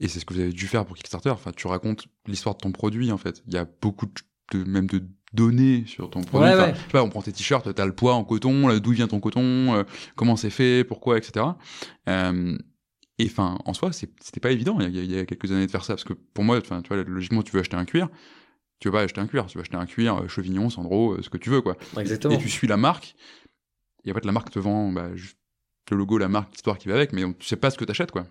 et 0.00 0.06
c'est 0.06 0.20
ce 0.20 0.24
que 0.24 0.34
vous 0.34 0.40
avez 0.40 0.52
dû 0.52 0.66
faire 0.68 0.84
pour 0.84 0.96
Kickstarter, 0.96 1.30
enfin, 1.30 1.50
tu 1.54 1.66
racontes 1.66 2.06
l'histoire 2.28 2.54
de 2.54 2.60
ton 2.60 2.70
produit. 2.70 3.10
En 3.10 3.18
fait, 3.18 3.42
il 3.48 3.54
y 3.54 3.58
a 3.58 3.66
beaucoup 3.82 4.06
de, 4.52 4.62
même 4.64 4.86
de 4.86 5.02
données 5.34 5.82
sur 5.86 6.08
ton 6.10 6.22
produit. 6.22 6.48
Ouais, 6.48 6.54
Enfin, 6.54 6.66
ouais. 6.68 6.74
Je 6.74 6.80
sais 6.80 6.86
pas, 6.92 7.02
on 7.02 7.08
prend 7.10 7.22
tes 7.22 7.32
t-shirts, 7.32 7.74
t'as 7.74 7.84
le 7.86 7.92
poids 7.92 8.14
en 8.14 8.22
coton, 8.24 8.78
d'où 8.78 8.92
vient 8.92 9.08
ton 9.08 9.18
coton, 9.20 9.74
euh, 9.74 9.82
comment 10.14 10.36
c'est 10.36 10.48
fait, 10.50 10.84
pourquoi, 10.84 11.18
etc. 11.18 11.44
Euh, 12.08 12.56
et 13.18 13.26
enfin, 13.26 13.58
en 13.64 13.74
soi, 13.74 13.90
c'était 13.92 14.40
pas 14.40 14.50
évident 14.52 14.78
il 14.80 14.94
y, 14.94 14.98
a, 14.98 15.02
il 15.02 15.10
y 15.10 15.18
a 15.18 15.24
quelques 15.26 15.50
années 15.50 15.66
de 15.66 15.70
faire 15.70 15.84
ça, 15.84 15.94
parce 15.94 16.04
que 16.04 16.12
pour 16.12 16.44
moi, 16.44 16.58
enfin, 16.58 16.82
tu 16.82 16.88
vois, 16.94 17.02
logiquement, 17.04 17.42
tu 17.42 17.52
veux 17.52 17.60
acheter 17.60 17.76
un 17.76 17.84
cuir, 17.84 18.08
tu 18.80 18.88
veux 18.88 18.92
pas 18.92 19.02
acheter 19.02 19.20
un 19.20 19.26
cuir, 19.26 19.46
tu 19.46 19.58
veux 19.58 19.62
acheter 19.62 19.76
un 19.76 19.86
cuir, 19.86 20.16
euh, 20.22 20.28
chevignon, 20.28 20.70
Sandro, 20.70 21.14
euh, 21.14 21.22
ce 21.22 21.28
que 21.30 21.36
tu 21.38 21.50
veux, 21.50 21.60
quoi. 21.60 21.76
Exactement. 21.98 22.34
Et 22.34 22.38
tu 22.38 22.48
suis 22.48 22.66
la 22.68 22.76
marque, 22.76 23.14
et 24.04 24.10
en 24.12 24.14
fait, 24.14 24.24
la 24.24 24.32
marque 24.32 24.50
te 24.50 24.58
vend 24.58 24.92
bah, 24.92 25.08
le 25.90 25.96
logo, 25.96 26.18
la 26.18 26.28
marque, 26.28 26.52
l'histoire 26.52 26.78
qui 26.78 26.88
va 26.88 26.94
avec, 26.94 27.12
mais 27.12 27.24
on- 27.24 27.32
tu 27.32 27.46
sais 27.46 27.56
pas 27.56 27.70
ce 27.70 27.78
que 27.78 27.84
t'achètes, 27.84 28.12
quoi. 28.12 28.26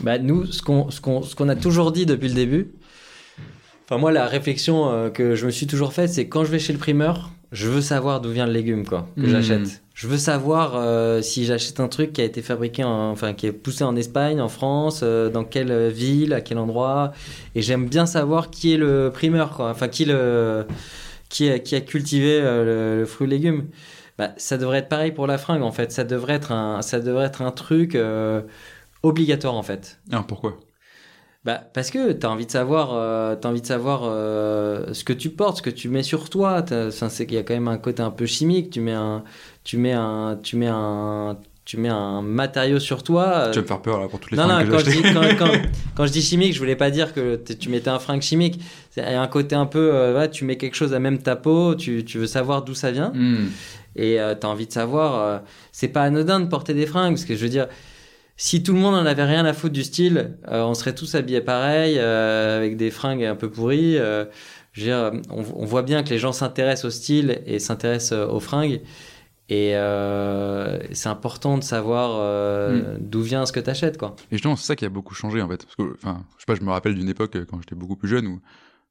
Bah, 0.00 0.18
nous, 0.18 0.46
ce 0.46 0.62
qu'on 0.62 0.90
ce 0.90 1.00
qu'on 1.00 1.20
qu'on 1.20 1.48
a 1.48 1.56
toujours 1.56 1.92
dit 1.92 2.06
depuis 2.06 2.28
le 2.28 2.34
début, 2.34 2.72
enfin 3.84 3.98
moi 3.98 4.12
la 4.12 4.26
réflexion 4.26 4.88
euh, 4.90 5.10
que 5.10 5.34
je 5.34 5.46
me 5.46 5.50
suis 5.50 5.66
toujours 5.66 5.92
faite, 5.92 6.10
c'est 6.10 6.28
quand 6.28 6.44
je 6.44 6.50
vais 6.50 6.58
chez 6.60 6.72
le 6.72 6.78
primeur, 6.78 7.30
je 7.52 7.68
veux 7.68 7.80
savoir 7.82 8.20
d'où 8.20 8.30
vient 8.30 8.46
le 8.46 8.52
légume 8.52 8.86
quoi 8.86 9.08
que 9.16 9.22
Mhm. 9.22 9.28
j'achète. 9.28 9.82
Je 10.00 10.06
veux 10.06 10.16
savoir 10.16 10.76
euh, 10.76 11.20
si 11.20 11.44
j'achète 11.44 11.78
un 11.78 11.86
truc 11.86 12.14
qui 12.14 12.22
a 12.22 12.24
été 12.24 12.40
fabriqué, 12.40 12.82
en, 12.84 13.10
enfin 13.10 13.34
qui 13.34 13.46
est 13.46 13.52
poussé 13.52 13.84
en 13.84 13.96
Espagne, 13.96 14.40
en 14.40 14.48
France, 14.48 15.00
euh, 15.02 15.28
dans 15.28 15.44
quelle 15.44 15.90
ville, 15.90 16.32
à 16.32 16.40
quel 16.40 16.56
endroit. 16.56 17.12
Et 17.54 17.60
j'aime 17.60 17.86
bien 17.86 18.06
savoir 18.06 18.48
qui 18.48 18.72
est 18.72 18.78
le 18.78 19.10
primeur 19.12 19.50
quoi, 19.50 19.68
enfin 19.68 19.88
qui 19.88 20.06
le 20.06 20.66
qui 21.28 21.50
a, 21.50 21.58
qui 21.58 21.76
a 21.76 21.82
cultivé 21.82 22.40
euh, 22.40 22.94
le, 22.94 23.00
le 23.00 23.04
fruit 23.04 23.26
et 23.26 23.30
légume. 23.30 23.66
Bah, 24.16 24.30
ça 24.38 24.56
devrait 24.56 24.78
être 24.78 24.88
pareil 24.88 25.12
pour 25.12 25.26
la 25.26 25.36
fringue 25.36 25.60
en 25.60 25.70
fait. 25.70 25.92
Ça 25.92 26.04
devrait 26.04 26.36
être 26.36 26.50
un 26.50 26.80
ça 26.80 26.98
devrait 27.00 27.26
être 27.26 27.42
un 27.42 27.50
truc 27.50 27.94
obligatoire 29.02 29.54
en 29.54 29.62
fait. 29.62 29.98
Alors, 30.10 30.26
pourquoi? 30.26 30.60
Bah, 31.44 31.62
parce 31.72 31.90
que 31.90 32.12
tu 32.12 32.26
as 32.26 32.30
envie 32.30 32.44
de 32.44 32.50
savoir, 32.50 32.92
euh, 32.92 33.34
t'as 33.34 33.48
envie 33.48 33.62
de 33.62 33.66
savoir 33.66 34.02
euh, 34.04 34.92
ce 34.92 35.04
que 35.04 35.14
tu 35.14 35.30
portes, 35.30 35.58
ce 35.58 35.62
que 35.62 35.70
tu 35.70 35.88
mets 35.88 36.02
sur 36.02 36.28
toi. 36.28 36.62
Qu'il 36.62 37.32
y 37.32 37.38
a 37.38 37.42
quand 37.42 37.54
même 37.54 37.68
un 37.68 37.78
côté 37.78 38.02
un 38.02 38.10
peu 38.10 38.26
chimique. 38.26 38.70
Tu 38.70 38.80
mets 38.80 38.92
un, 38.92 39.24
tu 39.64 39.76
mets 39.76 39.92
un, 39.92 40.38
tu 40.42 40.56
mets 40.56 40.68
un, 40.70 41.36
tu 41.64 41.76
mets 41.76 41.88
un 41.88 42.22
matériau 42.22 42.78
sur 42.78 43.02
toi. 43.02 43.48
Tu 43.52 43.56
vas 43.58 43.62
me 43.62 43.66
faire 43.68 43.82
peur 43.82 44.00
là 44.00 44.08
pour 44.08 44.18
toutes 44.20 44.32
les 44.32 44.38
non, 44.38 44.46
non, 44.48 44.64
que 44.64 44.70
quand 44.70 44.78
je, 44.78 44.90
dis, 44.90 45.02
quand, 45.02 45.22
quand- 45.38 45.60
quand 45.94 46.06
je 46.06 46.12
dis 46.12 46.22
chimique, 46.22 46.52
je 46.54 46.58
voulais 46.58 46.76
pas 46.76 46.90
dire 46.90 47.12
que 47.12 47.36
tu 47.36 47.68
mettais 47.68 47.90
un 47.90 47.98
fringue 47.98 48.22
chimique. 48.22 48.60
Il 48.96 49.02
y 49.02 49.06
a 49.06 49.20
un 49.22 49.26
côté 49.28 49.54
un 49.54 49.66
peu, 49.66 49.90
euh, 49.94 50.26
tu 50.28 50.44
mets 50.44 50.56
quelque 50.56 50.74
chose 50.74 50.94
à 50.94 50.98
même 50.98 51.18
ta 51.18 51.36
peau, 51.36 51.74
tu, 51.74 52.04
tu 52.04 52.18
veux 52.18 52.26
savoir 52.26 52.62
d'où 52.62 52.74
ça 52.74 52.90
vient. 52.90 53.12
Hmm. 53.14 53.48
Et 53.96 54.18
tu 54.40 54.46
as 54.46 54.48
envie 54.50 54.66
de 54.66 54.72
savoir, 54.72 55.20
euh, 55.20 55.38
c'est 55.72 55.88
pas 55.88 56.02
anodin 56.02 56.40
de 56.40 56.46
porter 56.46 56.74
des 56.74 56.86
fringues, 56.86 57.14
parce 57.14 57.24
que 57.24 57.34
je 57.36 57.42
veux 57.42 57.48
dire, 57.48 57.66
si 58.36 58.62
tout 58.62 58.72
le 58.72 58.78
monde 58.78 58.94
en 58.94 59.04
avait 59.04 59.24
rien 59.24 59.44
à 59.44 59.52
foutre 59.52 59.74
du 59.74 59.84
style, 59.84 60.32
euh, 60.50 60.62
on 60.62 60.74
serait 60.74 60.94
tous 60.94 61.14
habillés 61.14 61.40
pareil, 61.42 61.96
euh, 61.98 62.56
avec 62.56 62.76
des 62.76 62.90
fringues 62.90 63.24
un 63.24 63.34
peu 63.36 63.50
pourries. 63.50 63.98
euh, 63.98 64.24
je 64.72 64.80
veux 64.82 64.86
dire, 64.86 65.12
on, 65.30 65.44
on 65.56 65.64
voit 65.66 65.82
bien 65.82 66.02
que 66.02 66.08
les 66.10 66.18
gens 66.18 66.32
s'intéressent 66.32 66.86
au 66.86 66.90
style 66.90 67.42
et 67.46 67.58
s'intéressent 67.58 68.12
euh, 68.18 68.26
aux 68.28 68.40
fringues. 68.40 68.80
Et 69.50 69.74
euh, 69.74 70.78
c'est 70.92 71.08
important 71.08 71.58
de 71.58 71.64
savoir 71.64 72.12
euh, 72.14 72.96
d'où 73.00 73.20
vient 73.20 73.44
ce 73.46 73.52
que 73.52 73.58
tu 73.58 73.68
achètes, 73.68 73.98
quoi. 73.98 74.14
Et 74.30 74.36
justement, 74.36 74.54
c'est 74.54 74.66
ça 74.66 74.76
qui 74.76 74.84
a 74.84 74.88
beaucoup 74.88 75.12
changé 75.12 75.42
en 75.42 75.48
fait. 75.48 75.64
Parce 75.64 75.74
que, 75.74 75.92
enfin, 75.94 76.24
je 76.36 76.42
sais 76.42 76.46
pas, 76.46 76.54
je 76.54 76.62
me 76.62 76.70
rappelle 76.70 76.94
d'une 76.94 77.08
époque 77.08 77.34
euh, 77.34 77.44
quand 77.44 77.58
j'étais 77.60 77.74
beaucoup 77.74 77.96
plus 77.96 78.08
jeune 78.08 78.28
où, 78.28 78.40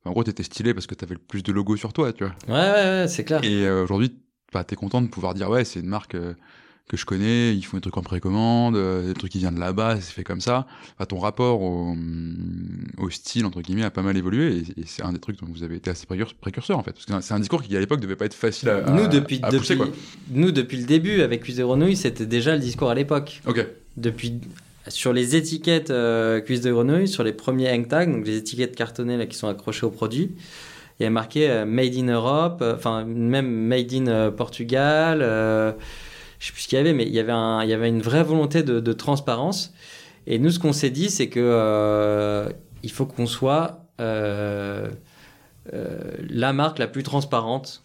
en 0.03 0.11
gros, 0.11 0.25
t'étais 0.25 0.43
stylé 0.43 0.73
parce 0.73 0.85
que 0.85 0.95
t'avais 0.95 1.15
le 1.15 1.21
plus 1.21 1.43
de 1.43 1.53
logos 1.53 1.77
sur 1.77 1.93
toi, 1.93 2.11
tu 2.11 2.25
vois. 2.25 2.33
Ouais, 2.49 2.53
ouais, 2.53 3.01
ouais, 3.01 3.05
c'est 3.07 3.23
clair. 3.23 3.41
Et 3.45 3.65
euh, 3.65 3.83
aujourd'hui, 3.83 4.13
bah, 4.51 4.65
t'es 4.65 4.75
content 4.75 5.01
de 5.01 5.07
pouvoir 5.07 5.33
dire, 5.33 5.49
ouais, 5.49 5.63
c'est 5.63 5.79
une 5.79 5.87
marque 5.87 6.15
euh, 6.15 6.33
que 6.89 6.97
je 6.97 7.05
connais, 7.05 7.55
ils 7.55 7.61
font 7.61 7.77
des 7.77 7.81
trucs 7.81 7.95
en 7.97 8.01
précommande, 8.01 8.75
euh, 8.75 9.07
des 9.07 9.13
trucs 9.13 9.31
qui 9.31 9.37
viennent 9.37 9.55
de 9.55 9.59
là-bas, 9.59 9.95
c'est 10.01 10.11
fait 10.11 10.23
comme 10.25 10.41
ça. 10.41 10.65
Enfin, 10.97 11.05
ton 11.05 11.19
rapport 11.19 11.61
au, 11.61 11.91
hum, 11.91 12.87
au 12.97 13.09
style, 13.09 13.45
entre 13.45 13.61
guillemets, 13.61 13.83
a 13.83 13.91
pas 13.91 14.01
mal 14.01 14.17
évolué 14.17 14.57
et, 14.77 14.81
et 14.81 14.83
c'est 14.85 15.03
un 15.03 15.13
des 15.13 15.19
trucs 15.19 15.39
dont 15.39 15.47
vous 15.49 15.63
avez 15.63 15.75
été 15.75 15.91
assez 15.91 16.05
précur- 16.05 16.33
précurseur 16.41 16.77
en 16.77 16.83
fait. 16.83 16.91
Parce 16.91 17.05
que 17.05 17.13
c'est 17.21 17.33
un 17.33 17.39
discours 17.39 17.61
qui, 17.63 17.77
à 17.77 17.79
l'époque, 17.79 18.01
devait 18.01 18.15
pas 18.17 18.25
être 18.25 18.33
facile 18.33 18.69
à, 18.69 18.81
nous, 18.89 19.07
depuis, 19.07 19.39
à 19.43 19.49
depuis, 19.51 19.59
pousser, 19.59 19.77
quoi. 19.77 19.87
nous, 20.31 20.51
depuis 20.51 20.77
le 20.77 20.85
début, 20.85 21.21
avec 21.21 21.43
Cuisse 21.43 21.55
de 21.57 21.63
Grenouille, 21.63 21.95
c'était 21.95 22.25
déjà 22.25 22.53
le 22.55 22.59
discours 22.59 22.89
à 22.89 22.95
l'époque. 22.95 23.41
Ok. 23.45 23.65
depuis 23.95 24.33
sur 24.87 25.13
les 25.13 25.35
étiquettes 25.35 25.91
euh, 25.91 26.39
cuisse 26.41 26.61
de 26.61 26.71
grenouille, 26.71 27.07
sur 27.07 27.23
les 27.23 27.33
premiers 27.33 27.69
hang 27.69 27.87
tags, 27.87 28.07
donc 28.07 28.25
les 28.25 28.37
étiquettes 28.37 28.75
cartonnées 28.75 29.17
là, 29.17 29.27
qui 29.27 29.37
sont 29.37 29.47
accrochées 29.47 29.85
au 29.85 29.91
produit, 29.91 30.31
il 30.99 31.03
y 31.03 31.05
a 31.05 31.11
marqué 31.11 31.47
euh, 31.47 31.65
Made 31.65 31.95
in 31.95 32.07
Europe, 32.07 32.59
euh, 32.63 32.73
enfin 32.75 33.05
même 33.05 33.47
Made 33.47 33.93
in 33.93 34.31
Portugal, 34.31 35.19
je 36.39 36.47
sais 36.47 36.53
plus 36.53 36.61
ce 36.61 36.67
qu'il 36.67 36.77
y 36.77 36.79
avait, 36.81 36.93
mais 36.93 37.03
il 37.05 37.13
y 37.13 37.19
avait, 37.19 37.33
un, 37.33 37.63
il 37.63 37.69
y 37.69 37.73
avait 37.73 37.89
une 37.89 38.01
vraie 38.01 38.23
volonté 38.23 38.63
de, 38.63 38.79
de 38.79 38.93
transparence. 38.93 39.73
Et 40.25 40.39
nous, 40.39 40.51
ce 40.51 40.59
qu'on 40.59 40.73
s'est 40.73 40.89
dit, 40.89 41.09
c'est 41.09 41.27
que 41.27 41.39
euh, 41.41 42.49
il 42.83 42.91
faut 42.91 43.05
qu'on 43.05 43.25
soit 43.25 43.85
euh, 43.99 44.87
euh, 45.73 45.99
la 46.29 46.53
marque 46.53 46.79
la 46.79 46.87
plus 46.87 47.03
transparente 47.03 47.81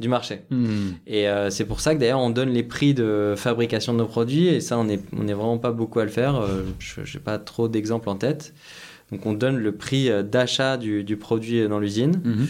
du 0.00 0.08
marché. 0.08 0.40
Hmm. 0.50 0.90
Et 1.06 1.26
c'est 1.50 1.64
pour 1.64 1.80
ça 1.80 1.94
que 1.94 2.00
d'ailleurs 2.00 2.20
on 2.20 2.30
donne 2.30 2.50
les 2.50 2.64
prix 2.64 2.92
de 2.92 3.34
fabrication 3.36 3.92
de 3.92 3.98
nos 3.98 4.06
produits 4.06 4.48
et 4.48 4.60
ça 4.60 4.78
on 4.78 4.88
est, 4.88 5.00
on 5.16 5.28
est 5.28 5.32
vraiment 5.32 5.58
pas 5.58 5.70
beaucoup 5.70 6.00
à 6.00 6.04
le 6.04 6.10
faire. 6.10 6.44
Je 6.78 7.00
n'ai 7.00 7.22
pas 7.22 7.38
trop 7.38 7.68
d'exemples 7.68 8.08
en 8.08 8.16
tête. 8.16 8.52
Donc 9.12 9.26
on 9.26 9.34
donne 9.34 9.58
le 9.58 9.72
prix 9.72 10.10
d'achat 10.24 10.76
du, 10.76 11.04
du 11.04 11.16
produit 11.16 11.68
dans 11.68 11.78
l'usine 11.78 12.20
Mhm. 12.24 12.46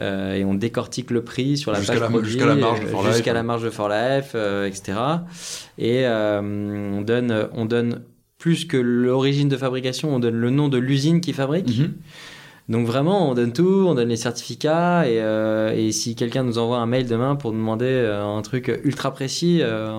Euh, 0.00 0.34
et 0.34 0.44
on 0.44 0.54
décortique 0.54 1.10
le 1.10 1.22
prix 1.22 1.56
sur 1.56 1.70
la 1.72 1.78
Jusqu'à 1.78 1.98
page 2.00 2.08
produit, 2.10 2.30
jusqu'à 2.32 2.46
la 2.46 2.54
marge 2.56 2.80
de 2.80 2.86
euh, 2.86 2.88
For 2.88 3.02
Life, 3.02 3.12
jusqu'à 3.14 3.32
la 3.32 3.42
marge 3.42 3.62
de 3.64 3.70
For 3.70 3.88
Life, 3.88 4.32
euh, 4.34 4.66
etc. 4.66 4.98
Et 5.78 6.06
euh, 6.06 6.40
on 6.42 7.00
donne, 7.02 7.48
on 7.52 7.64
donne 7.64 8.02
plus 8.38 8.64
que 8.64 8.76
l'origine 8.76 9.48
de 9.48 9.56
fabrication, 9.56 10.14
on 10.14 10.18
donne 10.18 10.34
le 10.34 10.50
nom 10.50 10.68
de 10.68 10.78
l'usine 10.78 11.20
qui 11.20 11.32
fabrique. 11.32 11.78
Mhm. 11.78 11.94
Donc 12.68 12.86
vraiment, 12.86 13.30
on 13.30 13.34
donne 13.34 13.52
tout, 13.52 13.84
on 13.86 13.94
donne 13.94 14.08
les 14.08 14.16
certificats 14.16 15.06
et, 15.06 15.20
euh, 15.20 15.72
et 15.76 15.92
si 15.92 16.16
quelqu'un 16.16 16.42
nous 16.42 16.58
envoie 16.58 16.78
un 16.78 16.86
mail 16.86 17.06
demain 17.06 17.36
pour 17.36 17.52
nous 17.52 17.58
demander 17.58 17.84
euh, 17.86 18.24
un 18.24 18.40
truc 18.42 18.72
ultra 18.84 19.12
précis, 19.12 19.60
euh, 19.62 19.92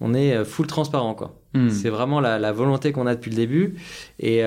on- 0.00 0.14
est 0.14 0.44
full 0.44 0.66
transparent 0.66 1.14
quoi. 1.14 1.40
Hmm. 1.54 1.70
C'est 1.70 1.88
vraiment 1.88 2.20
la, 2.20 2.38
la 2.38 2.52
volonté 2.52 2.92
qu'on 2.92 3.06
a 3.06 3.14
depuis 3.14 3.30
le 3.30 3.36
début. 3.36 3.74
Et, 4.20 4.42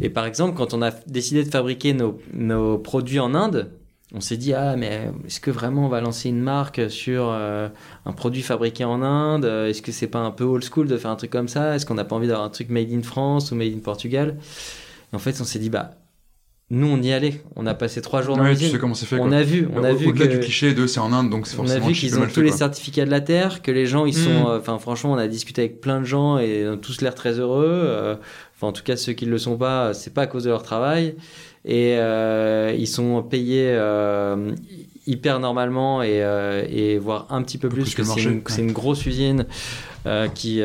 et 0.00 0.10
par 0.10 0.26
exemple, 0.26 0.56
quand 0.56 0.74
on 0.74 0.82
a 0.82 0.90
décidé 1.06 1.44
de 1.44 1.50
fabriquer 1.50 1.92
nos, 1.92 2.18
nos 2.32 2.78
produits 2.78 3.20
en 3.20 3.34
Inde, 3.34 3.70
on 4.14 4.20
s'est 4.20 4.36
dit 4.36 4.52
ah 4.52 4.76
mais 4.76 5.10
est-ce 5.26 5.40
que 5.40 5.50
vraiment 5.50 5.86
on 5.86 5.88
va 5.88 6.00
lancer 6.00 6.28
une 6.28 6.40
marque 6.40 6.88
sur 6.88 7.28
euh, 7.30 7.68
un 8.06 8.12
produit 8.12 8.42
fabriqué 8.42 8.84
en 8.84 9.02
Inde? 9.02 9.44
Est-ce 9.44 9.82
que 9.82 9.90
c'est 9.92 10.06
pas 10.06 10.20
un 10.20 10.30
peu 10.30 10.44
old 10.44 10.62
school 10.64 10.86
de 10.86 10.96
faire 10.96 11.10
un 11.10 11.16
truc 11.16 11.30
comme 11.30 11.48
ça? 11.48 11.74
Est-ce 11.74 11.84
qu'on 11.86 11.94
n'a 11.94 12.04
pas 12.04 12.14
envie 12.16 12.28
d'avoir 12.28 12.46
un 12.46 12.50
truc 12.50 12.68
made 12.70 12.92
in 12.92 13.02
France 13.02 13.50
ou 13.50 13.56
made 13.56 13.72
in 13.74 13.80
Portugal? 13.80 14.36
Et 15.12 15.16
en 15.16 15.18
fait, 15.18 15.40
on 15.40 15.44
s'est 15.44 15.58
dit 15.58 15.70
bah 15.70 15.96
nous 16.70 16.86
on 16.86 17.00
y 17.02 17.12
allait. 17.12 17.42
On 17.56 17.66
a 17.66 17.74
passé 17.74 18.00
trois 18.00 18.22
jours 18.22 18.36
dans 18.36 18.42
Ouais, 18.42 18.56
tu 18.56 18.64
sais 18.68 18.78
comment 18.78 18.94
fait. 18.94 19.18
On 19.20 19.28
quoi. 19.28 19.36
a 19.36 19.42
vu, 19.42 19.68
on 19.74 19.84
a 19.84 19.92
Au- 19.92 19.96
vu 19.96 20.08
Au-delà 20.08 20.26
que 20.26 20.32
du 20.32 20.40
cliché 20.40 20.72
de 20.74 20.86
c'est 20.86 20.98
en 21.00 21.12
Inde, 21.12 21.28
donc 21.28 21.46
c'est 21.46 21.56
on 21.58 21.62
a 21.64 21.66
forcément 21.66 21.86
vu 21.88 21.92
qu'ils 21.92 22.18
ont 22.18 22.22
tous 22.22 22.30
fait, 22.36 22.42
les 22.42 22.52
certificats 22.52 23.04
de 23.04 23.10
la 23.10 23.20
Terre, 23.20 23.60
que 23.62 23.70
les 23.70 23.84
gens 23.84 24.06
ils 24.06 24.14
sont, 24.14 24.30
Mm. 24.30 24.46
euh, 24.46 24.58
enfin 24.60 24.78
franchement, 24.78 25.12
on 25.12 25.18
a 25.18 25.28
discuté 25.28 25.60
avec 25.62 25.80
plein 25.82 26.00
de 26.00 26.06
gens 26.06 26.38
et 26.38 26.62
ils 26.62 26.68
ont 26.68 26.78
tous 26.78 27.00
l'air 27.02 27.14
très 27.14 27.38
heureux. 27.38 27.66
euh, 27.68 28.16
Enfin 28.64 28.70
en 28.70 28.72
tout 28.72 28.82
cas 28.82 28.96
ceux 28.96 29.12
qui 29.12 29.26
ne 29.26 29.30
le 29.30 29.38
sont 29.38 29.56
pas, 29.56 29.92
c'est 29.94 30.12
pas 30.14 30.22
à 30.22 30.26
cause 30.26 30.44
de 30.44 30.50
leur 30.50 30.62
travail 30.62 31.14
et 31.66 31.96
euh, 31.98 32.74
ils 32.78 32.86
sont 32.88 33.22
payés 33.22 33.68
euh, 33.70 34.52
hyper 35.06 35.38
normalement 35.40 36.02
et, 36.02 36.22
euh, 36.22 36.64
et 36.68 36.98
voire 36.98 37.26
un 37.30 37.42
petit 37.42 37.58
peu 37.58 37.68
plus, 37.68 37.82
plus 37.82 37.94
que 37.94 38.02
c'est 38.04 38.22
une, 38.22 38.36
ouais. 38.36 38.42
c'est 38.48 38.62
une 38.62 38.72
grosse 38.72 39.04
usine 39.06 39.46
qui 40.34 40.62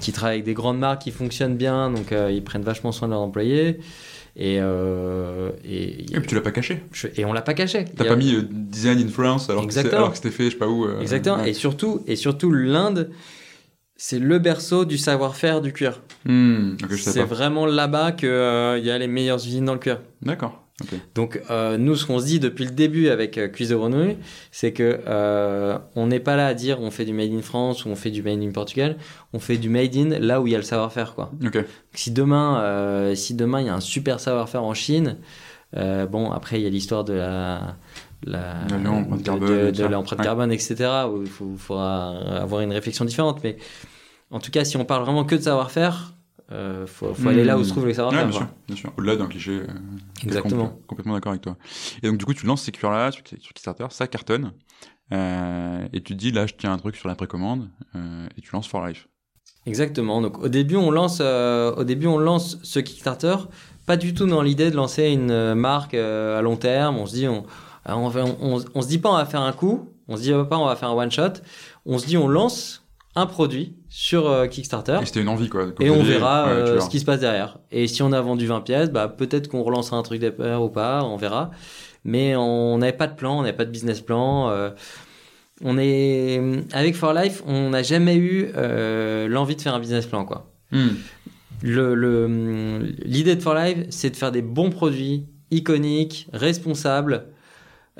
qui 0.00 0.12
travaille 0.12 0.34
avec 0.36 0.44
des 0.44 0.54
grandes 0.54 0.78
marques 0.78 1.02
qui 1.02 1.10
fonctionnent 1.10 1.56
bien, 1.56 1.90
donc 1.90 2.12
ils 2.30 2.42
prennent 2.44 2.62
vachement 2.62 2.92
soin 2.92 3.08
de 3.08 3.12
leurs 3.12 3.22
employés. 3.22 3.78
Et, 4.36 4.58
euh, 4.60 5.50
et, 5.68 6.02
Et 6.14 6.20
puis 6.20 6.26
tu 6.28 6.34
l'as 6.36 6.40
pas 6.40 6.52
caché. 6.52 6.80
je- 6.92 7.08
et 7.16 7.24
on 7.24 7.32
l'a 7.32 7.42
pas 7.42 7.52
caché. 7.52 7.84
T'as 7.96 8.04
a- 8.04 8.08
pas 8.08 8.16
mis 8.16 8.34
euh, 8.34 8.42
design 8.50 8.98
in 9.00 9.08
France 9.08 9.50
alors 9.50 9.62
que 9.62 9.66
Exactement. 9.66 10.14
c'était 10.14 10.30
fait, 10.30 10.44
je 10.44 10.50
sais 10.50 10.56
pas 10.56 10.68
où. 10.68 10.84
euh, 10.84 11.00
Exactement. 11.00 11.38
ouais. 11.38 11.50
Et 11.50 11.52
surtout, 11.52 12.02
et 12.06 12.14
surtout 12.16 12.52
l'Inde, 12.52 13.10
c'est 14.02 14.18
le 14.18 14.38
berceau 14.38 14.86
du 14.86 14.96
savoir-faire 14.96 15.60
du 15.60 15.74
cuir. 15.74 16.00
Hmm, 16.24 16.76
c'est 16.96 17.22
vraiment 17.22 17.66
là-bas 17.66 18.12
qu'il 18.12 18.28
y 18.30 18.90
a 18.90 18.96
les 18.96 19.06
meilleures 19.06 19.44
usines 19.46 19.66
dans 19.66 19.74
le 19.74 19.78
cuir. 19.78 20.00
D'accord. 20.22 20.64
ok. 20.80 20.98
Donc 21.14 21.42
euh, 21.50 21.76
nous, 21.76 21.96
ce 21.96 22.06
qu'on 22.06 22.18
se 22.18 22.24
dit 22.24 22.40
depuis 22.40 22.64
le 22.64 22.70
début 22.70 23.08
avec 23.10 23.36
euh, 23.36 23.48
Cuisse 23.48 23.68
de 23.68 23.76
Grenouille, 23.76 24.16
c'est 24.52 24.72
que 24.72 25.00
euh, 25.06 25.76
on 25.96 26.06
n'est 26.06 26.18
pas 26.18 26.36
là 26.36 26.46
à 26.46 26.54
dire 26.54 26.80
on 26.80 26.90
fait 26.90 27.04
du 27.04 27.12
made 27.12 27.30
in 27.30 27.42
France 27.42 27.84
ou 27.84 27.90
on 27.90 27.94
fait 27.94 28.10
du 28.10 28.22
made 28.22 28.40
in 28.40 28.52
Portugal. 28.52 28.96
On 29.34 29.38
fait 29.38 29.58
du 29.58 29.68
made 29.68 29.94
in 29.94 30.18
là 30.18 30.40
où 30.40 30.46
il 30.46 30.52
y 30.54 30.56
a 30.56 30.58
le 30.58 30.64
savoir-faire, 30.64 31.14
quoi. 31.14 31.30
Ok. 31.44 31.62
Si 31.92 32.10
demain, 32.10 32.62
euh, 32.62 33.14
si 33.14 33.34
demain 33.34 33.60
il 33.60 33.66
y 33.66 33.70
a 33.70 33.74
un 33.74 33.80
super 33.80 34.18
savoir-faire 34.18 34.64
en 34.64 34.72
Chine, 34.72 35.18
euh, 35.76 36.06
bon 36.06 36.32
après 36.32 36.58
il 36.58 36.62
y 36.62 36.66
a 36.66 36.70
l'histoire 36.70 37.04
de 37.04 37.12
la 37.12 37.76
la 38.24 38.66
l'empreinte 38.82 39.22
de- 39.40 39.84
l'empreinte 39.84 40.18
Ouais. 40.20 40.24
carbone, 40.24 40.52
etc. 40.52 40.74
Il 41.22 41.28
faut, 41.28 41.54
faudra 41.56 42.10
avoir 42.40 42.60
une 42.62 42.72
réflexion 42.72 43.04
différente. 43.04 43.40
Mais 43.42 43.56
en 44.30 44.38
tout 44.40 44.50
cas, 44.50 44.64
si 44.64 44.76
on 44.76 44.84
parle 44.84 45.02
vraiment 45.04 45.24
que 45.24 45.34
de 45.36 45.40
savoir-faire, 45.40 46.14
euh, 46.52 46.86
faut, 46.86 47.14
faut 47.14 47.28
aller 47.28 47.44
là 47.44 47.56
où 47.58 47.64
se 47.64 47.70
trouve 47.70 47.84
le 47.84 47.90
Ouais, 47.90 47.94
savoir-faire. 47.94 48.26
bien 48.26 48.36
sûr, 48.38 48.46
bien 48.66 48.76
sûr. 48.76 48.92
Au-delà 48.98 49.16
d'un 49.16 49.26
cliché. 49.26 49.52
euh, 49.52 49.66
Exactement. 50.24 50.64
compl- 50.82 50.86
Complètement 50.86 51.14
d'accord 51.14 51.30
avec 51.30 51.42
toi. 51.42 51.56
Et 52.02 52.08
donc, 52.08 52.18
du 52.18 52.24
coup, 52.24 52.34
tu 52.34 52.44
lances 52.46 52.62
ces 52.62 52.72
cuirs-là 52.72 53.12
sur, 53.12 53.22
sur 53.26 53.52
Kickstarter, 53.52 53.86
ça 53.90 54.06
cartonne. 54.06 54.52
Euh, 55.12 55.86
et 55.92 56.00
tu 56.02 56.12
te 56.14 56.18
dis, 56.18 56.30
là, 56.30 56.46
je 56.46 56.54
tiens 56.56 56.72
un 56.72 56.78
truc 56.78 56.96
sur 56.96 57.08
la 57.08 57.14
précommande, 57.14 57.68
et 58.36 58.40
tu 58.40 58.50
lances 58.52 58.68
For 58.68 58.86
Life. 58.86 59.08
Exactement. 59.66 60.20
Donc 60.22 60.38
au 60.38 60.48
début, 60.48 60.76
on 60.76 60.90
lance, 60.90 61.20
au 61.20 61.84
début, 61.84 62.06
on 62.06 62.18
lance 62.18 62.58
ce 62.62 62.78
Kickstarter, 62.80 63.34
pas 63.86 63.96
du 63.96 64.14
tout 64.14 64.26
dans 64.26 64.42
l'idée 64.42 64.70
de 64.70 64.76
lancer 64.76 65.08
une 65.08 65.54
marque 65.54 65.94
à 65.94 66.40
long 66.42 66.56
terme. 66.56 66.96
On 66.96 67.06
se 67.06 67.14
dit, 67.14 67.28
on, 67.28 67.44
on, 67.96 68.08
va- 68.08 68.24
on- 68.40 68.62
on 68.74 68.82
se 68.82 68.88
dit 68.88 68.98
pas 68.98 69.10
on 69.10 69.16
va 69.16 69.24
faire 69.26 69.40
un 69.42 69.52
coup, 69.52 69.88
on 70.08 70.16
se 70.16 70.22
dit 70.22 70.32
pas 70.48 70.58
on 70.58 70.66
va 70.66 70.76
faire 70.76 70.90
un 70.90 70.94
one 70.94 71.10
shot. 71.10 71.34
On 71.86 71.98
se 71.98 72.06
dit 72.06 72.16
on 72.16 72.28
lance 72.28 72.84
un 73.16 73.26
produit 73.26 73.74
sur 73.88 74.28
euh, 74.28 74.46
Kickstarter 74.46 74.98
Et 75.02 75.06
c'était 75.06 75.20
une 75.20 75.28
envie, 75.28 75.48
quoi. 75.48 75.66
et 75.80 75.90
on 75.90 76.02
verra 76.02 76.44
Ouais, 76.46 76.50
euh, 76.52 76.80
ce 76.80 76.88
qui 76.88 77.00
se 77.00 77.04
passe 77.04 77.20
derrière. 77.20 77.58
Et 77.72 77.88
si 77.88 78.02
on 78.02 78.12
a 78.12 78.20
vendu 78.20 78.46
20 78.46 78.60
pièces, 78.60 78.90
bah 78.90 79.08
peut-être 79.08 79.48
qu'on 79.48 79.62
relancera 79.62 79.96
un 79.96 80.02
truc 80.02 80.20
d'ailleurs 80.20 80.62
ou 80.62 80.68
pas, 80.68 81.02
on 81.04 81.16
verra. 81.16 81.50
Mais 82.04 82.34
on 82.36 82.78
n'avait 82.78 82.92
pas 82.96 83.08
de 83.08 83.14
plan, 83.14 83.38
on 83.38 83.42
n'avait 83.42 83.56
pas 83.56 83.64
de 83.64 83.70
business 83.70 84.00
plan. 84.00 84.48
euh, 84.50 84.70
on 85.62 85.76
est 85.76 86.40
avec 86.72 86.94
For 86.96 87.12
Life, 87.12 87.42
on 87.46 87.70
n'a 87.70 87.82
jamais 87.82 88.16
eu 88.16 88.50
euh, 88.56 89.28
l'envie 89.28 89.56
de 89.56 89.60
faire 89.60 89.74
un 89.74 89.80
business 89.80 90.06
plan 90.06 90.24
quoi. 90.24 90.46
Hmm. 90.72 90.90
Le- 91.62 92.78
L'idée 93.04 93.36
de 93.36 93.42
For 93.42 93.54
Life, 93.54 93.78
c'est 93.90 94.10
de 94.10 94.16
faire 94.16 94.32
des 94.32 94.42
bons 94.42 94.70
produits, 94.70 95.26
iconiques, 95.50 96.28
responsables, 96.32 97.26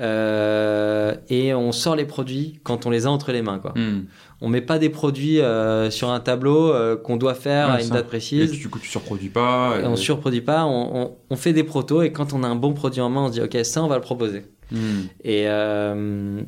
euh, 0.00 1.14
et 1.28 1.54
on 1.54 1.72
sort 1.72 1.96
les 1.96 2.04
produits 2.04 2.60
quand 2.62 2.86
on 2.86 2.90
les 2.90 3.06
a 3.06 3.10
entre 3.10 3.32
les 3.32 3.42
mains. 3.42 3.58
Quoi. 3.58 3.72
Hmm. 3.76 4.04
On 4.40 4.48
met 4.48 4.60
pas 4.62 4.78
des 4.78 4.88
produits 4.88 5.40
euh, 5.40 5.90
sur 5.90 6.10
un 6.10 6.20
tableau 6.20 6.72
euh, 6.72 6.96
qu'on 6.96 7.16
doit 7.16 7.34
faire 7.34 7.68
Ouais, 7.68 7.74
à 7.74 7.80
une 7.80 7.86
ça. 7.88 7.94
date 7.94 8.04
Et 8.06 8.08
précise. 8.08 8.52
tu, 8.52 8.58
du 8.58 8.68
coup, 8.70 8.78
tu 8.78 8.88
surproduis 8.88 9.28
pas. 9.28 9.74
Et 9.78 9.82
et- 9.82 9.86
on 9.86 9.96
surproduit 9.96 10.40
pas, 10.40 10.64
on, 10.64 10.96
on- 11.02 11.12
on 11.28 11.36
fait 11.36 11.52
des 11.52 11.64
protos 11.64 12.02
et 12.02 12.12
quand 12.12 12.32
on 12.32 12.42
a 12.42 12.48
un 12.48 12.56
bon 12.56 12.72
produit 12.72 13.00
en 13.00 13.10
main, 13.10 13.22
on 13.22 13.28
se 13.28 13.32
dit 13.32 13.40
ok 13.42 13.58
ça 13.64 13.82
on 13.82 13.88
va 13.88 13.96
le 13.96 14.02
proposer. 14.02 14.44
Hmm. 14.72 15.02
Et, 15.24 15.46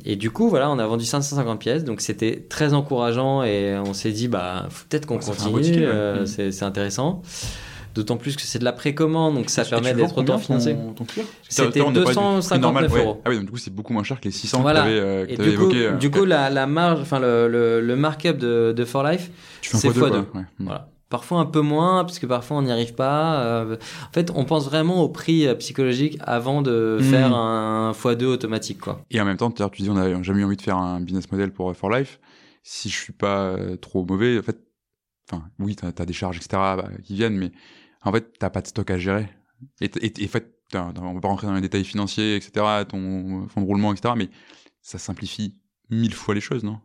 et 0.09 0.15
du 0.15 0.31
coup 0.31 0.47
voilà 0.47 0.71
on 0.71 0.79
a 0.79 0.87
vendu 0.87 1.03
550 1.03 1.59
pièces 1.59 1.83
donc 1.83 1.99
c'était 1.99 2.45
très 2.47 2.73
encourageant 2.73 3.43
et 3.43 3.77
on 3.85 3.93
s'est 3.93 4.13
dit 4.13 4.29
bah 4.29 4.69
peut-être 4.89 5.05
qu'on 5.05 5.17
Ouais, 5.17 5.51
continue, 5.51 5.85
ouais. 5.85 6.21
Mm. 6.21 6.25
c'est 6.25 6.51
c'est 6.53 6.63
intéressant. 6.63 7.21
D'autant 7.93 8.17
plus 8.17 8.35
que 8.35 8.41
c'est 8.41 8.57
de 8.59 8.63
la 8.63 8.73
précommande, 8.73 9.35
donc 9.35 9.49
ça 9.49 9.61
Et 9.61 9.65
tu 9.65 9.69
permet 9.71 9.93
d'être 9.93 10.15
ton 10.23 11.05
cuir 11.05 11.25
C'était 11.47 11.79
Attends, 11.79 11.89
on 11.89 11.91
n'est 11.91 12.03
pas 12.03 12.09
du 12.09 12.15
prix 12.15 12.15
259 12.15 12.61
normal, 12.61 12.87
ouais. 12.91 12.99
euros. 13.03 13.21
Ah 13.23 13.29
oui, 13.29 13.35
donc 13.37 13.45
du 13.45 13.51
coup, 13.51 13.57
c'est 13.57 13.73
beaucoup 13.73 13.93
moins 13.93 14.03
cher 14.03 14.19
que 14.19 14.25
les 14.25 14.31
600 14.31 14.61
Voilà. 14.61 14.81
que 14.83 14.87
tu 14.87 14.91
avais, 14.99 15.27
que 15.27 15.35
t'avais 15.37 15.49
du 15.51 15.57
coup, 15.57 15.63
évoqué. 15.63 15.85
euh, 15.85 15.91
du 15.97 16.09
coup 16.11 16.25
la, 16.25 16.49
la 16.49 16.65
marge, 16.67 17.01
enfin 17.01 17.19
le, 17.19 17.47
le, 17.47 17.81
le 17.81 17.95
markup 17.95 18.37
de, 18.37 18.73
de 18.75 18.85
For 18.85 19.03
Life, 19.03 19.29
tu 19.61 19.69
c'est 19.77 19.89
fois 19.89 19.93
deux, 19.93 19.99
fois 19.99 20.09
quoi. 20.09 20.19
deux. 20.19 20.37
Ouais. 20.39 20.45
Mm. 20.59 20.65
voilà. 20.65 20.89
Parfois 21.09 21.37
un 21.41 21.45
peu 21.45 21.61
moins, 21.61 22.03
parce 22.05 22.17
que 22.17 22.25
parfois 22.25 22.57
on 22.57 22.63
n'y 22.63 22.71
arrive 22.71 22.95
pas. 22.95 23.39
Euh, 23.43 23.75
en 23.75 24.11
fait, 24.13 24.31
on 24.33 24.45
pense 24.45 24.65
vraiment 24.65 25.03
au 25.03 25.09
prix 25.09 25.45
euh, 25.45 25.53
psychologique 25.53 26.17
avant 26.21 26.63
de 26.63 26.97
Mm. 26.99 27.03
faire 27.03 27.35
un 27.35 27.91
x2 27.91 28.25
automatique, 28.25 28.79
quoi. 28.79 29.01
Et 29.11 29.21
en 29.21 29.25
même 29.25 29.37
temps, 29.37 29.51
tu 29.51 29.83
dis, 29.83 29.89
on 29.91 29.93
n'a 29.93 30.23
jamais 30.23 30.41
eu 30.41 30.45
envie 30.45 30.57
de 30.57 30.61
faire 30.63 30.77
un 30.77 30.99
business 31.01 31.31
model 31.31 31.51
pour 31.51 31.69
euh, 31.69 31.73
For 31.75 31.91
Life. 31.91 32.19
Si 32.63 32.89
je 32.89 32.97
suis 32.97 33.13
pas 33.13 33.41
euh, 33.49 33.75
trop 33.75 34.03
mauvais, 34.03 34.39
en 34.39 34.41
fait, 34.41 34.57
enfin, 35.31 35.43
oui, 35.59 35.75
t'as 35.75 35.89
as 36.01 36.05
des 36.07 36.13
charges, 36.13 36.37
etc., 36.37 36.47
bah, 36.53 36.85
qui 37.03 37.13
viennent, 37.13 37.37
mais 37.37 37.51
en 38.03 38.11
fait, 38.11 38.37
t'as 38.39 38.49
pas 38.49 38.61
de 38.61 38.67
stock 38.67 38.89
à 38.91 38.97
gérer. 38.97 39.29
Et, 39.81 39.85
et, 39.85 40.23
et 40.23 40.25
en 40.25 40.29
fait, 40.29 40.53
on 40.73 41.13
va 41.13 41.21
pas 41.21 41.27
rentrer 41.27 41.47
dans 41.47 41.53
les 41.53 41.61
détails 41.61 41.85
financiers, 41.85 42.35
etc., 42.35 42.51
ton 42.87 43.47
fonds 43.47 43.61
de 43.61 43.65
roulement, 43.65 43.93
etc., 43.93 44.13
mais 44.17 44.29
ça 44.81 44.97
simplifie 44.97 45.55
mille 45.89 46.13
fois 46.13 46.35
les 46.35 46.41
choses, 46.41 46.63
non? 46.63 46.79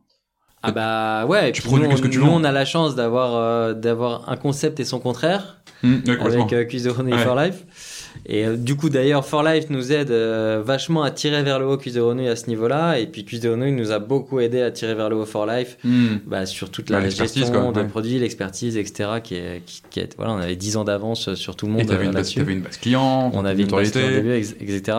Ah 0.63 0.73
bah 0.73 1.27
ouais, 1.27 1.53
Tu 1.53 1.63
produis 1.63 1.85
nous, 1.85 1.91
que 1.91 1.97
ce 1.97 2.03
que 2.03 2.09
tu 2.09 2.19
nous, 2.19 2.27
on 2.27 2.43
a 2.43 2.51
la 2.51 2.65
chance 2.65 2.97
d'avoir 2.97 3.37
euh, 3.37 3.75
d'avoir 3.75 4.29
un 4.29 4.37
concept 4.37 4.81
et 4.81 4.85
son 4.85 4.99
contraire 4.99 5.63
avec 5.85 6.53
euh, 6.53 6.67
et 6.69 7.13
Ouais. 7.13 7.19
For 7.25 7.37
Life. 7.37 7.65
Et 8.27 8.45
euh, 8.47 8.57
du 8.57 8.75
coup 8.77 8.89
d'ailleurs 8.91 9.25
For 9.25 9.43
Life 9.43 9.67
nous 9.71 9.93
aide 9.93 10.11
euh, 10.11 10.63
vachement 10.65 11.03
à 11.03 11.11
tirer 11.11 11.43
vers 11.43 11.59
le 11.59 11.67
haut 11.67 11.77
de 11.93 12.01
Renault 12.01 12.27
à 12.29 12.37
ce 12.37 12.47
niveau-là 12.49 12.99
et 12.99 13.07
puis 13.07 13.23
de 13.41 13.49
il 13.69 13.77
nous 13.77 13.93
a 13.93 13.99
beaucoup 13.99 14.41
aidé 14.41 14.61
à 14.63 14.71
tirer 14.71 14.95
vers 14.95 15.09
le 15.09 15.17
haut 15.17 15.25
For 15.27 15.47
Life 15.47 15.79
bah, 16.27 16.45
sur 16.47 16.71
toute 16.71 16.91
la 16.91 16.99
Bah, 16.99 17.05
l'expertise, 17.05 17.43
gestion 17.45 17.63
quoi, 17.63 17.73
des 17.73 17.81
ouais. 17.81 17.87
produits, 17.89 18.19
l'expertise, 18.19 18.77
etc. 18.77 19.09
Qui 19.23 19.35
est, 19.37 19.63
qui, 19.65 19.83
qui 19.91 20.01
est- 20.01 20.15
voilà, 20.17 20.33
on 20.33 20.39
avait 20.39 20.57
10 20.57 20.77
ans 20.77 20.85
d'avance 20.85 21.35
sur 21.35 21.57
tout 21.57 21.67
le 21.67 21.73
monde 21.73 21.81
Et 21.83 21.87
t'avais 21.87 22.01
euh, 22.01 22.07
une, 22.07 22.13
base- 22.13 22.15
là-dessus. 22.17 22.39
t'avais 22.41 22.53
une 22.53 22.61
base 22.63 22.77
client, 22.77 23.31
On 23.35 23.45
avait 23.45 23.63
une 23.63 23.69
base 23.69 23.91
client 23.91 24.07
au 24.07 24.11
début, 24.11 24.33
ex- 24.33 24.55
etc. 24.61 24.99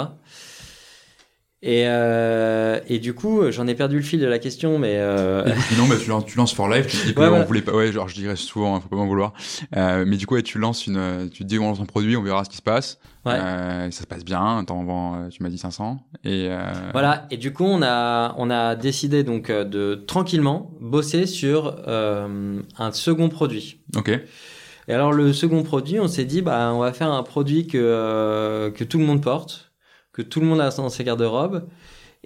Et, 1.61 1.83
euh, 1.87 2.79
et 2.87 2.99
du 2.99 3.13
coup, 3.13 3.51
j'en 3.51 3.67
ai 3.67 3.75
perdu 3.75 3.97
le 3.97 4.01
fil 4.01 4.21
de 4.21 4.25
la 4.25 4.39
question, 4.39 4.79
mais 4.79 4.95
euh, 4.97 5.45
Et 5.45 5.51
puis 5.51 5.75
non, 5.75 5.87
bah, 5.87 5.95
tu, 6.01 6.09
lances, 6.09 6.25
tu 6.25 6.37
lances 6.37 6.53
For 6.53 6.69
Life, 6.69 6.87
tu 6.87 6.97
te 6.97 7.07
dis 7.07 7.13
que 7.13 7.19
Ouais, 7.19 7.27
on 7.27 7.43
voulait 7.43 7.61
pas, 7.61 7.73
ouais, 7.73 7.91
genre 7.91 8.07
je 8.07 8.15
dirais 8.15 8.37
souvent, 8.37 8.75
hein, 8.75 8.79
faut 8.79 8.87
pas 8.87 8.95
m'en 8.95 9.07
vouloir. 9.07 9.33
Euh, 9.75 10.05
mais 10.07 10.15
du 10.15 10.25
coup, 10.25 10.35
ouais, 10.35 10.41
tu 10.41 10.57
lances 10.57 10.87
une, 10.87 11.29
tu 11.31 11.43
te 11.43 11.47
dis 11.47 11.59
on 11.59 11.67
lance 11.67 11.81
un 11.81 11.85
produit, 11.85 12.15
on 12.15 12.23
verra 12.23 12.45
ce 12.45 12.49
qui 12.49 12.55
se 12.57 12.61
passe. 12.61 12.97
Ouais. 13.25 13.33
Euh, 13.33 13.91
ça 13.91 14.01
se 14.03 14.07
passe 14.07 14.23
bien, 14.23 14.63
t'en 14.65 14.85
vends, 14.85 15.15
euh, 15.15 15.27
tu 15.27 15.43
m'as 15.43 15.49
dit 15.49 15.57
500. 15.57 15.99
Et 16.23 16.47
euh, 16.49 16.63
voilà. 16.93 17.27
Et 17.29 17.35
du 17.35 17.51
coup, 17.51 17.65
on 17.65 17.81
a, 17.81 18.33
on 18.37 18.49
a 18.49 18.75
décidé 18.75 19.23
donc 19.23 19.51
de 19.51 19.95
tranquillement 19.95 20.71
bosser 20.79 21.25
sur 21.25 21.75
euh, 21.89 22.61
un 22.77 22.91
second 22.93 23.27
produit. 23.27 23.81
Ok. 23.97 24.11
Et 24.89 24.93
alors, 24.93 25.13
le 25.13 25.33
second 25.33 25.61
produit, 25.61 25.99
on 25.99 26.07
s'est 26.07 26.25
dit, 26.25 26.41
bah, 26.41 26.71
on 26.73 26.79
va 26.79 26.93
faire 26.93 27.11
un 27.11 27.21
produit 27.21 27.67
que, 27.67 27.77
euh, 27.77 28.71
que 28.71 28.83
tout 28.83 28.97
le 28.97 29.05
monde 29.05 29.21
porte, 29.21 29.68
que 30.19 30.27
tout 30.27 30.41
le 30.41 30.45
monde 30.45 30.59
a 30.59 30.69
dans 30.69 30.89
ses 30.89 31.03
garde-robes, 31.05 31.63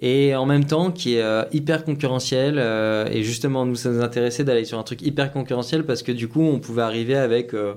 et 0.00 0.34
en 0.34 0.46
même 0.46 0.64
temps 0.64 0.90
qui 0.90 1.14
est 1.14 1.22
euh, 1.22 1.44
hyper 1.52 1.84
concurrentiel. 1.84 2.56
euh, 2.58 3.06
et 3.10 3.22
justement, 3.22 3.64
nous, 3.64 3.76
ça 3.76 3.90
nous 3.90 4.02
intéressait 4.02 4.42
d'aller 4.42 4.64
sur 4.64 4.78
un 4.78 4.82
truc 4.82 5.00
hyper 5.02 5.30
concurrentiel 5.32 5.84
parce 5.84 6.02
que 6.02 6.10
du 6.10 6.26
coup, 6.26 6.42
on 6.42 6.58
pouvait 6.58 6.82
arriver 6.82 7.14
avec 7.14 7.54
euh, 7.54 7.74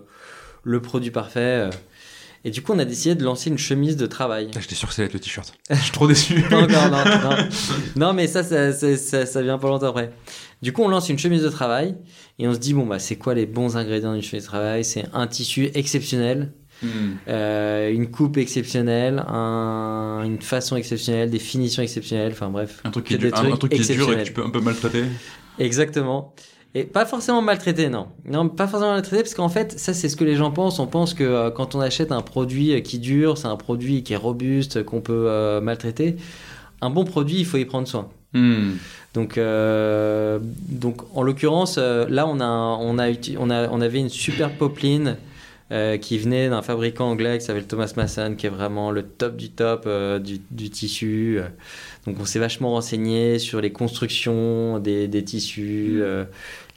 le 0.63 0.81
produit 0.81 1.11
parfait. 1.11 1.69
Et 2.43 2.49
du 2.49 2.61
coup, 2.63 2.73
on 2.73 2.79
a 2.79 2.85
décidé 2.85 3.13
de 3.13 3.23
lancer 3.23 3.49
une 3.51 3.57
chemise 3.57 3.97
de 3.97 4.07
travail. 4.07 4.47
Putain, 4.47 4.61
J'étais 4.61 4.75
sûr 4.75 4.87
que 4.87 4.95
ça 4.95 5.01
allait 5.01 5.07
être 5.07 5.13
le 5.13 5.19
t-shirt. 5.19 5.53
Je 5.69 5.75
suis 5.75 5.91
trop 5.91 6.07
déçu. 6.07 6.41
Pas 6.49 6.61
encore, 6.63 6.89
non, 6.89 7.29
non. 7.29 7.37
Non, 7.95 8.13
mais 8.13 8.25
ça 8.25 8.41
ça, 8.43 8.71
ça, 8.73 8.97
ça, 8.97 9.25
ça 9.27 9.41
vient 9.43 9.57
pas 9.59 9.67
longtemps 9.67 9.89
après. 9.89 10.11
Du 10.63 10.73
coup, 10.73 10.81
on 10.81 10.87
lance 10.87 11.09
une 11.09 11.19
chemise 11.19 11.43
de 11.43 11.49
travail 11.49 11.95
et 12.39 12.47
on 12.47 12.53
se 12.53 12.59
dit, 12.59 12.73
bon, 12.73 12.85
bah, 12.87 12.97
c'est 12.97 13.17
quoi 13.17 13.35
les 13.35 13.45
bons 13.45 13.77
ingrédients 13.77 14.13
d'une 14.13 14.23
chemise 14.23 14.43
de 14.45 14.49
travail? 14.49 14.83
C'est 14.83 15.05
un 15.13 15.27
tissu 15.27 15.69
exceptionnel, 15.75 16.53
Hmm. 16.83 17.15
euh, 17.27 17.91
une 17.91 18.11
coupe 18.11 18.37
exceptionnelle, 18.37 19.23
un- 19.27 20.21
une 20.25 20.39
façon 20.41 20.75
exceptionnelle, 20.75 21.29
des 21.31 21.39
finitions 21.39 21.81
exceptionnelles, 21.81 22.33
enfin 22.33 22.49
bref. 22.49 22.81
Un 22.83 22.91
truc 22.91 23.05
qui 23.05 23.15
est, 23.15 23.17
dur, 23.17 23.31
un, 23.35 23.51
un 23.51 23.57
truc 23.57 23.71
qui 23.71 23.81
est 23.81 23.95
dur 23.95 24.11
et 24.13 24.17
que 24.17 24.23
tu 24.23 24.33
peux 24.33 24.43
un 24.43 24.51
peu 24.51 24.61
maltraiter. 24.61 25.03
Exactement. 25.57 26.33
Et 26.75 26.83
pas 26.83 27.05
forcément 27.07 27.41
maltraité, 27.41 27.89
non. 27.89 28.07
Non, 28.25 28.47
pas 28.49 28.67
forcément 28.67 28.91
maltraité, 28.91 29.23
parce 29.23 29.33
qu'en 29.33 29.49
fait, 29.49 29.79
ça, 29.79 29.93
c'est 29.95 30.09
ce 30.09 30.15
que 30.15 30.23
les 30.23 30.35
gens 30.35 30.51
pensent. 30.51 30.77
On 30.77 30.85
pense 30.85 31.15
que 31.15 31.23
euh, 31.23 31.49
quand 31.49 31.73
on 31.73 31.79
achète 31.79 32.11
un 32.11 32.21
produit 32.21 32.79
qui 32.83 32.99
dure, 32.99 33.37
c'est 33.39 33.47
un 33.47 33.55
produit 33.55 34.03
qui 34.03 34.13
est 34.13 34.17
robuste, 34.17 34.83
qu'on 34.83 35.01
peut 35.01 35.25
euh, 35.27 35.61
maltraiter. 35.61 36.17
Un 36.81 36.91
bon 36.91 37.05
produit, 37.05 37.39
il 37.39 37.45
faut 37.45 37.57
y 37.57 37.65
prendre 37.65 37.87
soin. 37.87 38.09
Hmm. 38.33 38.73
Donc, 39.15 39.39
euh, 39.39 40.37
donc 40.69 41.01
en 41.15 41.23
l'occurrence, 41.23 41.77
là, 41.79 42.27
on, 42.27 42.39
a, 42.39 42.45
on, 42.45 42.99
a, 42.99 43.09
uti- 43.09 43.37
on, 43.39 43.49
a, 43.49 43.67
on 43.69 43.81
avait 43.81 43.99
une 43.99 44.09
super 44.09 44.51
popeline 44.51 45.15
euh, 45.71 45.97
qui 45.97 46.17
venait 46.17 46.49
d'un 46.49 46.61
fabricant 46.61 47.09
anglais 47.09 47.37
qui 47.37 47.45
s'appelle 47.45 47.67
Thomas 47.67 47.91
Masson, 47.97 48.35
qui 48.37 48.45
est 48.45 48.49
vraiment 48.49 48.91
le 48.91 49.03
top 49.03 49.35
du 49.35 49.49
top 49.51 49.83
euh, 49.85 50.19
du, 50.19 50.39
du 50.51 50.69
tissu. 50.69 51.39
Euh, 51.39 51.47
Donc, 52.05 52.17
on 52.19 52.25
s'est 52.25 52.39
vachement 52.39 52.71
renseigné 52.71 53.37
sur 53.39 53.59
les 53.61 53.71
constructions 53.71 54.79
des, 54.79 55.07
des 55.07 55.23
tissus, 55.23 55.99
euh, 56.01 56.25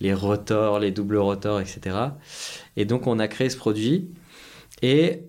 les 0.00 0.12
rotors, 0.14 0.78
les 0.80 0.90
doubles 0.90 1.18
rotors, 1.18 1.60
etc. 1.60 1.96
Et 2.76 2.84
donc, 2.84 3.06
on 3.06 3.18
a 3.18 3.28
créé 3.28 3.48
ce 3.50 3.56
produit. 3.56 4.08
Et 4.82 5.24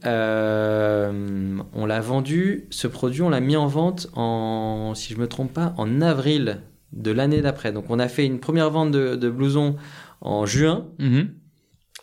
on 1.74 1.86
l'a 1.86 1.99
vendu, 1.99 2.68
ce 2.70 2.88
produit, 2.88 3.22
on 3.22 3.30
l'a 3.30 3.41
mis 3.41 3.57
en 3.57 3.68
vente 3.68 4.07
en, 4.16 4.93
si 4.95 5.14
je 5.14 5.20
me 5.20 5.28
trompe 5.28 5.53
pas, 5.53 5.74
en 5.78 6.01
avril 6.01 6.62
de 6.93 7.12
l'année 7.12 7.41
d'après. 7.41 7.72
Donc 7.72 7.86
on 7.89 7.99
a 7.99 8.07
fait 8.07 8.26
une 8.26 8.39
première 8.39 8.70
vente 8.70 8.91
de, 8.91 9.16
de 9.16 9.30
blousons 9.30 9.76
en 10.22 10.45
juin, 10.45 10.88
Mhm. 10.99 11.34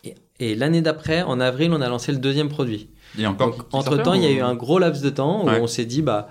et, 0.03 0.15
et 0.39 0.55
l'année 0.55 0.81
d'après, 0.81 1.21
en 1.21 1.39
avril, 1.39 1.71
on 1.73 1.81
a 1.81 1.89
lancé 1.89 2.11
le 2.11 2.17
deuxième 2.19 2.49
produit. 2.49 2.89
Et 3.17 3.25
encore. 3.25 3.51
Donc 3.51 3.65
entre 3.73 3.97
temps, 3.97 4.13
il 4.13 4.23
y 4.23 4.27
a 4.27 4.31
eu 4.31 4.39
un 4.41 4.55
gros 4.55 4.79
laps 4.79 5.01
de 5.03 5.09
temps 5.09 5.43
où 5.43 5.47
Ouais. 5.49 5.59
on 5.61 5.67
s'est 5.67 5.85
dit, 5.85 6.01
bah, 6.01 6.29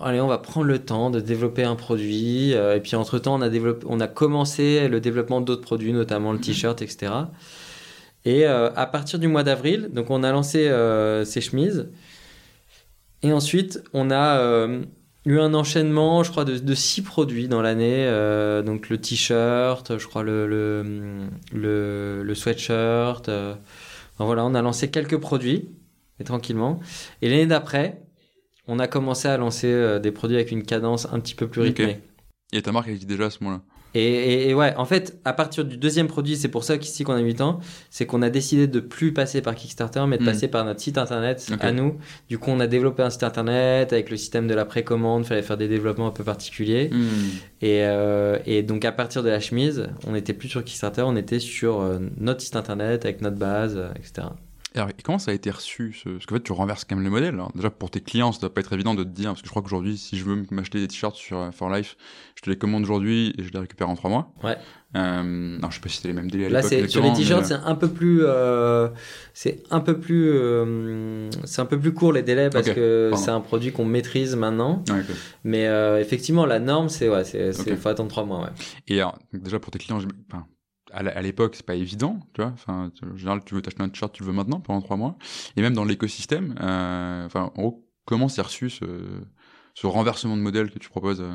allez, 0.00 0.20
on 0.20 0.26
va 0.28 0.38
prendre 0.38 0.66
le 0.66 0.78
temps 0.78 1.10
de 1.10 1.20
développer 1.20 1.62
un 1.64 1.76
produit. 1.76 2.54
euh, 2.54 2.76
et 2.76 2.80
puis 2.80 2.96
entre 2.96 3.18
temps, 3.18 3.34
on 3.36 3.42
a 3.42 3.48
développé, 3.48 3.86
on 3.88 4.00
a 4.00 4.06
commencé 4.08 4.88
le 4.88 5.00
développement 5.00 5.40
d'autres 5.40 5.62
produits, 5.62 5.92
notamment 5.92 6.32
le 6.32 6.38
t-shirt, 6.40 6.80
etc. 6.82 7.12
Et 8.24 8.46
euh, 8.46 8.70
à 8.74 8.86
partir 8.86 9.18
du 9.18 9.28
mois 9.28 9.42
d'avril, 9.44 9.90
donc 9.92 10.10
on 10.10 10.22
a 10.24 10.32
lancé 10.32 10.66
euh, 10.68 11.24
ces 11.24 11.40
chemises. 11.40 11.88
Et 13.22 13.32
ensuite, 13.32 13.82
on 13.92 14.10
a 14.10 14.38
euh, 14.38 14.82
eu 15.26 15.38
un 15.40 15.52
enchaînement, 15.54 16.22
je 16.22 16.30
crois, 16.30 16.44
de, 16.44 16.58
de 16.58 16.74
six 16.74 17.02
produits 17.02 17.48
dans 17.48 17.60
l'année. 17.60 18.06
euh, 18.06 18.62
donc 18.62 18.88
le 18.88 18.98
t-shirt, 18.98 19.98
je 19.98 20.06
crois 20.06 20.22
le, 20.22 20.46
le, 20.46 21.28
le, 21.52 22.22
le 22.22 22.34
sweatshirt. 22.34 23.28
euh. 23.28 23.54
Enfin, 24.14 24.24
voilà, 24.24 24.46
on 24.46 24.54
a 24.54 24.62
lancé 24.62 24.90
quelques 24.90 25.18
produits, 25.18 25.68
mais 26.18 26.24
tranquillement. 26.24 26.80
Et 27.20 27.28
l'année 27.28 27.46
d'après, 27.46 28.00
on 28.66 28.78
a 28.78 28.86
commencé 28.88 29.28
à 29.28 29.36
lancer 29.36 29.66
euh, 29.66 29.98
des 29.98 30.12
produits 30.12 30.36
avec 30.36 30.50
une 30.52 30.62
cadence 30.62 31.06
un 31.12 31.20
petit 31.20 31.34
peu 31.34 31.48
plus 31.48 31.60
rythmée. 31.60 32.00
Et 32.52 32.62
ta 32.62 32.72
marque 32.72 32.88
existe 32.88 33.08
déjà 33.08 33.26
à 33.26 33.30
ce 33.30 33.42
moment-là? 33.44 33.62
Et, 33.98 34.02
et- 34.44 34.48
et 34.50 34.54
ouais, 34.54 34.74
en 34.76 34.84
fait, 34.84 35.18
à 35.24 35.32
partir 35.32 35.64
du 35.64 35.76
deuxième 35.78 36.06
produit, 36.06 36.36
c'est 36.36 36.48
pour 36.48 36.64
ça 36.64 36.76
qu'ici 36.76 37.02
qu'on 37.02 37.14
a 37.14 37.20
8 37.20 37.40
ans, 37.40 37.60
c'est 37.88 38.04
qu'on 38.04 38.20
a 38.20 38.28
décidé 38.28 38.66
de 38.66 38.80
plus 38.80 39.12
passer 39.14 39.40
par 39.40 39.54
Kickstarter, 39.54 40.04
mais 40.06 40.18
de 40.18 40.22
Mm. 40.22 40.26
passer 40.26 40.48
par 40.48 40.64
notre 40.66 40.80
site 40.80 40.98
internet 40.98 41.46
Ok. 41.52 41.58
à 41.64 41.72
nous. 41.72 41.96
Du 42.28 42.38
coup, 42.38 42.50
on 42.50 42.60
a 42.60 42.66
développé 42.66 43.02
un 43.02 43.08
site 43.10 43.22
internet 43.22 43.92
avec 43.92 44.10
le 44.10 44.16
système 44.16 44.48
de 44.48 44.54
la 44.54 44.64
précommande, 44.66 45.24
fallait 45.24 45.42
faire 45.42 45.56
des 45.56 45.68
développements 45.68 46.08
un 46.08 46.10
peu 46.10 46.24
particuliers. 46.24 46.90
Hmm. 46.92 47.06
Et, 47.62 47.84
euh, 47.84 48.38
et 48.44 48.62
donc, 48.62 48.84
à 48.84 48.92
partir 48.92 49.22
de 49.22 49.30
la 49.30 49.40
chemise, 49.40 49.86
on 50.06 50.12
n'était 50.12 50.34
plus 50.34 50.48
sur 50.48 50.62
Kickstarter, 50.62 51.02
on 51.06 51.16
était 51.16 51.38
sur 51.38 51.80
euh, 51.80 51.98
notre 52.18 52.42
site 52.42 52.56
internet 52.56 53.04
avec 53.06 53.22
notre 53.22 53.36
base, 53.38 53.76
euh, 53.78 53.88
etc. 53.96 54.26
Et 54.76 54.78
alors, 54.78 54.90
et 54.90 55.02
comment 55.02 55.18
ça 55.18 55.30
a 55.30 55.34
été 55.34 55.50
reçu 55.50 55.94
ce... 55.94 56.10
Parce 56.10 56.26
qu'en 56.26 56.34
fait, 56.34 56.42
tu 56.42 56.52
renverses 56.52 56.84
quand 56.84 56.96
même 56.96 57.04
le 57.04 57.10
modèle. 57.10 57.34
Alors, 57.34 57.50
déjà, 57.54 57.70
pour 57.70 57.90
tes 57.90 58.02
clients, 58.02 58.30
ça 58.30 58.40
doit 58.40 58.52
pas 58.52 58.60
être 58.60 58.74
évident 58.74 58.94
de 58.94 59.04
te 59.04 59.08
dire, 59.08 59.30
parce 59.30 59.40
que 59.40 59.46
je 59.46 59.50
crois 59.50 59.62
qu'aujourd'hui, 59.62 59.96
si 59.96 60.18
je 60.18 60.24
veux 60.24 60.44
m'acheter 60.50 60.80
des 60.80 60.86
t-shirts 60.86 61.16
sur 61.16 61.38
euh, 61.38 61.50
For 61.50 61.70
Life, 61.70 61.96
je 62.34 62.42
te 62.42 62.50
les 62.50 62.58
commande 62.58 62.82
aujourd'hui 62.82 63.34
et 63.38 63.42
je 63.42 63.50
les 63.50 63.58
récupère 63.58 63.88
en 63.88 63.96
trois 63.96 64.10
mois. 64.10 64.34
Ouais. 64.44 64.58
Euh... 64.96 65.56
Alors, 65.58 65.70
je 65.70 65.76
sais 65.76 65.80
pas 65.80 65.88
si 65.88 65.96
c'était 65.96 66.08
les 66.08 66.14
mêmes 66.14 66.30
délais 66.30 66.46
à 66.46 66.50
Là, 66.50 66.62
c'est 66.62 66.86
sur 66.88 67.02
les 67.02 67.12
t-shirts, 67.14 67.40
mais, 67.40 67.48
c'est 67.48 67.54
un 67.54 67.74
peu 67.74 67.88
plus, 67.88 68.20
euh, 68.22 68.88
c'est 69.32 69.62
un 69.70 69.80
peu 69.80 69.98
plus, 69.98 70.28
euh, 70.28 71.30
c'est 71.44 71.62
un 71.62 71.66
peu 71.66 71.80
plus 71.80 71.94
court 71.94 72.12
les 72.12 72.22
délais 72.22 72.50
parce 72.50 72.68
que 72.68 73.08
pardon. 73.10 73.24
c'est 73.24 73.30
un 73.30 73.40
produit 73.40 73.72
qu'on 73.72 73.86
maîtrise 73.86 74.36
maintenant. 74.36 74.84
euh, 74.90 74.94
ouais. 74.94 75.04
Mais 75.42 75.66
euh, 75.68 75.98
effectivement, 76.00 76.44
la 76.44 76.58
norme, 76.58 76.90
c'est 76.90 77.08
ouais, 77.08 77.24
c'est, 77.24 77.52
faut 77.52 77.88
attendre 77.88 78.10
trois 78.10 78.24
mois. 78.26 78.42
Ouais. 78.42 78.50
Et 78.88 79.00
alors, 79.00 79.18
déjà, 79.32 79.58
pour 79.58 79.70
tes 79.70 79.78
clients, 79.78 80.00
enfin, 80.30 80.46
à 80.96 81.22
l'époque, 81.22 81.54
c'est 81.56 81.66
pas 81.66 81.74
évident, 81.74 82.20
tu 82.34 82.40
vois. 82.40 82.50
Enfin, 82.52 82.90
en 83.02 83.16
général, 83.16 83.44
tu 83.44 83.54
veux 83.54 83.62
t'acheter 83.62 83.82
un 83.82 83.88
t-shirt, 83.88 84.12
tu 84.12 84.22
le 84.22 84.28
veux 84.28 84.34
maintenant, 84.34 84.60
pendant 84.60 84.80
trois 84.80 84.96
mois. 84.96 85.16
Et 85.56 85.62
même 85.62 85.74
dans 85.74 85.84
l'écosystème, 85.84 86.54
euh, 86.60 87.26
enfin, 87.26 87.52
en 87.54 87.62
gros, 87.62 87.88
comment 88.06 88.28
c'est 88.28 88.42
reçu 88.42 88.70
ce, 88.70 88.84
ce 89.74 89.86
renversement 89.86 90.36
de 90.36 90.42
modèle 90.42 90.70
que 90.70 90.78
tu 90.78 90.88
proposes 90.88 91.20
euh, 91.20 91.34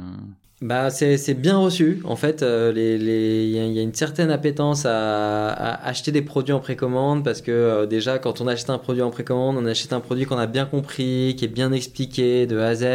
Bah, 0.62 0.91
c'est, 0.91 1.18
c'est 1.18 1.34
bien 1.34 1.57
reçu. 1.57 2.01
En 2.03 2.16
fait, 2.16 2.43
euh, 2.43 2.72
les, 2.72 2.95
les, 2.99 3.45
il 3.45 3.49
y, 3.49 3.59
a- 3.59 3.66
il 3.66 3.72
y 3.74 3.80
a 3.80 3.82
une 3.82 3.95
certaine 3.95 4.30
appétence 4.30 4.86
à, 4.86 5.49
à 5.49 5.88
acheter 5.88 6.12
des 6.12 6.22
produits 6.22 6.53
en 6.53 6.59
précommande 6.59 7.24
parce 7.24 7.41
que 7.41 7.49
euh, 7.51 7.86
déjà, 7.88 8.20
quand 8.20 8.41
on 8.41 8.47
achète 8.47 8.70
un 8.70 8.78
produit 8.78 9.01
en 9.01 9.09
précommande, 9.09 9.57
on 9.57 9.66
achète 9.66 9.91
un 9.91 9.99
produit 10.01 10.26
qu'on 10.26 10.38
a 10.38 10.45
bien 10.45 10.66
compris, 10.68 11.34
qui 11.36 11.45
est 11.45 11.47
bien 11.47 11.72
expliqué 11.72 12.45
de 12.45 12.59
A 12.59 12.68
à 12.68 12.76
Z. 12.76 12.86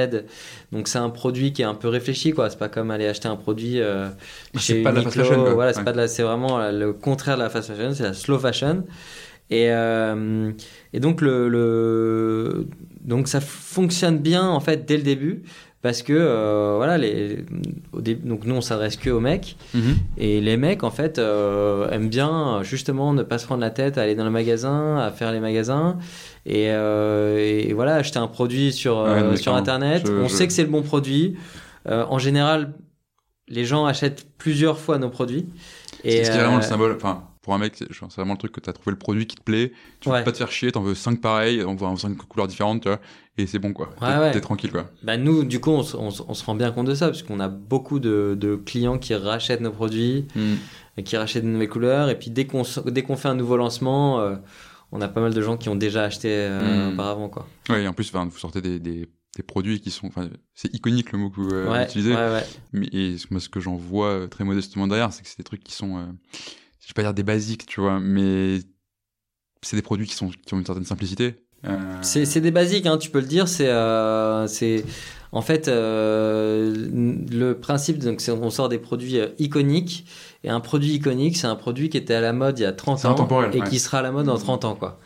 Donc, 0.71 0.87
c'est 0.87 0.99
un 0.99 1.11
produit 1.11 1.53
qui 1.53 1.62
est 1.62 1.64
un 1.64 1.75
peu 1.75 1.89
réfléchi, 1.89 2.31
quoi. 2.31 2.51
C'est 2.51 2.59
pas 2.59 2.69
comme 2.69 2.93
aller 2.93 3.09
acheter 3.09 3.27
un 3.27 3.35
produit 3.37 3.81
euh, 3.81 4.07
C'est 4.55 4.61
chez 4.61 4.83
pas 4.85 4.93
de 4.93 4.97
la 4.99 5.03
fast 5.03 5.17
Uniqlo. 5.17 5.25
fashion, 5.33 5.45
quoi. 5.45 5.55
Voilà, 5.55 5.73
c'est 5.73 5.81
Ouais. 5.81 5.85
pas 5.85 5.93
de 5.93 5.97
la, 5.97 6.07
c'est 6.07 6.23
vraiment 6.23 6.71
le 6.71 6.93
contraire 6.93 7.37
de 7.37 7.43
la 7.43 7.51
fast 7.51 7.69
fashion, 7.73 7.93
c'est 7.95 8.05
la 8.05 8.14
slow 8.14 8.39
fashion. 8.39 8.85
Et, 9.51 9.71
euh, 9.73 10.53
et 10.93 11.01
donc, 11.01 11.21
le, 11.21 11.49
le, 11.49 12.69
donc, 13.01 13.27
ça 13.27 13.41
fonctionne 13.41 14.19
bien, 14.19 14.47
en 14.49 14.61
fait, 14.61 14.85
dès 14.87 14.97
le 14.97 15.03
début. 15.03 15.43
Parce 15.87 16.03
que, 16.03 16.12
euh, 16.12 16.74
voilà, 16.78 16.99
les, 16.99 17.45
au 17.93 18.01
début, 18.01 18.28
donc 18.28 18.45
nous, 18.45 18.57
on 18.57 18.61
s'adresse 18.61 18.97
que 18.97 19.09
aux 19.09 19.20
mecs. 19.20 19.57
Mhm. 19.72 19.95
Et 20.18 20.41
les 20.41 20.57
mecs, 20.57 20.82
en 20.82 20.91
fait, 20.91 21.20
euh, 21.20 21.89
aiment 21.91 22.09
bien, 22.09 22.59
justement, 22.64 23.12
ne 23.12 23.22
pas 23.22 23.39
se 23.39 23.47
prendre 23.47 23.61
la 23.61 23.70
tête 23.70 23.97
à 23.97 24.03
aller 24.03 24.16
dans 24.16 24.24
le 24.24 24.32
magasin, 24.32 24.97
à 24.99 25.12
faire 25.12 25.30
les 25.30 25.39
magasins. 25.39 25.97
Et, 26.45 26.70
euh, 26.72 27.39
et 27.39 27.72
voilà, 27.72 27.95
acheter 27.95 28.18
un 28.18 28.26
produit 28.26 28.72
sur, 28.72 28.97
Ouais, 28.99 29.37
sur. 29.37 29.55
Internet. 29.55 30.03
Je- 30.09 30.12
on 30.12 30.26
je- 30.26 30.34
sait 30.34 30.49
que 30.49 30.53
c'est 30.53 30.64
le 30.64 30.70
bon 30.70 30.82
produit. 30.82 31.37
En 31.89 32.18
général, 32.18 32.72
les 33.47 33.64
gens 33.64 33.87
achètent 33.87 34.26
plusieurs 34.39 34.80
fois 34.80 34.99
nos 34.99 35.09
produits. 35.09 35.47
C'est 36.03 36.24
ce 36.24 36.30
qui 36.32 36.37
est 36.37 36.41
vraiment 36.41 36.57
le 36.57 36.62
symbole. 36.62 36.95
Enfin, 36.97 37.22
pour 37.47 37.55
un 37.55 37.59
mec, 37.59 37.74
c'est 37.76 37.86
vraiment 38.16 38.32
le 38.32 38.38
truc 38.38 38.51
que 38.53 38.61
tu 38.61 38.68
as 38.68 38.72
trouvé 38.72 38.90
le 38.90 38.99
produit 38.99 39.26
qui 39.28 39.36
te 39.36 39.42
plaît. 39.42 39.72
Tu 40.01 40.09
veux 40.09 40.16
Ouais. 40.16 40.24
pas 40.24 40.32
te 40.32 40.36
faire 40.36 40.51
chier, 40.51 40.72
t'en 40.72 40.82
veux 40.82 40.97
5 40.97 41.20
pareils, 41.20 41.62
on 41.62 41.76
voit 41.76 41.97
5 41.97 42.16
couleurs 42.16 42.49
différentes, 42.49 42.82
tu 42.82 42.88
vois. 42.88 43.01
Et 43.38 43.47
c'est 43.47 43.61
bon, 43.61 43.72
quoi. 43.72 43.90
Ouais, 44.03 44.09
T'es 44.09 44.18
ouais. 44.18 44.30
t'es 44.32 44.40
tranquille, 44.40 44.72
quoi. 44.72 44.90
Bah 45.05 45.16
nous, 45.16 45.44
du 45.44 45.61
coup, 45.61 45.70
on, 45.70 45.82
se- 45.84 45.97
on 45.97 46.11
se- 46.11 46.22
on 46.26 46.34
se 46.34 46.44
rend 46.44 46.57
bien 46.57 46.72
compte 46.72 46.88
de 46.88 46.94
ça, 46.94 47.07
parce 47.07 47.22
qu'on 47.22 47.38
a 47.38 47.49
beaucoup 47.49 48.01
de, 48.01 48.36
de 48.38 48.57
clients 48.57 48.99
qui 48.99 49.14
rachètent 49.14 49.61
nos 49.61 49.70
produits, 49.70 50.26
et 50.97 51.03
qui 51.05 51.16
rachètent 51.16 51.44
de 51.44 51.49
nouvelles 51.49 51.68
couleurs, 51.68 52.09
et 52.11 52.18
puis 52.18 52.30
dès 52.30 52.47
qu'on 52.47 52.62
s- 52.62 52.80
dès 52.86 53.03
qu'on 53.03 53.16
fait 53.16 53.28
un 53.28 53.34
nouveau 53.36 53.57
lancement, 53.57 54.18
euh, 54.20 54.34
on 54.90 55.01
a 55.01 55.07
pas 55.09 55.20
mal 55.20 55.32
de 55.32 55.40
gens 55.42 55.57
qui 55.57 55.68
ont 55.68 55.76
déjà 55.76 56.03
acheté 56.05 56.28
euh, 56.30 56.90
Mm. 56.90 56.94
auparavant, 56.94 57.28
quoi. 57.28 57.47
Ouais, 57.68 57.84
et 57.84 57.88
en 57.88 57.92
plus, 57.92 58.11
vous 58.12 58.30
sortez 58.38 58.61
des, 58.61 58.80
des, 58.80 59.09
des 59.36 59.42
produits 59.42 59.80
qui 59.80 59.90
sont. 59.90 60.07
Enfin, 60.07 60.30
c'est 60.55 60.72
iconique 60.74 61.12
le 61.12 61.18
mot 61.18 61.28
que 61.30 61.36
vous 61.40 61.51
euh, 61.53 61.70
ouais, 61.70 61.84
utilisez. 61.84 62.14
ouais, 62.14 62.30
ouais. 62.32 62.44
Mais, 62.72 62.88
et 62.92 63.18
ce- 63.18 63.26
moi, 63.30 63.38
ce 63.40 63.49
que 63.51 63.61
j'en 63.61 63.76
vois 63.76 64.09
euh, 64.09 64.26
très 64.28 64.44
modestement 64.44 64.86
derrière, 64.88 65.12
c'est 65.12 65.22
que 65.22 65.28
c'est 65.28 65.38
des 65.38 65.44
trucs 65.44 65.62
qui 65.62 65.74
sont. 65.74 65.99
euh, 65.99 66.07
je 66.87 66.91
vais 66.91 66.95
pas 66.95 67.03
dire 67.03 67.14
des 67.14 67.24
basiques, 67.24 67.66
tu 67.66 67.80
vois, 67.80 67.99
mais 67.99 68.59
c'est 69.61 69.74
des 69.74 69.82
produits 69.82 70.07
qui, 70.07 70.14
sont, 70.14 70.30
qui 70.30 70.55
ont 70.55 70.59
une 70.59 70.64
certaine 70.64 70.84
simplicité. 70.84 71.34
Euh, 71.64 71.76
C'est 72.01 72.41
des 72.41 72.53
basiques, 72.53 72.87
hein, 72.87 72.97
tu 72.97 73.11
peux 73.11 73.18
le 73.18 73.26
dire. 73.26 73.49
C'est 73.49 73.66
euh, 73.68 74.47
en 75.32 75.43
fait 75.43 75.66
euh, 75.66 76.72
le 77.28 77.55
principe. 77.55 77.99
Donc, 77.99 78.20
c'est 78.20 78.30
on 78.30 78.51
sort 78.51 78.68
des 78.68 78.78
produits 78.78 79.18
euh, 79.18 79.30
iconiques. 79.41 80.07
Et 80.45 80.49
un 80.49 80.61
produit 80.61 80.93
iconique, 80.93 81.37
c'est 81.37 81.49
un 81.49 81.57
produit 81.57 81.89
qui 81.89 81.97
était 81.97 82.14
à 82.14 82.20
la 82.20 82.32
mode 82.32 82.57
il 82.61 82.62
y 82.62 82.66
a 82.66 82.72
30 82.72 83.01
C'est 83.01 83.09
ans 83.09 83.51
et 83.51 83.61
ouais. 83.61 83.68
qui 83.68 83.80
sera 83.80 83.99
à 83.99 84.03
la 84.03 84.12
mode 84.12 84.26
dans 84.26 84.39
30 84.39 84.64
ans, 84.64 84.76
quoi. 84.76 85.01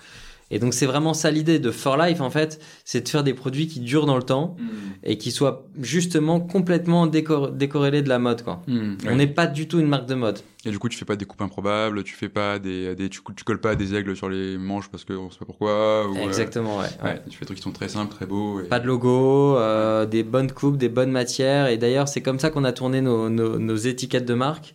Et 0.50 0.58
donc, 0.58 0.74
c'est 0.74 0.86
vraiment 0.86 1.14
ça 1.14 1.30
l'idée 1.30 1.58
de 1.58 1.70
For 1.70 1.96
Life, 1.96 2.20
en 2.20 2.30
fait, 2.30 2.60
c'est 2.84 3.02
de 3.02 3.08
faire 3.08 3.22
des 3.22 3.34
produits 3.34 3.68
qui 3.68 3.80
durent 3.80 4.06
dans 4.06 4.16
le 4.16 4.22
temps 4.22 4.56
hmm, 4.58 4.66
et 5.04 5.16
qui 5.16 5.30
soient 5.30 5.66
justement 5.80 6.40
complètement 6.40 7.06
décor- 7.06 7.56
décorrélés 7.56 8.02
de 8.02 8.08
la 8.08 8.18
mode, 8.18 8.42
quoi. 8.42 8.62
hmm, 8.66 8.96
On 9.04 9.08
ouais. 9.08 9.14
n'est 9.14 9.26
pas 9.26 9.46
du 9.46 9.68
tout 9.68 9.78
une 9.78 9.86
marque 9.86 10.06
de 10.06 10.14
mode. 10.14 10.40
Et 10.66 10.70
du 10.70 10.78
coup, 10.78 10.88
tu 10.88 10.98
fais 10.98 11.04
pas 11.04 11.16
des 11.16 11.24
coupes 11.24 11.40
improbables, 11.40 12.02
tu 12.02 12.14
fais 12.14 12.28
pas 12.28 12.58
des, 12.58 12.94
des 12.94 13.08
tu, 13.08 13.20
colles 13.22 13.60
pas 13.60 13.76
des 13.76 13.94
aigles 13.94 14.14
sur 14.14 14.28
les 14.28 14.58
manches 14.58 14.88
parce 14.90 15.04
que 15.04 15.14
on 15.14 15.30
sait 15.30 15.38
pas 15.38 15.46
pourquoi. 15.46 16.06
Ou, 16.08 16.16
euh, 16.16 16.26
Exactement, 16.26 16.78
ouais. 16.78 16.84
ouais. 17.02 17.10
ouais, 17.10 17.22
tu 17.30 17.36
fais 17.36 17.40
des 17.40 17.46
trucs 17.46 17.58
qui 17.58 17.62
sont 17.62 17.70
très 17.72 17.88
simples, 17.88 18.14
très 18.14 18.26
beaux. 18.26 18.60
Et... 18.60 18.64
Pas 18.64 18.80
de 18.80 18.86
logo, 18.86 19.56
euh, 19.56 20.04
des 20.04 20.22
bonnes 20.22 20.50
coupes, 20.52 20.76
des 20.76 20.90
bonnes 20.90 21.12
matières. 21.12 21.68
Et 21.68 21.78
d'ailleurs, 21.78 22.08
c'est 22.08 22.20
comme 22.20 22.38
ça 22.38 22.50
qu'on 22.50 22.64
a 22.64 22.72
tourné 22.72 23.00
nos, 23.00 23.30
nos, 23.30 23.58
nos 23.58 23.76
étiquettes 23.76 24.26
de 24.26 24.34
marque. 24.34 24.74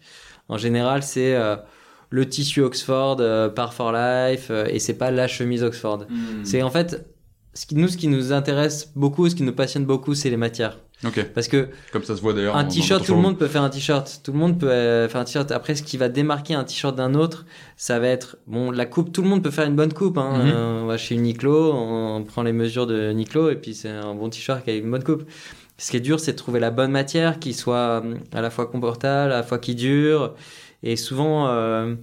En 0.49 0.57
général, 0.57 1.03
c'est 1.03 1.35
euh, 1.35 1.55
le 2.09 2.27
tissu 2.27 2.61
Oxford 2.61 3.17
euh, 3.19 3.49
par 3.49 3.73
For 3.73 3.91
Life 3.91 4.47
euh, 4.49 4.67
et 4.69 4.79
c'est 4.79 4.97
pas 4.97 5.11
la 5.11 5.27
chemise 5.27 5.63
Oxford. 5.63 6.05
Hmm. 6.09 6.43
C'est 6.43 6.61
en 6.61 6.69
fait, 6.69 7.07
ce 7.53 7.65
qui, 7.65 7.75
nous, 7.75 7.87
ce 7.87 7.97
qui 7.97 8.07
nous 8.07 8.33
intéresse 8.33 8.91
beaucoup, 8.95 9.29
ce 9.29 9.35
qui 9.35 9.43
nous 9.43 9.53
passionne 9.53 9.85
beaucoup, 9.85 10.13
c'est 10.13 10.29
les 10.29 10.37
matières. 10.37 10.77
Ok, 11.03 11.23
Parce 11.33 11.47
que 11.47 11.67
comme 11.91 12.03
ça 12.03 12.15
se 12.15 12.21
voit 12.21 12.33
d'ailleurs. 12.33 12.55
un 12.55 12.63
t-shirt, 12.63 13.05
tout 13.05 13.15
le 13.15 13.21
monde 13.21 13.37
peut 13.37 13.47
faire 13.47 13.63
un 13.63 13.69
t-shirt. 13.69 14.21
Tout 14.23 14.31
le 14.31 14.37
monde 14.37 14.57
peut 14.57 14.71
euh, 14.71 15.09
faire 15.09 15.21
un 15.21 15.25
t-shirt. 15.25 15.51
Après, 15.51 15.75
ce 15.75 15.83
qui 15.83 15.97
va 15.97 16.07
démarquer 16.07 16.53
un 16.53 16.63
t-shirt 16.63 16.95
d'un 16.95 17.15
autre, 17.15 17.45
ça 17.75 17.99
va 17.99 18.07
être 18.07 18.37
bon 18.47 18.71
la 18.71 18.85
coupe. 18.85 19.11
Tout 19.11 19.21
le 19.21 19.27
monde 19.27 19.43
peut 19.43 19.51
faire 19.51 19.67
une 19.67 19.75
bonne 19.75 19.93
coupe. 19.93 20.17
Hein. 20.17 20.37
Mhm. 20.37 20.51
Euh, 20.53 20.81
on 20.83 20.85
va 20.85 20.97
chez 20.97 21.15
Uniqlo, 21.15 21.73
on 21.73 22.23
prend 22.23 22.43
les 22.43 22.53
mesures 22.53 22.87
de 22.87 23.11
Uniqlo 23.11 23.49
et 23.49 23.55
puis 23.55 23.73
c'est 23.73 23.89
un 23.89 24.15
bon 24.15 24.29
t-shirt 24.29 24.63
qui 24.63 24.71
a 24.71 24.75
une 24.75 24.89
bonne 24.89 25.03
coupe. 25.03 25.23
Ce 25.77 25.91
qui 25.91 25.97
est 25.97 26.01
dur, 26.01 26.21
c'est 26.21 26.31
de 26.31 26.37
trouver 26.37 26.61
la 26.61 26.71
bonne 26.71 26.91
matière 26.91 27.39
qui 27.39 27.53
soit 27.53 27.97
hum, 27.97 28.17
à 28.33 28.41
la 28.41 28.49
fois 28.49 28.65
confortable, 28.65 29.33
à 29.33 29.37
la 29.37 29.43
fois 29.43 29.59
qui 29.59 29.75
dure. 29.75 30.33
Et 30.85 30.95
souvent, 30.95 31.47
euh, 31.49 31.95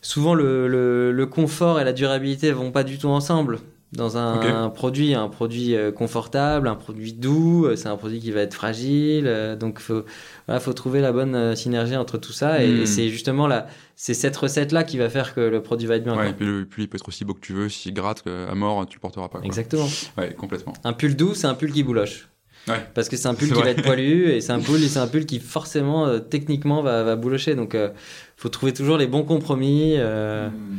souvent 0.00 0.34
le, 0.34 0.68
le, 0.68 1.12
le 1.12 1.26
confort 1.26 1.80
et 1.80 1.84
la 1.84 1.92
durabilité 1.92 2.50
vont 2.52 2.70
pas 2.70 2.84
du 2.84 2.96
tout 2.98 3.08
ensemble. 3.08 3.58
Dans 3.92 4.16
un, 4.16 4.70
produit, 4.70 5.12
un 5.12 5.28
produit 5.28 5.76
euh, 5.76 5.92
confortable, 5.92 6.66
un 6.66 6.76
produit 6.76 7.12
doux, 7.12 7.66
euh, 7.66 7.76
c'est 7.76 7.88
un 7.88 7.96
produit 7.98 8.20
qui 8.20 8.30
va 8.30 8.40
être 8.40 8.54
fragile. 8.54 9.30
Donc, 9.60 9.80
faut, 9.80 10.04
voilà, 10.46 10.60
faut 10.60 10.72
trouver 10.72 11.02
la 11.02 11.12
bonne 11.12 11.54
synergie 11.54 11.94
entre 11.96 12.16
tout 12.16 12.32
ça. 12.32 12.64
Et, 12.64 12.72
Hmm. 12.72 12.80
et 12.80 12.86
c'est 12.86 13.10
justement 13.10 13.46
là, 13.46 13.66
c'est 13.94 14.14
cette 14.14 14.34
recette-là 14.34 14.84
qui 14.84 14.96
va 14.96 15.10
faire 15.10 15.34
que 15.34 15.42
le 15.42 15.60
produit 15.62 15.86
va 15.86 15.96
être 15.96 16.04
bien. 16.04 16.16
Ouais, 16.16 16.30
et 16.30 16.32
puis, 16.32 16.46
le, 16.46 16.64
puis 16.64 16.84
il 16.84 16.88
peut 16.88 16.96
être 16.96 17.06
aussi 17.06 17.26
beau 17.26 17.34
que 17.34 17.40
tu 17.40 17.52
veux, 17.52 17.68
s'il 17.68 17.92
gratte 17.92 18.24
à 18.26 18.54
mort, 18.54 18.86
tu 18.86 18.96
le 18.96 19.00
porteras 19.00 19.28
pas. 19.28 19.38
Quoi. 19.40 19.46
Exactement. 19.46 19.88
Ouais, 20.16 20.32
complètement. 20.32 20.72
Un 20.84 20.94
pull 20.94 21.14
doux, 21.14 21.34
c'est 21.34 21.46
un 21.46 21.54
pull 21.54 21.70
qui 21.70 21.82
bouloche. 21.82 22.28
Ouais. 22.68 22.86
Parce 22.94 23.08
que 23.08 23.16
c'est 23.16 23.26
un 23.28 23.34
pull 23.40 23.48
qui 23.52 23.60
va 23.60 23.70
être 23.70 23.82
poilu 23.82 24.30
et 24.30 24.40
c'est 24.40 24.52
un 24.52 24.60
pull, 24.60 24.80
c'est 24.80 24.98
un 24.98 25.08
pull 25.08 25.26
qui 25.26 25.40
forcément, 25.40 26.06
euh, 26.06 26.18
techniquement, 26.20 26.82
va, 26.82 27.02
va 27.02 27.16
boulocher. 27.16 27.54
Donc, 27.54 27.74
euh, 27.74 27.90
faut 28.36 28.48
trouver 28.48 28.72
toujours 28.72 28.96
les 28.98 29.06
bons 29.06 29.24
compromis. 29.24 29.94
euh, 29.96 30.48
Hmm. 30.48 30.78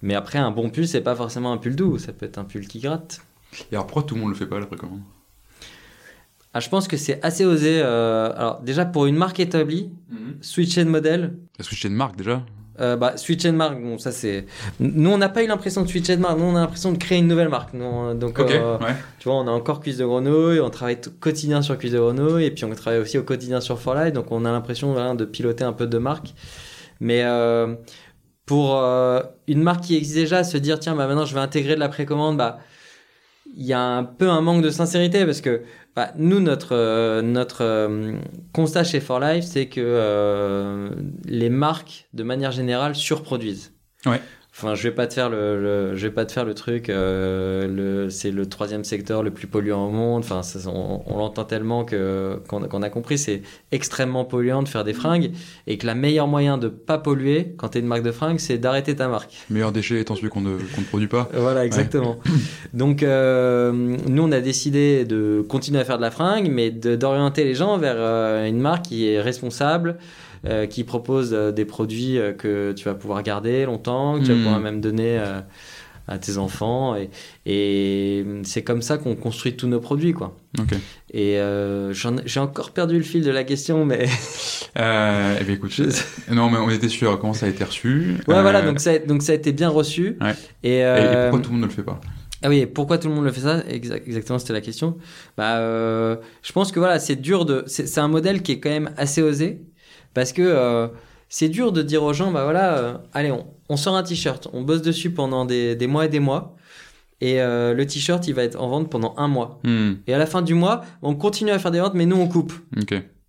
Mais 0.00 0.14
après, 0.14 0.38
un 0.38 0.52
bon 0.52 0.70
pull, 0.70 0.86
c'est 0.86 1.00
pas 1.00 1.16
forcément 1.16 1.52
un 1.52 1.56
pull 1.58 1.74
doux. 1.74 1.98
Ça 1.98 2.12
peut 2.12 2.24
être 2.26 2.38
un 2.38 2.44
pull 2.44 2.66
qui 2.68 2.78
gratte. 2.78 3.20
Et 3.72 3.74
alors 3.74 3.86
pourquoi 3.86 4.04
tout 4.04 4.14
le 4.14 4.20
monde 4.20 4.30
le 4.30 4.36
fait 4.36 4.46
pas 4.46 4.60
la 4.60 4.66
précommande? 4.66 5.00
Ah, 6.54 6.60
je 6.60 6.68
pense 6.68 6.88
que 6.88 6.96
c'est 6.96 7.22
assez 7.24 7.44
osé. 7.44 7.80
euh, 7.82 8.30
Alors, 8.36 8.60
déjà, 8.60 8.84
pour 8.84 9.06
une 9.06 9.16
marque 9.16 9.40
établie, 9.40 9.90
switcher 10.40 10.84
de 10.84 10.88
modèle, 10.90 11.36
La 11.58 11.64
switcher 11.64 11.88
de 11.88 11.94
marque 11.94 12.16
déjà? 12.16 12.42
Euh, 12.80 12.96
bah, 12.96 13.16
switcher 13.16 13.50
de 13.50 13.56
marque, 13.56 13.80
bon, 13.80 13.98
ça 13.98 14.12
c'est. 14.12 14.46
Nous, 14.78 15.10
on 15.10 15.18
n'a 15.18 15.28
pas 15.28 15.42
eu 15.42 15.46
l'impression 15.46 15.82
de 15.82 15.88
switcher 15.88 16.16
de 16.16 16.22
marque. 16.22 16.38
Nous, 16.38 16.44
on 16.44 16.54
a 16.54 16.60
l'impression 16.60 16.92
de 16.92 16.98
créer 16.98 17.18
une 17.18 17.26
nouvelle 17.26 17.48
marque. 17.48 17.74
Nous, 17.74 18.14
donc, 18.14 18.38
euh, 18.38 18.78
ouais. 18.78 18.94
tu 19.18 19.28
vois, 19.28 19.38
on 19.38 19.48
a 19.48 19.50
encore 19.50 19.80
Cuisse 19.80 19.96
de 19.96 20.04
Grenouille, 20.04 20.60
on 20.60 20.70
travaille 20.70 21.00
tout 21.00 21.10
quotidien 21.18 21.60
sur 21.60 21.76
Cuisse 21.76 21.92
de 21.92 21.98
Grenouille, 21.98 22.44
et 22.44 22.50
puis 22.50 22.64
on 22.64 22.70
travaille 22.70 23.00
aussi 23.00 23.18
au 23.18 23.24
quotidien 23.24 23.60
sur 23.60 23.80
For 23.80 23.94
Life. 23.94 24.12
Donc, 24.12 24.30
on 24.30 24.44
a 24.44 24.52
l'impression 24.52 24.92
voilà, 24.92 25.14
de 25.14 25.24
piloter 25.24 25.64
un 25.64 25.72
peu 25.72 25.86
de 25.86 25.98
marque. 25.98 26.34
Mais 27.00 27.22
euh, 27.24 27.74
pour 28.46 28.76
une 28.76 29.62
marque 29.62 29.82
qui 29.82 29.96
existe 29.96 30.16
déjà, 30.16 30.44
se 30.44 30.56
dire, 30.56 30.78
tiens, 30.78 30.94
bah, 30.94 31.06
maintenant 31.06 31.26
je 31.26 31.34
vais 31.34 31.40
intégrer 31.40 31.74
de 31.74 31.80
la 31.80 31.88
précommande, 31.88 32.36
bah, 32.36 32.58
il 33.56 33.66
y 33.66 33.72
a 33.72 33.80
un 33.80 34.04
peu 34.04 34.28
un 34.28 34.40
manque 34.40 34.62
de 34.62 34.70
sincérité 34.70 35.24
parce 35.24 35.40
que 35.40 35.62
bah, 35.98 36.12
nous, 36.14 36.38
notre, 36.38 36.76
euh, 36.76 37.44
euh, 37.60 38.12
constat 38.52 38.84
chez 38.84 39.00
For 39.00 39.18
Life, 39.18 39.42
c'est 39.42 39.66
que 39.66 39.80
euh, 39.80 40.90
les 41.24 41.50
marques, 41.50 42.06
de 42.14 42.22
manière 42.22 42.52
générale, 42.52 42.94
surproduisent. 42.94 43.72
Enfin, 44.60 44.74
je 44.74 44.82
vais 44.82 44.94
pas 44.94 45.06
te 45.06 45.14
faire 45.14 45.30
le, 45.30 45.62
le- 45.62 45.96
je 45.96 46.06
vais 46.08 46.12
pas 46.12 46.24
te 46.24 46.32
faire 46.32 46.44
le 46.44 46.52
truc. 46.52 46.88
euh, 46.90 47.68
le, 47.68 48.10
c'est 48.10 48.32
le 48.32 48.44
troisième 48.46 48.82
secteur 48.82 49.22
le 49.22 49.30
plus 49.30 49.46
polluant 49.46 49.86
au 49.86 49.90
monde. 49.90 50.24
Enfin, 50.24 50.42
ça, 50.42 50.58
on, 50.68 51.02
on 51.06 51.16
l'entend 51.16 51.44
tellement 51.44 51.84
que 51.84 52.40
qu'on, 52.48 52.62
qu'on 52.62 52.82
a 52.82 52.90
compris, 52.90 53.18
c'est 53.18 53.42
extrêmement 53.70 54.24
polluant 54.24 54.64
de 54.64 54.68
faire 54.68 54.82
des 54.82 54.94
fringues 54.94 55.30
et 55.68 55.78
que 55.78 55.86
la 55.86 55.94
meilleure 55.94 56.26
moyen 56.26 56.58
de 56.58 56.66
pas 56.66 56.98
polluer 56.98 57.54
quand 57.56 57.68
t'es 57.68 57.78
une 57.78 57.86
marque 57.86 58.02
de 58.02 58.10
fringues, 58.10 58.40
c'est 58.40 58.58
d'arrêter 58.58 58.96
ta 58.96 59.06
marque. 59.06 59.32
Meilleur 59.48 59.70
déchet 59.70 60.00
étant 60.00 60.16
celui 60.16 60.28
qu'on 60.28 60.40
ne, 60.40 60.56
qu'on 60.74 60.80
ne 60.80 60.86
produit 60.86 61.06
pas. 61.08 61.28
Voilà, 61.34 61.64
exactement. 61.64 62.16
Donc, 62.74 63.04
euh, 63.04 63.70
nous, 63.72 64.22
on 64.24 64.32
a 64.32 64.40
décidé 64.40 65.04
de 65.04 65.44
continuer 65.48 65.78
à 65.78 65.84
faire 65.84 65.98
de 65.98 66.02
la 66.02 66.10
fringue, 66.10 66.50
mais 66.50 66.70
d'orienter 66.70 67.44
les 67.44 67.54
gens 67.54 67.78
vers 67.78 67.94
euh, 67.96 68.46
une 68.48 68.58
marque 68.60 68.86
qui 68.86 69.08
est 69.08 69.20
responsable, 69.20 69.98
euh, 70.46 70.66
qui 70.66 70.84
propose 70.84 71.32
euh, 71.34 71.52
des 71.52 71.64
produits 71.64 72.18
euh, 72.18 72.32
que 72.32 72.72
tu 72.72 72.84
vas 72.84 72.94
pouvoir 72.94 73.22
garder 73.22 73.64
longtemps, 73.64 74.18
que 74.18 74.24
tu 74.24 74.28
vas 74.32 74.34
Hmm. 74.38 74.42
pouvoir 74.42 74.60
même 74.60 74.80
donner 74.80 75.18
à 76.10 76.18
tes 76.18 76.38
enfants. 76.38 76.96
Et, 76.96 77.10
et 77.44 78.24
c'est 78.42 78.62
comme 78.62 78.80
ça 78.82 78.96
qu'on 78.98 79.14
construit 79.14 79.56
tous 79.56 79.66
nos 79.68 79.80
produits, 79.80 80.12
quoi. 80.14 80.36
Et 81.12 81.38
euh, 81.38 81.92
j'ai 81.92 82.40
encore 82.40 82.70
perdu 82.70 82.96
le 82.96 83.02
fil 83.04 83.22
de 83.22 83.30
la 83.30 83.44
question, 83.44 83.84
mais 83.84 84.06
Euh, 84.78 85.36
eh 85.40 85.44
bien, 85.44 85.54
écoute, 85.54 85.70
Je- 85.72 85.84
non, 86.32 86.50
mais 86.50 86.58
on 86.58 86.70
était 86.70 86.88
sûr 86.88 87.18
comment 87.18 87.32
ça 87.34 87.46
a 87.46 87.48
été 87.48 87.64
reçu. 87.64 88.16
ouais, 88.28 88.34
Euh, 88.36 88.42
voilà. 88.42 88.62
Donc 88.62 88.80
ça, 88.80 88.92
a- 88.92 88.98
donc 88.98 89.22
ça 89.22 89.32
a 89.32 89.34
été 89.34 89.52
bien 89.52 89.68
reçu. 89.68 90.16
Ouais. 90.20 90.34
Et, 90.62 90.76
Et, 90.78 90.80
et 90.80 91.16
pourquoi 91.30 91.40
tout 91.40 91.50
le 91.50 91.56
monde 91.56 91.62
ne 91.62 91.66
le 91.66 91.72
fait 91.72 91.82
pas? 91.82 92.00
Ah 92.42 92.48
oui, 92.48 92.66
pourquoi 92.66 92.98
tout 92.98 93.08
le 93.08 93.14
monde 93.14 93.24
le 93.24 93.32
fait 93.32 93.40
ça? 93.40 93.60
Exa- 93.62 94.00
Exactement, 94.06 94.38
c'était 94.38 94.52
la 94.52 94.60
question. 94.60 94.96
Bah, 95.36 95.58
je 96.42 96.52
pense 96.52 96.70
que 96.72 96.78
voilà, 96.78 96.98
c'est 97.00 97.16
dur 97.16 97.44
de. 97.44 97.64
C'est 97.66 97.98
un 97.98 98.08
modèle 98.08 98.42
qui 98.42 98.52
est 98.52 98.60
quand 98.60 98.70
même 98.70 98.90
assez 98.96 99.20
osé 99.22 99.60
parce 100.18 100.32
que 100.32 100.42
euh, 100.42 100.88
c'est 101.28 101.48
dur 101.48 101.70
de 101.70 101.82
dire 101.82 102.02
aux 102.02 102.12
gens, 102.12 102.32
bah 102.32 102.42
voilà, 102.42 102.76
euh, 102.78 102.94
allez, 103.12 103.30
on, 103.30 103.46
on 103.68 103.76
sort 103.76 103.94
un 103.94 104.02
t-shirt, 104.02 104.48
on 104.52 104.62
bosse 104.62 104.82
dessus 104.82 105.10
pendant 105.10 105.44
des, 105.44 105.76
des 105.76 105.86
mois 105.86 106.06
et 106.06 106.08
des 106.08 106.18
mois, 106.18 106.56
et 107.20 107.40
euh, 107.40 107.72
le 107.74 107.86
t-shirt 107.86 108.26
il 108.26 108.34
va 108.34 108.42
être 108.42 108.60
en 108.60 108.68
vente 108.68 108.90
pendant 108.90 109.14
un 109.16 109.28
mois. 109.28 109.60
Hmm, 109.64 109.92
Et 110.08 110.14
à 110.14 110.18
la 110.18 110.26
fin 110.26 110.42
du 110.42 110.54
mois, 110.54 110.80
on 111.02 111.14
continue 111.14 111.52
à 111.52 111.58
faire 111.60 111.70
des 111.70 111.78
ventes, 111.80 111.94
mais 111.94 112.06
nous 112.06 112.16
on 112.16 112.26
coupe. 112.28 112.52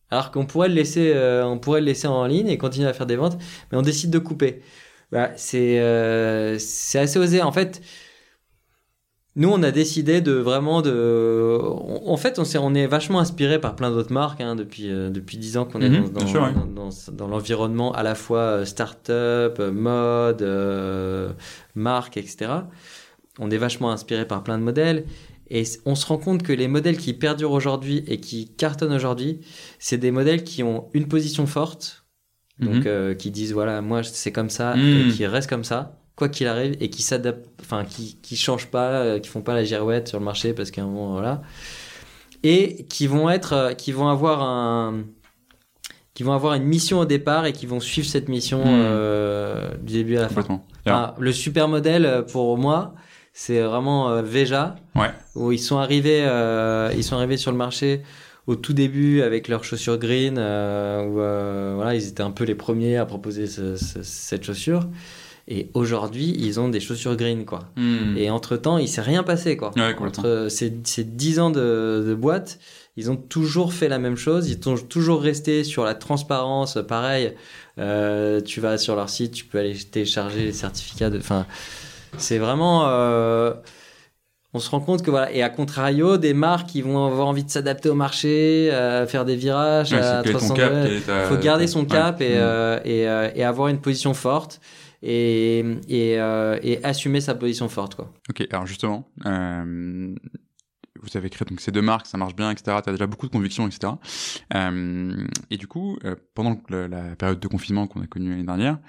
Alors 0.09 0.31
qu'on 0.31 0.45
pourrait 0.47 0.69
le 0.69 0.73
laisser, 0.75 1.13
on 1.45 1.59
pourrait 1.59 1.81
le 1.81 1.85
laisser 1.85 2.07
en 2.07 2.25
ligne 2.25 2.47
et 2.47 2.57
continuer 2.57 2.87
à 2.87 2.93
faire 2.93 3.05
des 3.05 3.15
ventes, 3.17 3.37
mais 3.71 3.77
on 3.77 3.83
décide 3.83 4.09
de 4.09 4.17
couper. 4.17 4.61
Bah, 5.11 5.29
c'est 5.35 5.77
c'est 6.59 6.97
assez 6.99 7.19
osé. 7.19 7.43
En 7.43 7.51
fait, 7.51 7.81
nous, 9.36 9.49
on 9.49 9.61
a 9.63 9.71
décidé 9.71 10.21
de 10.21 10.32
vraiment 10.34 10.82
de. 10.82 11.57
En 12.05 12.17
fait, 12.17 12.39
on, 12.39 12.43
est, 12.43 12.57
on 12.57 12.73
est 12.73 12.88
vachement 12.88 13.19
inspiré 13.19 13.59
par 13.61 13.75
plein 13.75 13.91
d'autres 13.91 14.11
marques 14.11 14.41
hein, 14.41 14.55
depuis 14.55 14.89
euh, 14.89 15.09
depuis 15.09 15.38
dix 15.38 15.55
ans 15.57 15.65
qu'on 15.65 15.82
est 15.82 15.89
Mhm, 15.89 16.09
dans, 16.09 16.27
sûr, 16.27 16.41
dans, 16.53 16.65
dans- 16.65 16.89
dans 17.13 17.27
l'environnement 17.27 17.91
à 17.93 18.03
la 18.03 18.15
fois 18.15 18.39
euh, 18.39 18.65
start-up, 18.65 19.57
euh, 19.59 19.71
mode, 19.71 20.41
euh, 20.41 21.32
marque, 21.75 22.17
etc. 22.17 22.51
On 23.39 23.49
est 23.51 23.57
vachement 23.57 23.91
inspiré 23.91 24.27
par 24.27 24.43
plein 24.43 24.57
de 24.57 24.63
modèles. 24.63 25.05
Et 25.51 25.63
on 25.86 25.95
se 25.95 26.05
rend 26.05 26.17
compte 26.17 26.43
que 26.43 26.53
les 26.53 26.67
modèles 26.67 26.97
qui 26.97 27.13
perdurent 27.13 27.53
aujourd'hui 27.53 28.03
et 28.07 28.19
qui 28.19 28.49
cartonnent 28.53 28.93
aujourd'hui, 28.93 29.39
c'est 29.80 29.97
des 29.97 30.11
modèles 30.11 30.43
qui 30.43 30.61
ont 30.61 30.89
une 30.93 31.07
position 31.07 31.47
forte, 31.47 32.05
donc 32.59 32.75
Mhm. 32.75 32.84
euh, 32.88 33.13
qui 33.15 33.32
disent 33.32 33.53
voilà, 33.53 33.82
moi 33.82 34.03
c'est 34.03 34.32
comme 34.32 34.49
ça, 34.51 34.75
Mhm. 34.75 34.97
et 34.97 35.07
qui 35.07 35.25
restent 35.25 35.49
comme 35.49 35.63
ça, 35.63 35.98
quoi 36.20 36.30
qu'il 36.30 36.45
arrive, 36.47 36.76
et 36.80 36.89
qui 36.91 37.01
s'adaptent, 37.01 37.47
enfin 37.61 37.84
qui, 37.86 38.17
qui 38.22 38.36
changent 38.36 38.67
pas, 38.67 38.89
euh, 38.91 39.20
qui 39.20 39.30
font 39.30 39.41
pas 39.41 39.55
la 39.55 39.63
girouette 39.63 40.07
sur 40.09 40.20
le 40.20 40.26
marché 40.26 40.53
parce 40.53 40.70
qu'à 40.70 40.84
un 40.84 40.86
moment, 40.86 41.13
voilà. 41.13 41.41
Et 42.43 42.86
qui 42.89 43.07
vont 43.07 43.30
être, 43.30 43.53
euh, 43.53 43.74
qui 43.74 43.91
vont 43.91 44.07
avoir 44.09 44.43
un. 44.43 45.03
qui 46.13 46.24
vont 46.24 46.34
avoir 46.34 46.53
une 46.55 46.63
mission 46.65 46.99
au 46.99 47.05
départ 47.05 47.45
et 47.45 47.53
qui 47.53 47.65
vont 47.65 47.80
suivre 47.80 48.07
cette 48.07 48.28
mission 48.28 48.59
Mhm. 48.59 48.65
euh, 48.67 49.70
du 49.82 49.93
début 49.93 50.17
à 50.17 50.24
la 50.24 50.30
fin. 50.30 50.43
Ah, 50.86 51.15
le 51.17 51.32
super 51.32 51.67
modèle 51.70 52.26
pour 52.32 52.57
moi, 52.57 52.93
c'est 53.32 53.61
vraiment 53.61 54.09
euh, 54.09 54.22
Veja, 54.22 54.76
Ouais. 54.95 55.11
où 55.36 55.53
ils 55.53 55.59
sont 55.59 55.78
arrivés, 55.78 56.24
euh, 56.26 56.91
ils 56.97 57.03
sont 57.05 57.15
arrivés 57.15 57.38
sur 57.38 57.51
le 57.51 57.57
marché 57.57 58.01
au 58.47 58.55
tout 58.57 58.74
début 58.74 59.22
avec 59.22 59.47
leurs 59.47 59.63
chaussures 59.63 59.97
green, 59.97 60.34
où 60.38 61.13
voilà, 61.13 61.95
ils 61.95 62.05
étaient 62.09 62.24
un 62.24 62.32
peu 62.32 62.43
les 62.43 62.55
premiers 62.55 62.97
à 62.97 63.05
proposer 63.05 63.47
ce- 63.47 63.78
ce- 63.78 64.03
cette 64.03 64.43
chaussure. 64.43 64.88
Et 65.51 65.71
aujourd'hui, 65.73 66.35
ils 66.37 66.59
ont 66.59 66.69
des 66.69 66.79
chaussures 66.79 67.15
green, 67.15 67.43
quoi. 67.43 67.61
Hmm. 67.75 68.15
Et 68.15 68.29
entre 68.29 68.55
temps, 68.55 68.77
il 68.77 68.87
s'est 68.87 69.01
rien 69.01 69.23
passé, 69.23 69.57
quoi. 69.57 69.71
Ouais, 69.75 69.95
entre 69.99 70.45
ces, 70.49 70.71
ces 70.83 71.03
10 71.03 71.39
ans 71.39 71.49
de, 71.49 72.03
de 72.07 72.13
boîte, 72.13 72.59
ils 72.97 73.09
ont 73.09 73.15
toujours 73.15 73.73
fait 73.73 73.87
la 73.89 73.97
même 73.97 74.15
chose. 74.15 74.47
Ils 74.49 74.63
sont 74.63 74.77
toujours 74.77 75.21
restés 75.23 75.63
sur 75.63 75.83
la 75.85 75.95
transparence. 75.95 76.77
Pareil, 76.87 77.33
euh, 77.79 78.41
tu 78.41 78.61
vas 78.61 78.77
sur 78.77 78.95
leur 78.95 79.09
site, 79.09 79.31
tu 79.31 79.45
peux 79.45 79.57
aller 79.57 79.75
télécharger 79.75 80.43
les 80.45 80.51
certificats. 80.53 81.09
De... 81.09 81.17
Enfin, 81.17 81.47
c'est 82.19 82.37
vraiment. 82.37 82.87
euh, 82.87 83.53
on 84.53 84.59
se 84.59 84.69
rend 84.71 84.79
compte 84.79 85.03
que 85.03 85.11
voilà. 85.11 85.31
Et 85.31 85.43
à 85.43 85.49
contrario, 85.49 86.17
des 86.17 86.33
marques 86.33 86.69
qui 86.69 86.81
vont 86.81 87.05
avoir 87.05 87.27
envie 87.27 87.43
de 87.43 87.49
s'adapter 87.51 87.87
au 87.89 87.93
marché, 87.95 88.69
euh, 88.71 89.05
faire 89.05 89.23
des 89.25 89.35
virages 89.35 89.91
Ouais, 89.93 89.99
à 89.99 90.23
c'est 90.23 90.23
quel 90.23 90.35
est 90.35 90.39
ton 90.39 90.45
300 90.47 90.53
cap, 90.55 90.73
degrés. 90.73 90.87
quel 90.89 90.97
est 90.97 91.01
ta- 91.01 91.23
Il 91.23 91.27
faut 91.27 91.37
garder 91.41 91.67
son 91.67 91.81
ouais. 91.81 91.85
cap 91.87 92.21
et, 92.21 92.29
Hmm. 92.29 92.37
euh, 92.37 92.79
et, 92.83 93.07
euh, 93.07 93.29
et 93.35 93.43
avoir 93.43 93.67
une 93.67 93.79
position 93.79 94.13
forte 94.13 94.59
et, 95.01 95.59
et, 95.87 96.19
euh, 96.19 96.59
et 96.61 96.83
assumer 96.83 97.21
sa 97.21 97.35
position 97.35 97.69
forte. 97.69 97.95
Quoi. 97.95 98.13
Ok, 98.29 98.45
alors 98.51 98.65
justement, 98.65 99.09
euh, 99.25 100.15
vous 101.01 101.17
avez 101.17 101.29
créé 101.29 101.45
donc 101.45 101.61
ces 101.61 101.71
deux 101.71 101.81
marques, 101.81 102.05
ça 102.05 102.17
marche 102.17 102.35
bien, 102.35 102.51
etc. 102.51 102.77
Tu 102.83 102.89
as 102.89 102.93
déjà 102.93 103.07
beaucoup 103.07 103.27
de 103.27 103.31
convictions, 103.31 103.67
etc. 103.67 103.93
Euh, 104.55 105.27
et 105.49 105.57
du 105.57 105.67
coup, 105.67 105.97
euh, 106.03 106.15
pendant 106.35 106.59
la 106.69 107.15
période 107.15 107.39
de 107.39 107.47
confinement 107.47 107.87
qu'on 107.87 108.01
a 108.01 108.07
connue 108.07 108.31
l'année 108.31 108.43
dernière, 108.43 108.79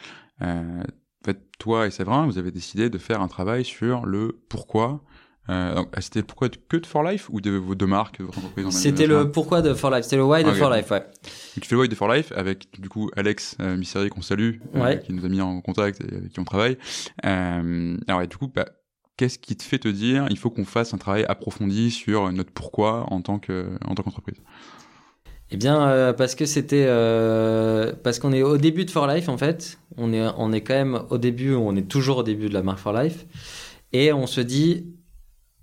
euh, 0.43 0.83
en 0.83 1.25
fait, 1.25 1.39
toi 1.59 1.87
et 1.87 1.91
Séverin, 1.91 2.27
vous 2.27 2.39
avez 2.39 2.51
décidé 2.51 2.89
de 2.89 2.99
faire 2.99 3.21
un 3.21 3.29
travail 3.29 3.65
sur 3.65 4.07
le 4.07 4.41
pourquoi. 4.49 5.03
Euh, 5.51 5.75
donc, 5.75 5.89
ah, 5.95 6.01
c'était 6.01 6.21
le 6.21 6.27
pourquoi 6.27 6.49
de- 6.49 6.57
que 6.69 6.77
de 6.77 6.87
For 6.87 7.03
Life 7.03 7.29
ou 7.31 7.41
de 7.41 7.51
vos 7.51 7.75
deux 7.75 7.87
marques, 7.87 8.19
de 8.21 8.25
votre 8.25 8.39
entreprise 8.39 8.67
en 8.67 8.71
C'était 8.71 9.07
le 9.09 9.31
pourquoi 9.33 9.63
de 9.63 9.75
For 9.75 9.91
Life, 9.91 10.05
c'était 10.05 10.17
le 10.17 10.25
why 10.25 10.45
de 10.45 10.51
Ok. 10.51 10.55
For 10.55 10.71
Life, 10.71 10.91
ouais. 10.91 11.03
Tu 11.61 11.67
fais 11.69 11.75
le 11.75 11.81
Why 11.81 11.89
de 11.89 11.95
For 11.95 12.13
Life 12.13 12.33
avec 12.37 12.69
du 12.81 12.89
coup 12.89 13.11
Alex 13.17 13.57
euh, 13.61 13.77
Misseri 13.77 14.09
qu'on 14.11 14.23
salue, 14.23 14.61
euh, 14.77 14.95
qui 14.97 15.13
nous 15.13 15.25
a 15.25 15.29
mis 15.29 15.41
en 15.41 15.61
contact 15.61 16.01
et 16.03 16.15
avec 16.17 16.29
qui 16.33 16.39
on 16.41 16.45
travaille. 16.45 16.79
Euh, 17.27 17.97
alors 18.07 18.23
et 18.23 18.27
du 18.29 18.37
coup, 18.37 18.47
bah, 18.55 18.67
qu'est-ce 19.17 19.39
qui 19.39 19.57
te 19.57 19.63
fait 19.63 19.79
te 19.79 19.89
dire 19.89 20.27
il 20.31 20.39
faut 20.39 20.51
qu'on 20.51 20.65
fasse 20.65 20.95
un 20.95 20.99
travail 20.99 21.25
approfondi 21.29 21.91
sur 21.91 22.31
notre 22.33 22.53
pourquoi 22.53 23.07
en 23.13 23.21
tant 23.21 23.39
que 23.39 23.67
en 23.85 23.95
tant 23.95 24.03
qu'entreprise? 24.03 24.39
Eh 25.53 25.57
bien, 25.57 25.83
euh, 25.89 26.13
parce 26.13 26.37
que 26.37 26.47
c'était, 26.47 26.85
euh, 26.87 27.93
parce 28.05 28.21
qu'on 28.21 28.33
est 28.33 28.43
au 28.43 28.57
début 28.57 28.85
de 28.85 28.91
For 28.91 29.09
Life 29.09 29.29
en 29.29 29.37
fait. 29.37 29.79
On 29.97 30.13
est, 30.13 30.25
on 30.39 30.53
est 30.53 30.61
quand 30.61 30.75
même 30.75 31.03
au 31.11 31.19
début, 31.19 31.55
on 31.55 31.75
est 31.75 31.89
toujours 31.89 32.19
au 32.19 32.23
début 32.23 32.49
de 32.49 32.55
la 32.55 32.63
marque 32.63 32.79
For 32.79 32.93
Life, 32.93 33.27
et 33.93 34.13
on 34.13 34.29
se 34.29 34.41
dit, 34.41 34.87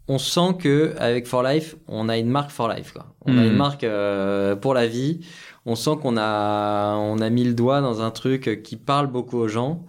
on 0.08 0.18
sent 0.18 0.56
que 0.60 0.94
avec 0.98 1.28
For 1.28 1.44
Life, 1.44 1.76
on 1.88 2.10
a 2.10 2.18
une 2.18 2.30
marque 2.30 2.52
For 2.52 2.68
Life, 2.70 2.94
quoi. 2.94 3.08
On 3.26 3.38
a 3.38 3.44
une 3.44 3.58
marque 3.58 3.84
euh, 3.84 4.56
pour 4.56 4.74
la 4.74 4.88
vie. 4.88 5.20
On 5.66 5.76
sent 5.76 5.98
qu'on 6.02 6.16
a, 6.18 6.96
on 6.96 7.20
a 7.20 7.30
mis 7.30 7.44
le 7.44 7.54
doigt 7.54 7.82
dans 7.82 8.02
un 8.02 8.10
truc 8.10 8.64
qui 8.64 8.78
parle 8.78 9.08
beaucoup 9.08 9.38
aux 9.38 9.50
gens 9.50 9.84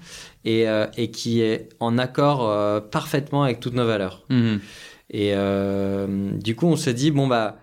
et, 0.44 0.68
euh, 0.68 0.86
et 0.96 1.12
qui 1.12 1.40
est 1.40 1.68
en 1.78 1.98
accord 1.98 2.48
euh, 2.48 2.80
parfaitement 2.80 3.44
avec 3.44 3.60
toutes 3.60 3.74
nos 3.74 3.86
valeurs. 3.86 4.24
Et 5.10 5.32
euh, 5.34 6.32
du 6.32 6.56
coup, 6.56 6.66
on 6.66 6.76
se 6.76 6.90
dit, 6.90 7.12
bon, 7.12 7.28
bah, 7.28 7.58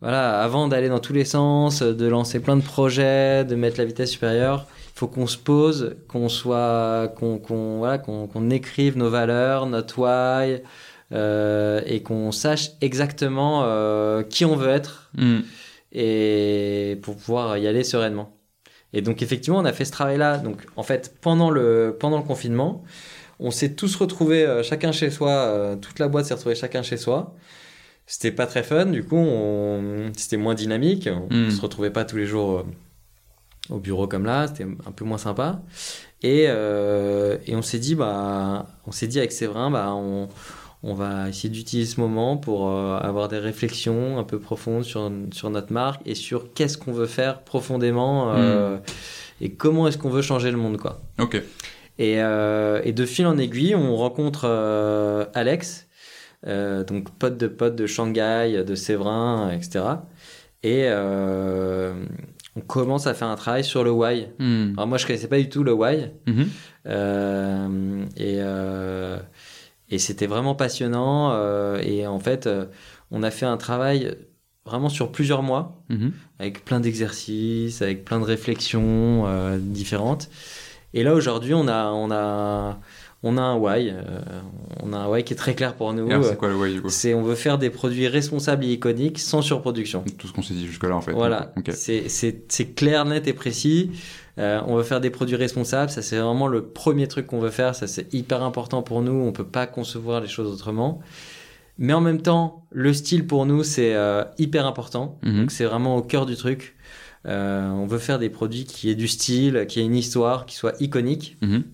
voilà, 0.00 0.40
avant 0.40 0.68
d'aller 0.68 0.88
dans 0.88 1.00
tous 1.00 1.12
les 1.12 1.24
sens, 1.24 1.82
de 1.82 2.06
lancer 2.06 2.40
plein 2.40 2.56
de 2.56 2.62
projets, 2.62 3.44
de 3.44 3.56
mettre 3.56 3.78
la 3.78 3.84
vitesse 3.84 4.12
supérieure, 4.12 4.66
il 4.94 4.98
faut 4.98 5.08
qu'on 5.08 5.26
se 5.26 5.36
pose, 5.36 5.96
qu'on 6.08 6.28
soit, 6.28 7.12
qu'on, 7.16 7.38
qu'on, 7.38 7.78
voilà, 7.78 7.98
qu'on, 7.98 8.28
qu'on 8.28 8.50
écrive 8.50 8.96
nos 8.96 9.10
valeurs, 9.10 9.66
notre 9.66 9.98
why, 9.98 10.62
euh, 11.12 11.80
et 11.86 12.02
qu'on 12.02 12.32
sache 12.32 12.70
exactement 12.80 13.62
euh, 13.64 14.22
qui 14.22 14.44
on 14.44 14.54
veut 14.56 14.68
être 14.70 15.10
et 15.92 16.98
pour 17.02 17.16
pouvoir 17.16 17.58
y 17.58 17.66
aller 17.66 17.82
sereinement. 17.84 18.36
Et 18.92 19.02
donc 19.02 19.22
effectivement, 19.22 19.58
on 19.58 19.64
a 19.64 19.72
fait 19.72 19.84
ce 19.84 19.92
travail-là. 19.92 20.38
Donc 20.38 20.66
en 20.76 20.82
fait, 20.82 21.14
pendant 21.20 21.50
le 21.50 21.96
pendant 21.98 22.16
le 22.18 22.24
confinement, 22.24 22.84
on 23.38 23.50
s'est 23.50 23.74
tous 23.74 23.94
retrouvés 23.96 24.44
euh, 24.44 24.62
chacun 24.62 24.92
chez 24.92 25.10
soi. 25.10 25.76
toute 25.80 25.98
la 25.98 26.08
boîte 26.08 26.26
s'est 26.26 26.34
retrouvée 26.34 26.54
chacun 26.54 26.82
chez 26.82 26.96
soi. 26.96 27.34
C'était 28.06 28.32
pas 28.32 28.46
très 28.46 28.64
fun. 28.64 28.86
Du 28.86 29.04
coup, 29.04 29.16
on... 29.16 30.10
c'était 30.16 30.36
moins 30.36 30.54
dynamique. 30.54 31.08
On 31.30 31.32
Mm. 31.32 31.50
se 31.50 31.60
retrouvait 31.60 31.90
pas 31.90 32.04
tous 32.04 32.16
les 32.16 32.26
jours 32.26 32.64
au 33.68 33.78
bureau 33.78 34.08
comme 34.08 34.24
là. 34.24 34.48
C'était 34.48 34.64
un 34.64 34.90
peu 34.92 35.04
moins 35.04 35.18
sympa. 35.18 35.62
Et 36.22 36.46
euh, 36.48 37.38
et 37.46 37.54
on 37.56 37.62
s'est 37.62 37.78
dit 37.78 37.94
bah 37.94 38.66
on 38.86 38.92
s'est 38.92 39.06
dit 39.06 39.18
avec 39.18 39.32
Séverin 39.32 39.70
bah 39.70 39.92
on 39.94 40.28
on 40.82 40.94
va 40.94 41.28
essayer 41.28 41.48
d'utiliser 41.50 41.94
ce 41.94 42.00
moment 42.00 42.36
pour 42.36 42.68
euh, 42.68 42.98
avoir 42.98 43.28
des 43.28 43.38
réflexions 43.38 44.18
un 44.18 44.24
peu 44.24 44.38
profondes 44.38 44.84
sur, 44.84 45.10
sur 45.32 45.50
notre 45.50 45.72
marque 45.72 46.00
et 46.06 46.14
sur 46.14 46.52
qu'est-ce 46.54 46.78
qu'on 46.78 46.92
veut 46.92 47.06
faire 47.06 47.42
profondément 47.42 48.32
euh, 48.34 48.78
et 49.40 49.50
comment 49.52 49.88
est-ce 49.88 49.98
qu'on 49.98 50.10
veut 50.10 50.22
changer 50.22 50.50
le 50.50 50.56
monde. 50.56 50.78
Quoi. 50.78 51.00
Ok. 51.18 51.42
Et, 51.98 52.22
euh, 52.22 52.80
et 52.84 52.92
de 52.92 53.04
fil 53.04 53.26
en 53.26 53.36
aiguille, 53.36 53.74
on 53.74 53.94
rencontre 53.96 54.46
Alex, 55.34 55.86
donc 56.46 57.10
pote 57.18 57.36
de 57.36 57.46
pote 57.46 57.76
de 57.76 57.86
Shanghai, 57.86 58.64
de 58.66 58.74
Séverin, 58.74 59.50
etc. 59.50 59.84
Et 60.62 60.88
on 62.56 62.60
commence 62.62 63.06
à 63.06 63.14
faire 63.14 63.28
un 63.28 63.36
travail 63.36 63.64
sur 63.64 63.84
le 63.84 63.90
why. 63.90 64.28
Alors 64.38 64.86
moi, 64.86 64.96
je 64.96 65.06
connaissais 65.06 65.28
pas 65.28 65.38
du 65.38 65.48
tout 65.50 65.62
le 65.62 65.72
why. 65.72 66.10
Mhm. 66.26 66.48
Euh, 66.86 68.04
et 68.16 68.38
euh, 68.40 69.18
et 69.90 69.98
c'était 69.98 70.26
vraiment 70.26 70.54
passionnant. 70.54 71.32
euh, 71.32 71.80
et 71.82 72.06
en 72.06 72.20
fait, 72.20 72.46
euh, 72.46 72.66
on 73.10 73.22
a 73.22 73.30
fait 73.30 73.46
un 73.46 73.56
travail 73.56 74.14
vraiment 74.66 74.88
sur 74.88 75.10
plusieurs 75.10 75.42
mois, 75.42 75.82
Mhm. 75.88 76.12
avec 76.38 76.64
plein 76.64 76.80
d'exercices, 76.80 77.82
avec 77.82 78.04
plein 78.04 78.20
de 78.20 78.24
réflexions 78.24 79.24
euh, 79.26 79.58
différentes. 79.58 80.28
Et 80.94 81.02
là, 81.02 81.14
aujourd'hui, 81.14 81.54
on 81.54 81.66
a, 81.68 81.86
on, 81.92 82.10
a, 82.10 82.78
on 83.22 83.36
a 83.38 83.42
un 83.42 83.56
why. 83.56 83.92
on 84.82 84.92
a 84.92 84.98
un 84.98 85.08
why 85.08 85.22
qui 85.24 85.32
est 85.32 85.36
très 85.36 85.54
clair 85.54 85.74
pour 85.74 85.92
nous. 85.92 86.08
C'est 86.22 86.36
quoi 86.36 86.48
le 86.48 86.56
why 86.56 86.72
du 86.74 86.82
coup? 86.82 86.88
C'est 86.88 87.14
on 87.14 87.22
veut 87.22 87.34
faire 87.36 87.58
des 87.58 87.70
produits 87.70 88.08
responsables 88.08 88.64
et 88.64 88.72
iconiques 88.72 89.18
sans 89.18 89.40
surproduction. 89.42 90.04
Tout 90.18 90.26
ce 90.26 90.32
qu'on 90.32 90.42
s'est 90.42 90.54
dit 90.54 90.66
jusque-là 90.66 90.96
en 90.96 91.00
fait. 91.00 91.12
Voilà, 91.12 91.52
c'est 91.74 92.74
clair, 92.74 93.04
net 93.04 93.26
et 93.28 93.32
précis. 93.32 93.90
Euh, 94.40 94.60
on 94.66 94.74
veut 94.76 94.82
faire 94.82 95.00
des 95.00 95.10
produits 95.10 95.36
responsables, 95.36 95.90
ça 95.90 96.02
c'est 96.02 96.18
vraiment 96.18 96.48
le 96.48 96.64
premier 96.64 97.06
truc 97.06 97.26
qu'on 97.28 97.38
veut 97.40 97.50
faire, 97.50 97.74
ça 97.74 97.86
c'est 97.86 98.12
hyper 98.14 98.42
important 98.42 98.82
pour 98.82 99.02
nous, 99.02 99.12
on 99.12 99.32
peut 99.32 99.44
pas 99.44 99.66
concevoir 99.66 100.20
les 100.20 100.28
choses 100.28 100.52
autrement. 100.52 101.00
Mais 101.78 101.92
en 101.92 102.00
même 102.00 102.20
temps, 102.22 102.64
le 102.72 102.92
style 102.92 103.26
pour 103.26 103.44
nous 103.46 103.62
c'est 103.64 103.94
euh, 103.94 104.24
hyper 104.38 104.66
important, 104.66 105.18
Mhm. 105.22 105.40
donc 105.40 105.50
c'est 105.50 105.64
vraiment 105.64 105.96
au 105.96 106.02
cœur 106.02 106.26
du 106.26 106.36
truc. 106.36 106.74
Euh, 107.26 107.68
on 107.68 107.86
veut 107.86 107.98
faire 107.98 108.18
des 108.18 108.30
produits 108.30 108.64
qui 108.64 108.88
aient 108.90 108.94
du 108.94 109.08
style, 109.08 109.66
qui 109.68 109.78
aient 109.80 109.84
une 109.84 109.94
histoire, 109.96 110.46
qui 110.46 110.56
soient 110.56 110.72
iconiques. 110.80 111.36
Mhm. 111.42 111.64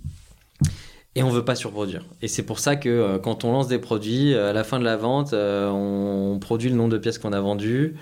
Et 1.15 1.23
on 1.23 1.31
veut 1.31 1.45
pas 1.47 1.55
surproduire. 1.55 2.05
Et 2.21 2.29
c'est 2.29 2.43
pour 2.43 2.59
ça 2.59 2.77
que 2.77 2.91
euh, 2.91 3.19
quand 3.19 3.45
on 3.45 3.53
lance 3.53 3.69
des 3.69 3.79
produits, 3.79 4.35
euh, 4.35 4.51
à 4.51 4.53
la 4.53 4.65
fin 4.65 4.79
de 4.79 4.85
la 4.85 4.97
vente, 4.99 5.33
euh, 5.33 5.71
on, 5.71 6.35
on 6.35 6.39
produit 6.39 6.69
le 6.69 6.77
nombre 6.77 6.91
de 6.93 6.99
pièces 6.99 7.19
qu'on 7.19 7.33
a 7.33 7.41
vendues. 7.41 7.95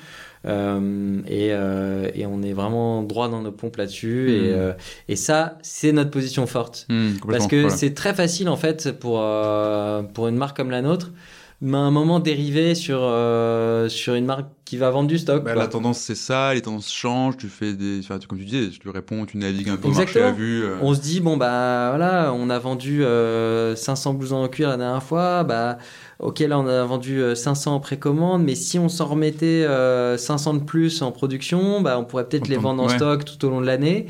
Euh, 0.47 1.21
et, 1.27 1.49
euh, 1.53 2.09
et 2.15 2.27
on 2.27 2.43
est 2.43 2.53
vraiment 2.53 3.03
droit 3.03 3.29
dans 3.29 3.43
nos 3.43 3.53
pompes 3.53 3.77
là-dessus. 3.77 4.31
Et, 4.33 4.41
Mhm. 4.51 4.57
euh, 4.59 4.73
et 5.09 5.17
ça, 5.17 5.59
c'est 5.63 5.93
notre 5.93 6.11
position 6.11 6.47
forte. 6.47 6.87
Mhm, 6.89 7.19
Parce 7.31 7.47
que 7.47 7.57
voilà. 7.63 7.77
c'est 7.77 7.95
très 7.95 8.15
facile, 8.15 8.49
en 8.49 8.57
fait, 8.57 8.93
pour, 8.93 9.21
euh, 9.21 10.03
pour 10.03 10.29
une 10.29 10.37
marque 10.37 10.57
comme 10.57 10.71
la 10.71 10.83
nôtre, 10.83 11.13
mais 11.61 11.77
à 11.77 11.81
un 11.81 11.91
moment 11.91 12.21
dériver 12.21 12.75
sur, 12.75 12.99
euh, 13.03 13.89
sur 13.89 14.15
une 14.15 14.27
marque 14.27 14.47
qui 14.75 14.81
va 14.81 14.91
vendre 14.91 15.09
du 15.09 15.19
stock. 15.19 15.45
Bah, 15.45 15.53
quoi. 15.53 15.63
la 15.63 15.69
tendance 15.69 15.99
c'est 16.01 16.15
ça, 16.17 16.53
les 16.53 16.61
tendances 16.63 16.93
changent, 16.93 17.37
tu 17.37 17.47
fais 17.49 17.75
des, 17.75 18.01
enfin, 18.01 18.19
tu- 18.19 18.27
comme 18.27 18.39
tu 18.39 18.45
disais, 18.45 18.71
tu 18.71 18.89
réponds, 18.89 19.25
tu 19.25 19.37
navigues 19.37 19.69
un 19.69 19.77
peu 19.77 19.87
au 19.89 19.93
marché 19.93 20.01
à 20.21 20.29
Exactement. 20.31 20.33
vue. 20.33 20.65
euh. 20.65 20.77
On 20.83 20.95
se 20.95 21.01
dit 21.01 21.21
bon 21.21 21.37
bah 21.37 21.91
voilà, 21.91 22.33
on 22.35 22.51
a 22.51 22.59
vendu 22.59 23.05
euh, 23.05 23.77
500 23.77 24.15
blousons 24.15 24.43
en 24.43 24.49
cuir 24.49 24.69
la 24.69 24.77
dernière 24.77 25.03
fois, 25.03 25.45
bah 25.45 25.79
ok 26.19 26.41
là 26.41 26.59
on 26.59 26.67
a 26.67 26.85
vendu 26.85 27.21
euh, 27.23 27.35
500 27.35 27.75
en 27.77 27.81
précommande, 27.81 28.43
mais 28.43 28.55
si 28.57 28.79
on 28.79 28.89
s'en 28.89 29.07
remettait 29.07 29.65
euh, 29.65 30.17
500 30.17 30.55
de 30.55 30.59
plus 30.65 31.03
en 31.03 31.13
production, 31.13 31.81
bah 31.81 31.97
on 31.99 32.05
pourrait 32.05 32.29
peut-être 32.29 32.49
les 32.49 32.57
vendre 32.57 32.83
en 32.83 32.89
ouais. 32.89 32.97
stock 32.97 33.25
tout 33.25 33.45
au 33.47 33.51
long 33.51 33.61
de 33.61 33.67
l'année. 33.67 34.07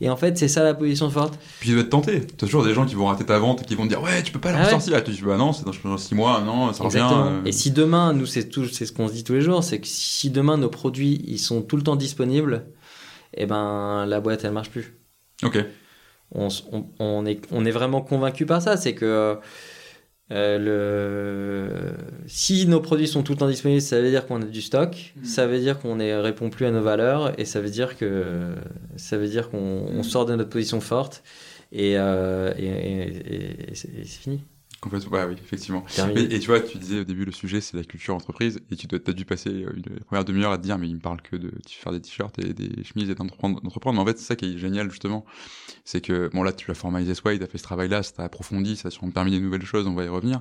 Et 0.00 0.10
en 0.10 0.16
fait 0.16 0.36
c'est 0.36 0.48
ça 0.48 0.62
la 0.62 0.74
position 0.74 1.08
forte. 1.10 1.38
Puis 1.60 1.68
tu 1.70 1.74
dois 1.74 1.82
être 1.84 1.90
tenté. 1.90 2.20
T'as 2.26 2.46
toujours 2.46 2.64
des 2.64 2.74
gens 2.74 2.84
qui 2.86 2.94
vont 2.94 3.06
rater 3.06 3.24
ta 3.24 3.38
vente 3.38 3.62
et 3.62 3.64
qui 3.64 3.74
vont 3.74 3.84
te 3.84 3.88
dire 3.88 4.02
ouais 4.02 4.22
tu 4.22 4.32
peux 4.32 4.38
pas 4.40 4.52
la 4.52 4.58
Ah 4.58 4.60
ouais. 4.60 4.74
ressortir. 4.74 5.02
Tu 5.04 5.10
dis 5.12 5.22
bah 5.22 5.36
non 5.36 5.52
c'est 5.52 5.64
dans 5.64 5.96
6 5.96 6.14
mois, 6.14 6.40
non 6.44 6.72
ça 6.72 6.84
revient. 6.84 7.08
Euh. 7.12 7.40
Et 7.44 7.52
si 7.52 7.70
demain, 7.70 8.12
nous 8.12 8.26
c'est 8.26 8.52
ce 8.52 8.92
qu'on 8.92 9.08
se 9.08 9.12
dit 9.12 9.24
tous 9.24 9.32
les 9.34 9.40
jours, 9.40 9.64
c'est 9.64 9.80
que 9.80 9.86
si 9.86 10.30
demain 10.30 10.56
nos 10.58 10.68
produits 10.68 11.22
ils 11.26 11.38
sont 11.38 11.62
tout 11.62 11.76
le 11.76 11.82
temps 11.82 11.96
disponibles, 11.96 12.66
et 13.34 13.46
ben 13.46 14.04
la 14.06 14.20
boîte 14.20 14.44
elle 14.44 14.52
marche 14.52 14.70
plus. 14.70 14.98
Ok. 15.42 15.58
on- 16.34 16.48
on 16.98 17.24
est, 17.26 17.40
on 17.52 17.64
est 17.64 17.70
vraiment 17.70 18.00
convaincu 18.00 18.46
par 18.46 18.60
ça. 18.62 18.76
C'est 18.76 18.94
que 18.94 19.38
euh, 20.32 20.58
le... 20.58 21.92
si 22.26 22.66
nos 22.66 22.80
produits 22.80 23.06
sont 23.08 23.22
tout 23.22 23.32
le 23.32 23.38
temps 23.38 23.48
disponibles, 23.48 23.80
ça 23.80 24.00
veut 24.00 24.10
dire 24.10 24.26
qu'on 24.26 24.42
a 24.42 24.44
du 24.44 24.60
stock, 24.62 25.14
Mhm. 25.16 25.24
ça 25.24 25.46
veut 25.46 25.58
dire 25.60 25.78
qu'on 25.78 25.96
ne 25.96 26.14
répond 26.14 26.50
plus 26.50 26.66
à 26.66 26.70
nos 26.70 26.82
valeurs 26.82 27.38
et 27.38 27.44
ça 27.44 27.60
veut 27.60 27.70
dire 27.70 27.96
que 27.96 28.54
ça 28.96 29.16
veut 29.18 29.28
dire 29.28 29.50
qu'on 29.50 29.58
on 29.88 30.02
sort 30.02 30.26
de 30.26 30.34
notre 30.34 30.50
position 30.50 30.80
forte 30.80 31.22
et, 31.72 31.94
euh, 31.96 32.52
et, 32.56 32.66
et- 32.66 33.70
et 33.70 33.74
c'est 33.74 33.88
fini. 34.04 34.42
Complètement. 34.80 35.18
Oui 35.26 35.34
effectivement. 35.42 35.84
Et 36.14 36.38
tu 36.38 36.46
vois, 36.46 36.60
tu 36.60 36.78
disais 36.78 37.00
au 37.00 37.04
début 37.04 37.24
le 37.24 37.32
sujet 37.32 37.60
c'est 37.60 37.76
la 37.76 37.84
culture 37.84 38.14
entreprise 38.14 38.60
et 38.70 38.76
tu 38.76 38.86
dois 38.86 38.98
as 39.06 39.12
dû 39.12 39.24
passer 39.24 39.50
euh, 39.50 39.72
une 39.74 40.00
première 40.00 40.24
demi-heure 40.24 40.52
à 40.52 40.58
te 40.58 40.62
dire 40.62 40.78
mais 40.78 40.88
il 40.88 40.96
me 40.96 41.00
parle 41.00 41.22
que 41.22 41.36
de 41.36 41.50
faire 41.66 41.92
des 41.92 42.00
t-shirts 42.00 42.38
et 42.38 42.52
des 42.52 42.84
chemises 42.84 43.10
et 43.10 43.14
d'entreprendre. 43.14 43.60
Mais 43.62 43.98
en 43.98 44.06
fait 44.06 44.18
c'est 44.18 44.24
ça 44.24 44.36
qui 44.36 44.54
est 44.54 44.58
génial 44.58 44.90
justement, 44.90 45.24
c'est 45.84 46.00
que 46.00 46.30
bon 46.32 46.42
là 46.42 46.52
tu 46.52 46.70
as 46.70 46.74
formalisé 46.74 47.14
Sway, 47.14 47.38
tu 47.38 47.44
as 47.44 47.46
fait 47.46 47.58
ce 47.58 47.62
travail-là, 47.62 48.02
ça 48.02 48.12
t'a 48.12 48.24
approfondi, 48.24 48.76
ça 48.76 48.88
a 48.88 48.90
sûrement 48.90 49.12
permis 49.12 49.30
des 49.30 49.40
nouvelles 49.40 49.64
choses, 49.64 49.86
on 49.86 49.94
va 49.94 50.04
y 50.04 50.08
revenir. 50.08 50.40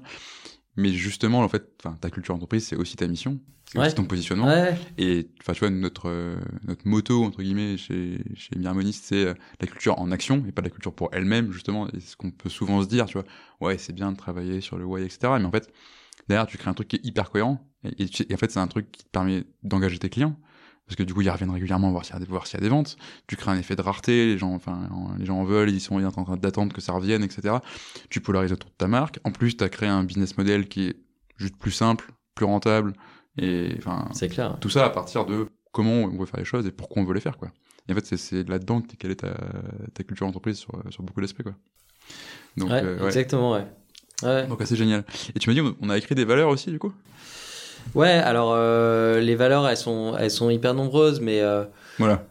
Mais 0.77 0.89
justement 0.91 1.39
en 1.39 1.49
fait, 1.49 1.69
enfin 1.83 1.97
ta 1.99 2.09
culture 2.09 2.35
entreprise 2.35 2.65
c'est 2.67 2.75
aussi 2.75 2.95
ta 2.95 3.07
mission, 3.07 3.39
c'est 3.65 3.79
Ouais. 3.79 3.85
aussi 3.87 3.95
ton 3.95 4.05
positionnement. 4.05 4.47
Ouais, 4.47 4.75
Et 4.97 5.29
enfin, 5.41 5.53
tu 5.53 5.59
vois, 5.59 5.69
notre, 5.69 6.09
euh, 6.09 6.35
notre 6.67 6.87
motto, 6.87 7.23
entre 7.23 7.41
guillemets, 7.41 7.77
chez, 7.77 8.19
chez 8.35 8.55
c'est 8.91 9.25
euh, 9.25 9.33
la 9.59 9.67
culture 9.67 9.99
en 9.99 10.11
action 10.11 10.43
et 10.47 10.51
pas 10.51 10.61
la 10.61 10.69
culture 10.69 10.93
pour 10.93 11.09
elle-même, 11.13 11.51
justement. 11.51 11.87
Et 11.91 11.99
ce 11.99 12.15
qu'on 12.15 12.31
peut 12.31 12.49
souvent 12.49 12.81
se 12.83 12.87
dire, 12.87 13.05
tu 13.05 13.13
vois. 13.13 13.25
Ouais, 13.61 13.77
c'est 13.77 13.93
bien 13.93 14.11
de 14.11 14.17
travailler 14.17 14.61
sur 14.61 14.77
le 14.77 14.85
why, 14.85 15.03
etc. 15.03 15.39
Mais 15.39 15.45
en 15.45 15.51
fait, 15.51 15.71
derrière, 16.29 16.47
tu 16.47 16.57
crées 16.57 16.69
un 16.69 16.73
truc 16.73 16.87
qui 16.89 16.97
est 16.97 17.05
hyper 17.05 17.31
cohérent. 17.31 17.67
Et, 17.83 18.03
et 18.03 18.09
tu- 18.09 18.25
et 18.29 18.33
en 18.33 18.37
fait, 18.37 18.51
c'est 18.51 18.59
un 18.59 18.67
truc 18.67 18.91
qui 18.91 19.03
te 19.05 19.09
permet 19.09 19.45
d'engager 19.63 19.99
tes 19.99 20.09
clients. 20.09 20.37
Parce 20.87 20.95
que 20.95 21.03
du 21.03 21.13
coup, 21.13 21.21
ils 21.21 21.29
reviennent 21.29 21.49
régulièrement 21.51 21.89
voir 21.91 22.05
s'il 22.05 22.13
y 22.13 22.17
a 22.17 22.19
des, 22.19 22.25
voir 22.25 22.45
s'il 22.45 22.59
y 22.59 22.61
a 22.61 22.63
des 22.63 22.69
ventes. 22.69 22.95
Tu 23.27 23.35
crées 23.35 23.51
un 23.51 23.57
effet 23.57 23.75
de 23.75 23.81
rareté, 23.81 24.25
les 24.27 24.37
gens, 24.37 24.53
enfin, 24.53 24.87
en- 24.91 25.15
les 25.17 25.25
gens 25.25 25.37
en 25.39 25.43
veulent, 25.43 25.71
ils 25.71 25.79
sont 25.81 26.03
en 26.03 26.11
train 26.23 26.37
d'attendre 26.37 26.73
que 26.73 26.81
ça 26.81 26.93
revienne, 26.93 27.23
etc. 27.23 27.55
Tu 28.09 28.21
polarises 28.21 28.51
autour 28.51 28.69
de 28.69 28.75
ta 28.75 28.87
marque. 28.87 29.19
En 29.23 29.31
plus, 29.31 29.57
tu 29.57 29.63
as 29.63 29.69
créé 29.69 29.89
un 29.89 30.03
business 30.03 30.37
model 30.37 30.67
qui 30.67 30.87
est 30.89 30.95
juste 31.37 31.55
plus 31.57 31.71
simple, 31.71 32.11
plus 32.35 32.45
rentable. 32.45 32.93
Et 33.37 33.73
enfin, 33.79 34.07
c'est 34.13 34.29
clair. 34.29 34.57
tout 34.61 34.69
ça 34.69 34.85
à 34.85 34.89
partir 34.91 35.25
de 35.25 35.47
comment 35.71 35.91
on 36.03 36.17
veut 36.17 36.25
faire 36.25 36.39
les 36.39 36.45
choses 36.45 36.65
et 36.67 36.71
pourquoi 36.71 37.01
on 37.01 37.05
veut 37.05 37.13
les 37.13 37.19
faire 37.19 37.37
quoi. 37.37 37.51
Et 37.89 37.91
en 37.91 37.95
fait 37.95 38.05
c'est- 38.05 38.15
c'est 38.15 38.47
là-dedans 38.47 38.79
que 38.81 38.87
t'es- 38.87 38.95
quelle 38.95 39.11
est 39.11 39.15
ta, 39.17 39.35
ta 39.93 40.03
culture 40.03 40.25
d'entreprise 40.25 40.55
sur, 40.57 40.71
sur 40.89 41.03
beaucoup 41.03 41.19
d'aspects 41.19 41.43
quoi. 41.43 41.53
Donc, 42.55 42.69
Ouais, 42.69 42.81
euh, 42.81 42.99
ouais. 43.01 43.07
exactement, 43.07 43.51
ouais. 43.51 43.65
Ouais. 44.23 44.47
Donc 44.47 44.61
assez 44.61 44.77
génial. 44.77 45.03
Et 45.35 45.39
tu 45.39 45.49
m'as 45.49 45.53
dit 45.53 45.75
on 45.81 45.89
a 45.89 45.97
écrit 45.97 46.15
des 46.15 46.23
valeurs 46.23 46.47
aussi 46.47 46.71
du 46.71 46.79
coup? 46.79 46.93
Ouais, 47.93 48.09
alors 48.09 48.53
euh, 48.55 49.19
les 49.21 49.35
valeurs, 49.35 49.67
elles 49.67 49.77
sont, 49.77 50.15
elles 50.19 50.31
sont 50.31 50.49
hyper 50.49 50.73
nombreuses, 50.73 51.21
mais 51.21 51.41
euh, 51.41 51.63
Voilà. 51.99 52.23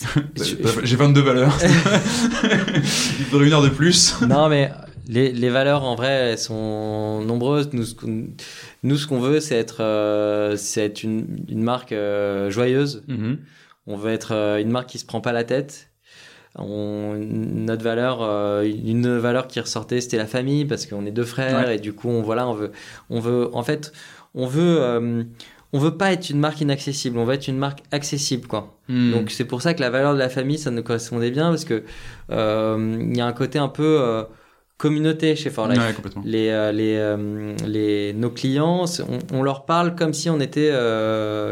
je- 0.36 0.54
J'ai 0.84 0.96
22 0.96 1.20
valeurs. 1.20 1.56
Il 3.18 3.24
faudrait 3.26 3.46
une 3.46 3.52
heure 3.52 3.62
de 3.62 3.68
plus. 3.68 4.20
non, 4.22 4.48
mais 4.48 4.70
les, 5.08 5.32
les 5.32 5.50
valeurs, 5.50 5.84
en 5.84 5.94
vrai, 5.94 6.08
elles 6.08 6.38
sont 6.38 7.20
nombreuses. 7.22 7.70
Nous, 7.72 7.84
ce 7.84 7.94
qu'on, 7.94 8.26
nous, 8.82 8.96
ce 8.96 9.06
qu'on 9.06 9.20
veut, 9.20 9.40
c'est 9.40 9.56
être, 9.56 9.82
euh, 9.82 10.56
c'est 10.56 10.84
être 10.84 11.02
une, 11.02 11.44
une 11.48 11.62
marque 11.62 11.94
joyeuse. 12.48 13.04
On 13.86 13.96
veut 13.96 14.12
être 14.12 14.32
une 14.60 14.70
marque 14.70 14.88
qui 14.88 14.98
se 14.98 15.04
prend 15.06 15.20
pas 15.20 15.32
la 15.32 15.44
tête. 15.44 15.90
On, 16.56 17.16
notre 17.18 17.82
valeur, 17.82 18.20
euh, 18.22 18.62
une 18.62 19.18
valeur 19.18 19.48
qui 19.48 19.58
ressortait, 19.58 20.00
c'était 20.00 20.16
la 20.18 20.26
famille 20.28 20.64
parce 20.64 20.86
qu'on 20.86 21.04
est 21.04 21.10
deux 21.10 21.24
frères 21.24 21.66
Ouais. 21.66 21.76
et 21.76 21.78
du 21.80 21.92
coup, 21.92 22.08
on 22.08 22.22
voilà, 22.22 22.46
on 22.46 22.54
veut, 22.54 22.70
on 23.10 23.18
veut, 23.18 23.50
en 23.54 23.64
fait, 23.64 23.92
on 24.34 24.46
veut, 24.46 24.76
euh, 24.80 25.22
on 25.72 25.78
veut 25.78 25.96
pas 25.96 26.12
être 26.12 26.30
une 26.30 26.38
marque 26.40 26.60
inaccessible. 26.60 27.18
On 27.18 27.24
veut 27.24 27.34
être 27.34 27.48
une 27.48 27.58
marque 27.58 27.80
accessible, 27.92 28.46
quoi. 28.46 28.76
Hmm. 28.88 29.12
Donc 29.12 29.30
c'est 29.30 29.44
pour 29.44 29.62
ça 29.62 29.74
que 29.74 29.80
la 29.80 29.90
valeur 29.90 30.14
de 30.14 30.18
la 30.18 30.28
famille, 30.28 30.58
ça 30.58 30.70
nous 30.70 30.82
correspondait 30.82 31.30
bien 31.30 31.50
parce 31.50 31.64
que 31.64 31.82
euh, 32.30 32.96
il 33.00 33.16
y 33.16 33.20
a 33.20 33.26
un 33.26 33.32
côté 33.32 33.58
un 33.58 33.68
peu 33.68 33.98
euh, 34.00 34.24
communauté 34.76 35.36
chez 35.36 35.50
For 35.50 35.68
Life. 35.68 35.78
ouais, 35.80 35.92
complètement. 35.94 36.22
Les, 36.26 36.48
euh, 36.50 36.72
les, 36.72 37.66
les, 37.68 38.12
nos 38.12 38.30
clients, 38.30 38.84
on, 39.08 39.38
on 39.38 39.42
leur 39.42 39.64
parle 39.64 39.94
comme 39.94 40.12
si 40.12 40.28
on 40.30 40.40
était, 40.40 40.70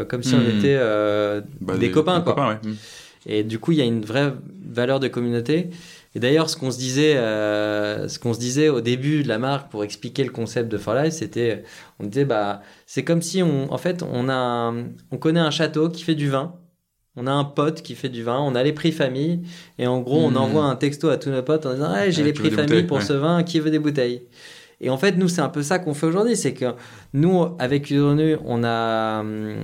comme 0.09 0.23
si 0.23 0.35
on 0.35 0.39
Hmm. 0.39 0.57
était 0.59 0.77
Bah, 1.61 1.77
des, 1.77 1.91
copains, 1.91 2.21
quoi. 2.21 2.49
ouais. 2.49 2.55
Hmm. 2.63 2.75
Et 3.25 3.43
du 3.43 3.57
coup, 3.59 3.71
il 3.71 3.77
y 3.77 3.81
a 3.81 3.85
une 3.85 4.03
vraie 4.03 4.33
valeur 4.67 4.99
de 4.99 5.07
communauté. 5.07 5.69
Et 6.15 6.19
d'ailleurs, 6.19 6.49
ce 6.49 6.57
qu'on 6.57 6.71
se 6.71 6.77
disait, 6.77 7.15
euh, 7.17 8.07
ce 8.07 8.19
qu'on 8.19 8.33
se 8.33 8.39
disait 8.39 8.69
au 8.69 8.81
début 8.81 9.23
de 9.23 9.27
la 9.27 9.39
marque 9.39 9.71
pour 9.71 9.83
expliquer 9.83 10.23
le 10.23 10.29
concept 10.31 10.69
de 10.71 10.77
For 10.77 10.93
Life, 10.95 11.13
c'était, 11.13 11.63
on 11.99 12.05
disait, 12.05 12.25
bah, 12.25 12.61
c'est 12.85 13.03
comme 13.03 13.21
si 13.21 13.41
on, 13.41 13.71
en 13.73 13.77
fait, 13.77 14.03
on 14.03 14.29
a, 14.29 14.33
un- 14.35 14.85
on 15.11 15.17
connaît 15.17 15.39
un 15.39 15.51
château 15.51 15.89
qui 15.89 16.03
fait 16.03 16.15
du 16.15 16.29
vin. 16.29 16.55
On 17.15 17.27
a 17.27 17.31
un 17.31 17.43
pote 17.43 17.83
qui 17.83 17.93
fait 17.95 18.09
du 18.09 18.23
vin, 18.23 18.39
on 18.39 18.55
a 18.55 18.63
les 18.63 18.73
prix 18.73 18.91
famille, 18.91 19.41
et 19.77 19.85
en 19.85 19.99
gros, 20.01 20.19
on 20.25 20.31
Hmm. 20.31 20.37
envoie 20.37 20.63
un 20.63 20.75
texto 20.75 21.09
à 21.09 21.17
tous 21.17 21.29
nos 21.29 21.43
potes 21.43 21.65
en 21.67 21.73
disant, 21.73 21.93
hey, 21.95 22.11
j'ai 22.11 22.21
Ouais, 22.21 22.27
les 22.27 22.33
prix 22.33 22.49
famille 22.49 22.83
pour 22.83 22.97
ouais. 22.97 23.03
ce 23.03 23.13
vin, 23.13 23.43
qui 23.43 23.59
veut 23.59 23.69
des 23.69 23.77
bouteilles? 23.79 24.23
Et 24.81 24.89
en 24.89 24.97
fait, 24.97 25.13
nous, 25.17 25.27
c'est 25.29 25.41
un 25.41 25.49
peu 25.49 25.61
ça 25.63 25.77
qu'on 25.79 25.93
fait 25.93 26.07
aujourd'hui, 26.07 26.35
c'est 26.35 26.53
que 26.53 26.73
nous, 27.13 27.55
avec 27.59 27.83
Cuisine 27.83 28.37
on 28.45 28.63
a, 28.63 29.19
hum, 29.21 29.55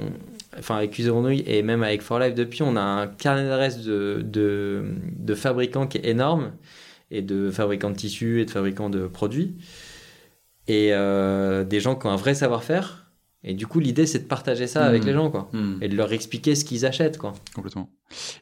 enfin 0.60 0.78
avec 0.78 0.92
Cuisine 0.92 1.42
et 1.46 1.62
même 1.64 1.84
avec 1.84 2.02
For 2.02 2.20
Life 2.20 2.36
depuis, 2.36 2.62
on 2.62 2.76
a 2.76 2.82
un 2.82 3.08
carnet 3.08 3.44
d'adresses 3.44 3.80
de 3.80 5.34
fabricants 5.36 5.88
qui 5.88 5.98
est 5.98 6.08
énorme, 6.08 6.52
et 7.12 7.22
de 7.22 7.52
fabricants 7.52 7.90
de 7.90 7.96
tissus 7.96 8.42
et 8.42 8.46
de 8.46 8.52
fabricants 8.52 8.90
de 8.90 9.08
produits, 9.08 9.56
et 10.68 10.94
euh, 10.94 11.64
des 11.64 11.80
gens 11.80 11.96
qui 11.96 12.08
ont 12.08 12.12
un 12.12 12.16
vrai 12.16 12.36
savoir-faire. 12.36 13.09
Et 13.44 13.54
du 13.54 13.68
coup, 13.68 13.80
l'idée, 13.80 14.06
c'est 14.06 14.20
de 14.20 14.26
partager 14.26 14.68
ça 14.68 14.86
avec 14.86 15.02
Mhm. 15.04 15.08
les 15.08 15.14
gens, 15.14 15.32
quoi. 15.32 15.50
Hmm. 15.54 15.78
Et 15.82 15.88
de 15.88 15.96
leur 15.96 16.12
expliquer 16.12 16.56
ce 16.56 16.66
qu'ils 16.66 16.86
achètent, 16.86 17.18
quoi. 17.18 17.34
Complètement. 17.56 17.90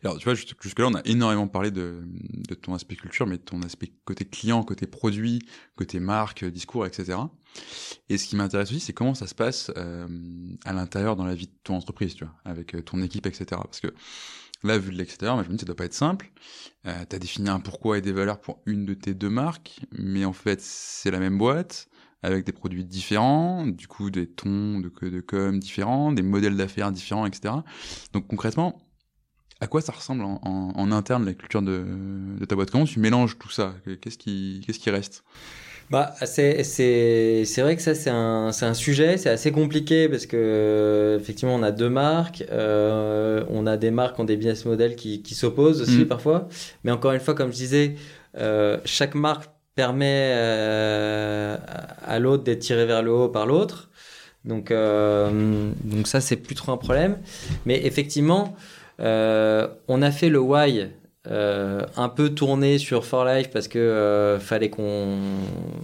Alors, 0.03 0.17
tu 0.17 0.23
vois, 0.25 0.33
jusque- 0.33 0.61
jusque-là, 0.61 0.87
on 0.87 0.95
a 0.95 1.01
énormément 1.05 1.47
parlé 1.47 1.69
de, 1.69 2.01
de 2.03 2.55
ton 2.55 2.73
aspect 2.73 2.95
culture, 2.95 3.27
mais 3.27 3.37
de 3.37 3.43
ton 3.43 3.61
aspect 3.61 3.91
côté 4.05 4.25
client, 4.25 4.63
côté 4.63 4.87
produit, 4.87 5.39
côté 5.75 5.99
marque, 5.99 6.43
discours, 6.45 6.85
etc. 6.87 7.19
Et 8.09 8.17
ce 8.17 8.25
qui 8.27 8.35
m'intéresse 8.35 8.71
aussi, 8.71 8.79
c'est 8.79 8.93
comment 8.93 9.13
ça 9.13 9.27
se 9.27 9.35
passe 9.35 9.71
euh, 9.77 10.07
à 10.65 10.73
l'intérieur 10.73 11.15
dans 11.15 11.25
la 11.25 11.35
vie 11.35 11.47
de 11.47 11.53
ton 11.63 11.75
entreprise, 11.75 12.15
tu 12.15 12.23
vois, 12.23 12.33
avec 12.45 12.73
euh, 12.73 12.81
ton 12.81 13.01
équipe, 13.03 13.27
etc. 13.27 13.45
Parce 13.51 13.79
que 13.79 13.93
là, 14.63 14.79
vu 14.79 14.91
de 14.91 14.97
l'extérieur, 14.97 15.43
je 15.43 15.49
me 15.49 15.53
dis, 15.53 15.59
ça 15.59 15.65
doit 15.67 15.75
pas 15.75 15.85
être 15.85 15.93
simple. 15.93 16.31
Euh, 16.87 16.93
tu 17.07 17.15
as 17.15 17.19
défini 17.19 17.49
un 17.49 17.59
pourquoi 17.59 17.99
et 17.99 18.01
des 18.01 18.13
valeurs 18.13 18.39
pour 18.41 18.61
une 18.65 18.85
de 18.85 18.95
tes 18.95 19.13
deux 19.13 19.29
marques, 19.29 19.79
mais 19.91 20.25
en 20.25 20.33
fait, 20.33 20.59
c'est 20.59 21.11
la 21.11 21.19
même 21.19 21.37
boîte 21.37 21.87
avec 22.23 22.45
des 22.45 22.51
produits 22.51 22.83
différents, 22.85 23.65
du 23.67 23.87
coup 23.87 24.09
des 24.09 24.27
tons 24.27 24.79
de, 24.79 24.91
de 25.09 25.21
com 25.21 25.59
différents, 25.59 26.11
des 26.11 26.23
modèles 26.23 26.57
d'affaires 26.57 26.91
différents, 26.91 27.25
etc. 27.25 27.63
Donc 28.13 28.27
concrètement, 28.27 28.77
à 29.61 29.67
quoi 29.67 29.81
ça 29.81 29.91
ressemble 29.93 30.23
en, 30.23 30.39
en- 30.43 30.73
en 30.75 30.91
interne 30.91 31.25
la 31.25 31.33
culture 31.33 31.61
de, 31.61 31.85
de 32.39 32.45
ta 32.45 32.55
boîte? 32.55 32.71
Comment 32.71 32.85
tu 32.85 32.99
mélanges 32.99 33.37
tout 33.39 33.49
ça? 33.51 33.75
Qu'est-ce 34.01 34.17
qui, 34.17 34.63
qu'est-ce 34.65 34.79
qui 34.79 34.89
reste? 34.91 35.23
Bah, 35.89 36.13
c'est, 36.25 36.63
c'est, 36.63 37.45
c'est 37.45 37.61
vrai 37.61 37.77
que 37.77 37.81
ça, 37.81 37.95
c'est 37.95 38.09
un, 38.09 38.51
c'est 38.51 38.65
un 38.65 38.73
sujet, 38.73 39.17
c'est 39.17 39.29
assez 39.29 39.53
compliqué 39.53 40.09
parce 40.09 40.25
que, 40.25 40.35
euh, 40.37 41.17
effectivement, 41.17 41.55
on 41.55 41.63
a 41.63 41.71
deux 41.71 41.89
marques, 41.89 42.43
euh, 42.51 43.45
on 43.49 43.65
a 43.65 43.77
des 43.77 43.89
marques 43.89 44.15
qui 44.15 44.21
ont 44.21 44.25
des 44.25 44.35
business 44.35 44.65
models 44.65 44.97
qui, 44.97 45.21
qui 45.21 45.33
s'opposent 45.33 45.81
aussi 45.81 46.03
Mm. 46.03 46.05
parfois. 46.05 46.49
Mais 46.83 46.91
encore 46.91 47.13
une 47.13 47.21
fois, 47.21 47.35
comme 47.35 47.51
je 47.51 47.55
disais, 47.57 47.95
euh, 48.37 48.77
chaque 48.83 49.15
marque 49.15 49.49
permet 49.81 50.31
euh, 50.33 51.57
à 52.05 52.19
l'autre 52.19 52.43
d'être 52.43 52.59
tiré 52.59 52.85
vers 52.85 53.01
le 53.01 53.11
haut 53.11 53.29
par 53.29 53.45
l'autre. 53.45 53.89
Donc, 54.43 54.71
euh, 54.71 55.71
donc 55.83 56.07
ça, 56.07 56.19
c'est 56.19 56.37
plus 56.37 56.55
trop 56.55 56.71
un 56.71 56.77
problème. 56.77 57.17
Mais 57.65 57.85
effectivement, 57.85 58.55
euh, 58.99 59.67
on 59.87 60.01
a 60.01 60.11
fait 60.11 60.29
le 60.29 60.39
why 60.39 60.87
un 62.05 62.09
peu 62.17 62.29
tourné 62.29 62.77
sur 62.77 63.03
For 63.03 63.25
Life 63.25 63.49
parce 63.51 63.67
que 63.67 64.37
fallait 64.39 64.69
qu'on 64.69 65.17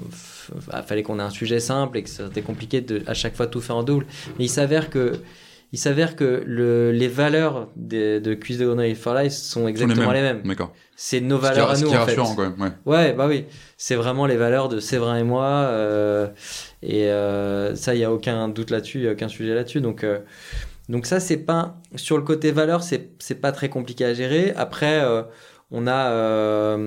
f- 0.10 0.52
ah, 0.72 0.82
fallait 0.84 1.04
qu'on 1.04 1.20
ait 1.20 1.24
un 1.24 1.30
sujet 1.42 1.60
simple 1.60 1.98
et 1.98 2.04
que 2.04 2.10
c'était 2.10 2.42
compliqué 2.42 2.80
de 2.80 3.04
à 3.08 3.14
chaque 3.14 3.36
fois 3.36 3.48
tout 3.48 3.60
faire 3.60 3.76
en 3.76 3.84
double. 3.84 4.06
Mais 4.38 4.46
il 4.46 4.50
s'avère 4.50 4.90
que 4.90 5.20
il 5.74 5.80
s'avère 5.80 6.16
que 6.16 6.44
le, 6.46 6.92
les 6.94 7.10
valeurs 7.10 7.68
de, 7.76 8.20
de 8.20 8.34
Cuisse 8.36 8.58
de 8.60 8.66
Grenouille 8.68 8.92
et 8.92 8.96
For 8.96 9.16
Life 9.16 9.34
sont 9.34 9.68
exactement 9.68 10.12
les 10.14 10.22
mêmes. 10.22 10.42
D'accord. 10.46 10.72
C'est 11.06 11.20
nos 11.20 11.38
valeurs 11.38 11.70
à 11.70 11.76
ce 11.76 11.84
nous 11.84 11.90
en 11.94 12.06
fait. 12.06 12.16
quand 12.16 12.38
même. 12.38 12.56
Ouais. 12.58 12.72
Ouais, 12.86 13.14
bah 13.14 13.28
oui. 13.28 13.44
C'est 13.76 13.96
vraiment 13.96 14.26
les 14.26 14.38
valeurs 14.38 14.70
de 14.70 14.80
Séverin 14.80 15.18
et 15.18 15.24
moi. 15.24 15.44
euh, 15.48 16.28
et 16.82 17.10
euh, 17.10 17.76
ça, 17.76 17.94
il 17.94 17.98
n'y 17.98 18.06
a 18.06 18.12
aucun 18.14 18.48
doute 18.48 18.70
là-dessus, 18.70 19.00
il 19.00 19.02
n'y 19.02 19.10
a 19.10 19.12
aucun 19.12 19.28
sujet 19.28 19.54
là-dessus. 19.54 19.82
Donc, 19.82 20.06
euh, 20.06 20.20
Donc 20.88 21.06
ça, 21.06 21.20
c'est 21.20 21.36
pas 21.38 21.76
sur 21.98 22.16
le 22.18 22.24
côté 22.24 22.52
valeur, 22.54 22.84
c'est 22.84 23.10
c'est 23.20 23.36
pas 23.42 23.52
très 23.52 23.68
compliqué 23.68 24.06
à 24.06 24.14
gérer. 24.14 24.54
Après, 24.56 25.02
on 25.72 25.88
a 25.88 26.78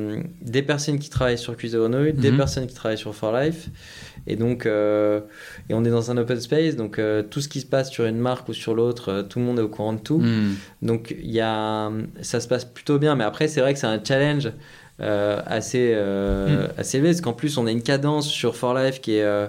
des 0.41 0.63
personnes 0.63 0.99
qui 0.99 1.11
travaillent 1.11 1.37
sur 1.39 1.55
Grenouille, 1.55 2.15
des 2.15 2.31
Mhm. 2.31 2.37
personnes 2.39 2.67
qui 2.67 2.75
travaillent 2.75 2.97
sur 2.99 3.15
For 3.15 3.37
Life, 3.39 3.69
et 4.27 4.37
donc 4.37 4.67
euh, 4.67 5.21
et 5.69 5.75
on 5.75 5.85
est 5.85 5.91
dans 5.91 6.11
un 6.11 6.17
open 6.17 6.41
space, 6.41 6.77
donc 6.77 6.99
euh, 6.99 7.23
tout 7.23 7.41
ce 7.41 7.49
qui 7.49 7.61
se 7.61 7.67
passe 7.67 7.91
sur 7.91 8.05
une 8.07 8.19
marque 8.19 8.49
ou 8.49 8.53
sur 8.53 8.75
l'autre, 8.75 9.09
euh, 9.11 9.23
tout 9.23 9.39
le 9.39 9.45
monde 9.45 9.59
est 9.59 9.63
au 9.63 9.69
courant 9.69 9.93
de 9.93 10.01
tout. 10.01 10.19
Hmm. 10.19 10.55
Donc 10.83 11.15
il 11.19 11.31
y 11.31 11.41
a, 11.41 11.91
ça 12.23 12.41
se 12.41 12.49
passe 12.49 12.65
plutôt 12.65 12.99
bien, 12.99 13.15
mais 13.15 13.25
après 13.25 13.49
c'est 13.49 13.61
vrai 13.61 13.73
que 13.73 13.79
c'est 13.79 13.87
un 13.87 14.03
challenge 14.03 14.51
euh, 15.01 15.41
assez 15.47 15.93
euh, 15.95 16.69
assez 16.79 16.97
élevé, 16.99 17.11
parce 17.11 17.21
qu'en 17.21 17.33
plus 17.35 17.57
on 17.59 17.67
a 17.67 17.71
une 17.71 17.83
cadence 17.83 18.29
sur 18.29 18.57
For 18.57 18.75
Life 18.75 19.01
qui 19.01 19.17
est 19.17 19.23
euh, 19.23 19.47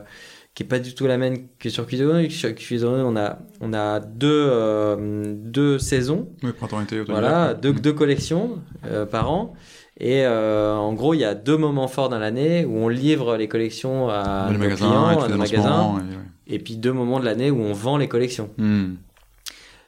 qui 0.53 0.63
est 0.63 0.67
pas 0.67 0.79
du 0.79 0.95
tout 0.95 1.05
la 1.05 1.17
même 1.17 1.37
que 1.59 1.69
sur 1.69 1.85
Grenouille. 1.85 2.31
Sur 2.31 2.49
Grenouille, 2.51 3.03
on 3.05 3.15
a 3.15 3.39
on 3.61 3.73
a 3.73 3.99
deux 3.99 4.27
euh, 4.49 5.35
deux 5.37 5.77
saisons, 5.79 6.29
Ouais, 6.43 6.51
printemps-été, 6.51 6.99
automne-hiver, 6.99 7.29
voilà, 7.29 7.53
deux, 7.53 7.73
Hmm. 7.73 7.79
deux 7.79 7.93
collections 7.93 8.59
euh, 8.85 9.05
par 9.05 9.31
an. 9.31 9.53
Et 9.99 10.25
euh, 10.25 10.75
en 10.75 10.93
gros, 10.93 11.13
il 11.15 11.21
y 11.21 11.25
a 11.25 11.33
deux 11.33 11.57
moments 11.57 11.87
forts 11.87 12.09
dans 12.09 12.19
l'année 12.19 12.65
où 12.65 12.77
on 12.77 12.87
livre 12.87 13.35
les 13.35 13.47
collections 13.47 14.09
à 14.09 14.47
nos 14.51 14.59
magasins, 14.59 14.75
clients, 14.75 15.21
à 15.21 15.27
nos 15.27 15.37
magasins, 15.37 15.95
et 15.97 16.51
ouais. 16.51 16.55
et 16.55 16.59
puis 16.59 16.77
deux 16.77 16.93
moments 16.93 17.19
de 17.19 17.25
l'année 17.25 17.49
où 17.49 17.59
on 17.61 17.73
vend 17.73 17.97
les 17.97 18.07
collections. 18.07 18.51
Hmm. 18.57 18.93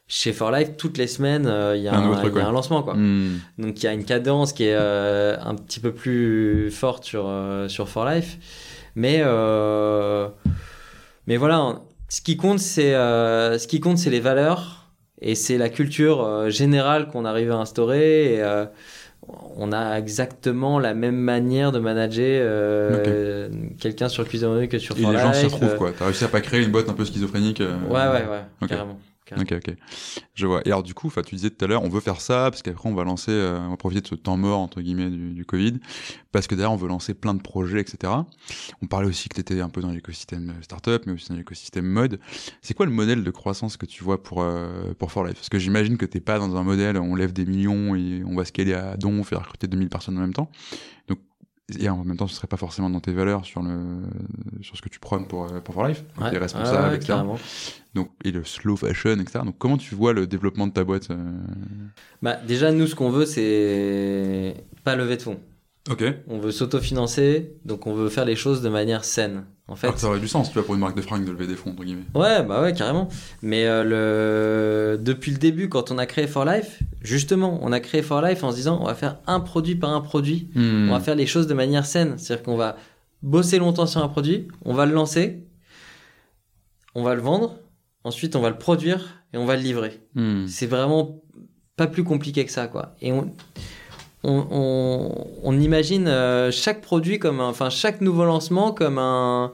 Chez 0.08 0.34
For 0.34 0.52
Life, 0.52 0.78
toutes 0.78 0.98
les 0.98 1.06
semaines, 1.06 1.46
euh, 1.46 1.76
il 1.78 1.84
y 1.84 1.88
a 1.88 1.96
Un 1.96 2.12
y 2.12 2.40
a 2.40 2.52
lancement. 2.52 2.82
Quoi. 2.82 2.96
Hmm. 2.96 3.40
Donc 3.60 3.80
il 3.80 3.84
y 3.84 3.88
a 3.88 3.94
une 3.94 4.04
cadence 4.04 4.52
qui 4.52 4.64
est 4.64 4.76
euh, 4.76 5.38
un 5.40 5.54
petit 5.54 5.80
peu 5.80 5.92
plus 5.92 6.72
forte 6.72 7.04
sur, 7.04 7.32
sur 7.68 7.88
For 7.88 8.10
Life. 8.10 8.40
Mais, 8.96 9.24
mais 11.28 11.38
voilà, 11.38 11.82
ce 12.08 12.22
qui 12.22 12.36
compte, 12.36 12.58
c'est 12.58 12.94
ce 12.94 13.68
qui 13.68 13.80
compte, 13.80 14.00
c'est 14.00 14.10
les 14.10 14.20
valeurs 14.20 14.90
et 15.22 15.36
c'est 15.36 15.60
la 15.60 15.70
culture 15.70 16.50
générale 16.50 17.10
qu'on 17.10 17.26
arrive 17.26 17.52
à 17.52 17.58
instaurer. 17.58 18.34
Et, 18.34 18.44
on 19.58 19.72
a 19.72 19.98
exactement 19.98 20.80
la 20.80 20.94
même 20.94 21.18
manière 21.18 21.72
de 21.72 21.80
manager 21.80 22.42
euh, 22.46 23.50
quelqu'un 23.80 24.10
sur 24.10 24.28
Cuisine 24.28 24.68
que 24.68 24.78
sur 24.80 24.98
Et 24.98 25.02
les 25.02 25.18
gens 25.18 25.34
s'y 25.34 25.44
Life, 25.44 25.54
retrouvent, 25.54 25.74
euh, 25.74 25.78
quoi. 25.78 25.92
T'as 25.98 26.06
réussi 26.06 26.24
à 26.24 26.28
pas 26.28 26.42
créer 26.42 26.64
une 26.64 26.72
boîte 26.72 26.90
un 26.90 26.94
peu 26.94 27.06
schizophrénique. 27.06 27.62
euh, 27.62 27.76
Ouais, 27.88 28.08
ouais, 28.08 28.28
ouais, 28.30 28.42
Ok. 28.62 28.70
carrément. 28.70 28.98
Ok, 29.38 29.54
ok. 29.54 29.76
Je 30.34 30.48
vois. 30.48 30.62
Et 30.66 30.68
alors, 30.68 30.84
du 30.84 30.94
coup, 30.94 31.12
tu 31.26 31.36
disais 31.36 31.50
tout 31.50 31.64
à 31.64 31.68
l'heure, 31.68 31.84
on 31.84 31.90
veut 31.90 32.00
faire 32.00 32.22
ça, 32.22 32.50
parce 32.50 32.62
qu'après, 32.62 32.90
on 32.90 32.94
va 32.94 33.04
lancer, 33.04 33.32
euh, 33.32 33.60
on 33.60 33.72
va 33.72 33.78
profiter 33.78 34.02
de 34.02 34.08
ce 34.08 34.16
temps 34.16 34.38
mort, 34.38 34.60
entre 34.60 34.82
guillemets, 34.82 35.10
du, 35.10 35.34
du 35.34 35.46
Covid, 35.46 35.80
parce 36.32 36.48
que 36.48 36.56
derrière, 36.56 36.72
on 36.72 36.78
veut 36.78 36.88
lancer 36.88 37.14
plein 37.14 37.34
de 37.34 37.42
projets, 37.42 37.82
etc. 37.82 38.14
On 38.82 38.88
parlait 38.88 39.08
aussi 39.08 39.30
que 39.30 39.36
tu 39.36 39.42
étais 39.42 39.62
un 39.62 39.70
peu 39.70 39.82
dans 39.82 39.92
l'écosystème 39.92 40.50
euh, 40.50 40.62
startup, 40.62 41.04
mais 41.06 41.14
aussi 41.14 41.30
dans 41.30 41.36
l'écosystème 41.36 41.86
mode. 41.86 42.20
C'est 42.62 42.74
quoi 42.74 42.86
le 42.86 42.92
modèle 42.92 43.24
de 43.24 43.32
croissance 43.32 43.78
que 43.78 43.86
tu 43.86 44.04
vois 44.04 44.22
pour, 44.22 44.42
euh, 44.42 44.94
pour 44.98 45.12
For 45.12 45.24
Life? 45.26 45.36
Parce 45.36 45.50
que 45.50 45.60
j'imagine 45.60 45.98
que 45.98 46.06
t'es 46.06 46.20
pas 46.22 46.40
dans 46.40 46.56
un 46.56 46.64
modèle, 46.64 46.98
on 46.98 47.16
lève 47.16 47.34
des 47.34 47.46
millions 47.46 47.96
et 47.96 48.24
on 48.26 48.36
va 48.36 48.46
scaler 48.46 48.74
à 48.74 48.98
Donf 48.98 49.32
et 49.32 49.36
recruter 49.36 49.68
2000 49.68 49.90
personnes 49.90 50.18
en 50.18 50.22
même 50.22 50.34
temps. 50.34 50.50
Et 51.78 51.90
en 51.90 52.04
même 52.04 52.18
temps, 52.18 52.28
ce 52.28 52.36
serait 52.36 52.48
pas 52.48 52.58
forcément 52.58 52.90
dans 52.90 53.00
tes 53.00 53.12
valeurs 53.12 53.46
sur 53.46 53.62
le, 53.62 54.02
sur 54.62 54.78
ce 54.78 54.82
que 54.82 54.90
tu 54.90 55.00
prônes 55.00 55.28
pour, 55.28 55.46
euh, 55.46 55.60
pour 55.60 55.76
For 55.76 55.88
Life. 55.88 56.04
Ouais, 56.20 56.32
t'es 56.32 56.38
responsable, 56.38 56.90
ouais, 56.90 56.96
etc. 56.96 57.08
carrément. 57.08 57.38
Donc, 57.94 58.12
et 58.24 58.32
le 58.32 58.44
slow 58.44 58.76
fashion, 58.76 59.20
etc. 59.20 59.40
Donc, 59.46 59.58
comment 59.58 59.78
tu 59.78 59.96
vois 59.96 60.14
le 60.14 60.28
développement 60.28 60.68
de 60.68 60.74
ta 60.74 60.84
boîte 60.84 61.12
euh 61.12 61.16
Bah, 62.22 62.36
déjà, 62.36 62.72
nous, 62.72 62.88
ce 62.88 62.96
qu'on 62.96 63.10
veut, 63.10 63.26
c'est 63.26 64.56
pas 64.84 64.96
lever 64.96 65.18
de 65.18 65.22
fonds. 65.22 65.40
Ok. 65.90 66.04
On 66.28 66.40
veut 66.40 66.52
s'autofinancer, 66.52 67.54
donc 67.66 67.88
on 67.88 67.94
veut 67.94 68.10
faire 68.10 68.26
les 68.26 68.36
choses 68.36 68.62
de 68.62 68.70
manière 68.70 69.06
saine. 69.06 69.46
En 69.70 69.76
fait, 69.76 69.88
Alors 69.88 69.96
que 69.96 70.02
ça 70.02 70.08
aurait 70.08 70.20
du 70.20 70.28
sens, 70.28 70.50
tu 70.50 70.56
vois, 70.56 70.66
pour 70.66 70.74
une 70.74 70.82
marque 70.82 70.98
de 70.98 71.02
fringues 71.02 71.26
de 71.26 71.32
lever 71.32 71.46
des 71.46 71.56
fonds, 71.56 71.72
entre 71.72 71.84
guillemets. 71.84 72.06
Ouais, 72.16 72.44
bah 72.44 72.62
ouais, 72.62 72.74
carrément. 72.74 73.08
Mais 73.42 73.66
euh, 73.68 73.84
le... 73.84 74.98
depuis 74.98 75.32
le 75.32 75.38
début, 75.38 75.70
quand 75.70 75.92
on 75.92 75.98
a 75.98 76.06
créé 76.06 76.26
For 76.26 76.44
Life, 76.44 76.80
justement, 77.02 77.60
on 77.62 77.72
a 77.72 77.80
créé 77.80 78.02
For 78.02 78.22
Life 78.22 78.44
en 78.44 78.52
se 78.52 78.56
disant 78.56 78.80
on 78.82 78.86
va 78.86 78.96
faire 78.96 79.20
un 79.28 79.40
produit 79.40 79.76
par 79.76 79.92
un 79.92 80.02
produit. 80.02 80.50
Hmm. 80.56 80.90
On 80.90 80.92
va 80.92 81.00
faire 81.00 81.16
les 81.16 81.28
choses 81.28 81.48
de 81.48 81.54
manière 81.54 81.86
saine. 81.86 82.16
C'est-à-dire 82.18 82.44
qu'on 82.44 82.58
va 82.58 82.78
bosser 83.22 83.60
longtemps 83.60 83.86
sur 83.86 84.04
un 84.04 84.08
produit, 84.08 84.48
on 84.66 84.74
va 84.74 84.86
le 84.86 84.94
lancer, 84.94 85.44
on 86.96 87.04
va 87.04 87.16
le 87.16 87.22
vendre, 87.22 87.58
ensuite 88.04 88.36
on 88.36 88.42
va 88.42 88.50
le 88.50 88.58
produire 88.58 89.24
et 89.34 89.38
on 89.38 89.46
va 89.46 89.56
le 89.56 89.62
livrer. 89.62 90.02
Hmm. 90.16 90.48
C'est 90.48 90.68
vraiment 90.68 91.22
pas 91.76 91.88
plus 91.88 92.04
compliqué 92.04 92.44
que 92.46 92.52
ça, 92.52 92.68
quoi. 92.68 92.96
Et 93.02 93.12
on, 93.12 93.32
on, 94.24 94.46
on, 94.52 95.28
on 95.44 95.60
imagine 95.60 96.08
euh, 96.08 96.52
chaque 96.52 96.82
produit 96.82 97.20
comme 97.20 97.40
un, 97.40 97.48
enfin 97.50 97.70
chaque 97.70 98.02
nouveau 98.02 98.26
lancement 98.26 98.72
comme 98.74 98.98
un, 98.98 99.52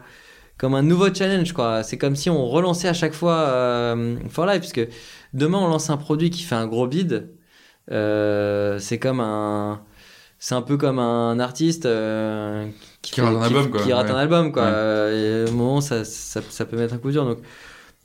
comme 0.57 0.73
un 0.75 0.81
nouveau 0.83 1.13
challenge, 1.13 1.53
quoi. 1.53 1.83
C'est 1.83 1.97
comme 1.97 2.15
si 2.15 2.29
on 2.29 2.47
relançait 2.47 2.87
à 2.87 2.93
chaque 2.93 3.13
fois 3.13 3.33
euh, 3.49 4.17
For 4.29 4.45
Life, 4.45 4.61
parce 4.61 4.73
que 4.73 4.87
demain 5.33 5.59
on 5.59 5.67
lance 5.67 5.89
un 5.89 5.97
produit 5.97 6.29
qui 6.29 6.43
fait 6.43 6.55
un 6.55 6.67
gros 6.67 6.87
bid. 6.87 7.29
euh, 7.91 8.79
c'est 8.79 8.99
comme 8.99 9.19
un, 9.19 9.81
c'est 10.39 10.55
un 10.55 10.61
peu 10.61 10.77
comme 10.77 10.99
un 10.99 11.39
artiste 11.39 11.85
euh, 11.85 12.67
Qui 13.01 13.21
rate 13.21 13.35
un 13.35 13.41
album, 13.41 13.69
quoi. 13.71 13.81
qui 13.83 13.93
rate 13.93 14.07
Ouais. 14.07 14.13
un 14.13 14.17
album, 14.17 14.51
quoi. 14.51 14.63
Ouais. 14.63 15.19
Et 15.45 15.49
au 15.49 15.53
moment, 15.53 15.81
ça, 15.81 16.03
ça, 16.05 16.41
ça 16.49 16.65
peut 16.65 16.77
mettre 16.77 16.93
un 16.93 16.97
coup 16.97 17.11
dur. 17.11 17.25
Donc, 17.25 17.39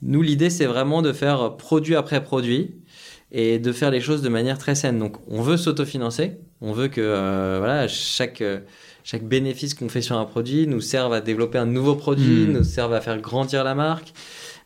nous, 0.03 0.21
l'idée, 0.21 0.49
c'est 0.49 0.65
vraiment 0.67 1.01
de 1.01 1.13
faire 1.13 1.57
produit 1.57 1.95
après 1.95 2.23
produit 2.23 2.80
et 3.31 3.59
de 3.59 3.71
faire 3.71 3.91
les 3.91 4.01
choses 4.01 4.21
de 4.21 4.29
manière 4.29 4.57
très 4.57 4.75
saine. 4.75 4.99
Donc, 4.99 5.17
on 5.27 5.41
veut 5.41 5.57
s'autofinancer. 5.57 6.37
On 6.59 6.73
veut 6.73 6.89
que 6.89 7.01
euh, 7.01 7.57
voilà, 7.59 7.87
chaque, 7.87 8.41
euh, 8.41 8.59
chaque 9.03 9.23
bénéfice 9.23 9.73
qu'on 9.73 9.89
fait 9.89 10.01
sur 10.01 10.17
un 10.17 10.25
produit 10.25 10.67
nous 10.67 10.81
serve 10.81 11.13
à 11.13 11.21
développer 11.21 11.57
un 11.57 11.65
nouveau 11.65 11.95
produit, 11.95 12.45
Hmm. 12.45 12.51
nous 12.53 12.63
serve 12.63 12.93
à 12.93 13.01
faire 13.01 13.19
grandir 13.21 13.63
la 13.63 13.73
marque. 13.73 14.13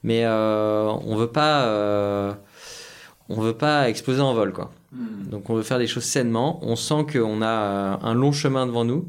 Mais 0.03 0.26
euh, 0.26 0.88
on 1.05 1.16
veut 1.16 1.32
pas, 1.32 1.66
euh, 1.66 2.34
on 3.30 3.39
veut 3.39 3.53
pas 3.57 3.89
exploser 3.89 4.22
en 4.22 4.34
vol, 4.34 4.51
quoi. 4.51 4.72
Hmm. 4.91 5.30
Donc, 5.30 5.49
on 5.49 5.55
veut 5.55 5.63
faire 5.63 5.78
les 5.78 5.88
choses 5.88 6.03
sainement. 6.03 6.59
On 6.63 6.76
sent 6.76 7.05
qu'on 7.13 7.41
a 7.41 7.99
un 8.01 8.13
long 8.13 8.32
chemin 8.32 8.66
devant 8.66 8.84
nous. 8.86 9.07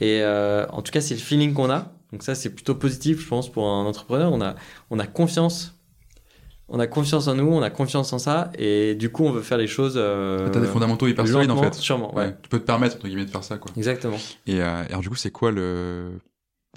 Et 0.00 0.22
en 0.24 0.82
tout 0.82 0.92
cas, 0.92 1.00
c'est 1.00 1.14
le 1.14 1.20
feeling 1.20 1.54
qu'on 1.54 1.70
a. 1.70 1.92
Donc 2.12 2.22
ça, 2.22 2.34
c'est 2.34 2.50
plutôt 2.50 2.74
positif, 2.74 3.20
je 3.20 3.28
pense, 3.28 3.50
pour 3.52 3.66
un 3.66 3.84
entrepreneur. 3.84 4.32
On 4.32 4.40
a, 4.40 4.54
on 4.90 4.98
a 4.98 5.06
confiance. 5.06 5.77
On 6.70 6.78
a 6.80 6.86
confiance 6.86 7.28
en 7.28 7.34
nous, 7.34 7.46
on 7.50 7.62
a 7.62 7.70
confiance 7.70 8.12
en 8.12 8.18
ça. 8.18 8.50
Et 8.58 8.94
du 8.94 9.10
coup, 9.10 9.24
on 9.24 9.30
veut 9.32 9.40
faire 9.42 9.56
les 9.58 9.66
choses. 9.66 9.94
Euh, 9.96 10.48
T'as 10.50 10.60
des 10.60 10.66
fondamentaux 10.66 11.06
hyper 11.06 11.26
solides, 11.26 11.50
en 11.50 11.62
fait. 11.62 11.74
Sûrement, 11.74 12.14
ouais. 12.14 12.26
Ouais. 12.26 12.36
Tu 12.42 12.48
peux 12.50 12.58
te 12.58 12.64
permettre, 12.64 12.96
entre 12.96 13.06
guillemets, 13.08 13.24
de 13.24 13.30
faire 13.30 13.44
ça, 13.44 13.56
quoi. 13.56 13.70
Exactement. 13.76 14.16
Et, 14.46 14.60
euh, 14.60 14.84
alors, 14.90 15.00
du 15.00 15.08
coup, 15.08 15.16
c'est 15.16 15.30
quoi 15.30 15.50
le, 15.50 16.10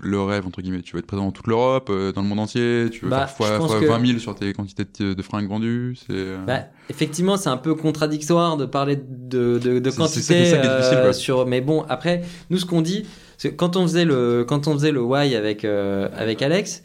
le 0.01 0.21
rêve, 0.21 0.47
entre 0.47 0.61
guillemets? 0.61 0.81
Tu 0.81 0.93
veux 0.93 0.99
être 0.99 1.07
présent 1.07 1.25
dans 1.25 1.31
toute 1.33 1.47
l'Europe, 1.47 1.89
euh, 1.89 2.13
dans 2.13 2.21
le 2.21 2.27
monde 2.29 2.39
entier? 2.39 2.87
Tu 2.89 3.03
veux 3.03 3.11
Bah, 3.11 3.27
faire 3.27 3.35
fois, 3.35 3.47
je 3.47 3.57
pense 3.57 3.67
fois 3.71 3.79
que- 3.81 3.85
20 3.85 4.05
000 4.07 4.19
sur 4.19 4.33
tes 4.33 4.53
quantités 4.53 4.85
de, 5.03 5.13
de 5.13 5.21
fringues 5.21 5.49
vendues 5.49 5.97
C'est. 5.97 6.13
euh, 6.13 6.37
Bah, 6.47 6.61
effectivement, 6.89 7.35
c'est 7.35 7.49
un 7.49 7.57
peu 7.57 7.75
contradictoire 7.75 8.55
de 8.55 8.65
parler 8.65 8.95
de, 8.95 9.59
de, 9.59 9.79
de 9.79 9.91
quantité. 9.91 10.45
ça 10.45 10.57
difficile, 10.57 11.13
sur, 11.13 11.45
mais 11.45 11.59
bon, 11.59 11.83
après, 11.89 12.21
nous, 12.49 12.57
ce 12.59 12.65
qu'on 12.65 12.81
dit, 12.81 13.05
c'est 13.37 13.51
que 13.51 13.55
quand 13.55 13.75
on 13.75 13.81
faisait 13.83 14.05
le, 14.05 14.45
quand 14.47 14.67
on 14.69 14.73
faisait 14.73 14.93
le 14.93 15.01
why 15.01 15.35
avec, 15.35 15.65
avec 15.65 16.41
Alex, 16.41 16.81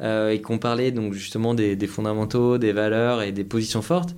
euh, 0.00 0.30
et 0.30 0.40
qu'on 0.40 0.58
parlait 0.58 0.90
donc 0.90 1.12
justement 1.12 1.54
des, 1.54 1.76
des 1.76 1.86
fondamentaux, 1.86 2.58
des 2.58 2.72
valeurs 2.72 3.22
et 3.22 3.32
des 3.32 3.44
positions 3.44 3.82
fortes, 3.82 4.14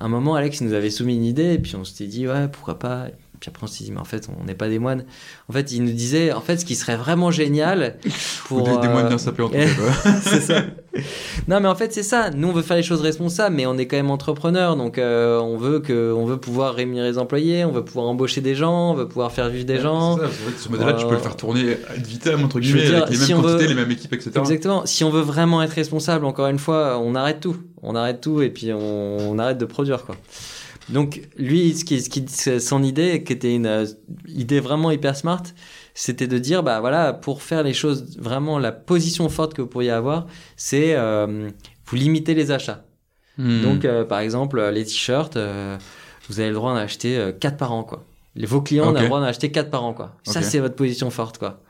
à 0.00 0.06
un 0.06 0.08
moment, 0.08 0.34
Alex 0.34 0.62
nous 0.62 0.72
avait 0.72 0.88
soumis 0.88 1.14
une 1.16 1.24
idée, 1.24 1.52
et 1.52 1.58
puis 1.58 1.76
on 1.76 1.84
s'était 1.84 2.06
dit, 2.06 2.26
ouais, 2.26 2.48
pourquoi 2.48 2.78
pas. 2.78 3.08
Et 3.40 3.44
puis 3.44 3.48
après, 3.48 3.64
on 3.64 3.66
s'est 3.68 3.84
dit, 3.84 3.90
mais 3.90 4.00
en 4.00 4.04
fait, 4.04 4.28
on 4.38 4.44
n'est 4.44 4.54
pas 4.54 4.68
des 4.68 4.78
moines. 4.78 5.04
En 5.48 5.54
fait, 5.54 5.72
il 5.72 5.82
nous 5.82 5.92
disait, 5.92 6.30
en 6.30 6.42
fait, 6.42 6.58
ce 6.58 6.66
qui 6.66 6.74
serait 6.76 6.96
vraiment 6.96 7.30
génial 7.30 7.96
pour. 8.44 8.58
ou 8.58 8.64
des, 8.76 8.82
des 8.82 8.88
moines 8.92 9.06
euh, 9.06 9.08
bien 9.08 9.16
sapés, 9.18 9.42
en 9.42 9.48
tout 9.48 9.54
cas, 9.54 9.62
c'est 10.22 10.40
ça. 10.40 10.62
Non, 11.48 11.60
mais 11.60 11.68
en 11.68 11.74
fait, 11.76 11.92
c'est 11.92 12.02
ça. 12.02 12.30
Nous, 12.30 12.48
on 12.48 12.52
veut 12.52 12.62
faire 12.62 12.76
les 12.76 12.82
choses 12.82 13.00
responsables, 13.00 13.54
mais 13.54 13.64
on 13.64 13.78
est 13.78 13.86
quand 13.86 13.96
même 13.96 14.10
entrepreneur, 14.10 14.76
donc 14.76 14.98
euh, 14.98 15.38
on 15.40 15.56
veut 15.56 15.78
que, 15.78 16.12
on 16.12 16.26
veut 16.26 16.36
pouvoir 16.36 16.74
rémunérer 16.74 17.08
les 17.12 17.16
employés, 17.18 17.64
on 17.64 17.70
veut 17.70 17.84
pouvoir 17.84 18.06
embaucher 18.06 18.40
des 18.40 18.54
gens, 18.56 18.90
on 18.90 18.94
veut 18.94 19.06
pouvoir 19.08 19.30
faire 19.32 19.48
vivre 19.48 19.64
des 19.64 19.78
gens. 19.78 20.16
C'est 20.16 20.22
vrai 20.24 20.52
que 20.52 20.60
ce 20.60 20.68
modèle-là, 20.68 20.92
tu 20.94 21.06
peux 21.06 21.12
le 21.12 21.18
faire 21.18 21.36
tourner 21.36 21.76
ad 21.88 22.04
vitam, 22.04 22.44
entre 22.44 22.58
guillemets, 22.60 22.82
dire, 22.86 22.96
avec 23.04 23.10
les 23.10 23.16
mêmes 23.18 23.26
si 23.26 23.32
quantités, 23.32 23.52
veut- 23.62 23.66
les 23.68 23.74
mêmes 23.74 23.90
équipes, 23.92 24.12
etc. 24.14 24.32
Exactement. 24.36 24.84
Si 24.84 25.04
on 25.04 25.10
veut 25.10 25.22
vraiment 25.22 25.62
être 25.62 25.72
responsable, 25.72 26.24
encore 26.26 26.48
une 26.48 26.58
fois, 26.58 26.98
on 26.98 27.14
arrête 27.14 27.38
tout. 27.40 27.56
On 27.82 27.94
arrête 27.94 28.20
tout 28.20 28.42
et 28.42 28.50
puis 28.50 28.72
on, 28.72 29.16
on 29.30 29.38
arrête 29.38 29.58
de 29.58 29.64
produire, 29.64 30.04
quoi. 30.04 30.16
Donc, 30.90 31.22
lui, 31.36 31.74
ce 31.74 31.84
qui, 31.84 32.00
ce 32.00 32.08
qui, 32.10 32.26
son 32.60 32.82
idée, 32.82 33.22
qui 33.24 33.32
était 33.32 33.54
une 33.54 33.66
euh, 33.66 33.86
idée 34.26 34.60
vraiment 34.60 34.90
hyper 34.90 35.16
smart, 35.16 35.42
c'était 35.94 36.26
de 36.26 36.38
dire, 36.38 36.62
bah 36.62 36.80
voilà, 36.80 37.12
pour 37.12 37.42
faire 37.42 37.62
les 37.62 37.72
choses, 37.72 38.18
vraiment, 38.18 38.58
la 38.58 38.72
position 38.72 39.28
forte 39.28 39.54
que 39.54 39.62
vous 39.62 39.68
pourriez 39.68 39.90
avoir, 39.90 40.26
c'est 40.56 40.94
euh, 40.94 41.50
vous 41.86 41.96
limitez 41.96 42.34
les 42.34 42.50
achats. 42.50 42.84
Hmm. 43.38 43.62
Donc, 43.62 43.84
euh, 43.84 44.04
par 44.04 44.20
exemple, 44.20 44.60
les 44.70 44.84
t-shirts, 44.84 45.38
vous 46.30 46.38
avez 46.38 46.48
le 46.48 46.54
droit 46.54 46.72
d'en 46.72 46.78
acheter 46.78 47.18
euh, 47.18 47.32
4 47.32 47.56
par 47.56 47.72
an, 47.72 47.82
quoi. 47.82 48.04
Vos 48.36 48.62
clients 48.62 48.90
ont 48.90 48.92
le 48.92 49.04
droit 49.06 49.18
d'en 49.18 49.26
acheter 49.26 49.50
4 49.50 49.68
par 49.68 49.82
an, 49.82 49.92
quoi. 49.92 50.16
Ça, 50.22 50.42
c'est 50.42 50.60
votre 50.60 50.76
position 50.76 51.10
forte, 51.10 51.38
quoi. 51.38 51.60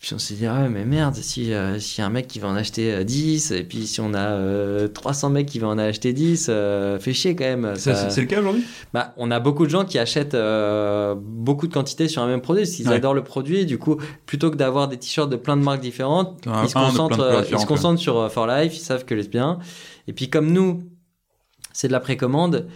Puis 0.00 0.14
on 0.14 0.18
s'est 0.18 0.32
dit, 0.32 0.46
ah 0.46 0.62
ouais, 0.62 0.68
mais 0.70 0.86
merde, 0.86 1.14
si, 1.14 1.52
euh, 1.52 1.78
s'il 1.78 2.00
y 2.00 2.02
a 2.02 2.06
un 2.06 2.10
mec 2.10 2.26
qui 2.26 2.38
va 2.38 2.48
en 2.48 2.54
acheter 2.56 2.90
euh, 2.90 3.04
10, 3.04 3.50
et 3.50 3.62
puis 3.64 3.86
si 3.86 4.00
on 4.00 4.14
a 4.14 4.30
euh, 4.30 4.88
300 4.88 5.28
mecs 5.28 5.44
qui 5.46 5.58
vont 5.58 5.68
en 5.68 5.76
acheter 5.76 6.14
10, 6.14 6.46
euh, 6.48 6.98
fait 6.98 7.12
chier 7.12 7.36
quand 7.36 7.44
même. 7.44 7.76
Ça, 7.76 8.08
c'est 8.08 8.22
le 8.22 8.26
cas 8.26 8.40
aujourd'hui? 8.40 8.64
Bah, 8.94 9.12
on 9.18 9.30
a 9.30 9.40
beaucoup 9.40 9.66
de 9.66 9.70
gens 9.70 9.84
qui 9.84 9.98
achètent 9.98 10.32
euh, 10.32 11.14
beaucoup 11.14 11.66
de 11.68 11.74
quantités 11.74 12.08
sur 12.08 12.22
un 12.22 12.26
même 12.28 12.40
produit, 12.40 12.62
parce 12.62 12.74
qu'ils 12.74 12.88
Ouais. 12.88 12.94
adorent 12.94 13.12
le 13.12 13.22
produit, 13.24 13.66
du 13.66 13.76
coup, 13.76 13.98
plutôt 14.24 14.50
que 14.50 14.56
d'avoir 14.56 14.88
des 14.88 14.96
t-shirts 14.96 15.28
de 15.28 15.36
plein 15.36 15.58
de 15.58 15.62
marques 15.62 15.82
différentes, 15.82 16.46
Un- 16.46 16.62
ils 16.64 16.70
se 16.70 16.74
concentrent, 16.74 17.20
euh, 17.20 17.42
ils 17.50 17.58
se 17.58 17.66
concentrent 17.66 18.00
sur 18.00 18.32
For 18.32 18.46
Life, 18.46 18.74
ils 18.74 18.80
savent 18.80 19.04
que 19.04 19.20
c'est 19.20 19.28
bien. 19.28 19.58
Et 20.08 20.14
puis 20.14 20.30
comme 20.30 20.50
nous, 20.50 20.82
c'est 21.74 21.88
de 21.88 21.92
la 21.92 22.00
précommande. 22.00 22.66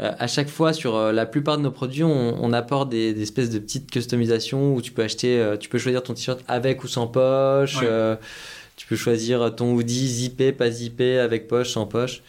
Euh, 0.00 0.12
à 0.18 0.26
chaque 0.26 0.48
fois, 0.48 0.72
sur 0.72 0.96
euh, 0.96 1.12
la 1.12 1.24
plupart 1.26 1.56
de 1.56 1.62
nos 1.62 1.70
produits, 1.70 2.02
on, 2.02 2.36
on 2.42 2.52
apporte 2.52 2.88
des, 2.90 3.14
des 3.14 3.22
espèces 3.22 3.50
de 3.50 3.58
petites 3.60 3.90
customisations 3.90 4.74
où 4.74 4.82
tu 4.82 4.90
peux 4.92 5.02
acheter, 5.02 5.38
euh, 5.40 5.56
tu 5.56 5.68
peux 5.68 5.78
choisir 5.78 6.02
ton 6.02 6.14
t-shirt 6.14 6.40
avec 6.48 6.82
ou 6.84 6.88
sans 6.88 7.06
poche. 7.06 7.76
Ouais. 7.80 7.86
euh, 7.86 8.16
tu 8.76 8.86
peux 8.88 8.96
choisir 8.96 9.54
ton 9.54 9.72
hoodie 9.74 10.08
zippé, 10.08 10.52
pas 10.52 10.70
zippé, 10.70 11.18
avec 11.20 11.46
poche, 11.48 11.70
sans 11.70 11.86
poche. 11.86 12.22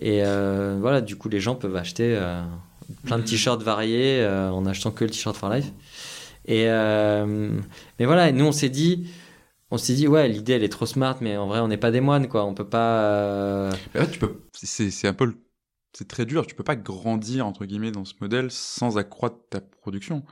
Et 0.00 0.22
euh, 0.24 0.78
voilà, 0.80 1.00
du 1.00 1.16
coup, 1.16 1.28
les 1.28 1.40
gens 1.40 1.54
peuvent 1.54 1.76
acheter 1.76 2.16
euh, 2.16 2.42
plein 3.06 3.18
de 3.18 3.22
Mhm. 3.22 3.28
t-shirts 3.28 3.62
variés 3.62 4.20
euh, 4.22 4.50
en 4.50 4.66
achetant 4.66 4.90
que 4.90 5.04
le 5.04 5.10
t-shirt 5.10 5.36
for 5.36 5.50
life. 5.50 5.72
Et 6.46 6.64
euh, 6.68 7.50
mais 7.98 8.06
voilà, 8.06 8.28
et 8.30 8.32
nous 8.32 8.46
on 8.46 8.52
s'est 8.52 8.70
dit, 8.70 9.06
on 9.70 9.78
s'est 9.78 9.94
dit 9.94 10.08
ouais, 10.08 10.28
l'idée 10.28 10.54
elle 10.54 10.64
est 10.64 10.68
trop 10.70 10.86
smart, 10.86 11.16
mais 11.20 11.36
en 11.36 11.46
vrai 11.48 11.60
on 11.60 11.68
n'est 11.68 11.76
pas 11.78 11.90
des 11.90 12.00
moines 12.00 12.28
quoi, 12.28 12.44
on 12.46 12.54
peut 12.54 12.68
pas. 12.68 13.02
euh, 13.04 13.72
Mais 13.94 14.00
en 14.00 14.04
fait, 14.04 14.10
tu 14.12 14.18
peux, 14.18 14.40
c'est, 14.54 14.90
c'est 14.90 15.08
un 15.08 15.14
peu, 15.14 15.26
le- 15.26 15.36
c'est 15.92 16.08
très 16.08 16.26
dur. 16.26 16.46
Tu 16.46 16.54
peux 16.54 16.64
pas 16.64 16.76
grandir 16.76 17.46
entre 17.46 17.64
guillemets 17.64 17.90
dans 17.92 18.04
ce 18.04 18.14
modèle 18.20 18.50
sans 18.50 18.98
accroître 18.98 19.36
ta 19.50 19.60
production. 19.60 20.24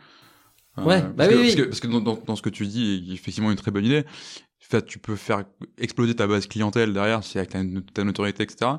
Euh, 0.79 0.83
Ouais, 0.85 1.01
parce 1.01 1.15
bah 1.15 1.29
que, 1.29 1.35
oui, 1.35 1.39
parce 1.43 1.55
oui. 1.55 1.57
que, 1.57 1.63
parce 1.69 1.81
que 1.81 1.87
dans, 1.87 2.01
dans, 2.01 2.19
dans 2.27 2.37
ce 2.37 2.43
que 2.43 2.51
tu 2.51 2.67
dis, 2.67 3.07
a 3.11 3.15
effectivement 3.15 3.51
une 3.51 3.57
très 3.57 3.71
bonne 3.71 3.85
idée. 3.87 4.05
En 4.07 4.69
fait, 4.71 4.85
tu 4.85 4.99
peux 4.99 5.17
faire 5.17 5.45
exploser 5.79 6.15
ta 6.15 6.27
base 6.27 6.47
clientèle 6.47 6.93
derrière, 6.93 7.23
si 7.25 7.39
avec 7.39 7.51
ta, 7.51 7.61
ta 7.95 8.05
notoriété, 8.05 8.43
etc. 8.43 8.73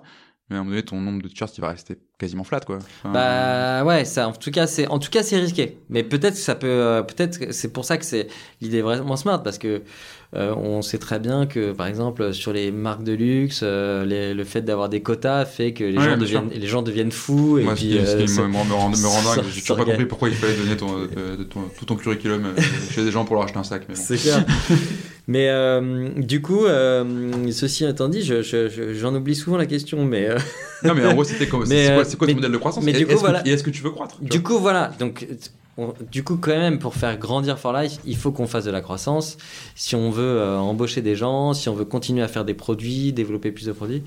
Mais 0.49 0.55
à 0.55 0.59
un 0.59 0.63
moment 0.63 0.71
donné, 0.71 0.83
ton 0.83 1.01
nombre 1.01 1.21
de 1.21 1.27
t-shirts, 1.27 1.57
il 1.57 1.61
va 1.61 1.69
rester 1.69 1.97
quasiment 2.19 2.43
flat, 2.45 2.61
quoi. 2.61 2.77
Enfin, 2.77 3.11
Bah 3.11 3.83
ouais, 3.83 4.05
ça 4.05 4.27
en 4.29 4.31
tout 4.33 4.51
cas 4.51 4.65
c'est 4.67 4.87
en 4.87 4.99
tout 4.99 5.09
cas 5.09 5.23
c'est 5.23 5.37
risqué. 5.37 5.79
Mais 5.89 6.03
peut-être 6.03 6.35
que 6.35 6.39
ça 6.39 6.55
peut 6.55 6.67
euh, 6.67 7.03
peut-être 7.03 7.37
que 7.39 7.51
c'est 7.51 7.73
pour 7.73 7.83
ça 7.83 7.97
que 7.97 8.05
c'est 8.05 8.27
l'idée 8.61 8.77
est 8.77 8.81
vraiment 8.81 9.17
smart 9.17 9.41
parce 9.43 9.57
que 9.57 9.81
euh, 10.35 10.53
on 10.55 10.81
sait 10.81 10.97
très 10.97 11.19
bien 11.19 11.45
que 11.45 11.71
par 11.71 11.87
exemple 11.87 12.33
sur 12.33 12.51
les 12.51 12.69
marques 12.71 13.03
de 13.03 13.13
luxe, 13.13 13.61
euh, 13.63 14.03
les- 14.05 14.33
le 14.33 14.43
fait 14.43 14.61
d'avoir 14.61 14.89
des 14.89 15.01
quotas 15.01 15.45
fait 15.45 15.71
que 15.73 15.83
les 15.85 15.97
Ouais, 15.97 16.03
gens 16.03 16.17
deviennent 16.17 16.49
les 16.53 16.67
gens 16.67 16.81
deviennent 16.81 17.11
fous 17.13 17.59
et 17.59 17.63
moi, 17.63 17.75
puis 17.75 17.93
ce 18.05 18.15
euh, 18.17 18.25
qui 18.25 18.31
me, 18.33 18.53
rend, 18.57 18.65
me 18.65 18.73
rend 18.73 18.93
ça- 18.93 19.35
dingue, 19.35 19.45
ça 19.45 19.61
toujours 19.61 19.77
pas 19.77 19.85
compris 19.85 20.05
pourquoi 20.05 20.27
il 20.29 20.35
fallait 20.35 20.55
donner 20.55 20.75
ton, 20.75 20.87
ton- 21.49 21.69
tout 21.77 21.85
ton 21.85 21.95
curriculum 21.95 22.43
chez 22.91 23.03
des 23.05 23.11
gens 23.11 23.23
pour 23.23 23.35
leur 23.35 23.45
acheter 23.45 23.57
un 23.59 23.63
sac. 23.63 23.83
Mais 23.87 23.95
bon. 23.95 24.01
C'est 24.03 24.17
clair. 24.17 24.43
mais 25.27 25.49
du 26.17 26.41
coup, 26.41 26.65
ceci 27.51 27.85
étant 27.85 28.09
dit, 28.09 28.21
je- 28.21 28.41
je- 28.41 28.67
je- 28.69 28.93
j'en 28.93 29.15
oublie 29.15 29.35
souvent 29.35 29.57
la 29.57 29.65
question, 29.65 30.03
mais 30.05 30.27
Non, 30.83 30.93
mais 30.93 31.05
en 31.05 31.13
gros, 31.13 31.23
c'était 31.23 31.47
comme, 31.47 31.65
Mais, 31.67 31.85
c'est 31.87 31.93
quoi, 31.93 32.03
quoi 32.03 32.27
mais- 32.27 32.33
ton 32.33 32.35
modèle 32.39 32.51
de 32.51 32.57
croissance? 32.57 32.83
mais 32.83 32.91
du 32.93 32.99
Et 32.99 33.03
coup, 33.05 33.11
est-ce 33.11 33.15
que- 33.21 33.25
voilà. 33.25 33.47
Et 33.47 33.51
est-ce 33.51 33.63
que 33.63 33.69
tu 33.69 33.81
veux 33.81 33.91
croître 33.91 34.17
tu 34.21 34.25
Du 34.29 34.43
coup, 34.43 34.57
voilà. 34.59 34.91
Donc, 34.99 35.25
on- 35.77 35.93
du 36.11 36.23
coup, 36.23 36.37
quand 36.37 36.51
même, 36.57 36.79
pour 36.79 36.95
faire 36.95 37.17
grandir 37.17 37.59
For 37.59 37.71
Life, 37.73 37.99
il 38.05 38.15
faut 38.17 38.31
qu'on 38.31 38.47
fasse 38.47 38.65
de 38.65 38.71
la 38.71 38.81
croissance. 38.81 39.37
Si 39.75 39.95
on 39.95 40.09
veut 40.09 40.23
euh, 40.39 40.57
embaucher 40.57 41.01
des 41.01 41.15
gens, 41.15 41.53
si 41.53 41.69
on 41.69 41.73
veut 41.75 41.85
continuer 41.85 42.21
à 42.23 42.27
faire 42.27 42.45
des 42.45 42.53
produits, 42.53 43.13
développer 43.13 43.51
plus 43.51 43.65
de 43.67 43.71
produits. 43.71 44.03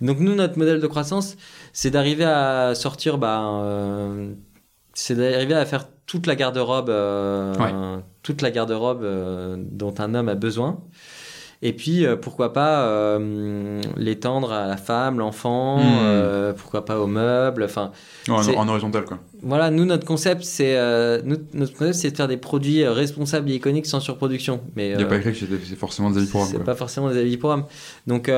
Donc, 0.00 0.20
nous, 0.20 0.34
notre 0.34 0.58
modèle 0.58 0.80
de 0.80 0.86
croissance, 0.86 1.36
c'est 1.72 1.90
d'arriver 1.90 2.24
à 2.24 2.74
sortir, 2.74 3.18
bah, 3.18 3.42
euh, 3.62 4.32
c'est 4.92 5.14
d'arriver 5.16 5.54
à 5.54 5.64
faire 5.66 5.88
toute 6.06 6.26
la 6.26 6.36
garde-robe, 6.36 6.90
euh, 6.90 7.54
Ouais. 7.54 8.02
toute 8.22 8.42
la 8.42 8.50
garde-robe 8.50 9.04
dont 9.70 9.94
un 9.98 10.14
homme 10.14 10.28
a 10.28 10.34
besoin. 10.34 10.80
Et 11.66 11.72
puis, 11.72 12.04
euh, 12.04 12.14
pourquoi 12.14 12.52
pas 12.52 12.86
euh, 12.86 13.80
l'étendre 13.96 14.52
à 14.52 14.66
la 14.66 14.76
femme, 14.76 15.18
l'enfant, 15.18 15.78
Hmm. 15.78 15.82
euh, 16.02 16.52
pourquoi 16.52 16.84
pas 16.84 17.00
aux 17.00 17.06
meubles, 17.06 17.62
enfin. 17.62 17.90
En, 18.28 18.68
horizontal, 18.68 19.06
quoi. 19.06 19.18
Voilà, 19.42 19.70
nous 19.70 19.86
notre 19.86 20.06
concept 20.06 20.42
c'est 20.42 20.74
c'est 21.92 22.10
de 22.10 22.16
faire 22.16 22.28
des 22.28 22.36
produits 22.36 22.86
responsables 22.86 23.50
et 23.50 23.54
iconiques 23.54 23.86
sans 23.86 24.00
surproduction. 24.00 24.60
Mais 24.76 24.90
Il 24.90 24.98
n'y 24.98 25.02
a 25.02 25.06
pas 25.06 25.16
écrit 25.16 25.32
que 25.32 25.38
c'est 25.38 25.76
forcément 25.76 26.10
des 26.10 26.18
avis 26.18 26.26
pour 26.26 26.44
c'est 26.44 26.62
pas 26.62 26.74
forcément 26.74 27.08
des 27.10 27.18
avis 27.18 27.38
pour 27.38 27.52
âme. 27.52 27.64
Donc 28.06 28.30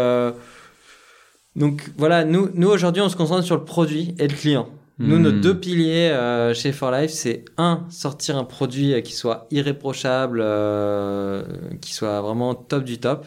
donc 1.57 1.91
voilà, 1.97 2.25
nous 2.25 2.49
nous 2.55 2.69
aujourd'hui 2.69 3.03
on 3.03 3.09
se 3.09 3.17
concentre 3.17 3.45
sur 3.45 3.57
le 3.57 3.65
produit 3.65 4.15
et 4.19 4.29
le 4.29 4.35
client. 4.35 4.69
Nous 4.99 5.19
Hmm. 5.19 5.23
nos 5.23 5.33
deux 5.33 5.59
piliers 5.61 6.11
euh, 6.11 6.55
chez 6.55 6.73
For 6.73 6.91
Life 6.91 7.11
c'est 7.11 7.45
un 7.59 7.87
sortir 7.91 8.37
un 8.39 8.45
produit 8.45 8.95
euh, 8.95 9.01
qui 9.03 9.13
soit 9.13 9.47
irréprochable, 9.51 10.41
euh, 10.43 11.45
qui 11.83 11.93
soit 11.93 12.21
vraiment 12.23 12.55
top 12.55 12.85
du 12.85 12.99
top. 12.99 13.27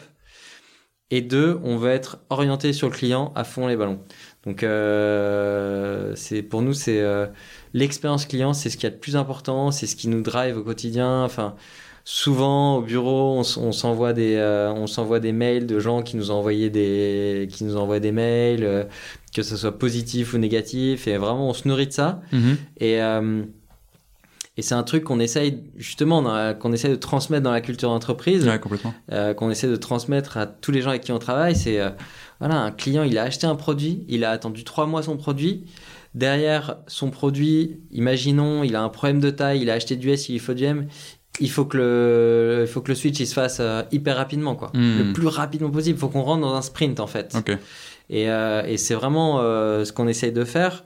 Et 1.12 1.22
deux, 1.22 1.58
on 1.64 1.76
veut 1.76 1.90
être 1.90 2.20
orienté 2.30 2.72
sur 2.72 2.88
le 2.88 2.94
client 2.94 3.32
à 3.34 3.42
fond 3.44 3.66
les 3.66 3.76
ballons. 3.76 4.00
Donc 4.44 4.62
euh, 4.62 6.12
c'est 6.16 6.42
pour 6.42 6.62
nous 6.62 6.72
c'est 6.72 7.00
euh, 7.00 7.26
l'expérience 7.72 8.26
client, 8.26 8.52
c'est 8.52 8.70
ce 8.70 8.76
qu'il 8.76 8.84
y 8.84 8.92
a 8.92 8.94
de 8.94 9.00
plus 9.00 9.16
important, 9.16 9.70
c'est 9.70 9.86
ce 9.86 9.96
qui 9.96 10.08
nous 10.08 10.22
drive 10.22 10.56
au 10.56 10.62
quotidien. 10.64 11.24
Enfin, 11.24 11.56
souvent 12.04 12.76
au 12.76 12.82
bureau, 12.82 13.38
on, 13.38 13.72
s'envoie 13.72 14.12
des, 14.12 14.36
euh, 14.36 14.72
on 14.72 14.86
s'envoie 14.86 15.20
des 15.20 15.32
mails 15.32 15.66
de 15.66 15.78
gens 15.78 16.02
qui 16.02 16.16
nous 16.16 16.30
ont 16.30 16.34
envoyé 16.34 16.70
des, 16.70 17.48
qui 17.50 17.64
nous 17.64 17.76
envoient 17.76 18.00
des 18.00 18.12
mails, 18.12 18.64
euh, 18.64 18.84
que 19.34 19.42
ce 19.42 19.56
soit 19.56 19.78
positif 19.78 20.34
ou 20.34 20.38
négatif, 20.38 21.06
et 21.06 21.16
vraiment 21.16 21.48
on 21.48 21.54
se 21.54 21.68
nourrit 21.68 21.86
de 21.86 21.92
ça. 21.92 22.20
Mhm. 22.32 22.56
Et 22.78 23.02
euh, 23.02 23.42
et 24.60 24.62
c'est 24.62 24.74
un 24.74 24.82
truc 24.82 25.04
qu'on 25.04 25.20
essaye 25.20 25.62
justement 25.76 26.22
qu'on 26.58 26.72
essaye 26.74 26.90
de 26.90 26.96
transmettre 26.96 27.42
dans 27.42 27.50
la 27.50 27.62
culture 27.62 27.88
d'entreprise 27.88 28.46
Ouais, 28.46 28.60
euh, 29.10 29.32
qu'on 29.32 29.50
essaie 29.50 29.68
de 29.68 29.76
transmettre 29.76 30.36
à 30.36 30.44
tous 30.44 30.70
les 30.70 30.82
gens 30.82 30.90
avec 30.90 31.02
qui 31.02 31.12
on 31.12 31.18
travaille, 31.18 31.56
c'est 31.56 31.80
euh, 31.80 31.88
voilà, 32.40 32.56
un 32.60 32.70
client, 32.70 33.02
il 33.02 33.16
a 33.16 33.22
acheté 33.22 33.46
un 33.46 33.54
produit, 33.54 34.04
il 34.08 34.22
a 34.22 34.30
attendu 34.30 34.64
trois 34.64 34.84
mois 34.84 35.02
son 35.02 35.16
produit. 35.16 35.64
Derrière 36.14 36.76
son 36.88 37.10
produit, 37.10 37.80
imaginons, 37.90 38.62
il 38.62 38.76
a 38.76 38.82
un 38.82 38.90
problème 38.90 39.20
de 39.20 39.30
taille, 39.30 39.62
il 39.62 39.70
a 39.70 39.74
acheté 39.74 39.96
du 39.96 40.10
S, 40.10 40.28
il 40.28 40.32
lui 40.32 40.38
faut 40.40 40.52
du 40.52 40.64
M. 40.64 40.88
Il 41.40 41.50
faut 41.50 41.64
que 41.64 41.76
le, 41.76 42.58
il 42.62 42.68
faut 42.68 42.80
que 42.80 42.88
le 42.88 42.94
switch 42.94 43.18
il 43.20 43.26
se 43.26 43.34
fasse 43.34 43.58
euh, 43.60 43.82
hyper 43.90 44.16
rapidement, 44.16 44.54
quoi. 44.54 44.70
Hmm. 44.74 44.98
Le 44.98 45.12
plus 45.12 45.26
rapidement 45.26 45.70
possible. 45.70 45.96
Il 45.96 46.00
faut 46.00 46.08
qu'on 46.08 46.22
rentre 46.22 46.42
dans 46.42 46.54
un 46.54 46.62
sprint, 46.62 47.00
en 47.00 47.06
fait. 47.06 47.34
Et, 48.10 48.30
euh, 48.30 48.62
et 48.66 48.76
c'est 48.76 48.94
vraiment 48.94 49.38
euh, 49.40 49.84
ce 49.84 49.92
qu'on 49.92 50.08
essaye 50.08 50.32
de 50.32 50.44
faire. 50.44 50.84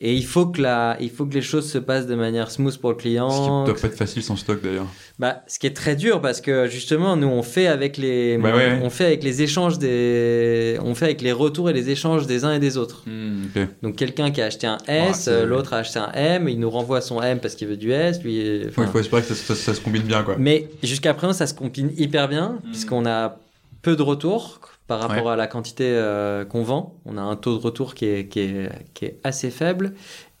Et 0.00 0.14
il 0.14 0.24
faut 0.24 0.46
que 0.46 0.62
la, 0.62 0.96
il 1.00 1.10
faut 1.10 1.26
que 1.26 1.34
les 1.34 1.42
choses 1.42 1.68
se 1.68 1.76
passent 1.76 2.06
de 2.06 2.14
manière 2.14 2.52
smooth 2.52 2.78
pour 2.78 2.90
le 2.90 2.96
client. 2.96 3.30
Ce 3.30 3.40
qui 3.40 3.46
doit 3.72 3.80
pas 3.80 3.88
être 3.88 3.96
facile 3.96 4.22
sans 4.22 4.36
stock 4.36 4.62
d'ailleurs. 4.62 4.86
Bah, 5.18 5.42
ce 5.48 5.58
qui 5.58 5.66
est 5.66 5.74
très 5.74 5.96
dur 5.96 6.20
parce 6.20 6.40
que 6.40 6.68
justement, 6.68 7.16
nous, 7.16 7.26
on 7.26 7.42
fait 7.42 7.66
avec 7.66 7.96
les, 7.96 8.38
Bah 8.38 8.54
ouais. 8.54 8.78
on 8.80 8.90
fait 8.90 9.06
avec 9.06 9.24
les 9.24 9.42
échanges 9.42 9.76
des, 9.80 10.78
on 10.84 10.94
fait 10.94 11.06
avec 11.06 11.20
les 11.20 11.32
retours 11.32 11.68
et 11.68 11.72
les 11.72 11.90
échanges 11.90 12.28
des 12.28 12.44
uns 12.44 12.52
et 12.54 12.60
des 12.60 12.76
autres. 12.76 13.04
Ok. 13.08 13.66
Donc, 13.82 13.96
quelqu'un 13.96 14.30
qui 14.30 14.40
a 14.40 14.44
acheté 14.46 14.68
un 14.68 14.78
S, 14.86 15.28
l'autre 15.28 15.72
a 15.72 15.78
acheté 15.78 15.98
un 15.98 16.12
M, 16.14 16.48
il 16.48 16.60
nous 16.60 16.70
renvoie 16.70 17.00
son 17.00 17.20
M 17.20 17.40
parce 17.40 17.56
qu'il 17.56 17.66
veut 17.66 17.76
du 17.76 17.90
S, 17.90 18.22
lui. 18.22 18.38
euh, 18.40 18.64
Ouais, 18.76 18.84
il 18.84 18.86
faut 18.86 19.00
espérer 19.00 19.22
que 19.22 19.28
ça, 19.28 19.34
ça- 19.34 19.54
ça 19.56 19.74
se 19.74 19.80
combine 19.80 20.02
bien 20.02 20.22
quoi. 20.22 20.36
Mais 20.38 20.68
jusqu'à 20.84 21.12
présent, 21.12 21.32
ça 21.32 21.48
se 21.48 21.54
combine 21.54 21.90
hyper 21.96 22.28
bien 22.28 22.60
Mm. 22.64 22.70
puisqu'on 22.70 23.04
a 23.04 23.36
peu 23.82 23.96
de 23.96 24.02
retours 24.02 24.60
par 24.88 24.98
rapport 25.00 25.30
à 25.30 25.36
la 25.36 25.46
quantité 25.46 25.84
euh, 25.86 26.44
qu'on 26.44 26.62
vend. 26.64 26.96
On 27.04 27.16
a 27.16 27.20
un 27.20 27.36
taux 27.36 27.56
de 27.56 27.62
retour 27.62 27.94
qui 27.94 28.06
est, 28.06 28.26
qui 28.26 28.40
est, 28.40 28.70
qui 28.94 29.04
est 29.04 29.20
assez 29.22 29.50
faible. 29.50 29.94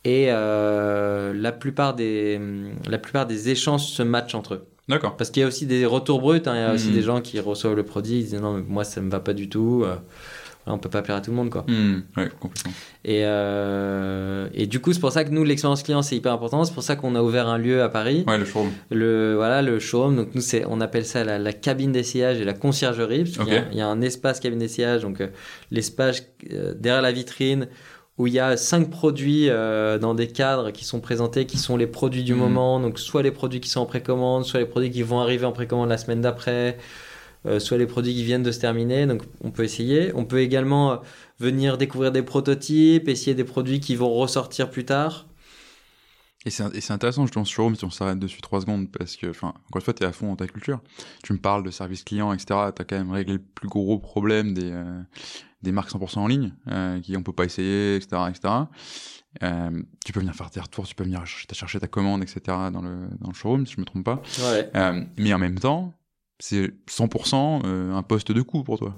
Et 0.04 0.28
euh, 0.30 1.32
la, 1.34 1.52
plupart 1.52 1.94
des, 1.94 2.40
la 2.88 2.98
plupart 2.98 3.26
des 3.26 3.50
échanges 3.50 3.84
se 3.84 4.02
matchent 4.02 4.34
entre 4.34 4.54
eux. 4.54 4.66
D'accord. 4.88 5.16
Parce 5.18 5.30
qu'il 5.30 5.42
y 5.42 5.44
a 5.44 5.46
aussi 5.48 5.66
des 5.66 5.84
retours 5.84 6.20
bruts, 6.22 6.40
hein. 6.46 6.54
il 6.54 6.60
y 6.60 6.64
a 6.64 6.72
aussi 6.72 6.88
Mm. 6.88 6.94
des 6.94 7.02
gens 7.02 7.20
qui 7.20 7.38
reçoivent 7.40 7.74
le 7.74 7.82
produit, 7.82 8.20
ils 8.20 8.24
disent 8.24 8.40
non, 8.40 8.54
mais 8.54 8.62
moi 8.66 8.84
ça 8.84 9.02
me 9.02 9.10
va 9.10 9.20
pas 9.20 9.34
du 9.34 9.50
tout, 9.50 9.82
euh, 9.84 9.96
on 10.72 10.78
peut 10.78 10.88
pas 10.90 11.02
plaire 11.02 11.16
à 11.16 11.20
tout 11.20 11.30
le 11.30 11.36
monde 11.36 11.50
quoi. 11.50 11.64
Hmm, 11.68 12.00
Ouais, 12.16 12.28
complètement. 12.40 12.72
Et, 13.04 13.22
euh, 13.24 14.48
et 14.54 14.66
du 14.66 14.80
coup, 14.80 14.92
c'est 14.92 15.00
pour 15.00 15.12
ça 15.12 15.24
que 15.24 15.30
nous, 15.30 15.44
l'expérience 15.44 15.82
client 15.82 16.02
c'est 16.02 16.16
hyper 16.16 16.32
important, 16.32 16.64
c'est 16.64 16.74
pour 16.74 16.82
ça 16.82 16.96
qu'on 16.96 17.14
a 17.14 17.22
ouvert 17.22 17.48
un 17.48 17.58
lieu 17.58 17.82
à 17.82 17.88
Paris, 17.88 18.24
Ouais, 18.26 18.38
le 18.38 18.44
showroom. 18.44 18.70
le, 18.90 19.34
voilà, 19.36 19.62
le 19.62 19.78
showroom, 19.78 20.16
donc 20.16 20.34
nous, 20.34 20.40
c'est, 20.40 20.64
on 20.66 20.80
appelle 20.80 21.04
ça 21.06 21.24
la, 21.24 21.38
la 21.38 21.52
cabine 21.52 21.92
d'essayage 21.92 22.40
et 22.40 22.44
la 22.44 22.54
conciergerie, 22.54 23.24
parce 23.24 23.36
qu'il 23.38 23.48
y 23.54 23.56
a- 23.56 23.60
Ok. 23.60 23.66
il 23.72 23.78
y, 23.78 23.80
a 23.80 23.86
un 23.86 24.00
espace 24.02 24.40
cabine 24.40 24.58
d'essayage, 24.58 25.02
donc 25.02 25.20
euh, 25.20 25.28
l'espace 25.70 26.22
euh, 26.52 26.74
derrière 26.78 27.02
la 27.02 27.12
vitrine 27.12 27.68
où 28.18 28.26
il 28.26 28.32
y 28.32 28.40
a 28.40 28.56
cinq 28.56 28.90
produits 28.90 29.48
euh, 29.48 29.96
dans 29.98 30.12
des 30.12 30.26
cadres 30.26 30.72
qui 30.72 30.84
sont 30.84 30.98
présentés, 31.00 31.46
qui 31.46 31.56
sont 31.56 31.76
les 31.76 31.86
produits 31.86 32.24
du 32.24 32.32
Mhm. 32.32 32.38
moment. 32.40 32.80
Donc 32.80 32.98
soit 32.98 33.22
les 33.22 33.30
produits 33.30 33.60
qui 33.60 33.68
sont 33.70 33.80
en 33.80 33.86
précommande, 33.86 34.44
soit 34.44 34.58
les 34.58 34.66
produits 34.66 34.90
qui 34.90 35.02
vont 35.02 35.20
arriver 35.20 35.44
en 35.46 35.52
précommande 35.52 35.88
la 35.88 35.98
semaine 35.98 36.20
d'après, 36.20 36.78
soit 37.58 37.78
les 37.78 37.86
produits 37.86 38.14
qui 38.14 38.24
viennent 38.24 38.42
de 38.42 38.52
se 38.52 38.60
terminer. 38.60 39.06
Donc 39.06 39.22
on 39.42 39.50
peut 39.50 39.64
essayer. 39.64 40.12
On 40.14 40.24
peut 40.24 40.40
également 40.40 40.92
euh, 40.92 40.96
venir 41.38 41.78
découvrir 41.78 42.12
des 42.12 42.22
prototypes, 42.22 43.08
essayer 43.08 43.34
des 43.34 43.44
produits 43.44 43.80
qui 43.80 43.96
vont 43.96 44.12
ressortir 44.12 44.70
plus 44.70 44.84
tard. 44.84 45.26
Et 46.46 46.50
c'est 46.50 46.92
intéressant 46.92 47.26
justement 47.26 47.44
ce 47.44 47.52
showroom 47.52 47.74
si 47.76 47.84
on 47.84 47.90
s'arrête 47.90 48.18
dessus 48.18 48.40
trois 48.40 48.60
secondes 48.60 48.90
parce 48.90 49.16
que, 49.16 49.26
enfin, 49.28 49.48
encore 49.48 49.76
une 49.76 49.82
fois, 49.82 49.92
t'es 49.92 50.04
à 50.04 50.12
fond 50.12 50.28
dans 50.28 50.36
ta 50.36 50.46
culture. 50.46 50.80
Tu 51.22 51.32
me 51.32 51.38
parles 51.38 51.62
de 51.62 51.70
service 51.70 52.04
client, 52.04 52.32
etc. 52.32 52.46
T'as 52.74 52.84
quand 52.84 52.96
même 52.96 53.10
réglé 53.10 53.34
le 53.34 53.42
plus 53.42 53.68
gros 53.68 53.98
problème 53.98 54.54
des 54.54 54.70
euh, 54.72 55.00
des 55.62 55.72
marques 55.72 55.90
100% 55.90 56.18
en 56.20 56.26
ligne 56.28 56.54
euh, 56.68 57.00
qui 57.00 57.16
on 57.16 57.22
peut 57.24 57.32
pas 57.32 57.44
essayer, 57.44 57.96
etc., 57.96 58.22
etc. 58.30 58.54
Euh, 59.42 59.82
tu 60.06 60.12
peux 60.12 60.20
venir 60.20 60.34
faire 60.34 60.48
tes 60.50 60.60
retours, 60.60 60.86
tu 60.86 60.94
peux 60.94 61.04
venir 61.04 61.18
ch- 61.20 61.46
chercher 61.52 61.80
ta 61.80 61.88
commande, 61.88 62.22
etc. 62.22 62.40
dans 62.72 62.80
le 62.82 63.08
dans 63.20 63.28
le 63.28 63.34
showroom 63.34 63.66
si 63.66 63.74
je 63.74 63.80
me 63.80 63.84
trompe 63.84 64.04
pas. 64.04 64.22
Ouais. 64.38 64.70
Euh, 64.76 65.04
mais 65.18 65.34
en 65.34 65.38
même 65.38 65.58
temps, 65.58 65.92
c'est 66.38 66.70
100% 66.90 67.62
euh, 67.64 67.94
un 67.94 68.02
poste 68.02 68.32
de 68.32 68.42
coût 68.42 68.62
pour 68.62 68.78
toi. 68.78 68.94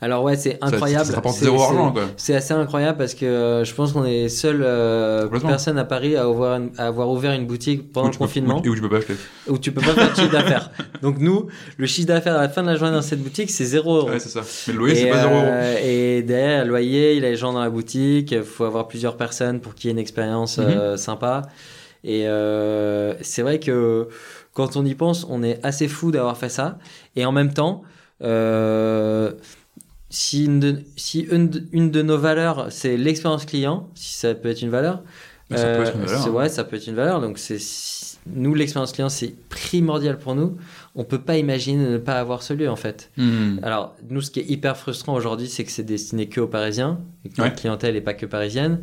Alors 0.00 0.22
ouais, 0.22 0.36
c'est 0.36 0.58
incroyable. 0.60 1.06
Ça, 1.06 1.22
ça 1.22 1.30
zéro 1.30 1.60
argent, 1.62 1.90
quoi. 1.92 2.04
C'est 2.18 2.34
assez 2.34 2.52
incroyable 2.52 2.98
parce 2.98 3.14
que 3.14 3.24
euh, 3.24 3.64
je 3.64 3.74
pense 3.74 3.92
qu'on 3.92 4.04
est 4.04 4.28
seule 4.28 4.60
euh, 4.62 5.26
personne 5.40 5.78
à 5.78 5.84
Paris 5.84 6.16
à 6.16 6.22
avoir, 6.24 6.58
une- 6.60 6.70
à 6.76 6.86
avoir 6.86 7.08
ouvert 7.10 7.32
une 7.32 7.46
boutique 7.46 7.90
pendant 7.90 8.06
Où 8.06 8.08
le 8.08 8.12
tu 8.12 8.18
peux- 8.18 8.24
confinement 8.26 8.60
où- 8.60 8.66
Et 8.66 8.68
où 8.68 8.74
tu 8.74 8.82
peux 8.82 8.88
pas 8.90 8.98
acheter. 8.98 9.14
où 9.48 9.58
tu 9.58 9.72
peux 9.72 9.80
pas 9.80 9.94
faire 9.94 10.10
de 10.10 10.16
chiffre 10.16 10.32
d'affaires. 10.32 10.70
Donc 11.00 11.18
nous, 11.18 11.46
le 11.78 11.86
chiffre 11.86 12.06
d'affaires 12.08 12.36
à 12.36 12.42
la 12.42 12.48
fin 12.50 12.62
de 12.62 12.68
la 12.68 12.76
journée 12.76 12.92
dans 12.92 13.02
cette 13.02 13.22
boutique, 13.22 13.50
c'est 13.50 13.64
0 13.64 13.96
euros. 13.96 14.10
Ouais, 14.10 14.20
c'est 14.20 14.28
ça. 14.28 14.42
Mais 14.66 14.74
le 14.74 14.78
loyer, 14.78 14.94
c'est 14.96 15.10
pas 15.10 15.22
zéro 15.22 15.34
euros. 15.34 15.44
euh, 15.46 15.76
et 15.82 16.22
derrière, 16.22 16.64
le 16.64 16.70
loyer, 16.70 17.14
il 17.16 17.22
y 17.22 17.26
a 17.26 17.30
les 17.30 17.36
gens 17.36 17.52
dans 17.54 17.62
la 17.62 17.70
boutique, 17.70 18.32
il 18.32 18.42
faut 18.42 18.64
avoir 18.64 18.86
plusieurs 18.86 19.16
personnes 19.16 19.60
pour 19.60 19.74
qu'il 19.74 19.86
y 19.86 19.90
ait 19.90 19.92
une 19.94 19.98
expérience 19.98 20.58
Mhm. 20.58 20.64
euh, 20.68 20.96
sympa. 20.98 21.42
Et 22.06 22.26
c'est 23.22 23.40
vrai 23.42 23.58
que 23.60 24.08
quand 24.54 24.76
on 24.76 24.84
y 24.86 24.94
pense, 24.94 25.26
on 25.28 25.42
est 25.42 25.58
assez 25.64 25.86
fou 25.88 26.10
d'avoir 26.10 26.36
fait 26.38 26.48
ça. 26.48 26.78
Et 27.16 27.26
en 27.26 27.32
même 27.32 27.52
temps, 27.52 27.82
euh, 28.22 29.32
si, 30.10 30.44
une 30.46 30.60
de, 30.60 30.82
si 30.96 31.20
une, 31.20 31.48
de- 31.50 31.64
une 31.72 31.90
de 31.90 32.02
nos 32.02 32.18
valeurs, 32.18 32.68
c'est 32.70 32.96
l'expérience 32.96 33.44
client, 33.44 33.88
si 33.94 34.14
ça 34.14 34.34
peut 34.34 34.48
être 34.48 34.62
une 34.62 34.70
valeur, 34.70 35.02
ça 35.50 35.64
peut 35.74 35.82
être 35.82 35.94
une 35.96 36.02
euh, 36.02 36.06
valeur, 36.06 36.26
hein. 36.26 36.30
ouais, 36.30 36.48
ça 36.48 36.64
peut 36.64 36.76
être 36.76 36.86
une 36.86 36.94
valeur. 36.94 37.20
Donc 37.20 37.38
c'est 37.38 37.58
nous 38.26 38.54
l'expérience 38.54 38.92
client, 38.92 39.10
c'est 39.10 39.34
primordial 39.50 40.16
pour 40.18 40.34
nous. 40.34 40.56
On 40.94 41.04
peut 41.04 41.20
pas 41.20 41.36
imaginer 41.36 41.84
ne 41.90 41.98
pas 41.98 42.14
avoir 42.14 42.42
ce 42.42 42.54
lieu 42.54 42.70
en 42.70 42.76
fait. 42.76 43.10
Hmm. 43.18 43.58
Alors, 43.62 43.94
nous, 44.08 44.22
ce 44.22 44.30
qui 44.30 44.40
est 44.40 44.48
hyper 44.48 44.78
frustrant 44.78 45.14
aujourd'hui, 45.14 45.46
c'est 45.48 45.62
que 45.64 45.70
c'est 45.70 45.82
destiné 45.82 46.28
que 46.30 46.40
aux 46.40 46.46
Parisiens, 46.46 47.00
et 47.24 47.28
que 47.28 47.42
Ouais. 47.42 47.48
notre 47.48 47.60
clientèle 47.60 47.92
n'est 47.94 48.00
pas 48.00 48.14
que 48.14 48.24
parisienne. 48.24 48.80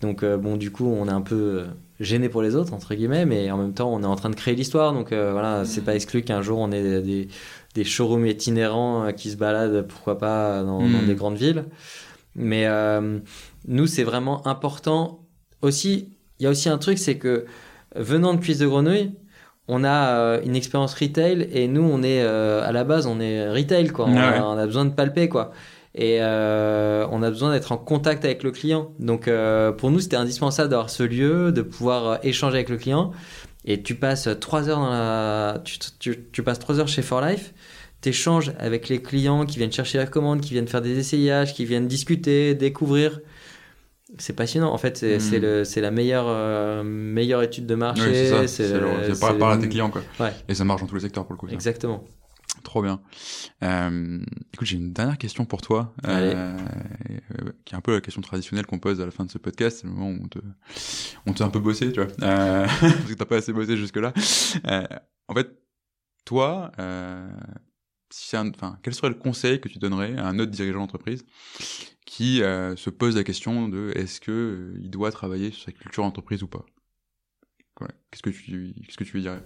Donc, 0.00 0.24
euh, 0.24 0.36
bon, 0.36 0.56
du 0.56 0.72
coup, 0.72 0.86
on 0.86 1.06
est 1.06 1.12
un 1.12 1.20
peu 1.20 1.66
gêné 2.00 2.28
pour 2.28 2.42
les 2.42 2.56
autres, 2.56 2.72
entre 2.72 2.94
guillemets, 2.94 3.26
mais 3.26 3.50
en 3.50 3.58
même 3.58 3.74
temps, 3.74 3.92
on 3.92 4.02
est 4.02 4.06
en 4.06 4.16
train 4.16 4.30
de 4.30 4.34
créer 4.34 4.54
l'histoire. 4.54 4.92
Donc, 4.92 5.12
euh, 5.12 5.32
voilà, 5.32 5.64
c'est 5.64 5.82
pas 5.82 5.94
exclu 5.94 6.22
qu'un 6.22 6.42
jour, 6.42 6.58
on 6.58 6.72
ait 6.72 7.00
des, 7.02 7.28
des, 7.74 7.84
showrooms 7.84 8.26
itinérants 8.26 9.04
euh, 9.04 9.12
qui 9.12 9.30
se 9.30 9.36
baladent, 9.36 9.86
pourquoi 9.86 10.18
pas, 10.18 10.62
dans, 10.62 10.80
dans 10.80 10.86
Mm. 11.02 11.06
des 11.06 11.14
grandes 11.14 11.36
villes. 11.36 11.64
Mais 12.34 12.66
euh, 12.66 13.18
nous, 13.68 13.86
c'est 13.86 14.04
vraiment 14.04 14.46
important. 14.46 15.20
Aussi, 15.62 16.08
il 16.38 16.44
y 16.44 16.46
a 16.46 16.50
aussi 16.50 16.68
un 16.68 16.78
truc, 16.78 16.98
c'est 16.98 17.18
que 17.18 17.44
venant 17.94 18.32
de 18.34 18.40
Cuisse 18.40 18.58
de 18.58 18.66
Grenouille, 18.66 19.12
on 19.68 19.84
a 19.84 20.16
euh, 20.16 20.40
une 20.44 20.56
expérience 20.56 20.94
retail 20.94 21.48
et 21.52 21.68
nous, 21.68 21.82
on 21.82 22.02
est 22.02 22.22
euh, 22.22 22.66
à 22.66 22.72
la 22.72 22.82
base, 22.84 23.06
on 23.06 23.20
est 23.20 23.48
retail 23.50 23.88
quoi. 23.88 24.06
On, 24.08 24.12
Ouais, 24.14 24.18
a, 24.18 24.32
ouais. 24.32 24.38
on 24.40 24.56
a 24.58 24.66
besoin 24.66 24.84
de 24.84 24.90
palper 24.90 25.28
quoi. 25.28 25.52
Et 25.94 26.18
euh, 26.20 27.04
on 27.10 27.22
a 27.22 27.30
besoin 27.30 27.50
d'être 27.52 27.72
en 27.72 27.76
contact 27.76 28.24
avec 28.24 28.42
le 28.44 28.52
client. 28.52 28.92
Donc 29.00 29.26
euh, 29.26 29.72
pour 29.72 29.90
nous, 29.90 29.98
c'était 30.00 30.16
indispensable 30.16 30.68
d'avoir 30.70 30.88
ce 30.90 31.02
lieu, 31.02 31.50
de 31.52 31.62
pouvoir 31.62 32.06
euh, 32.06 32.16
échanger 32.22 32.56
avec 32.56 32.68
le 32.68 32.76
client. 32.76 33.10
Et 33.64 33.82
tu 33.82 33.94
passes 33.94 34.28
trois 34.40 34.68
heures 34.68 34.78
dans 34.78 34.90
la, 34.90 35.60
tu, 35.64 35.78
tu, 35.98 36.24
tu 36.32 36.42
passes 36.42 36.58
trois 36.60 36.78
heures 36.78 36.88
chez 36.88 37.02
For 37.02 37.20
Life. 37.20 37.52
T'échanges 38.00 38.52
avec 38.58 38.88
les 38.88 39.02
clients 39.02 39.44
qui 39.44 39.58
viennent 39.58 39.72
chercher 39.72 39.98
la 39.98 40.06
commande, 40.06 40.40
qui 40.40 40.52
viennent 40.54 40.68
faire 40.68 40.80
des 40.80 40.98
essayages, 40.98 41.52
qui 41.54 41.66
viennent 41.66 41.86
discuter, 41.88 42.54
découvrir. 42.54 43.20
C'est 44.18 44.32
passionnant. 44.32 44.72
En 44.72 44.78
fait, 44.78 44.96
c'est 44.96 45.18
Mm. 45.18 45.64
c'est 45.64 45.80
la 45.80 45.90
meilleure, 45.90 46.24
euh, 46.28 46.82
meilleure 46.82 47.42
étude 47.42 47.66
de 47.66 47.74
marché. 47.74 48.02
Ouais, 48.02 48.14
c'est 48.14 48.28
ça. 48.30 48.48
c'est 48.48 48.68
le- 48.80 49.44
à 49.52 49.56
tes 49.58 49.68
clients, 49.68 49.90
quoi. 49.90 50.02
Ouais. 50.18 50.32
Et 50.48 50.54
ça 50.54 50.64
marche 50.64 50.80
dans 50.80 50.86
tous 50.86 50.94
les 50.94 51.02
secteurs, 51.02 51.24
pour 51.26 51.34
le 51.34 51.38
coup. 51.38 51.46
ça. 51.48 51.54
Trop 52.62 52.82
bien. 52.82 53.00
Euh, 53.62 54.20
écoute, 54.52 54.66
j'ai 54.68 54.76
une 54.76 54.92
dernière 54.92 55.18
question 55.18 55.44
pour 55.44 55.60
toi, 55.62 55.94
Allez. 56.04 56.32
euh, 56.34 56.56
euh, 57.40 57.52
qui 57.64 57.74
est 57.74 57.76
un 57.76 57.80
peu 57.80 57.92
la 57.94 58.00
question 58.00 58.20
traditionnelle 58.22 58.66
qu'on 58.66 58.78
pose 58.78 59.00
à 59.00 59.04
la 59.06 59.10
fin 59.10 59.24
de 59.24 59.30
ce 59.30 59.38
podcast. 59.38 59.78
C'est 59.80 59.86
le 59.86 59.92
moment 59.92 60.10
où 60.10 60.24
on 60.24 60.28
te, 60.28 60.38
on 61.26 61.32
te 61.32 61.38
fait 61.38 61.44
un 61.44 61.50
peu 61.50 61.58
bosser, 61.60 61.90
tu 61.92 62.00
vois, 62.02 62.10
euh, 62.22 62.66
parce 62.80 63.04
que 63.04 63.14
t'as 63.14 63.24
pas 63.24 63.36
assez 63.36 63.52
bossé 63.52 63.76
jusque-là. 63.76 64.12
Euh, 64.66 64.86
en 65.28 65.34
fait, 65.34 65.50
toi, 66.24 66.70
euh, 66.78 67.30
si 68.10 68.36
un- 68.36 68.50
enfin, 68.50 68.78
quel 68.82 68.94
serait 68.94 69.08
le 69.08 69.14
conseil 69.16 69.60
que 69.60 69.68
tu 69.68 69.78
donnerais 69.78 70.16
à 70.16 70.26
un 70.26 70.38
autre 70.38 70.50
dirigeant 70.52 70.80
d'entreprise 70.80 71.24
qui 72.06 72.38
se 72.38 72.90
pose 72.90 73.16
la 73.16 73.22
question 73.24 73.68
de 73.68 73.92
est-ce 73.94 74.20
que 74.20 74.74
il 74.80 74.90
doit 74.90 75.12
travailler 75.12 75.50
sur 75.52 75.64
sa 75.66 75.72
culture 75.72 76.02
d'entreprise 76.02 76.42
ou 76.42 76.48
pas? 76.48 76.64
Qu'est-ce 78.10 78.22
que 78.22 78.30
tu, 78.30 78.74
qu'est-ce 78.84 78.96
que 78.98 79.04
tu 79.04 79.12
lui 79.14 79.22
dirais? 79.22 79.42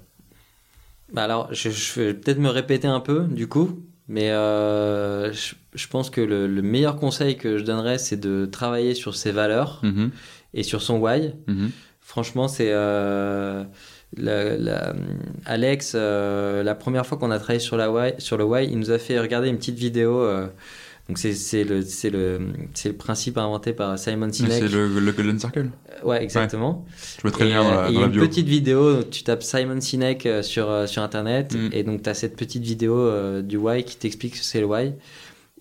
Bah 1.15 1.23
alors, 1.25 1.49
je, 1.53 1.71
je 1.71 2.01
vais 2.01 2.13
peut-être 2.15 2.39
me 2.39 2.49
répéter 2.51 2.87
un 2.89 3.01
peu, 3.01 3.23
du 3.25 3.47
coup, 3.49 3.81
mais 4.09 4.31
euh, 4.33 5.33
je, 5.33 5.55
je 5.75 5.87
pense 5.89 6.11
que 6.11 6.21
le, 6.21 6.47
le 6.47 6.61
meilleur 6.63 6.97
conseil 6.97 7.37
que 7.39 7.57
je 7.57 7.65
donnerais, 7.65 7.99
c'est 7.99 8.19
de 8.19 8.45
travailler 8.47 8.95
sur 8.95 9.15
ses 9.15 9.31
valeurs 9.33 9.81
Mhm, 9.83 10.11
et 10.55 10.63
sur 10.63 10.83
son 10.83 10.99
why. 10.99 11.33
mhm. 11.47 11.71
Franchement, 12.01 12.49
c'est 12.49 12.69
euh, 12.71 13.65
la- 14.17 14.57
la- 14.59 14.93
Alex. 15.47 15.93
euh, 15.95 16.63
la 16.63 16.75
première 16.75 17.07
fois 17.07 17.17
qu'on 17.17 17.31
a 17.31 17.39
travaillé 17.39 17.61
sur 17.61 17.77
la 17.79 17.91
why, 17.91 18.13
sur 18.19 18.37
le 18.37 18.45
why, 18.45 18.67
il 18.71 18.79
nous 18.79 18.91
a 18.91 18.99
fait 18.99 19.19
regarder 19.19 19.49
une 19.49 19.57
petite 19.57 19.79
vidéo. 19.79 20.21
Euh, 21.05 21.09
donc 21.09 21.19
c'est 21.19 21.65
le 21.65 21.81
le 22.11 22.39
le 22.85 22.93
principe 22.95 23.37
inventé 23.39 23.73
par 23.73 23.99
Simon 23.99 24.33
Sinek. 24.33 24.53
C'est 24.53 24.69
le, 24.69 24.89
le 25.01 25.13
Golden 25.13 25.39
Circle. 25.39 25.71
Ouais, 26.05 26.23
exactement. 26.23 26.85
Je 27.23 27.27
mettrai 27.27 27.45
le 27.45 27.51
Et, 27.51 27.53
lien 27.55 27.63
dans 27.63 27.71
euh, 27.71 27.83
la, 27.83 27.89
et 27.89 27.93
il 27.93 27.95
y 27.95 27.95
dans 27.97 28.01
a 28.01 28.03
la 28.03 28.07
une 28.07 28.13
bio. 28.21 28.27
petite 28.29 28.47
vidéo, 28.49 29.03
tu 29.05 29.23
tapes 29.23 29.43
Simon 29.43 29.81
Sinek 29.81 30.27
euh, 30.27 30.43
sur, 30.43 30.71
euh, 30.71 30.87
sur 30.87 31.03
internet, 31.03 31.55
Mm. 31.55 31.69
et 31.73 31.83
donc 31.83 32.03
tu 32.03 32.09
as 32.11 32.15
cette 32.15 32.37
petite 32.37 32.63
vidéo 32.63 32.97
euh, 32.99 33.43
du 33.43 33.57
why 33.57 33.85
qui 33.85 33.97
t'explique 33.97 34.37
ce 34.37 34.41
que 34.41 34.47
c'est 34.47 34.61
le 34.61 34.67
why. 34.67 34.93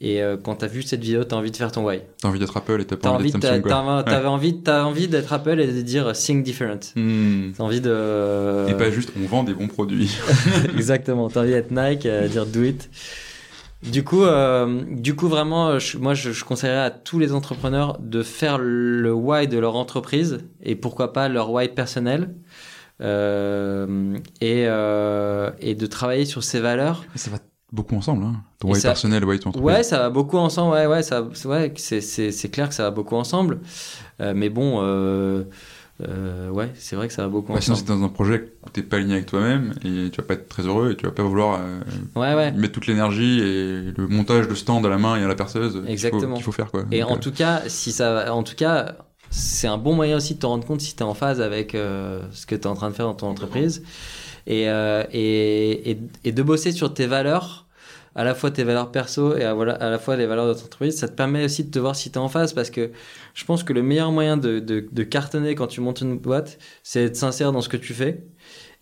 Et 0.01 0.21
euh, 0.21 0.35
quand 0.41 0.55
tu 0.55 0.65
as 0.65 0.67
vu 0.67 0.81
cette 0.81 1.01
vidéo, 1.01 1.23
tu 1.23 1.33
as 1.33 1.37
envie 1.37 1.51
de 1.51 1.55
faire 1.55 1.71
ton 1.71 1.85
why. 1.85 1.99
T'as 2.21 2.27
envie 2.27 2.39
d'être 2.39 2.57
Apple 2.57 2.81
et 2.81 2.85
t'as 2.85 2.97
pas 2.97 3.11
envie 3.11 3.31
d'être 3.31 3.39
t'as- 3.41 3.55
Samsung, 3.61 3.67
t'as- 3.69 4.03
t'avais 4.03 4.27
envie, 4.27 4.57
t'as 4.61 4.83
envie 4.83 5.07
d'être 5.07 5.31
Apple 5.31 5.59
et 5.61 5.67
de 5.67 5.81
dire 5.81 6.07
euh, 6.07 6.13
Think 6.13 6.43
Different. 6.43 6.79
Hmm. 6.95 7.51
Tu 7.55 7.61
as 7.61 7.63
envie 7.63 7.79
de. 7.79 8.65
Et 8.69 8.73
pas 8.73 8.91
juste, 8.91 9.11
on 9.21 9.25
vend 9.27 9.43
des 9.43 9.53
bons 9.53 9.67
produits. 9.67 10.09
Exactement, 10.75 11.29
tu 11.29 11.37
as 11.37 11.41
envie 11.41 11.51
d'être 11.51 11.71
Nike, 11.71 12.05
euh, 12.05 12.27
dire 12.27 12.45
do 12.45 12.63
it. 12.63 12.89
Du 13.91 14.03
coup, 14.03 14.23
euh, 14.23 14.83
du 14.89 15.15
coup 15.15 15.27
vraiment, 15.27 15.67
euh, 15.69 15.79
je- 15.79 15.97
moi, 15.97 16.13
je, 16.13 16.31
je 16.31 16.45
conseillerais 16.45 16.79
à 16.85 16.89
tous 16.89 17.19
les 17.19 17.33
entrepreneurs 17.33 17.97
de 17.99 18.23
faire 18.23 18.57
le 18.57 19.13
why 19.13 19.47
de 19.47 19.57
leur 19.59 19.75
entreprise 19.75 20.39
et 20.61 20.75
pourquoi 20.75 21.11
pas 21.13 21.27
leur 21.29 21.51
why 21.51 21.67
personnel 21.67 22.33
euh, 23.01 24.15
et, 24.41 24.65
euh, 24.67 25.51
et 25.59 25.75
de 25.75 25.85
travailler 25.85 26.25
sur 26.25 26.43
ses 26.43 26.59
valeurs. 26.59 27.03
ça 27.15 27.31
va 27.31 27.37
beaucoup 27.71 27.95
ensemble, 27.95 28.23
hein. 28.23 28.35
Ton 28.59 28.69
why 28.71 28.79
ça- 28.79 28.89
personnel, 28.89 29.25
why 29.25 29.39
ton 29.39 29.49
entreprise. 29.49 29.75
Ouais, 29.77 29.83
ça 29.83 29.97
va 29.99 30.09
beaucoup 30.09 30.37
ensemble. 30.37 30.73
Ouais, 30.73 30.85
ouais, 30.85 31.03
ça, 31.03 31.27
c'est- 31.33 31.47
ouais, 31.47 31.73
c'est, 31.75 32.01
c'est, 32.01 32.31
c'est 32.31 32.49
clair 32.49 32.69
que 32.69 32.75
ça 32.75 32.83
va 32.83 32.91
beaucoup 32.91 33.15
ensemble. 33.15 33.59
Euh, 34.21 34.33
mais 34.35 34.49
bon, 34.49 34.79
euh, 36.01 36.49
ouais, 36.49 36.71
c'est 36.75 36.95
vrai 36.95 37.07
que 37.07 37.13
ça 37.13 37.21
va 37.21 37.27
beaucoup 37.29 37.53
Ouais, 37.53 37.61
sinon, 37.61 37.75
c'est 37.75 37.85
dans 37.87 38.03
un 38.03 38.09
projet 38.09 38.51
où 38.65 38.69
t'es 38.69 38.81
pas 38.81 38.97
aligné 38.97 39.13
avec 39.13 39.27
toi-même 39.27 39.73
et 39.85 40.09
tu 40.09 40.17
vas 40.21 40.27
pas 40.27 40.33
être 40.33 40.49
très 40.49 40.63
heureux 40.63 40.91
et 40.91 40.95
tu 40.97 41.05
vas 41.05 41.11
pas 41.11 41.23
vouloir 41.23 41.59
euh, 41.61 41.79
Ouais, 42.15 42.33
ouais. 42.33 42.51
mettre 42.51 42.73
toute 42.73 42.87
l'énergie 42.87 43.39
et 43.39 43.91
le 43.95 44.07
montage 44.07 44.47
de 44.47 44.55
stand 44.55 44.85
à 44.85 44.89
la 44.89 44.97
main 44.97 45.17
et 45.17 45.23
à 45.23 45.27
la 45.27 45.35
perceuse 45.35 45.73
qu'il 45.73 45.81
faut- 45.83 45.87
Exactement. 45.91 46.35
qu'il 46.35 46.43
faut, 46.43 46.51
faire, 46.51 46.71
quoi. 46.71 46.83
Et 46.91 47.01
Donc, 47.01 47.11
en 47.11 47.15
euh, 47.15 47.19
tout 47.19 47.31
cas, 47.31 47.61
si 47.67 47.91
ça, 47.91 48.33
en 48.33 48.41
tout 48.43 48.55
cas, 48.55 48.95
c'est 49.29 49.67
un 49.67 49.77
bon 49.77 49.93
moyen 49.93 50.17
aussi 50.17 50.33
de 50.35 50.39
te 50.39 50.45
rendre 50.47 50.65
compte 50.65 50.81
si 50.81 50.95
tu 50.95 50.99
es 50.99 51.05
en 51.05 51.13
phase 51.13 51.41
avec 51.41 51.75
euh, 51.75 52.21
ce 52.31 52.45
que 52.47 52.55
tu 52.55 52.61
es 52.63 52.67
en 52.67 52.75
train 52.75 52.89
de 52.89 52.95
faire 52.95 53.05
dans 53.05 53.13
ton 53.15 53.27
entreprise 53.27 53.83
et, 54.47 54.69
euh, 54.69 55.03
et, 55.11 55.91
et, 55.91 55.99
et 56.23 56.31
de 56.31 56.43
bosser 56.43 56.71
sur 56.71 56.93
tes 56.93 57.07
valeurs, 57.07 57.67
à 58.15 58.23
la 58.23 58.35
fois 58.35 58.51
tes 58.51 58.63
valeurs 58.63 58.91
perso 58.91 59.35
et 59.35 59.43
à, 59.43 59.53
voilà, 59.53 59.73
à 59.73 59.89
la 59.89 59.99
fois 59.99 60.15
les 60.15 60.25
valeurs 60.25 60.47
de 60.47 60.53
ton 60.53 60.65
entreprise. 60.65 60.97
Ça 60.97 61.07
te 61.07 61.13
permet 61.13 61.45
aussi 61.45 61.63
de 61.63 61.71
te 61.71 61.79
voir 61.79 61.95
si 61.95 62.11
tu 62.11 62.15
es 62.15 62.21
en 62.21 62.29
phase 62.29 62.53
parce 62.53 62.69
que 62.69 62.91
je 63.33 63.45
pense 63.45 63.63
que 63.63 63.73
le 63.73 63.83
meilleur 63.83 64.11
moyen 64.11 64.37
de, 64.37 64.59
de, 64.59 64.87
de 64.91 65.03
cartonner 65.03 65.55
quand 65.55 65.67
tu 65.67 65.81
montes 65.81 66.01
une 66.01 66.17
boîte, 66.17 66.57
c'est 66.83 67.03
être 67.05 67.15
sincère 67.15 67.51
dans 67.51 67.61
ce 67.61 67.69
que 67.69 67.77
tu 67.77 67.93
fais. 67.93 68.23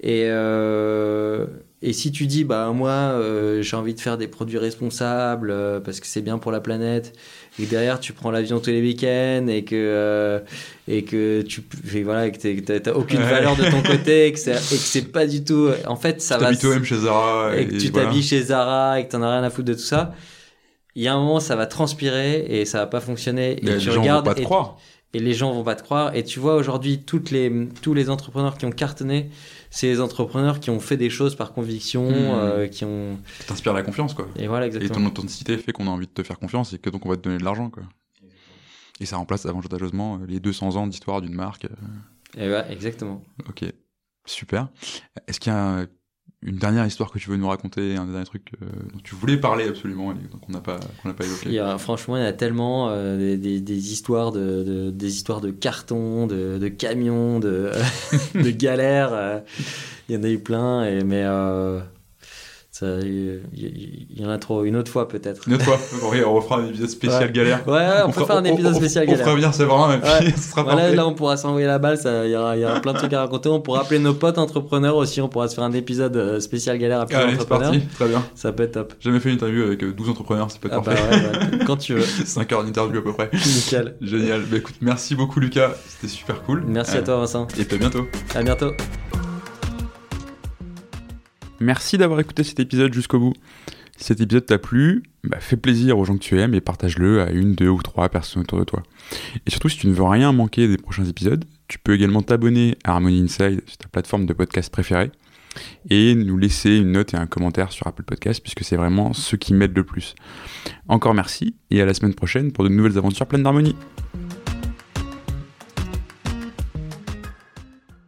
Et, 0.02 0.26
euh, 0.28 1.48
et 1.84 1.94
si 1.94 2.12
tu 2.12 2.28
dis, 2.28 2.44
bah 2.44 2.72
moi, 2.74 2.92
euh, 2.92 3.62
j'ai 3.64 3.76
envie 3.76 3.94
de 3.96 4.00
faire 4.00 4.18
des 4.18 4.28
produits 4.28 4.60
responsables 4.60 5.50
euh, 5.52 5.80
parce 5.80 6.00
que 6.00 6.06
c'est 6.08 6.22
bien 6.22 6.38
pour 6.38 6.52
la 6.52 6.60
planète, 6.60 7.14
et 7.60 7.66
que 7.66 7.70
derrière 7.70 8.00
tu 8.00 8.14
prends 8.14 8.30
l'avion 8.32 8.60
tous 8.60 8.70
les 8.70 8.82
week-ends 8.82 9.48
et 9.48 9.64
que 9.64 9.76
euh, 9.76 10.40
et 10.88 11.04
que 11.04 11.42
tu 11.42 11.64
et 11.94 12.04
voilà 12.04 12.30
que 12.30 12.78
t'as 12.78 12.92
aucune 12.94 13.20
Ouais. 13.20 13.30
valeur 13.30 13.56
de 13.56 13.64
ton 13.70 13.82
côté 13.92 14.28
et 14.28 14.32
que 14.32 14.40
c'est 14.40 15.12
pas 15.12 15.26
du 15.26 15.44
tout. 15.44 15.70
En 15.88 15.96
fait, 15.96 16.22
ça 16.22 16.36
tu 16.36 16.42
va. 16.42 16.48
t'habilles 16.48 16.62
toi-même 16.62 16.84
chez 16.86 16.98
Zara 16.98 17.58
Et 17.58 17.68
que 17.68 17.76
tu 17.78 17.88
voilà. 17.90 18.08
t'habilles 18.08 18.24
chez 18.24 18.42
Zara 18.44 19.00
et 19.00 19.06
que 19.08 19.12
t'en 19.12 19.22
as 19.24 19.32
rien 19.32 19.44
à 19.44 19.50
foutre 19.50 19.68
de 19.70 19.74
tout 19.74 19.80
ça. 19.80 20.14
Il 20.96 21.02
y 21.04 21.08
a 21.08 21.14
un 21.14 21.18
moment, 21.20 21.40
ça 21.40 21.56
va 21.56 21.66
transpirer 21.68 22.46
et 22.50 22.66
ça 22.66 22.80
va 22.80 22.86
pas 22.86 23.00
fonctionner. 23.00 23.54
Et 23.54 23.62
tu 23.62 23.66
les 23.66 23.80
gens 23.80 23.94
vont 23.94 24.02
regardes 24.02 24.26
pas 24.26 24.34
te 24.36 24.42
et- 24.42 24.44
croire. 24.44 24.78
et 25.14 25.20
les 25.20 25.34
gens 25.34 25.52
vont 25.54 25.64
pas 25.64 25.76
te 25.76 25.84
croire. 25.84 26.16
Et 26.16 26.24
tu 26.24 26.40
vois 26.40 26.56
aujourd'hui 26.56 27.00
toutes 27.00 27.32
les 27.32 27.52
tous 27.82 27.94
les 27.94 28.10
entrepreneurs 28.10 28.58
qui 28.58 28.66
ont 28.66 28.72
cartonné, 28.72 29.30
c'est 29.72 29.88
les 29.88 30.00
entrepreneurs 30.02 30.60
qui 30.60 30.70
ont 30.70 30.80
fait 30.80 30.98
des 30.98 31.10
choses 31.10 31.36
par 31.36 31.54
conviction, 31.54 32.08
Hmm. 32.12 32.14
euh, 32.36 32.68
qui 32.68 32.86
ont 32.86 33.18
Ça 33.40 33.46
t'inspire 33.46 33.74
la 33.74 33.82
confiance, 33.82 34.14
quoi. 34.14 34.28
et 34.36 34.46
voilà 34.48 34.66
Et 34.66 34.68
exactement. 34.68 34.94
ton 35.00 35.06
authenticité 35.08 35.58
fait 35.58 35.72
qu'on 35.72 35.88
a 35.88 35.90
envie 35.90 36.06
de 36.08 36.12
te 36.12 36.22
faire 36.22 36.38
confiance 36.38 36.74
et 36.74 36.78
que 36.78 36.90
donc 36.92 37.06
on 37.06 37.10
va 37.10 37.16
te 37.18 37.22
donner 37.24 37.40
de 37.40 37.44
l'argent, 37.44 37.70
quoi. 37.72 37.84
Et 39.00 39.06
ça 39.08 39.18
remplace 39.18 39.48
avantageusement 39.48 40.20
euh, 40.22 40.26
les 40.28 40.40
200 40.40 40.76
ans 40.76 40.86
d'histoire 40.86 41.22
d'une 41.22 41.34
marque. 41.34 41.66
euh, 41.66 42.38
Et 42.38 42.48
ouais, 42.52 42.64
exactement. 42.72 43.24
Ok, 43.50 43.64
super. 44.26 44.68
Est-ce 45.28 45.40
qu'il 45.40 45.52
y 45.52 45.56
a 45.56 45.88
une 46.44 46.56
dernière 46.58 46.86
histoire 46.88 47.12
que 47.12 47.20
tu 47.20 47.30
veux 47.30 47.38
nous 47.38 47.48
raconter, 47.48 47.96
un 47.98 48.06
dernier 48.06 48.26
truc 48.26 48.52
euh, 48.62 48.66
dont 48.94 49.00
tu 49.04 49.14
voulais 49.16 49.38
parler 49.38 49.68
absolument 49.68 50.12
et 50.12 50.16
qu'on 50.44 50.52
n'a 50.52 50.60
pas, 50.60 50.80
qu'on 51.02 51.10
n'a 51.10 51.14
pas 51.14 51.24
évoqué 51.26 51.50
Il 51.50 51.54
y 51.54 51.60
a, 51.60 51.78
franchement, 51.78 52.18
il 52.18 52.24
y 52.24 52.26
a 52.26 52.34
tellement 52.34 52.90
euh, 52.90 53.38
des, 53.38 53.60
des, 53.62 53.92
histoires 53.94 54.32
de, 54.32 54.64
de- 54.64 54.90
des 54.90 55.14
histoires 55.16 55.40
de 55.42 55.52
cartons, 55.52 56.26
de, 56.28 56.58
de 56.58 56.68
camions, 56.68 57.40
de, 57.42 57.72
galères. 58.52 59.14
euh, 59.14 59.40
il 60.10 60.16
y 60.16 60.18
en 60.18 60.24
a 60.24 60.30
eu 60.30 60.40
plein, 60.40 60.84
et, 60.84 61.04
mais 61.04 61.24
euh, 61.26 61.80
il 62.82 63.42
y, 63.54 64.22
y 64.22 64.26
en 64.26 64.30
a 64.30 64.38
trop. 64.38 64.64
Une 64.64 64.76
autre 64.76 64.92
fois 64.92 65.08
peut-être. 65.08 65.48
Une 65.48 65.54
autre 65.56 65.66
fois. 65.66 65.78
on 66.26 66.34
refera 66.34 66.58
un 66.60 66.68
épisode 66.68 66.90
spécial 66.90 67.24
Ouais. 67.26 67.32
galère. 67.32 67.68
Ouais, 67.68 67.74
ouais, 67.74 67.88
on, 68.06 68.12
peut 68.12 68.26
faire 68.26 68.38
un 68.38 68.44
épisode 68.44 68.74
on- 68.74 68.78
spécial 68.78 69.06
On 69.08 69.12
galère. 69.12 69.26
fera 69.26 69.36
venir 69.36 69.54
Séverin 69.54 69.96
et 69.96 70.00
puis 70.00 70.10
Ouais. 70.10 70.32
ce 70.36 70.50
sera 70.52 70.64
Voilà, 70.64 70.92
là, 70.94 71.08
on 71.08 71.14
pourra 71.14 71.38
s'envoyer 71.38 71.68
la 71.68 71.80
balle. 71.80 71.98
Il 72.04 72.28
y, 72.28 72.32
y 72.32 72.36
aura 72.36 72.80
plein 72.82 72.94
de 72.94 72.98
trucs 72.98 73.14
à 73.14 73.20
raconter. 73.22 73.50
On 73.50 73.62
pourra 73.62 73.82
appeler 73.82 74.00
nos 74.00 74.14
potes 74.14 74.38
entrepreneurs 74.38 74.96
aussi. 74.96 75.22
On 75.22 75.30
pourra 75.30 75.48
se 75.48 75.56
faire 75.56 75.64
un 75.64 75.72
épisode 75.74 76.16
euh, 76.18 76.40
spécial 76.40 76.78
galère 76.78 77.02
à 77.02 77.06
plusieurs 77.06 77.26
Allez, 77.28 77.34
entrepreneurs. 77.36 77.72
parti. 77.72 77.86
Très 77.96 78.08
bien. 78.08 78.24
Ça 78.36 78.52
peut 78.52 78.64
être 78.64 78.72
top. 78.74 78.94
Jamais 79.00 79.20
fait 79.20 79.30
une 79.30 79.36
interview 79.36 79.64
avec 79.64 79.84
euh, 79.84 79.92
12 79.94 80.10
entrepreneurs, 80.10 80.50
c'est 80.50 80.60
pas 80.62 80.70
Ah 80.72 80.80
bah 80.80 80.94
parfait. 80.96 81.16
ouais, 81.16 81.58
ouais, 81.60 81.66
quand 81.66 81.78
tu 81.78 81.94
veux. 81.94 82.02
5 82.26 82.52
heures 82.54 82.64
d'interview 82.64 83.00
à 83.00 83.04
peu 83.04 83.14
près. 83.14 83.30
Nickel. 83.34 83.96
Génial. 84.02 84.42
Bah 84.50 84.58
écoute, 84.58 84.76
merci 84.82 85.16
beaucoup 85.16 85.40
Lucas, 85.40 85.72
c'était 85.88 86.08
super 86.12 86.42
cool. 86.44 86.64
Merci 86.68 86.98
Euh, 86.98 87.00
à 87.00 87.04
toi, 87.04 87.18
Vincent. 87.18 87.48
Et 87.60 87.64
puis 87.66 87.76
à 87.76 87.80
bientôt. 87.80 88.08
À 88.36 88.42
bientôt. 88.44 88.72
Merci 91.62 92.00
d'avoir 92.00 92.20
écouté 92.20 92.44
cet 92.44 92.60
épisode 92.60 92.92
jusqu'au 92.92 93.20
bout. 93.20 93.34
Si 93.96 94.06
cet 94.06 94.20
épisode 94.20 94.48
t'a 94.48 94.58
plu, 94.58 95.04
bah, 95.24 95.38
fais 95.40 95.58
plaisir 95.58 96.00
aux 96.00 96.06
gens 96.06 96.16
que 96.16 96.24
tu 96.24 96.40
aimes 96.40 96.56
et 96.56 96.62
partage-le 96.62 97.22
à 97.22 97.30
une, 97.30 97.54
deux 97.54 97.70
ou 97.70 97.84
trois 97.84 98.10
personnes 98.10 98.42
autour 98.42 98.58
de 98.58 98.64
toi. 98.64 98.82
Et 99.46 99.52
surtout, 99.52 99.70
si 99.70 99.78
tu 99.78 99.88
ne 99.88 99.94
veux 99.94 100.04
rien 100.04 100.32
manquer 100.32 100.68
des 100.68 100.78
prochains 100.78 101.06
épisodes, 101.06 101.46
tu 101.68 101.78
peux 101.78 101.94
également 101.94 102.24
t'abonner 102.24 102.78
à 102.84 102.94
Harmony 102.94 103.22
Inside 103.22 103.62
sur 103.68 103.78
ta 103.78 103.88
plateforme 103.90 104.26
de 104.26 104.34
podcast 104.34 104.72
préférée 104.72 105.12
et 105.92 106.16
nous 106.16 106.38
laisser 106.38 106.78
une 106.78 106.94
note 106.94 107.14
et 107.14 107.18
un 107.18 107.28
commentaire 107.28 107.72
sur 107.72 107.86
Apple 107.86 108.04
Podcast 108.04 108.42
puisque 108.42 108.64
c'est 108.64 108.78
vraiment 108.78 109.14
ce 109.14 109.36
qui 109.36 109.54
m'aide 109.54 109.76
le 109.76 109.84
plus. 109.84 110.16
Encore 110.88 111.14
merci 111.14 111.56
et 111.70 111.80
à 111.80 111.86
la 111.86 111.94
semaine 111.94 112.16
prochaine 112.16 112.52
pour 112.52 112.64
de 112.64 112.70
nouvelles 112.70 112.98
aventures 112.98 113.28
pleines 113.28 113.44
d'harmonie. 113.44 113.76